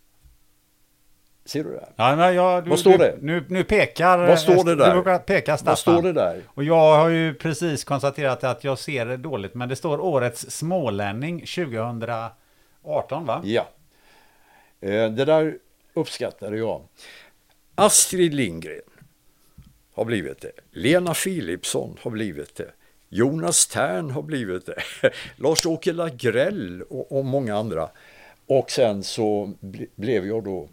Ser 1.45 1.65
du 1.65 1.71
det? 1.71 1.89
Ja, 1.97 2.17
men 2.17 2.35
jag, 2.35 2.65
du, 2.65 2.71
Vad 2.71 2.79
står 2.79 2.99
det? 2.99 3.19
Nu, 3.21 3.45
nu 3.49 3.65
pekar... 3.65 4.27
Vad 4.27 4.41
står 4.41 4.65
det 4.65 4.75
där? 4.75 4.95
Du 4.95 5.19
pekar 5.19 5.61
Vad 5.65 5.79
står 5.79 6.03
det 6.03 6.13
där? 6.13 6.43
Och 6.47 6.65
jag 6.65 6.97
har 6.97 7.09
ju 7.09 7.35
precis 7.35 7.85
konstaterat 7.85 8.45
att 8.45 8.65
jag 8.65 8.79
ser 8.79 9.07
det 9.07 9.17
dåligt, 9.17 9.55
men 9.55 9.69
det 9.69 9.77
står 9.77 10.01
årets 10.01 10.51
smålänning 10.51 11.41
2018, 11.41 13.27
va? 13.27 13.41
Ja. 13.45 13.69
Eh, 14.81 15.11
det 15.11 15.25
där 15.25 15.59
uppskattade 15.95 16.57
jag. 16.57 16.83
Astrid 17.75 18.35
Lindgren 18.35 18.81
har 19.95 20.05
blivit 20.05 20.41
det. 20.41 20.53
Lena 20.71 21.15
Philipsson 21.15 21.97
har 22.01 22.11
blivit 22.11 22.57
det. 22.57 22.71
Jonas 23.09 23.67
Tern 23.67 24.11
har 24.11 24.23
blivit 24.23 24.67
det. 24.67 24.83
Lars-Åke 25.37 25.93
Lagrell 25.93 26.83
och, 26.83 27.19
och 27.19 27.25
många 27.25 27.57
andra. 27.57 27.89
Och 28.47 28.71
sen 28.71 29.03
så 29.03 29.53
ble, 29.61 29.87
blev 29.97 30.27
jag 30.27 30.45
då 30.45 30.69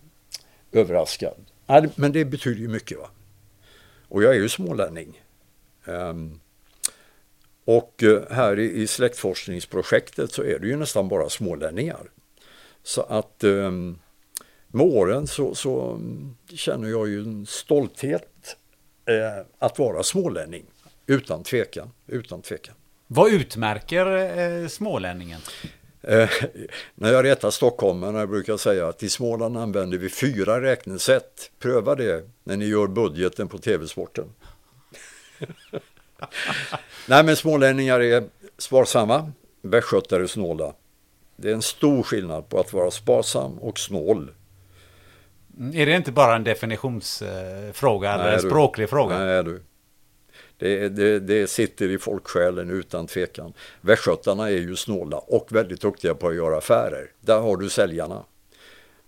överraskad. 0.72 1.46
Men 1.96 2.12
det 2.12 2.26
betyder 2.26 2.62
ju 2.62 2.68
mycket. 2.68 2.98
va. 2.98 3.10
Och 4.08 4.24
jag 4.24 4.36
är 4.36 4.40
ju 4.40 4.50
smålänning. 4.50 5.22
Um, 5.86 6.40
och 7.66 8.04
eh, 8.04 8.22
här 8.32 8.60
i, 8.60 8.82
i 8.82 8.88
släktforskningsprojektet 8.88 10.32
så 10.32 10.44
är 10.44 10.60
det 10.60 10.68
ju 10.68 10.76
nästan 10.76 11.08
bara 11.08 11.30
smålänningar. 11.30 12.10
Så 12.84 13.02
att 13.02 13.44
um, 13.44 14.00
med 14.68 14.86
åren 14.86 15.28
så, 15.28 15.56
så 15.56 16.00
känner 16.54 16.90
jag 16.90 17.08
ju 17.10 17.20
en 17.20 17.46
stolthet 17.46 18.56
eh, 19.06 19.46
att 19.60 19.80
vara 19.80 20.04
smålänning. 20.04 20.66
Utan 21.06 21.44
tvekan, 21.44 21.90
utan 22.08 22.42
tvekan. 22.42 22.76
Vad 23.08 23.34
utmärker 23.34 24.06
eh, 24.38 24.68
smålänningen? 24.68 25.42
Eh, 26.04 26.30
när 26.96 27.14
jag 27.14 27.26
retar 27.26 27.52
stockholmarna 27.52 28.28
brukar 28.28 28.54
jag 28.54 28.60
säga 28.60 28.88
att 28.88 29.04
i 29.04 29.10
Småland 29.10 29.58
använder 29.58 29.98
vi 29.98 30.10
fyra 30.10 30.62
räknesätt. 30.62 31.52
Pröva 31.60 31.96
det 31.96 32.30
när 32.44 32.58
ni 32.58 32.66
gör 32.66 32.88
budgeten 32.88 33.48
på 33.48 33.58
tv-sporten. 33.58 34.26
Nej 37.08 37.24
men 37.24 37.36
smålänningar 37.36 38.00
är 38.00 38.24
sparsamma, 38.58 39.32
västgötare 39.62 40.28
snåla. 40.28 40.74
Det 41.36 41.50
är 41.50 41.54
en 41.54 41.62
stor 41.62 42.04
skillnad 42.04 42.50
på 42.50 42.60
att 42.60 42.74
vara 42.74 42.92
sparsam 42.92 43.60
och 43.60 43.80
snål. 43.80 44.32
Mm, 45.58 45.76
är 45.76 45.86
det 45.86 45.96
inte 45.96 46.12
bara 46.12 46.36
en 46.36 46.44
definitionsfråga 46.44 48.14
eller 48.14 48.34
en 48.34 48.40
språklig 48.40 48.90
fråga? 48.90 49.20
Nej 49.20 49.44
du. 49.44 49.64
Det, 50.62 50.90
det, 50.90 51.20
det, 51.20 51.48
sitter 51.48 51.90
i 51.90 51.98
folksjälen 51.98 52.70
utan 52.70 53.08
tvekan. 53.08 53.54
Västgötarna 53.82 54.50
är 54.50 54.58
ju 54.58 54.76
snåla 54.76 55.18
och 55.18 55.48
väldigt 55.52 55.82
duktiga 55.82 56.16
på 56.16 56.28
att 56.28 56.36
göra 56.36 56.58
affärer. 56.58 57.12
Där 57.20 57.40
har 57.40 57.58
du 57.58 57.70
säljarna. 57.70 58.24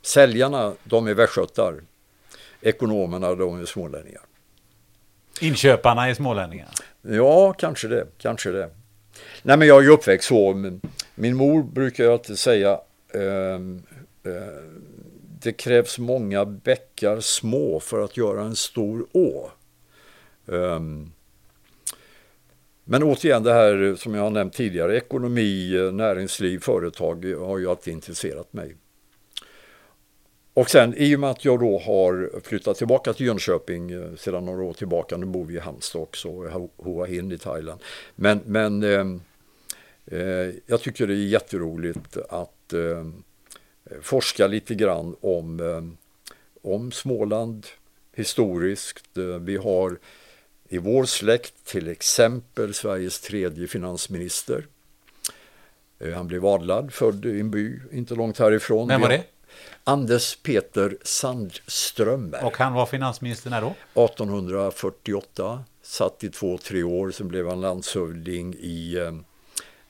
Säljarna, 0.01 0.73
de 0.84 1.07
är 1.07 1.13
västgötar. 1.13 1.81
Ekonomerna, 2.61 3.35
de 3.35 3.61
är 3.61 3.65
smålänningar. 3.65 4.21
Inköparna 5.41 6.09
är 6.09 6.13
smålänningar? 6.13 6.69
Ja, 7.01 7.53
kanske 7.53 7.88
det. 7.88 8.07
Kanske 8.17 8.51
det. 8.51 8.69
Nej, 9.43 9.57
men 9.57 9.67
jag 9.67 9.77
är 9.77 9.84
ju 9.84 9.89
uppväxt 9.89 10.27
så. 10.27 10.53
Min 11.15 11.35
mor 11.35 11.63
brukar 11.63 12.09
alltid 12.09 12.39
säga 12.39 12.80
eh, 13.13 13.53
eh, 14.34 14.63
det 15.39 15.53
krävs 15.53 15.99
många 15.99 16.45
bäckar 16.45 17.19
små 17.19 17.80
för 17.80 18.03
att 18.03 18.17
göra 18.17 18.41
en 18.41 18.55
stor 18.55 19.07
å. 19.11 19.49
Um, 20.45 21.11
men 22.94 23.03
återigen 23.03 23.44
det 23.44 23.53
här 23.53 23.84
eh, 23.84 23.95
som 23.95 24.15
jag 24.15 24.22
har 24.22 24.30
nämnt 24.30 24.53
tidigare, 24.53 24.98
ekonomi, 24.98 25.76
eh, 25.76 25.91
näringsliv, 25.91 26.60
företag 26.60 27.32
eh, 27.32 27.45
har 27.45 27.57
ju 27.57 27.70
alltid 27.70 27.94
intresserat 27.94 28.53
mig. 28.53 28.76
Och 30.53 30.70
sen 30.70 30.94
i 30.98 31.15
och 31.15 31.20
med 31.20 31.30
att 31.30 31.45
jag 31.45 31.60
då 31.60 31.80
har 31.80 32.41
flyttat 32.44 32.78
tillbaka 32.78 33.14
till 33.14 33.26
Jönköping 33.26 34.18
sedan 34.18 34.45
några 34.45 34.64
år 34.64 34.74
tillbaka, 34.74 35.18
nu 35.18 35.26
bor 35.26 35.45
vi 35.45 35.56
i 35.56 35.60
Halmstad 35.60 36.02
också, 36.02 36.30
Hoa 36.78 37.06
Hin 37.06 37.32
i 37.32 37.38
Thailand. 37.38 37.82
Men, 38.15 38.41
men 38.45 38.84
eh, 38.84 40.20
eh, 40.20 40.52
jag 40.65 40.82
tycker 40.82 41.07
det 41.07 41.14
är 41.14 41.28
jätteroligt 41.28 42.18
att 42.30 42.74
eh, 42.74 43.07
forska 44.02 44.48
lite 44.48 44.76
grann 44.76 45.15
om, 45.22 45.60
eh, 45.60 45.84
om 46.72 46.91
Småland 46.91 47.68
historiskt. 48.15 49.18
Vi 49.41 49.57
har 49.57 49.98
i 50.73 50.77
vår 50.77 51.05
släkt 51.05 51.65
till 51.65 51.87
exempel 51.87 52.73
Sveriges 52.73 53.19
tredje 53.19 53.67
finansminister. 53.67 54.65
Han 56.15 56.27
blev 56.27 56.45
adlad, 56.45 56.93
född 56.93 57.25
i 57.25 57.39
en 57.39 57.51
by 57.51 57.79
inte 57.91 58.15
långt 58.15 58.39
härifrån. 58.39 58.87
Vem 58.87 59.01
var 59.01 59.09
det? 59.09 59.23
Anders 59.83 60.35
Peter 60.35 60.97
Sandströmer. 61.03 62.45
Och 62.45 62.57
han 62.57 62.73
var 62.73 62.85
finansminister 62.85 63.49
när 63.49 63.61
då? 63.61 63.73
1848, 64.03 65.63
satt 65.81 66.23
i 66.23 66.29
två, 66.29 66.57
tre 66.57 66.83
år, 66.83 67.11
sen 67.11 67.27
blev 67.27 67.47
han 67.47 67.61
landshövding 67.61 68.53
i 68.53 68.95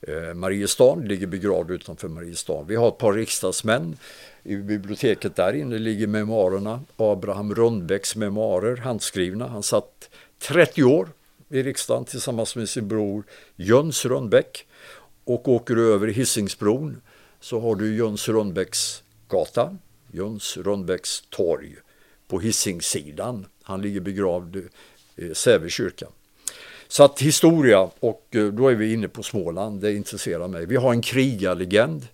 eh, 0.08 0.34
Mariestad, 0.34 0.94
ligger 0.94 1.26
begravd 1.26 1.70
utanför 1.70 2.08
Mariestad. 2.08 2.62
Vi 2.62 2.76
har 2.76 2.88
ett 2.88 2.98
par 2.98 3.12
riksdagsmän. 3.12 3.96
I 4.42 4.56
biblioteket 4.56 5.36
där 5.36 5.52
inne 5.52 5.78
ligger 5.78 6.06
memoarerna, 6.06 6.80
Abraham 6.96 7.54
Rundbäcks 7.54 8.16
memoarer, 8.16 8.76
handskrivna. 8.76 9.48
Han 9.48 9.62
satt 9.62 10.10
30 10.48 10.84
år 10.84 11.08
i 11.48 11.62
riksdagen 11.62 12.04
tillsammans 12.04 12.56
med 12.56 12.68
sin 12.68 12.88
bror 12.88 13.24
Jöns 13.56 14.04
Rundbäck 14.04 14.66
och 15.24 15.48
åker 15.48 15.76
över 15.76 16.08
Hisingsbron 16.08 17.00
så 17.40 17.60
har 17.60 17.76
du 17.76 17.96
Jöns 17.96 18.28
Rundbäcks 18.28 19.02
gata, 19.28 19.76
Jöns 20.12 20.56
Rundbäcks 20.56 21.22
torg 21.30 21.76
på 22.28 22.40
Hisingssidan. 22.40 23.46
Han 23.62 23.82
ligger 23.82 24.00
begravd 24.00 24.68
i 25.16 25.34
Säve 25.34 25.70
kyrka. 25.70 26.06
Så 26.88 27.04
att 27.04 27.20
historia, 27.20 27.90
och 28.00 28.26
eh, 28.30 28.46
då 28.46 28.68
är 28.68 28.74
vi 28.74 28.92
inne 28.92 29.08
på 29.08 29.22
Småland, 29.22 29.80
det 29.80 29.92
intresserar 29.92 30.48
mig. 30.48 30.66
Vi 30.66 30.76
har 30.76 30.92
en 30.92 31.02
krigarlegend, 31.02 32.06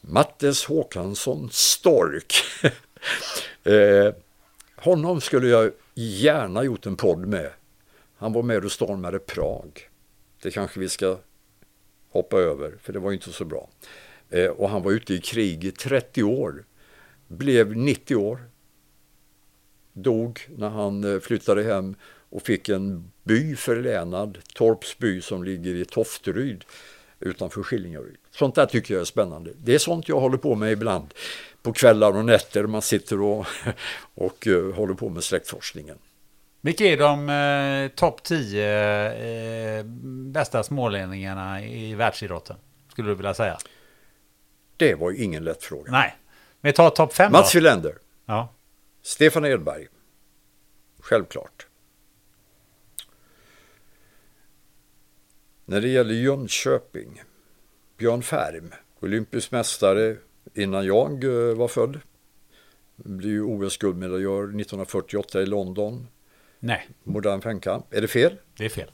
Mattes 0.00 0.64
Håkansson 0.64 1.48
Stork. 1.52 2.34
eh, 3.64 4.14
honom 4.76 5.20
skulle 5.20 5.48
jag 5.48 5.72
gärna 5.94 6.64
gjort 6.64 6.86
en 6.86 6.96
podd 6.96 7.26
med. 7.26 7.50
Han 8.16 8.32
var 8.32 8.42
med 8.42 8.64
och 8.64 8.72
stormade 8.72 9.18
Prag. 9.18 9.88
Det 10.42 10.50
kanske 10.50 10.80
vi 10.80 10.88
ska 10.88 11.18
hoppa 12.10 12.36
över, 12.36 12.74
för 12.82 12.92
det 12.92 12.98
var 12.98 13.12
inte 13.12 13.32
så 13.32 13.44
bra. 13.44 13.68
Eh, 14.30 14.50
och 14.50 14.68
han 14.68 14.82
var 14.82 14.92
ute 14.92 15.14
i 15.14 15.18
krig 15.18 15.64
i 15.64 15.70
30 15.70 16.22
år. 16.22 16.64
Blev 17.28 17.76
90 17.76 18.16
år. 18.16 18.40
Dog 19.92 20.40
när 20.56 20.68
han 20.68 21.04
eh, 21.04 21.20
flyttade 21.20 21.62
hem 21.62 21.94
och 22.28 22.42
fick 22.42 22.68
en 22.68 23.12
by 23.22 23.56
förlänad, 23.56 24.38
Torpsby 24.54 25.20
som 25.20 25.44
ligger 25.44 25.74
i 25.74 25.84
Tofteryd 25.84 26.64
utanför 27.20 27.62
Skillingaryd. 27.62 28.16
Sånt 28.34 28.54
där 28.54 28.66
tycker 28.66 28.94
jag 28.94 29.00
är 29.00 29.04
spännande. 29.04 29.52
Det 29.56 29.74
är 29.74 29.78
sånt 29.78 30.08
jag 30.08 30.20
håller 30.20 30.36
på 30.36 30.54
med 30.54 30.72
ibland 30.72 31.14
på 31.62 31.72
kvällar 31.72 32.16
och 32.16 32.24
nätter. 32.24 32.66
Man 32.66 32.82
sitter 32.82 33.20
och, 33.20 33.46
och 34.14 34.46
uh, 34.46 34.74
håller 34.74 34.94
på 34.94 35.08
med 35.08 35.24
släktforskningen. 35.24 35.98
Vilka 36.60 36.84
är 36.84 36.96
de 36.96 37.28
eh, 37.28 37.96
topp 37.96 38.22
10 38.22 39.78
eh, 39.78 39.84
bästa 40.32 40.62
smålänningarna 40.62 41.64
i 41.64 41.94
världsidrotten? 41.94 42.56
Skulle 42.88 43.08
du 43.08 43.14
vilja 43.14 43.34
säga? 43.34 43.58
Det 44.76 44.94
var 44.94 45.10
ju 45.10 45.24
ingen 45.24 45.44
lätt 45.44 45.62
fråga. 45.62 45.92
Nej. 45.92 46.16
Vi 46.60 46.72
tar 46.72 46.90
topp 46.90 47.14
5 47.14 47.32
Mats 47.32 47.54
Wilander. 47.54 47.98
Ja. 48.26 48.54
Stefan 49.02 49.44
Edberg. 49.44 49.86
Självklart. 51.00 51.66
När 55.64 55.80
det 55.80 55.88
gäller 55.88 56.14
Jönköping, 56.14 57.22
Björn 57.96 58.22
Färm, 58.22 58.72
olympisk 59.00 59.50
mästare 59.50 60.16
innan 60.54 60.86
jag 60.86 61.24
eh, 61.24 61.56
var 61.56 61.68
född. 61.68 62.00
Blev 62.96 63.44
OS-guldmedaljör 63.44 64.42
1948 64.42 65.42
i 65.42 65.46
London. 65.46 66.06
Nej. 66.58 66.88
Modern 67.02 67.40
femkamp. 67.40 67.94
Är 67.94 68.00
det 68.00 68.08
fel? 68.08 68.38
Det 68.56 68.64
är 68.64 68.68
fel. 68.68 68.90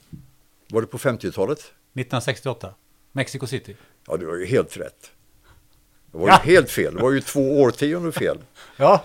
Var 0.69 0.81
det 0.81 0.87
på 0.87 0.99
50-talet? 0.99 1.59
1968. 1.59 2.75
Mexico 3.13 3.47
City. 3.47 3.77
Ja, 4.07 4.17
du 4.17 4.27
har 4.27 4.37
ju 4.37 4.47
helt 4.47 4.77
rätt. 4.77 5.11
Det 6.13 6.19
var 6.19 6.27
ju 6.27 6.33
ja. 6.33 6.41
helt 6.45 6.71
fel. 6.71 6.95
Det 6.95 7.03
var 7.03 7.13
ju 7.13 7.21
två 7.21 7.61
årtionden 7.61 8.13
fel. 8.13 8.39
Ja. 8.77 9.05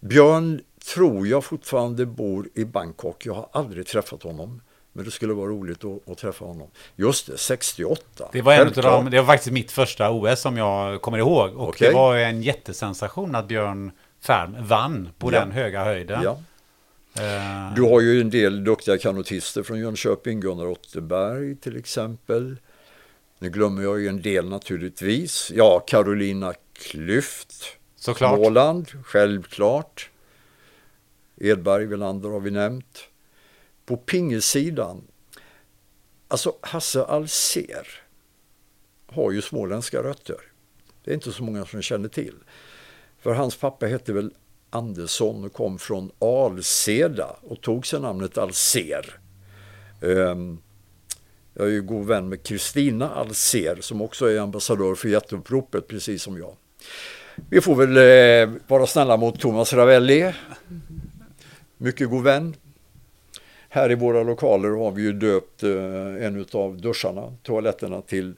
Björn 0.00 0.60
tror 0.94 1.26
jag 1.26 1.44
fortfarande 1.44 2.06
bor 2.06 2.48
i 2.54 2.64
Bangkok. 2.64 3.26
Jag 3.26 3.34
har 3.34 3.48
aldrig 3.52 3.86
träffat 3.86 4.22
honom. 4.22 4.60
Men 4.96 5.04
det 5.04 5.10
skulle 5.10 5.34
vara 5.34 5.48
roligt 5.48 5.84
att, 5.84 6.08
att 6.08 6.18
träffa 6.18 6.44
honom. 6.44 6.68
Just 6.96 7.26
det, 7.26 7.38
68. 7.38 8.28
Det 8.32 8.42
var, 8.42 8.52
en 8.52 8.66
av 8.66 8.72
dem, 8.72 9.10
det 9.10 9.18
var 9.18 9.26
faktiskt 9.26 9.52
mitt 9.52 9.72
första 9.72 10.10
OS 10.10 10.40
som 10.40 10.56
jag 10.56 11.02
kommer 11.02 11.18
ihåg. 11.18 11.56
Och 11.56 11.68
okay. 11.68 11.88
det 11.88 11.94
var 11.94 12.16
en 12.16 12.42
jättesensation 12.42 13.34
att 13.34 13.48
Björn 13.48 13.90
Färm 14.20 14.56
vann 14.60 15.08
på 15.18 15.32
ja. 15.32 15.40
den 15.40 15.52
höga 15.52 15.84
höjden. 15.84 16.22
Ja. 16.22 16.38
Uh, 17.20 17.74
du 17.74 17.82
har 17.82 18.00
ju 18.00 18.20
en 18.20 18.30
del 18.30 18.64
duktiga 18.64 18.98
kanotister 18.98 19.62
från 19.62 19.78
Jönköping, 19.78 20.40
Gunnar 20.40 20.66
Otterberg 20.66 21.56
till 21.56 21.76
exempel. 21.76 22.56
Nu 23.38 23.50
glömmer 23.50 23.82
jag 23.82 24.00
ju 24.00 24.08
en 24.08 24.22
del 24.22 24.48
naturligtvis. 24.48 25.52
Ja, 25.54 25.84
Carolina 25.86 26.54
Klyft. 26.72 27.54
Såklart. 27.96 28.38
Småland, 28.38 28.92
självklart. 29.04 30.10
Edberg, 31.40 31.86
Welander 31.86 32.28
har 32.28 32.40
vi 32.40 32.50
nämnt 32.50 33.08
på 33.86 33.96
pingessidan, 33.96 35.02
alltså 36.28 36.56
Hasse 36.60 37.04
Alser 37.04 37.88
har 39.06 39.32
ju 39.32 39.42
småländska 39.42 40.02
rötter. 40.02 40.40
Det 41.04 41.10
är 41.10 41.14
inte 41.14 41.32
så 41.32 41.42
många 41.42 41.66
som 41.66 41.82
känner 41.82 42.08
till. 42.08 42.34
För 43.18 43.34
hans 43.34 43.56
pappa 43.56 43.86
hette 43.86 44.12
väl 44.12 44.32
Andersson 44.70 45.44
och 45.44 45.52
kom 45.52 45.78
från 45.78 46.10
Alseda 46.18 47.36
och 47.42 47.60
tog 47.60 47.86
sig 47.86 48.00
namnet 48.00 48.38
Alser. 48.38 49.18
Ehm, 50.02 50.58
jag 51.54 51.66
är 51.66 51.70
ju 51.70 51.82
god 51.82 52.06
vän 52.06 52.28
med 52.28 52.42
Kristina 52.42 53.10
Alser 53.10 53.78
som 53.80 54.02
också 54.02 54.26
är 54.26 54.40
ambassadör 54.40 54.94
för 54.94 55.08
jätteuppropet 55.08 55.88
precis 55.88 56.22
som 56.22 56.38
jag. 56.38 56.56
Vi 57.50 57.60
får 57.60 57.74
väl 57.74 57.96
eh, 57.96 58.60
vara 58.66 58.86
snälla 58.86 59.16
mot 59.16 59.40
Thomas 59.40 59.72
Ravelli. 59.72 60.32
Mycket 61.78 62.10
god 62.10 62.24
vän. 62.24 62.54
Här 63.68 63.92
i 63.92 63.94
våra 63.94 64.22
lokaler 64.22 64.68
har 64.68 64.90
vi 64.90 65.02
ju 65.02 65.12
döpt 65.12 65.62
eh, 65.62 66.26
en 66.26 66.46
av 66.52 66.80
duscharna, 66.80 67.32
toaletterna 67.42 68.02
till 68.02 68.34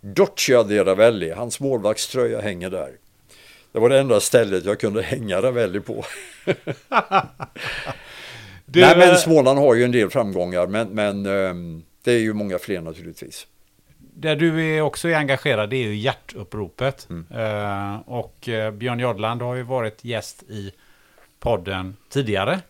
Doccia 0.00 0.62
de 0.62 0.84
Ravelli. 0.84 1.30
Hans 1.30 1.60
målvaktströja 1.60 2.40
hänger 2.40 2.70
där. 2.70 2.90
Det 3.72 3.78
var 3.78 3.88
det 3.88 3.98
enda 3.98 4.20
stället 4.20 4.64
jag 4.64 4.80
kunde 4.80 5.02
hänga 5.02 5.42
Ravelli 5.42 5.80
på. 5.80 6.04
du... 8.64 8.80
Nej 8.80 8.98
men 8.98 9.16
Småland 9.16 9.58
har 9.58 9.74
ju 9.74 9.84
en 9.84 9.92
del 9.92 10.10
framgångar 10.10 10.66
men, 10.66 10.88
men 10.88 11.26
ehm, 11.26 11.82
det 12.04 12.12
är 12.12 12.18
ju 12.18 12.32
många 12.32 12.58
fler 12.58 12.80
naturligtvis. 12.80 13.46
Där 13.98 14.36
du 14.36 14.76
är 14.76 14.82
också 14.82 15.08
är 15.08 15.14
engagerad 15.14 15.70
det 15.70 15.76
är 15.76 15.84
ju 15.84 15.96
hjärtuppropet. 15.96 17.08
Mm. 17.10 17.26
Uh, 17.44 18.00
och 18.06 18.48
uh, 18.48 18.70
Björn 18.70 18.98
Jodland 18.98 19.42
har 19.42 19.54
ju 19.54 19.62
varit 19.62 20.04
gäst 20.04 20.42
i 20.42 20.72
podden 21.40 21.96
tidigare. 22.08 22.60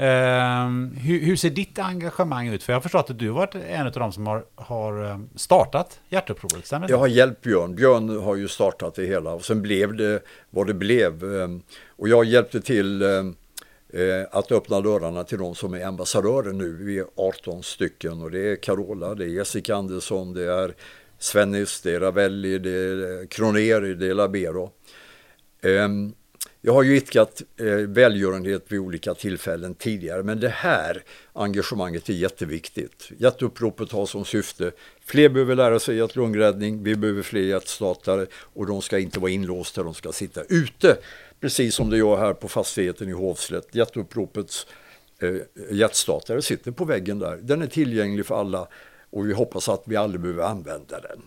Ehm, 0.00 0.96
hur, 0.96 1.20
hur, 1.20 1.36
ser 1.36 1.50
ditt 1.50 1.78
engagemang 1.78 2.48
ut? 2.48 2.62
För 2.62 2.72
jag 2.72 2.76
har 2.76 2.82
förstått 2.82 3.10
att 3.10 3.18
du 3.18 3.30
har 3.30 3.36
varit 3.36 3.54
en 3.54 3.86
av 3.86 3.92
de 3.92 4.12
som 4.12 4.26
har, 4.26 4.44
har 4.54 5.04
ehm, 5.04 5.28
startat 5.36 6.00
Hjärtupproret. 6.08 6.66
stämmer 6.66 6.90
Jag 6.90 6.98
har 6.98 7.06
hjälpt 7.06 7.42
Björn. 7.42 7.74
Björn 7.74 8.18
har 8.18 8.36
ju 8.36 8.48
startat 8.48 8.94
det 8.94 9.06
hela 9.06 9.32
och 9.32 9.44
sen 9.44 9.62
blev 9.62 9.96
det 9.96 10.22
vad 10.50 10.66
det 10.66 10.74
blev. 10.74 11.24
Ehm, 11.24 11.62
och 11.88 12.08
jag 12.08 12.24
hjälpte 12.24 12.60
till 12.60 13.02
eh, 13.02 14.26
att 14.30 14.52
öppna 14.52 14.80
dörrarna 14.80 15.24
till 15.24 15.38
de 15.38 15.54
som 15.54 15.74
är 15.74 15.84
ambassadörer 15.84 16.52
nu. 16.52 16.72
Vi 16.72 16.98
är 16.98 17.06
18 17.16 17.62
stycken 17.62 18.22
och 18.22 18.30
det 18.30 18.52
är 18.52 18.56
Carola, 18.56 19.14
det 19.14 19.24
är 19.24 19.28
Jessica 19.28 19.74
Andersson, 19.74 20.34
det 20.34 20.52
är 20.52 20.74
Svennis, 21.18 21.80
det 21.80 21.94
är 21.94 22.00
Ravelli, 22.00 22.58
det 22.58 22.70
är 22.70 23.26
Kroneri, 23.26 23.94
det 23.94 24.06
är 24.06 24.14
Labero. 24.14 24.70
Um, 25.62 26.14
jag 26.62 26.72
har 26.72 26.82
ju 26.82 26.96
idkat 26.96 27.42
eh, 27.56 27.66
välgörenhet 27.66 28.64
vid 28.68 28.80
olika 28.80 29.14
tillfällen 29.14 29.74
tidigare 29.74 30.22
men 30.22 30.40
det 30.40 30.48
här 30.48 31.02
engagemanget 31.32 32.08
är 32.08 32.12
jätteviktigt. 32.12 33.10
Hjärtuppropet 33.18 33.92
har 33.92 34.06
som 34.06 34.24
syfte, 34.24 34.72
fler 35.04 35.28
behöver 35.28 35.54
lära 35.54 35.78
sig 35.78 35.96
hjärt-lungräddning, 35.96 36.82
vi 36.82 36.96
behöver 36.96 37.22
fler 37.22 37.40
hjärtstartare 37.40 38.26
och 38.34 38.66
de 38.66 38.82
ska 38.82 38.98
inte 38.98 39.20
vara 39.20 39.30
inlåsta, 39.30 39.82
de 39.82 39.94
ska 39.94 40.12
sitta 40.12 40.42
ute. 40.48 40.96
Precis 41.40 41.74
som 41.74 41.90
det 41.90 41.96
gör 41.96 42.16
här 42.16 42.32
på 42.32 42.48
fastigheten 42.48 43.08
i 43.08 43.12
Hovslätt. 43.12 43.74
Hjärtuppropets 43.74 44.66
eh, 45.18 45.34
hjärtstartare 45.70 46.42
sitter 46.42 46.70
på 46.70 46.84
väggen 46.84 47.18
där. 47.18 47.36
Den 47.42 47.62
är 47.62 47.66
tillgänglig 47.66 48.26
för 48.26 48.40
alla 48.40 48.68
och 49.10 49.28
vi 49.28 49.32
hoppas 49.32 49.68
att 49.68 49.82
vi 49.86 49.96
aldrig 49.96 50.20
behöver 50.20 50.42
använda 50.42 51.00
den. 51.00 51.22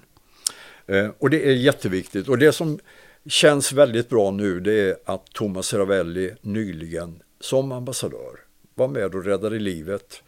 Eh, 0.96 1.12
och 1.18 1.30
det 1.30 1.50
är 1.50 1.54
jätteviktigt 1.54 2.28
och 2.28 2.38
det 2.38 2.52
som 2.52 2.80
känns 3.26 3.74
väldigt 3.74 4.10
bra 4.10 4.32
nu 4.32 4.60
det 4.60 4.90
är 4.90 4.98
att 5.06 5.26
Thomas 5.26 5.74
Ravelli 5.74 6.36
nyligen 6.41 7.24
som 7.40 7.72
ambassadör 7.72 8.40
var 8.76 8.88
med 8.88 9.16
och 9.16 9.26
räddade 9.26 9.60
livet 9.60 10.24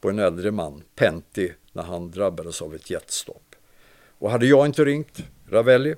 på 0.00 0.10
en 0.10 0.18
äldre 0.18 0.50
man, 0.50 0.82
Pentti, 0.94 1.52
när 1.72 1.82
han 1.82 2.10
drabbades 2.10 2.62
av 2.62 2.74
ett 2.74 2.90
jetstopp. 2.90 3.54
Och 4.18 4.30
hade 4.30 4.46
jag 4.46 4.66
inte 4.66 4.84
ringt 4.84 5.22
Ravelli 5.48 5.94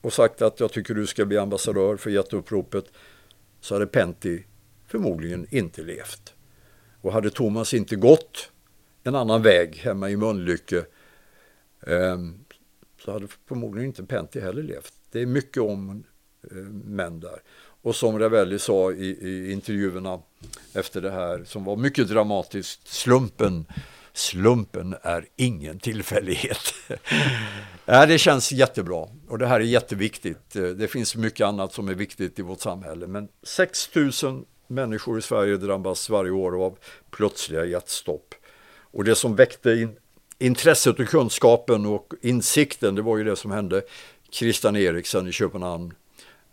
och 0.00 0.12
sagt 0.12 0.42
att 0.42 0.60
jag 0.60 0.72
tycker 0.72 0.94
du 0.94 1.06
ska 1.06 1.24
bli 1.24 1.38
ambassadör 1.38 1.96
för 1.96 2.10
jätteuppropet 2.10 2.84
så 3.60 3.74
hade 3.74 3.86
Pentti 3.86 4.44
förmodligen 4.86 5.46
inte 5.50 5.82
levt. 5.82 6.34
Och 7.00 7.12
hade 7.12 7.30
Thomas 7.30 7.74
inte 7.74 7.96
gått 7.96 8.50
en 9.02 9.14
annan 9.14 9.42
väg 9.42 9.76
hemma 9.76 10.10
i 10.10 10.16
Mölnlycke 10.16 10.84
eh, 11.86 12.18
så 13.04 13.12
hade 13.12 13.28
förmodligen 13.46 13.86
inte 13.86 14.04
Pentti 14.04 14.40
heller 14.40 14.62
levt. 14.62 14.97
Det 15.12 15.20
är 15.20 15.26
mycket 15.26 15.62
om 15.62 16.04
eh, 16.50 16.56
män 16.84 17.20
där. 17.20 17.42
Och 17.82 17.96
som 17.96 18.18
Ravelli 18.18 18.58
sa 18.58 18.92
i, 18.92 19.06
i 19.06 19.52
intervjuerna 19.52 20.20
efter 20.74 21.00
det 21.00 21.10
här, 21.10 21.44
som 21.44 21.64
var 21.64 21.76
mycket 21.76 22.08
dramatiskt, 22.08 22.88
slumpen 22.88 23.66
slumpen 24.18 24.94
är 25.02 25.26
ingen 25.36 25.78
tillfällighet. 25.78 26.74
ja, 27.84 28.06
det 28.06 28.18
känns 28.18 28.52
jättebra 28.52 29.08
och 29.28 29.38
det 29.38 29.46
här 29.46 29.60
är 29.60 29.64
jätteviktigt. 29.64 30.56
Eh, 30.56 30.62
det 30.62 30.88
finns 30.88 31.16
mycket 31.16 31.46
annat 31.46 31.72
som 31.72 31.88
är 31.88 31.94
viktigt 31.94 32.38
i 32.38 32.42
vårt 32.42 32.60
samhälle 32.60 33.06
men 33.06 33.28
6 33.42 33.94
000 34.22 34.44
människor 34.66 35.18
i 35.18 35.22
Sverige 35.22 35.56
drabbas 35.56 36.10
varje 36.10 36.30
år 36.30 36.64
av 36.64 36.78
plötsliga 37.10 37.64
hjärtstopp. 37.64 38.34
Och 38.90 39.04
det 39.04 39.14
som 39.14 39.36
väckte 39.36 39.70
in, 39.70 39.96
intresset 40.38 41.00
och 41.00 41.08
kunskapen 41.08 41.86
och 41.86 42.12
insikten 42.22 42.94
det 42.94 43.02
var 43.02 43.18
ju 43.18 43.24
det 43.24 43.36
som 43.36 43.50
hände 43.50 43.82
Christian 44.30 44.76
Eriksen 44.76 45.28
i 45.28 45.32
Köpenhamn 45.32 45.94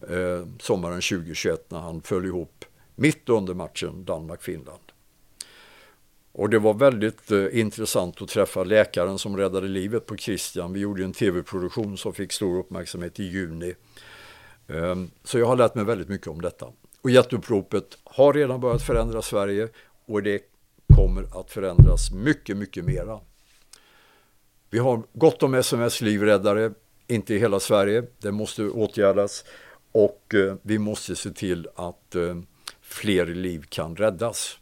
eh, 0.09 0.47
sommaren 0.59 1.01
2021 1.01 1.71
när 1.71 1.79
han 1.79 2.01
föll 2.01 2.25
ihop 2.25 2.65
mitt 2.95 3.29
under 3.29 3.53
matchen 3.53 4.05
Danmark-Finland. 4.05 4.81
Och 6.31 6.49
det 6.49 6.59
var 6.59 6.73
väldigt 6.73 7.31
eh, 7.31 7.59
intressant 7.59 8.21
att 8.21 8.29
träffa 8.29 8.63
läkaren 8.63 9.17
som 9.17 9.37
räddade 9.37 9.67
livet 9.67 10.05
på 10.05 10.17
Christian. 10.17 10.73
Vi 10.73 10.79
gjorde 10.79 11.03
en 11.03 11.13
tv-produktion 11.13 11.97
som 11.97 12.13
fick 12.13 12.31
stor 12.31 12.59
uppmärksamhet 12.59 13.19
i 13.19 13.23
juni. 13.23 13.75
Eh, 14.67 14.95
så 15.23 15.39
jag 15.39 15.45
har 15.45 15.55
lärt 15.55 15.75
mig 15.75 15.85
väldigt 15.85 16.09
mycket 16.09 16.27
om 16.27 16.41
detta. 16.41 16.67
Och 17.01 17.09
jätteuppropet 17.09 17.97
har 18.03 18.33
redan 18.33 18.59
börjat 18.59 18.81
förändra 18.81 19.21
Sverige 19.21 19.69
och 20.05 20.23
det 20.23 20.41
kommer 20.95 21.39
att 21.39 21.51
förändras 21.51 22.11
mycket, 22.11 22.57
mycket 22.57 22.85
mera. 22.85 23.19
Vi 24.69 24.79
har 24.79 25.03
gott 25.13 25.43
om 25.43 25.53
sms-livräddare, 25.53 26.71
inte 27.07 27.33
i 27.33 27.39
hela 27.39 27.59
Sverige, 27.59 28.03
det 28.17 28.31
måste 28.31 28.63
åtgärdas 28.63 29.45
och 29.91 30.33
eh, 30.33 30.55
vi 30.61 30.79
måste 30.79 31.15
se 31.15 31.31
till 31.31 31.67
att 31.75 32.15
eh, 32.15 32.35
fler 32.81 33.25
liv 33.25 33.65
kan 33.69 33.95
räddas. 33.95 34.57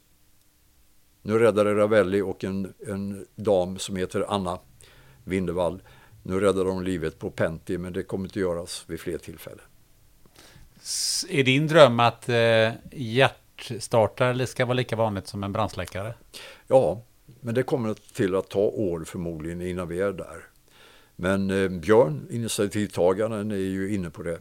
Nu 1.22 1.40
räddade 1.40 1.74
Ravelli 1.74 2.22
och 2.22 2.44
en, 2.44 2.74
en 2.88 3.28
dam 3.36 3.80
som 3.80 3.96
heter 3.96 4.26
Anna 4.28 4.60
Vindevall. 5.24 5.82
Nu 6.24 6.40
räddade 6.40 6.70
de 6.70 6.84
livet 6.84 7.20
på 7.20 7.32
Penti 7.32 7.78
men 7.78 7.94
det 7.94 8.04
kommer 8.04 8.26
inte 8.26 8.40
göras 8.40 8.86
vid 8.88 9.00
fler 9.00 9.18
tillfällen. 9.18 9.66
Är 11.30 11.44
din 11.44 11.68
dröm 11.68 12.00
att 12.00 12.30
eh, 12.30 12.70
hjärtstartare 12.92 14.48
ska 14.48 14.66
vara 14.66 14.74
lika 14.74 14.96
vanligt 14.96 15.28
som 15.28 15.44
en 15.44 15.54
brandsläckare? 15.54 16.14
Ja, 16.68 17.02
men 17.42 17.56
det 17.56 17.64
kommer 17.64 17.94
till 18.14 18.36
att 18.36 18.50
ta 18.50 18.60
år 18.60 19.04
förmodligen 19.06 19.62
innan 19.62 19.88
vi 19.88 20.00
är 20.00 20.12
där. 20.14 20.53
Men 21.16 21.52
eh, 21.52 21.70
Björn, 21.70 22.28
initiativtagaren, 22.30 23.52
är 23.52 23.56
ju 23.56 23.94
inne 23.94 24.10
på 24.10 24.24
det. 24.24 24.40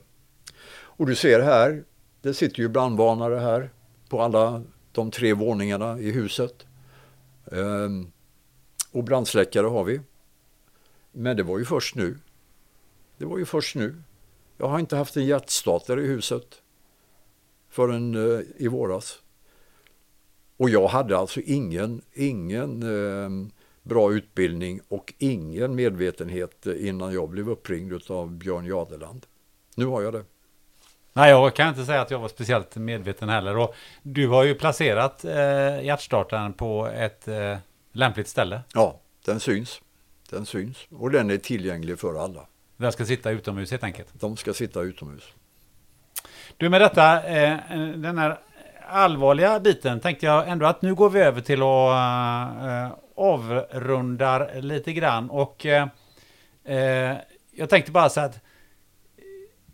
Och 0.75 1.07
du 1.07 1.15
ser 1.15 1.41
här, 1.41 1.85
det 2.21 2.35
sitter 2.35 2.61
ju 2.61 2.69
brandvarnare 2.69 3.39
här 3.39 3.71
på 4.09 4.23
alla 4.23 4.63
de 4.93 5.11
tre 5.11 5.35
våningarna 5.35 5.99
i 5.99 6.11
huset. 6.11 6.67
Ehm, 7.53 8.13
och 8.93 9.05
brandsläckare 9.05 9.67
har 9.67 9.85
vi. 9.85 10.01
Men 11.13 11.37
det 11.37 11.43
var 11.43 11.59
ju 11.59 11.65
först 11.65 11.95
nu. 11.95 12.19
Det 13.19 13.25
var 13.25 13.39
ju 13.39 13.45
först 13.45 13.77
nu. 13.77 14.03
Jag 14.57 14.69
har 14.69 14.79
inte 14.79 14.97
haft 14.97 15.17
en 15.17 15.27
hjärtstartare 15.27 16.03
i 16.03 16.07
huset 16.07 16.63
förrän 17.69 18.15
eh, 18.15 18.41
i 18.57 18.69
våras. 18.69 19.23
Och 20.57 20.71
jag 20.71 20.89
hade 20.89 21.19
alltså 21.19 21.41
ingen, 21.41 22.03
ingen 22.13 22.83
eh, 22.83 23.31
bra 23.83 24.13
utbildning 24.13 24.81
och 24.89 25.15
ingen 25.19 25.75
medvetenhet 25.75 26.67
innan 26.67 27.13
jag 27.13 27.29
blev 27.29 27.51
uppringd 27.51 28.11
av 28.11 28.31
Björn 28.31 28.67
Jadeland. 28.67 29.27
Nu 29.75 29.87
har 29.87 30.03
jag 30.03 30.13
det. 30.13 30.25
Nej, 31.13 31.31
jag 31.31 31.55
kan 31.55 31.69
inte 31.69 31.85
säga 31.85 32.01
att 32.01 32.11
jag 32.11 32.19
var 32.19 32.29
speciellt 32.29 32.77
medveten 32.77 33.29
heller. 33.29 33.57
Och 33.57 33.75
du 34.03 34.29
har 34.29 34.45
ju 34.45 34.55
placerat 34.55 35.25
eh, 35.25 35.85
hjärtstartaren 35.85 36.53
på 36.53 36.87
ett 36.87 37.29
eh, 37.29 37.57
lämpligt 37.93 38.29
ställe. 38.29 38.61
Ja, 38.75 39.01
den 39.25 39.41
syns. 39.41 39.81
Den 40.31 40.47
syns. 40.47 40.87
Och 40.91 41.11
den 41.11 41.31
är 41.31 41.39
tillgänglig 41.39 41.99
för 41.99 42.25
alla. 42.25 42.47
Den 42.77 42.93
ska 42.93 43.05
sitta 43.05 43.31
utomhus 43.31 43.71
helt 43.71 43.85
enkelt? 43.85 44.09
De 44.13 44.37
ska 44.37 44.55
sitta 44.55 44.81
utomhus. 44.81 45.25
Du, 46.57 46.69
med 46.69 46.81
detta, 46.81 47.25
eh, 47.25 47.59
den 47.97 48.19
här 48.19 48.39
allvarliga 48.89 49.61
biten 49.61 50.01
tänkte 50.01 50.27
jag 50.27 50.49
ändå 50.49 50.67
att 50.67 50.83
nu 50.83 50.95
går 50.95 51.11
vi 51.11 51.21
över 51.21 51.41
till 51.41 51.63
att 51.63 52.93
eh, 52.93 52.99
avrundar 53.17 54.61
lite 54.61 54.93
grann. 54.93 55.31
Och 55.31 55.67
eh, 55.67 55.89
eh 56.65 57.17
jag 57.55 57.71
tänkte 57.71 57.93
bara 57.93 58.09
så 58.09 58.21
att 58.21 58.41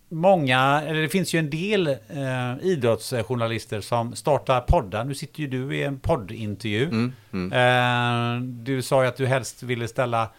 många, 0.08 0.82
eller 0.86 1.02
det 1.02 1.08
finns 1.08 1.34
ju 1.34 1.38
en 1.38 1.50
del 1.50 1.86
eh, 1.86 2.54
idrottsjournalister 2.62 3.80
som 3.80 4.16
startar 4.16 4.60
poddar. 4.60 5.04
Nu 5.04 5.14
sitter 5.14 5.40
ju 5.40 5.46
du 5.46 5.76
i 5.76 5.82
en 5.82 6.00
poddintervju. 6.00 6.84
Mm, 6.84 7.12
mm. 7.32 7.52
Eh, 7.52 8.42
du 8.42 8.82
sa 8.82 9.02
ju 9.02 9.08
att 9.08 9.16
du 9.16 9.26
helst 9.26 9.62
ville 9.62 9.88
ställa 9.88 10.30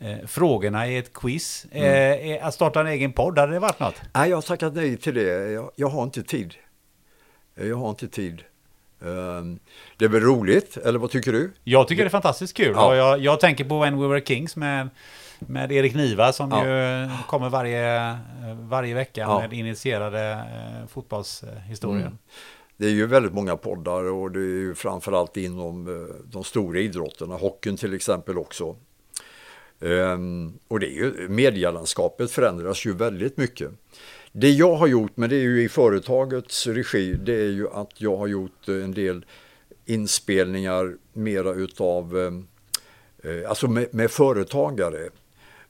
eh, 0.00 0.26
frågorna 0.26 0.88
i 0.88 0.96
ett 0.96 1.12
quiz. 1.12 1.66
Mm. 1.72 2.32
Eh, 2.32 2.46
att 2.46 2.54
starta 2.54 2.80
en 2.80 2.86
egen 2.86 3.12
podd, 3.12 3.38
hade 3.38 3.52
det 3.52 3.58
varit 3.58 3.80
något? 3.80 4.02
Nej, 4.14 4.30
jag 4.30 4.36
har 4.36 4.42
tackat 4.42 4.74
nej 4.74 4.96
till 4.96 5.14
det. 5.14 5.50
Jag, 5.50 5.70
jag 5.76 5.88
har 5.88 6.02
inte 6.02 6.22
tid. 6.22 6.54
Jag 7.54 7.76
har 7.76 7.90
inte 7.90 8.08
tid. 8.08 8.42
Um, 9.00 9.58
det 9.96 10.04
är 10.04 10.08
väl 10.08 10.22
roligt, 10.22 10.76
eller 10.76 10.98
vad 10.98 11.10
tycker 11.10 11.32
du? 11.32 11.52
Jag 11.64 11.88
tycker 11.88 12.02
det 12.02 12.08
är 12.08 12.10
fantastiskt 12.10 12.56
kul. 12.56 12.72
Ja. 12.74 12.86
Och 12.86 12.96
jag, 12.96 13.18
jag 13.18 13.40
tänker 13.40 13.64
på 13.64 13.80
When 13.80 14.00
We 14.00 14.08
Were 14.08 14.24
Kings 14.24 14.56
med 14.56 14.88
med 15.38 15.72
Erik 15.72 15.94
Niva 15.94 16.32
som 16.32 16.50
ja. 16.50 16.66
ju 16.66 17.08
kommer 17.26 17.48
varje, 17.48 18.18
varje 18.60 18.94
vecka 18.94 19.20
ja. 19.20 19.40
med 19.40 19.52
initierade 19.52 20.30
eh, 20.30 20.88
fotbollshistorier. 20.88 22.06
Mm. 22.06 22.18
Det 22.76 22.86
är 22.86 22.90
ju 22.90 23.06
väldigt 23.06 23.34
många 23.34 23.56
poddar 23.56 24.04
och 24.04 24.30
det 24.30 24.38
är 24.38 24.42
ju 24.42 24.74
framförallt 24.74 25.36
inom 25.36 25.86
eh, 25.86 26.14
de 26.24 26.44
stora 26.44 26.78
idrotterna, 26.78 27.34
hockeyn 27.36 27.76
till 27.76 27.94
exempel 27.94 28.38
också. 28.38 28.76
Um, 29.80 30.58
och 30.68 30.80
det 30.80 30.86
är 30.86 30.94
ju, 30.94 31.28
medielandskapet 31.28 32.30
förändras 32.30 32.86
ju 32.86 32.92
väldigt 32.92 33.36
mycket. 33.36 33.70
Det 34.40 34.50
jag 34.50 34.74
har 34.76 34.86
gjort, 34.86 35.12
men 35.14 35.30
det 35.30 35.36
är 35.36 35.40
ju 35.40 35.62
i 35.62 35.68
företagets 35.68 36.66
regi, 36.66 37.14
det 37.14 37.34
är 37.34 37.50
ju 37.50 37.68
att 37.68 38.00
jag 38.00 38.16
har 38.16 38.26
gjort 38.26 38.68
eh, 38.68 38.74
en 38.74 38.94
del 38.94 39.24
inspelningar 39.86 40.96
mera 41.12 41.52
utav, 41.52 42.18
eh, 42.18 43.30
eh 43.30 43.48
alltså 43.50 43.68
med, 43.68 43.94
med 43.94 44.10
företagare 44.10 45.08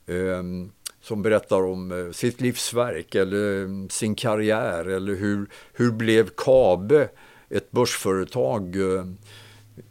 ehm, 0.07 0.71
som 1.01 1.21
berättar 1.21 1.63
om 1.63 1.91
eh, 1.91 2.11
sitt 2.11 2.41
livsverk 2.41 3.15
eller 3.15 3.63
mm, 3.63 3.89
sin 3.89 4.15
karriär 4.15 4.85
eller 4.85 5.15
hur, 5.15 5.47
hur 5.73 5.91
blev 5.91 6.29
Kabe 6.37 7.09
ett 7.49 7.71
börsföretag? 7.71 8.75
Eh, 8.75 9.05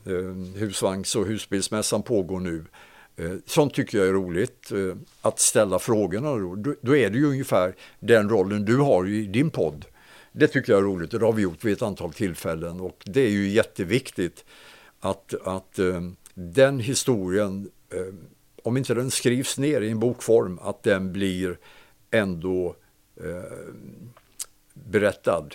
eh, 0.05 0.57
husvagns 0.57 1.17
och 1.17 1.27
husbilsmässan 1.27 2.03
pågår 2.03 2.41
nu. 2.41 2.65
Eh, 3.19 3.33
sånt 3.47 3.75
tycker 3.75 3.99
jag 3.99 4.09
är 4.09 4.13
roligt, 4.13 4.73
eh, 4.73 4.97
att 5.21 5.39
ställa 5.39 5.79
frågorna. 5.79 6.57
Då, 6.57 6.75
då 6.81 6.97
är 6.97 7.11
det 7.11 7.19
ju 7.19 7.27
ungefär 7.27 7.75
den 8.01 8.29
rollen 8.29 8.65
du 8.65 8.77
har 8.77 9.09
i 9.09 9.27
din 9.27 9.51
podd. 9.51 9.85
Det 10.33 10.49
tycker 10.49 10.73
jag 10.73 10.79
är 10.79 10.85
roligt 10.85 11.15
och 11.15 11.21
det 11.21 11.27
har 11.27 11.33
vi 11.33 11.43
gjort 11.43 11.65
vid 11.65 11.73
ett 11.73 11.83
antal 11.83 12.13
tillfällen 12.13 12.81
och 12.81 13.03
det 13.07 13.21
är 13.21 13.31
ju 13.31 13.49
jätteviktigt 13.49 14.45
att, 15.01 15.35
att 15.35 15.79
eh, 15.79 16.01
den 16.35 16.81
historien 16.81 17.71
om 18.63 18.77
inte 18.77 18.95
den 18.95 19.11
skrivs 19.11 19.59
ner 19.59 19.81
i 19.81 19.91
en 19.91 19.99
bokform, 19.99 20.59
att 20.63 20.83
den 20.83 21.13
blir 21.13 21.59
ändå 22.11 22.77
berättad. 24.75 25.49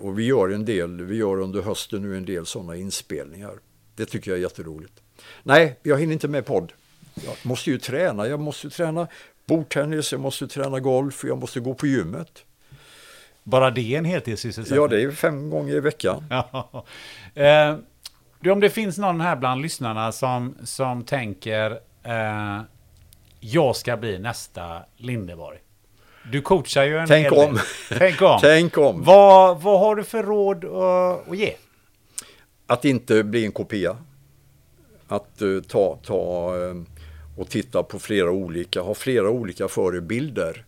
Och 0.00 0.18
vi 0.18 0.24
gör 0.24 0.48
en 0.48 0.64
del, 0.64 1.02
vi 1.02 1.16
gör 1.16 1.40
under 1.40 1.62
hösten 1.62 2.02
nu 2.02 2.16
en 2.16 2.24
del 2.24 2.46
sådana 2.46 2.76
inspelningar. 2.76 3.58
Det 3.96 4.06
tycker 4.06 4.30
jag 4.30 4.38
är 4.38 4.42
jätteroligt. 4.42 5.03
Nej, 5.42 5.78
jag 5.82 6.00
hinner 6.00 6.12
inte 6.12 6.28
med 6.28 6.46
podd. 6.46 6.72
Jag 7.14 7.34
måste 7.42 7.70
ju 7.70 7.78
träna, 7.78 8.26
jag 8.26 8.40
måste 8.40 8.70
träna 8.70 9.06
bordtennis, 9.46 10.12
jag 10.12 10.20
måste 10.20 10.48
träna 10.48 10.80
golf, 10.80 11.24
jag 11.24 11.38
måste 11.38 11.60
gå 11.60 11.74
på 11.74 11.86
gymmet. 11.86 12.44
Bara 13.42 13.70
det 13.70 13.94
är 13.94 13.98
en 13.98 14.04
heltidssysselsättning? 14.04 14.82
Ja, 14.82 14.88
det 14.88 15.02
är 15.02 15.10
fem 15.10 15.50
gånger 15.50 15.74
i 15.74 15.80
veckan. 15.80 16.24
Ja. 16.30 16.84
Eh, 17.34 17.76
om 18.52 18.60
det 18.60 18.70
finns 18.70 18.98
någon 18.98 19.20
här 19.20 19.36
bland 19.36 19.62
lyssnarna 19.62 20.12
som, 20.12 20.56
som 20.64 21.04
tänker 21.04 21.70
eh, 22.02 22.60
jag 23.40 23.76
ska 23.76 23.96
bli 23.96 24.18
nästa 24.18 24.82
Lindeborg. 24.96 25.58
Du 26.32 26.40
coachar 26.40 26.84
ju 26.84 26.98
en 26.98 27.08
Tänk 27.08 27.24
hel 27.24 27.32
om. 27.32 27.58
Tänk 27.98 28.22
om. 28.22 28.38
Tänk 28.40 28.78
om. 28.78 29.02
Vad, 29.02 29.60
vad 29.60 29.80
har 29.80 29.96
du 29.96 30.04
för 30.04 30.22
råd 30.22 30.64
att, 30.64 31.28
att 31.28 31.38
ge? 31.38 31.54
Att 32.66 32.84
inte 32.84 33.22
bli 33.24 33.44
en 33.44 33.52
kopia. 33.52 33.96
Att 35.08 35.42
uh, 35.42 35.62
ta, 35.62 35.98
ta 36.04 36.54
uh, 36.56 36.82
och 37.36 37.48
titta 37.48 37.82
på 37.82 37.98
flera 37.98 38.30
olika, 38.30 38.80
ha 38.80 38.94
flera 38.94 39.30
olika 39.30 39.68
förebilder 39.68 40.64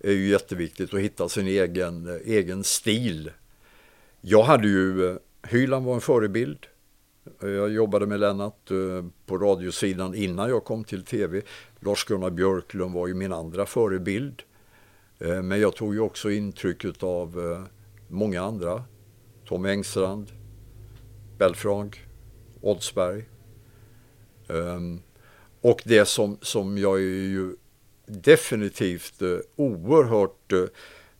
är 0.00 0.12
ju 0.12 0.28
jätteviktigt 0.28 0.94
att 0.94 1.00
hitta 1.00 1.28
sin 1.28 1.46
egen, 1.46 2.08
eh, 2.08 2.34
egen 2.36 2.64
stil. 2.64 3.30
Jag 4.20 4.42
hade 4.42 4.68
ju, 4.68 5.18
Hyland 5.42 5.86
var 5.86 5.94
en 5.94 6.00
förebild. 6.00 6.66
Jag 7.40 7.72
jobbade 7.72 8.06
med 8.06 8.20
Lennart 8.20 8.70
på 9.26 9.38
radiosidan 9.38 10.14
innan 10.14 10.48
jag 10.48 10.64
kom 10.64 10.84
till 10.84 11.04
tv. 11.04 11.42
Lars-Gunnar 11.80 12.30
Björklund 12.30 12.94
var 12.94 13.06
ju 13.06 13.14
min 13.14 13.32
andra 13.32 13.66
förebild. 13.66 14.42
Men 15.18 15.60
jag 15.60 15.76
tog 15.76 15.94
ju 15.94 16.00
också 16.00 16.30
intryck 16.30 17.02
av 17.02 17.66
många 18.08 18.42
andra. 18.42 18.84
Tom 19.48 19.64
Engstrand, 19.64 20.32
Belfrage, 21.38 22.04
Oddsberg. 22.60 23.29
Ehm, 24.50 25.02
och 25.60 25.82
det 25.84 26.04
som, 26.04 26.38
som 26.42 26.78
jag 26.78 26.96
är 26.96 27.28
ju 27.28 27.56
definitivt 28.06 29.22
eh, 29.22 29.38
oerhört 29.56 30.52
eh, 30.52 30.64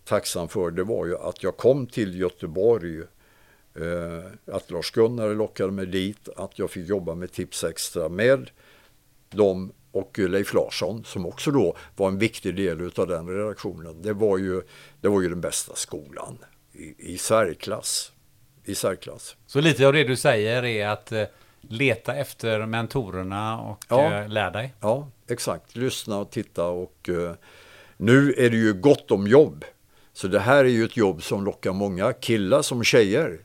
tacksam 0.05 0.48
för 0.48 0.70
det 0.70 0.85
var 0.85 1.07
ju 1.07 1.19
att 1.19 1.43
jag 1.43 1.57
kom 1.57 1.86
till 1.86 2.20
Göteborg 2.20 2.98
eh, 2.98 4.55
att 4.55 4.70
Lars-Gunnar 4.70 5.35
lockade 5.35 5.73
mig 5.73 5.86
dit, 5.86 6.28
att 6.36 6.59
jag 6.59 6.70
fick 6.70 6.89
jobba 6.89 7.15
med 7.15 7.32
Tips 7.32 7.65
Extra 7.65 8.09
med 8.09 8.51
dem 9.31 9.73
och 9.93 10.19
Leif 10.19 10.55
Larsson 10.55 11.05
som 11.05 11.27
också 11.27 11.51
då 11.51 11.77
var 11.97 12.09
en 12.09 12.19
viktig 12.19 12.57
del 12.57 12.90
av 12.97 13.07
den 13.07 13.28
redaktionen. 13.28 14.02
Det 14.02 14.12
var 14.12 14.39
ju, 14.39 14.62
det 15.01 15.09
var 15.09 15.23
ju 15.23 15.28
den 15.28 15.40
bästa 15.40 15.74
skolan 15.74 16.39
i, 16.73 17.12
i 17.12 17.19
särklass. 17.19 18.12
I 18.65 18.74
särklass. 18.74 19.36
Så 19.47 19.61
lite 19.61 19.86
av 19.86 19.93
det 19.93 20.05
du 20.05 20.16
säger 20.16 20.65
är 20.65 20.89
att 20.89 21.12
eh, 21.12 21.24
leta 21.60 22.14
efter 22.14 22.66
mentorerna 22.66 23.60
och 23.60 23.84
ja, 23.88 24.14
eh, 24.14 24.28
lär 24.28 24.50
dig? 24.50 24.74
Ja, 24.80 25.08
exakt. 25.28 25.76
Lyssna 25.76 26.18
och 26.18 26.30
titta 26.30 26.66
och 26.66 27.08
uh, 27.08 27.32
nu 27.96 28.34
är 28.36 28.50
det 28.50 28.56
ju 28.56 28.72
gott 28.72 29.10
om 29.10 29.26
jobb. 29.26 29.64
Så 30.12 30.28
det 30.28 30.40
här 30.40 30.64
är 30.64 30.68
ju 30.68 30.84
ett 30.84 30.96
jobb 30.96 31.22
som 31.22 31.44
lockar 31.44 31.72
många 31.72 32.12
killar 32.12 32.62
som 32.62 32.84
tjejer. 32.84 33.40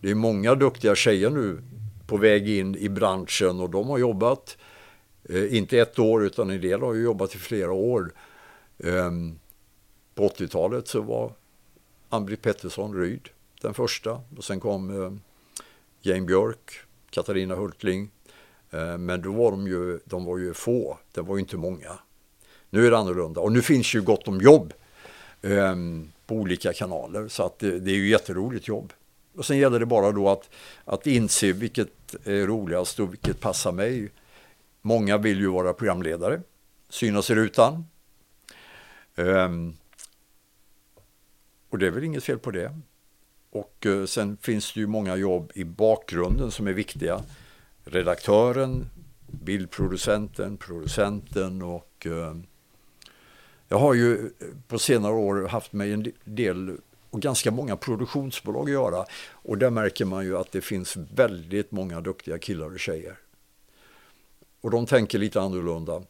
Det 0.00 0.10
är 0.10 0.14
många 0.14 0.54
duktiga 0.54 0.94
tjejer 0.94 1.30
nu 1.30 1.62
på 2.06 2.16
väg 2.16 2.48
in 2.48 2.76
i 2.76 2.88
branschen 2.88 3.60
och 3.60 3.70
de 3.70 3.88
har 3.88 3.98
jobbat, 3.98 4.56
eh, 5.28 5.56
inte 5.56 5.78
ett 5.78 5.98
år 5.98 6.24
utan 6.24 6.50
en 6.50 6.60
del 6.60 6.80
har 6.80 6.94
ju 6.94 7.02
jobbat 7.02 7.34
i 7.34 7.38
flera 7.38 7.72
år. 7.72 8.12
Eh, 8.78 9.10
på 10.14 10.28
80-talet 10.28 10.88
så 10.88 11.00
var 11.00 11.32
Ann-Britt 12.08 12.42
Pettersson 12.42 12.94
Ryd 12.94 13.28
den 13.60 13.74
första 13.74 14.20
och 14.36 14.44
sen 14.44 14.60
kom 14.60 15.02
eh, 15.02 15.12
Jane 16.02 16.26
Björk, 16.26 16.72
Katarina 17.14 17.54
Hultling. 17.54 18.10
Eh, 18.70 18.98
men 18.98 19.22
då 19.22 19.32
var 19.32 19.50
de 19.50 19.66
ju, 19.66 20.00
de 20.04 20.24
var 20.24 20.38
ju 20.38 20.54
få, 20.54 20.98
det 21.12 21.20
var 21.20 21.36
ju 21.36 21.40
inte 21.40 21.56
många. 21.56 21.98
Nu 22.70 22.86
är 22.86 22.90
det 22.90 22.98
annorlunda 22.98 23.40
och 23.40 23.52
nu 23.52 23.62
finns 23.62 23.94
ju 23.94 24.02
gott 24.02 24.28
om 24.28 24.40
jobb 24.40 24.72
ehm, 25.42 26.12
på 26.26 26.34
olika 26.34 26.72
kanaler 26.72 27.28
så 27.28 27.42
att 27.42 27.58
det, 27.58 27.80
det 27.80 27.90
är 27.90 27.94
ju 27.94 28.08
jätteroligt 28.08 28.68
jobb. 28.68 28.92
Och 29.36 29.46
sen 29.46 29.58
gäller 29.58 29.80
det 29.80 29.86
bara 29.86 30.12
då 30.12 30.28
att, 30.28 30.50
att 30.84 31.06
inse 31.06 31.52
vilket 31.52 32.14
är 32.24 32.46
roligast 32.46 33.00
och 33.00 33.12
vilket 33.12 33.40
passar 33.40 33.72
mig. 33.72 34.12
Många 34.82 35.18
vill 35.18 35.38
ju 35.38 35.46
vara 35.46 35.72
programledare, 35.72 36.40
synas 36.88 37.30
i 37.30 37.34
rutan. 37.34 37.84
Um, 39.16 39.26
ehm, 39.26 39.76
och 41.70 41.78
det 41.78 41.86
är 41.86 41.90
väl 41.90 42.04
inget 42.04 42.24
fel 42.24 42.38
på 42.38 42.50
det. 42.50 42.80
Och 43.54 43.86
eh, 43.86 44.04
sen 44.04 44.36
finns 44.36 44.72
det 44.72 44.80
ju 44.80 44.86
många 44.86 45.16
jobb 45.16 45.52
i 45.54 45.64
bakgrunden 45.64 46.50
som 46.50 46.66
är 46.66 46.72
viktiga. 46.72 47.22
Redaktören, 47.84 48.90
bildproducenten, 49.26 50.56
producenten 50.56 51.62
och 51.62 52.06
eh, 52.06 52.36
jag 53.68 53.78
har 53.78 53.94
ju 53.94 54.14
eh, 54.14 54.46
på 54.68 54.78
senare 54.78 55.12
år 55.12 55.48
haft 55.48 55.72
med 55.72 55.92
en 55.92 56.12
del 56.24 56.76
och 57.10 57.22
ganska 57.22 57.50
många 57.50 57.76
produktionsbolag 57.76 58.64
att 58.64 58.70
göra. 58.70 59.04
Och 59.30 59.58
där 59.58 59.70
märker 59.70 60.04
man 60.04 60.24
ju 60.24 60.38
att 60.38 60.52
det 60.52 60.60
finns 60.60 60.96
väldigt 60.96 61.70
många 61.70 62.00
duktiga 62.00 62.38
killar 62.38 62.72
och 62.72 62.80
tjejer. 62.80 63.18
Och 64.60 64.70
de 64.70 64.86
tänker 64.86 65.18
lite 65.18 65.40
annorlunda 65.40 66.02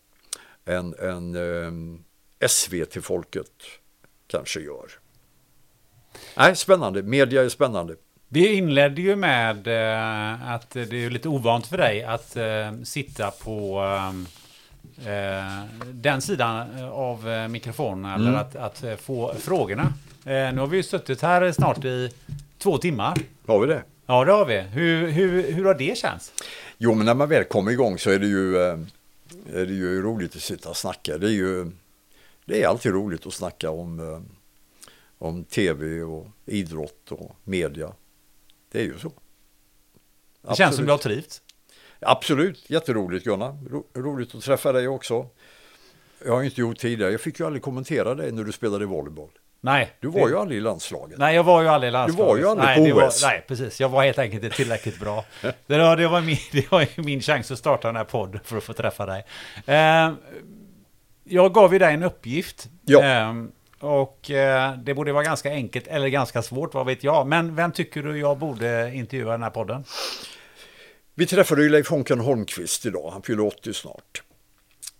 än, 0.65 0.95
än 0.95 1.35
eh, 1.35 2.49
SVT-folket 2.49 3.53
kanske 4.27 4.61
gör. 4.61 5.03
Nej, 6.36 6.57
spännande. 6.57 7.03
Media 7.03 7.43
är 7.43 7.49
spännande. 7.49 7.95
Vi 8.28 8.55
inledde 8.55 9.03
ju 9.03 9.16
med 9.16 9.66
eh, 9.66 10.53
att 10.53 10.70
det 10.70 11.05
är 11.05 11.11
lite 11.11 11.28
ovant 11.28 11.66
för 11.66 11.77
dig 11.77 12.03
att 12.05 12.36
eh, 12.36 12.45
sitta 12.85 13.31
på 13.31 13.82
eh, 15.07 15.65
den 15.93 16.23
sidan 16.23 16.85
av 16.93 17.49
mikrofonen 17.51 18.15
eller 18.15 18.28
mm. 18.28 18.41
att, 18.41 18.57
att, 18.57 19.01
få 19.01 19.35
frågorna. 19.39 19.93
Nu 20.24 20.59
har 20.59 20.66
vi 20.66 20.77
ju 20.77 20.82
suttit 20.82 21.23
här 21.23 21.53
snart 21.53 21.85
i 21.85 22.11
två 22.59 22.78
timmar. 22.78 23.19
Har 23.47 23.61
vi 23.61 23.66
det? 23.66 23.82
Ja, 24.07 24.24
det 24.24 24.32
har 24.32 24.45
vi. 24.45 24.61
Hur, 24.61 25.11
hur, 25.11 25.53
hur 25.53 25.65
har 25.65 25.74
det 25.74 25.99
känts? 25.99 26.32
Jo, 26.78 26.95
men 26.95 27.07
när 27.07 27.15
man 27.15 27.28
väl 27.28 27.45
kommer 27.45 27.70
igång 27.70 27.99
så 27.99 28.11
är 28.11 28.19
det 28.19 28.27
ju, 28.27 28.57
är 29.55 29.66
det 29.66 29.74
ju 29.74 30.03
roligt 30.03 30.36
att 30.36 30.43
sitta 30.43 30.69
och 30.69 30.77
snacka. 30.77 31.19
Det 31.19 31.27
är 31.27 31.31
ju 31.31 31.70
det 32.45 32.62
är 32.62 32.69
alltid 32.69 32.93
roligt 32.93 33.27
att 33.27 33.35
snacka 33.35 33.70
om, 33.70 34.24
om 35.19 35.45
tv 35.45 36.03
och 36.03 36.27
idrott 36.47 37.12
och 37.12 37.36
media. 37.45 37.93
Det 38.73 38.78
är 38.78 38.85
ju 38.85 38.99
så. 38.99 39.09
Det 39.09 39.15
Absolut. 40.43 40.57
känns 40.57 40.77
som 40.77 40.85
du 40.85 40.91
har 40.91 40.99
trivts. 40.99 41.43
Absolut, 42.01 42.70
jätteroligt 42.70 43.24
Gunnar. 43.24 43.59
Ro 43.70 43.86
roligt 43.95 44.35
att 44.35 44.43
träffa 44.43 44.73
dig 44.73 44.89
också. 44.89 45.27
Jag 46.24 46.32
har 46.32 46.43
inte 46.43 46.61
gjort 46.61 46.78
tidigare. 46.78 47.12
Jag 47.12 47.20
fick 47.20 47.39
ju 47.39 47.47
aldrig 47.47 47.62
kommentera 47.62 48.15
dig 48.15 48.32
när 48.32 48.45
du 48.45 48.53
spelade 48.53 48.86
volleyboll. 48.86 49.31
Nej. 49.61 49.93
Du 50.01 50.09
var 50.09 50.20
det... 50.20 50.31
ju 50.31 50.39
aldrig 50.39 50.59
i 50.59 50.61
landslaget. 50.61 51.19
Nej, 51.19 51.35
jag 51.35 51.45
var 51.45 51.62
ju 51.62 51.69
aldrig 51.69 51.89
i 51.89 51.93
landslaget. 51.93 52.28
Du 52.28 52.32
var 52.32 52.36
ju 52.36 52.61
aldrig 52.61 52.82
nej, 52.82 52.93
på 52.93 52.99
OS. 52.99 53.23
Var, 53.23 53.28
nej, 53.28 53.45
precis. 53.49 53.81
Jag 53.81 53.89
var 53.89 54.05
helt 54.05 54.19
enkelt 54.19 54.45
inte 54.45 54.57
tillräckligt 54.57 55.01
bra. 55.01 55.24
det, 55.66 55.78
var, 55.78 55.97
det, 55.97 56.09
var 56.09 56.20
min, 56.20 56.36
det 56.53 56.70
var 56.70 57.03
min 57.03 57.20
chans 57.20 57.51
att 57.51 57.59
starta 57.59 57.89
den 57.89 57.97
här 57.97 58.05
podden 58.05 58.41
för 58.45 58.57
att 58.57 58.65
få 58.65 58.73
träffa 58.73 59.07
dig. 59.07 59.24
Eh, 59.66 60.12
jag 61.24 61.55
gav 61.55 61.73
ju 61.73 61.78
dig 61.78 61.95
en 61.95 62.03
uppgift. 62.03 62.69
Ja. 62.85 63.05
Eh, 63.05 63.35
och 63.85 64.31
eh, 64.31 64.78
det 64.78 64.94
borde 64.94 65.12
vara 65.12 65.24
ganska 65.24 65.51
enkelt 65.51 65.86
eller 65.86 66.09
ganska 66.09 66.43
svårt, 66.43 66.74
vad 66.74 66.86
vet 66.86 67.05
jag. 67.05 67.27
Men 67.27 67.55
vem 67.55 67.73
tycker 67.73 68.02
du 68.02 68.19
jag 68.19 68.39
borde 68.39 68.94
intervjua 68.94 69.28
i 69.28 69.35
den 69.35 69.43
här 69.43 69.51
podden? 69.51 69.85
Vi 71.15 71.27
träffade 71.27 71.62
ju 71.62 71.69
Leif 71.69 71.90
Honken 71.90 72.20
Holmqvist 72.20 72.86
idag. 72.86 73.11
Han 73.11 73.23
fyller 73.23 73.47
80 73.47 73.73
snart. 73.73 74.23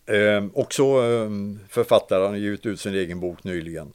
Eh, 0.07 0.45
också 0.55 0.83
eh, 0.83 1.31
författare, 1.69 2.23
han 2.23 2.31
har 2.31 2.39
givit 2.39 2.67
ut 2.67 2.81
sin 2.81 2.95
egen 2.95 3.21
bok 3.21 3.45
nyligen. 3.45 3.93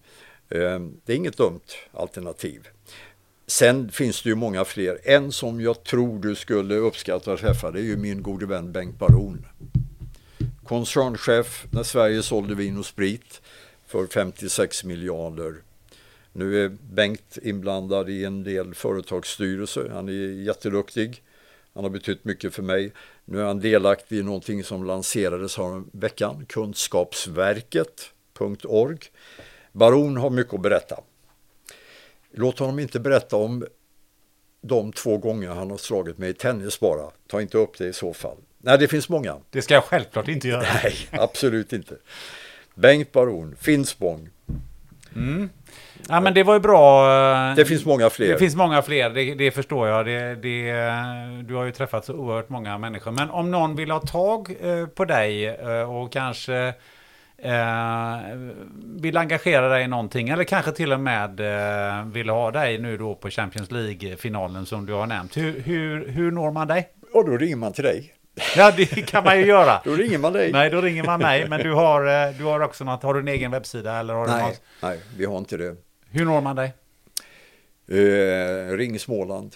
Eh, 0.50 0.80
det 1.06 1.14
är 1.14 1.16
inget 1.16 1.38
dumt 1.38 1.68
alternativ. 1.92 2.68
Sen 3.48 3.92
finns 3.92 4.22
det 4.22 4.30
ju 4.30 4.36
många 4.36 4.66
fler. 4.66 5.00
En 5.04 5.32
som 5.32 5.62
jag 5.62 5.84
tror 5.84 6.20
du 6.20 6.36
skulle 6.36 6.76
uppskatta 6.76 7.34
att 7.34 7.40
träffa 7.40 7.72
det 7.72 7.80
är 7.80 7.84
ju 7.84 7.98
min 7.98 8.24
gode 8.24 8.46
vän 8.46 8.72
Bengt 8.72 9.00
Baron. 9.00 9.46
Koncernchef 10.64 11.66
när 11.72 11.84
Sverige 11.84 12.24
sålde 12.24 12.56
vin 12.56 12.78
och 12.78 12.86
sprit 12.86 13.42
för 13.90 14.08
56 14.08 14.84
miljarder. 14.84 15.56
Nu 16.34 16.66
är 16.66 16.70
Bengt 16.70 17.38
inblandad 17.42 18.10
i 18.10 18.26
en 18.26 18.44
del 18.44 18.74
företagsstyrelser. 18.74 19.90
Han 19.90 20.10
är 20.10 20.44
jätteduktig. 20.44 21.24
Han 21.74 21.84
har 21.84 21.92
betytt 21.92 22.26
mycket 22.26 22.54
för 22.54 22.64
mig. 22.64 22.94
Nu 23.26 23.42
är 23.42 23.46
han 23.46 23.60
delaktig 23.60 24.18
i 24.18 24.24
någonting 24.24 24.64
som 24.64 24.86
lanserades 24.86 25.58
veckan, 25.92 26.46
Kunskapsverket.org. 26.46 29.00
Baron 29.72 30.18
har 30.18 30.30
mycket 30.30 30.54
att 30.54 30.62
berätta. 30.62 31.00
Låt 32.32 32.60
honom 32.60 32.80
inte 32.80 33.00
berätta 33.00 33.36
om 33.36 33.66
de 34.62 34.92
två 34.92 35.18
gånger 35.18 35.50
han 35.50 35.72
har 35.72 35.78
slagit 35.78 36.18
mig 36.18 36.30
i 36.30 36.34
tennis 36.34 36.80
bara. 36.80 37.12
Ta 37.28 37.42
inte 37.42 37.58
upp 37.58 37.78
det 37.78 37.88
i 37.88 37.94
så 37.94 38.14
fall. 38.14 38.38
Nej, 38.58 38.78
det 38.78 38.88
finns 38.88 39.10
många. 39.10 39.38
Det 39.50 39.62
ska 39.62 39.74
jag 39.74 39.84
självklart 39.84 40.28
inte 40.28 40.48
göra. 40.48 40.62
Nej, 40.62 40.96
absolut 41.12 41.74
inte. 41.74 41.96
Bengt 42.80 43.12
Baron, 43.12 43.56
Finspång. 43.60 44.30
Mm. 45.16 45.50
Ja, 46.10 46.20
men 46.22 46.34
det 46.34 46.44
var 46.44 46.54
ju 46.54 46.60
bra. 46.60 47.12
Eh, 47.50 47.56
det 47.56 47.66
finns 47.66 47.86
många 47.86 48.10
fler. 48.10 48.28
Det 48.28 48.38
finns 48.38 48.56
många 48.56 48.82
fler, 48.82 49.10
det, 49.10 49.36
det 49.36 49.52
förstår 49.52 49.88
jag. 49.88 50.06
Det, 50.06 50.36
det, 50.36 50.72
du 51.48 51.56
har 51.56 51.66
ju 51.66 51.72
träffat 51.72 52.06
så 52.06 52.14
oerhört 52.14 52.50
många 52.50 52.78
människor. 52.78 53.12
Men 53.12 53.30
om 53.30 53.52
någon 53.52 53.76
vill 53.76 53.92
ha 53.92 54.00
tag 54.00 54.56
eh, 54.62 54.86
på 54.86 55.06
dig 55.06 55.48
eh, 55.48 55.96
och 55.96 56.12
kanske 56.12 56.74
eh, 57.38 58.18
vill 59.02 59.18
engagera 59.18 59.70
dig 59.70 59.84
i 59.84 59.88
någonting 59.88 60.30
eller 60.30 60.44
kanske 60.44 60.72
till 60.72 60.94
och 60.94 61.00
med 61.00 61.40
eh, 61.40 62.06
vill 62.06 62.30
ha 62.30 62.52
dig 62.52 62.78
nu 62.78 62.98
då 62.98 63.16
på 63.16 63.30
Champions 63.30 63.72
League-finalen 63.72 64.66
som 64.66 64.86
du 64.86 64.94
har 64.94 65.06
nämnt. 65.06 65.38
Hur, 65.38 65.60
hur, 65.60 66.08
hur 66.08 66.32
når 66.32 66.52
man 66.52 66.68
dig? 66.68 66.90
Och 67.14 67.26
då 67.26 67.38
ringer 67.38 67.56
man 67.56 67.74
till 67.74 67.84
dig. 67.84 68.14
Ja, 68.58 68.72
det 68.78 68.86
kan 68.86 69.24
man 69.24 69.40
ju 69.40 69.46
göra. 69.46 69.82
då 69.86 69.94
ringer 69.96 70.18
man 70.18 70.34
dig. 70.34 70.52
Nej, 70.52 70.70
då 70.70 70.82
ringer 70.82 71.04
man 71.04 71.20
mig. 71.20 71.50
Men 71.50 71.64
du 71.64 71.74
har, 71.74 72.28
eh, 72.28 72.34
du 72.38 72.44
har 72.44 72.60
också 72.60 72.84
något, 72.84 73.04
har 73.04 73.14
du 73.14 73.20
en 73.20 73.28
egen 73.28 73.52
webbsida 73.52 74.00
eller? 74.00 74.14
Har 74.14 74.28
nej, 74.28 74.38
du 74.38 74.48
något? 74.48 74.62
nej, 74.82 75.00
vi 75.18 75.26
har 75.26 75.38
inte 75.38 75.58
det. 75.58 75.76
Hur 76.12 76.26
når 76.26 76.42
man 76.42 76.56
dig? 76.56 76.74
Eh, 77.88 78.78
ring 78.78 79.00
Småland. 79.00 79.56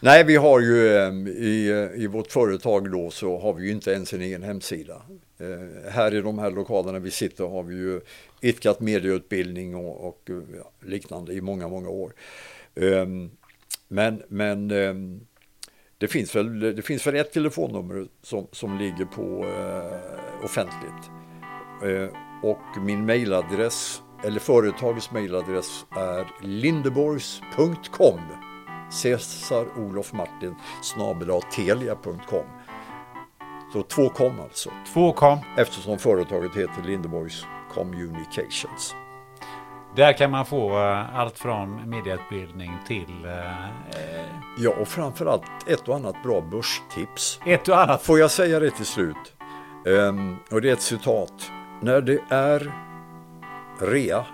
Nej, 0.00 0.24
vi 0.24 0.36
har 0.36 0.60
ju 0.60 0.96
eh, 0.96 1.12
i, 1.28 1.90
i 1.96 2.06
vårt 2.06 2.32
företag 2.32 2.90
då 2.90 3.10
så 3.10 3.38
har 3.38 3.54
vi 3.54 3.66
ju 3.66 3.72
inte 3.72 3.90
ens 3.90 4.12
en 4.12 4.20
egen 4.20 4.42
hemsida. 4.42 5.02
Eh, 5.38 5.92
här 5.92 6.14
i 6.14 6.20
de 6.20 6.38
här 6.38 6.50
lokalerna 6.50 6.98
vi 6.98 7.10
sitter 7.10 7.44
har 7.44 7.62
vi 7.62 7.74
ju 7.74 8.00
idkat 8.40 8.80
medieutbildning 8.80 9.74
och, 9.74 10.08
och 10.08 10.30
ja, 10.56 10.70
liknande 10.86 11.32
i 11.32 11.40
många, 11.40 11.68
många 11.68 11.88
år. 11.88 12.12
Um, 12.74 13.30
men 13.88 14.22
men 14.28 14.70
um, 14.70 15.26
det, 15.98 16.08
finns 16.08 16.36
väl, 16.36 16.60
det 16.60 16.82
finns 16.82 17.06
väl 17.06 17.16
ett 17.16 17.32
telefonnummer 17.32 18.06
som, 18.22 18.46
som 18.52 18.78
ligger 18.78 19.04
på 19.04 19.44
uh, 19.44 20.44
offentligt. 20.44 21.10
Uh, 21.84 22.08
och 22.42 22.82
min 22.82 23.06
mailadress, 23.06 24.02
eller 24.24 24.40
företagets 24.40 25.10
mailadress 25.10 25.86
är 25.96 26.46
lindeborgs.com 26.46 28.20
Cesar 28.90 29.66
Olof 29.78 30.12
Martin 30.12 30.54
telia.com 31.56 32.46
Så 33.72 33.82
två 33.82 34.08
kom 34.08 34.40
alltså. 34.40 34.70
Två 34.92 35.12
kom. 35.12 35.38
Eftersom 35.58 35.98
företaget 35.98 36.56
heter 36.56 36.82
Lindeborgs 36.86 37.44
Communications. 37.74 38.94
Där 39.96 40.12
kan 40.12 40.30
man 40.30 40.46
få 40.46 40.78
uh, 40.78 41.18
allt 41.18 41.38
från 41.38 41.90
medieutbildning 41.90 42.78
till... 42.86 43.26
Uh, 43.26 44.04
ja, 44.58 44.70
och 44.80 44.88
framförallt 44.88 45.42
ett 45.66 45.88
och 45.88 45.96
annat 45.96 46.22
bra 46.22 46.40
börstips. 46.40 47.40
Ett 47.46 47.68
och 47.68 47.82
annat. 47.82 48.02
Får 48.02 48.18
jag 48.18 48.30
säga 48.30 48.60
det 48.60 48.70
till 48.70 48.86
slut? 48.86 49.34
Um, 49.84 50.36
och 50.50 50.60
det 50.60 50.68
är 50.68 50.72
ett 50.72 50.82
citat. 50.82 51.50
När 51.82 52.00
det 52.00 52.18
är 52.28 52.72
rea, 53.80 54.26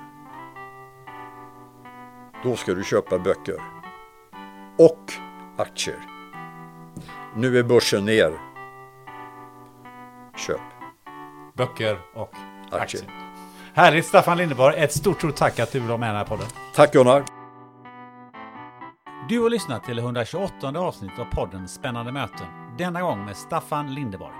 då 2.44 2.56
ska 2.56 2.74
du 2.74 2.84
köpa 2.84 3.18
böcker 3.18 3.62
och 4.78 5.12
aktier. 5.56 6.00
Nu 7.36 7.58
är 7.58 7.62
börsen 7.62 8.04
ner. 8.04 8.32
Köp. 10.36 10.60
Böcker 11.54 11.98
och 12.14 12.34
aktier. 12.70 12.80
aktier. 12.80 13.19
Härligt 13.74 14.06
Staffan 14.06 14.38
Lindeborg. 14.38 14.74
Ett 14.76 14.92
stort, 14.92 15.36
tack 15.36 15.58
att 15.58 15.72
du 15.72 15.80
var 15.80 15.98
med 15.98 16.06
i 16.06 16.08
den 16.08 16.16
här 16.16 16.24
podden. 16.24 16.46
Tack 16.74 16.92
Gunnar. 16.92 17.24
Du 19.28 19.40
har 19.40 19.50
lyssnat 19.50 19.84
till 19.84 19.96
det 19.96 20.02
128 20.02 20.78
avsnittet 20.78 21.18
av 21.18 21.24
podden 21.24 21.68
Spännande 21.68 22.12
möten. 22.12 22.46
Denna 22.78 23.00
gång 23.00 23.24
med 23.24 23.36
Staffan 23.36 23.94
Lindeborg. 23.94 24.34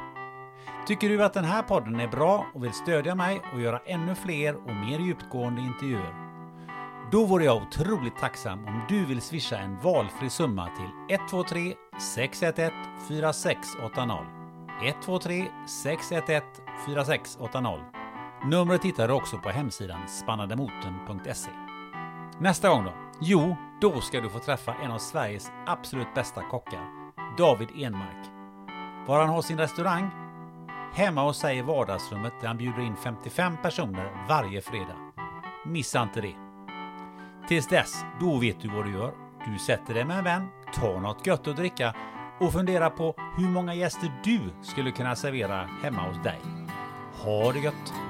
Tycker 0.87 1.09
du 1.09 1.25
att 1.25 1.35
den 1.35 1.45
här 1.45 1.63
podden 1.63 2.01
är 2.01 2.09
bra 2.09 2.47
och 2.55 2.65
vill 2.65 2.73
stödja 2.73 3.15
mig 3.15 3.41
och 3.55 3.61
göra 3.61 3.81
ännu 3.87 4.15
fler 4.15 4.57
och 4.57 4.75
mer 4.75 4.99
djupgående 4.99 5.61
intervjuer? 5.61 6.15
Då 7.13 7.25
vore 7.25 7.45
jag 7.45 7.63
otroligt 7.63 8.19
tacksam 8.19 8.65
om 8.65 8.83
du 8.89 9.05
vill 9.05 9.21
swisha 9.21 9.59
en 9.59 9.79
valfri 9.79 10.31
summa 10.31 10.69
till 10.77 11.17
123 11.17 11.75
611 12.15 12.77
4680. 13.09 14.27
123 14.83 15.47
611 15.67 16.47
4680. 16.87 18.00
Numret 18.45 18.85
hittar 18.85 19.09
du 19.09 19.15
också 19.15 19.39
på 19.39 19.49
hemsidan 19.49 20.09
spannademoten.se. 20.09 21.51
Nästa 22.39 22.69
gång 22.69 22.85
då? 22.85 22.93
Jo, 23.21 23.57
då 23.81 24.01
ska 24.01 24.21
du 24.21 24.29
få 24.29 24.39
träffa 24.39 24.75
en 24.85 24.91
av 24.91 24.99
Sveriges 24.99 25.53
absolut 25.67 26.15
bästa 26.15 26.43
kockar, 26.43 26.81
David 27.39 27.69
Enmark. 27.75 28.31
Var 29.07 29.21
han 29.21 29.29
har 29.29 29.43
sin 29.43 29.59
restaurang? 29.59 30.11
Hemma 30.95 31.23
hos 31.23 31.39
sig 31.39 31.59
i 31.59 31.63
vardagsrummet 31.63 32.33
där 32.41 32.49
han 32.49 32.57
bjuder 32.57 32.81
in 32.81 32.97
55 32.97 33.57
personer 33.63 34.27
varje 34.29 34.61
fredag. 34.61 34.97
Missa 35.67 36.03
inte 36.03 36.21
det! 36.21 36.35
Tills 37.49 37.67
dess, 37.67 38.05
då 38.21 38.39
vet 38.39 38.61
du 38.61 38.69
vad 38.69 38.85
du 38.85 38.93
gör. 38.93 39.13
Du 39.47 39.59
sätter 39.59 39.95
dig 39.95 40.05
med 40.05 40.19
en 40.19 40.25
vän, 40.25 40.49
tar 40.75 41.01
något 41.01 41.27
gött 41.27 41.49
att 41.49 41.57
dricka 41.57 41.95
och 42.41 42.53
funderar 42.53 42.91
på 42.91 43.15
hur 43.37 43.49
många 43.49 43.75
gäster 43.75 44.21
du 44.25 44.41
skulle 44.63 44.91
kunna 44.91 45.17
servera 45.17 45.69
hemma 45.83 46.09
hos 46.09 46.23
dig. 46.23 46.41
Ha 47.25 47.53
det 47.53 47.59
gött! 47.59 48.10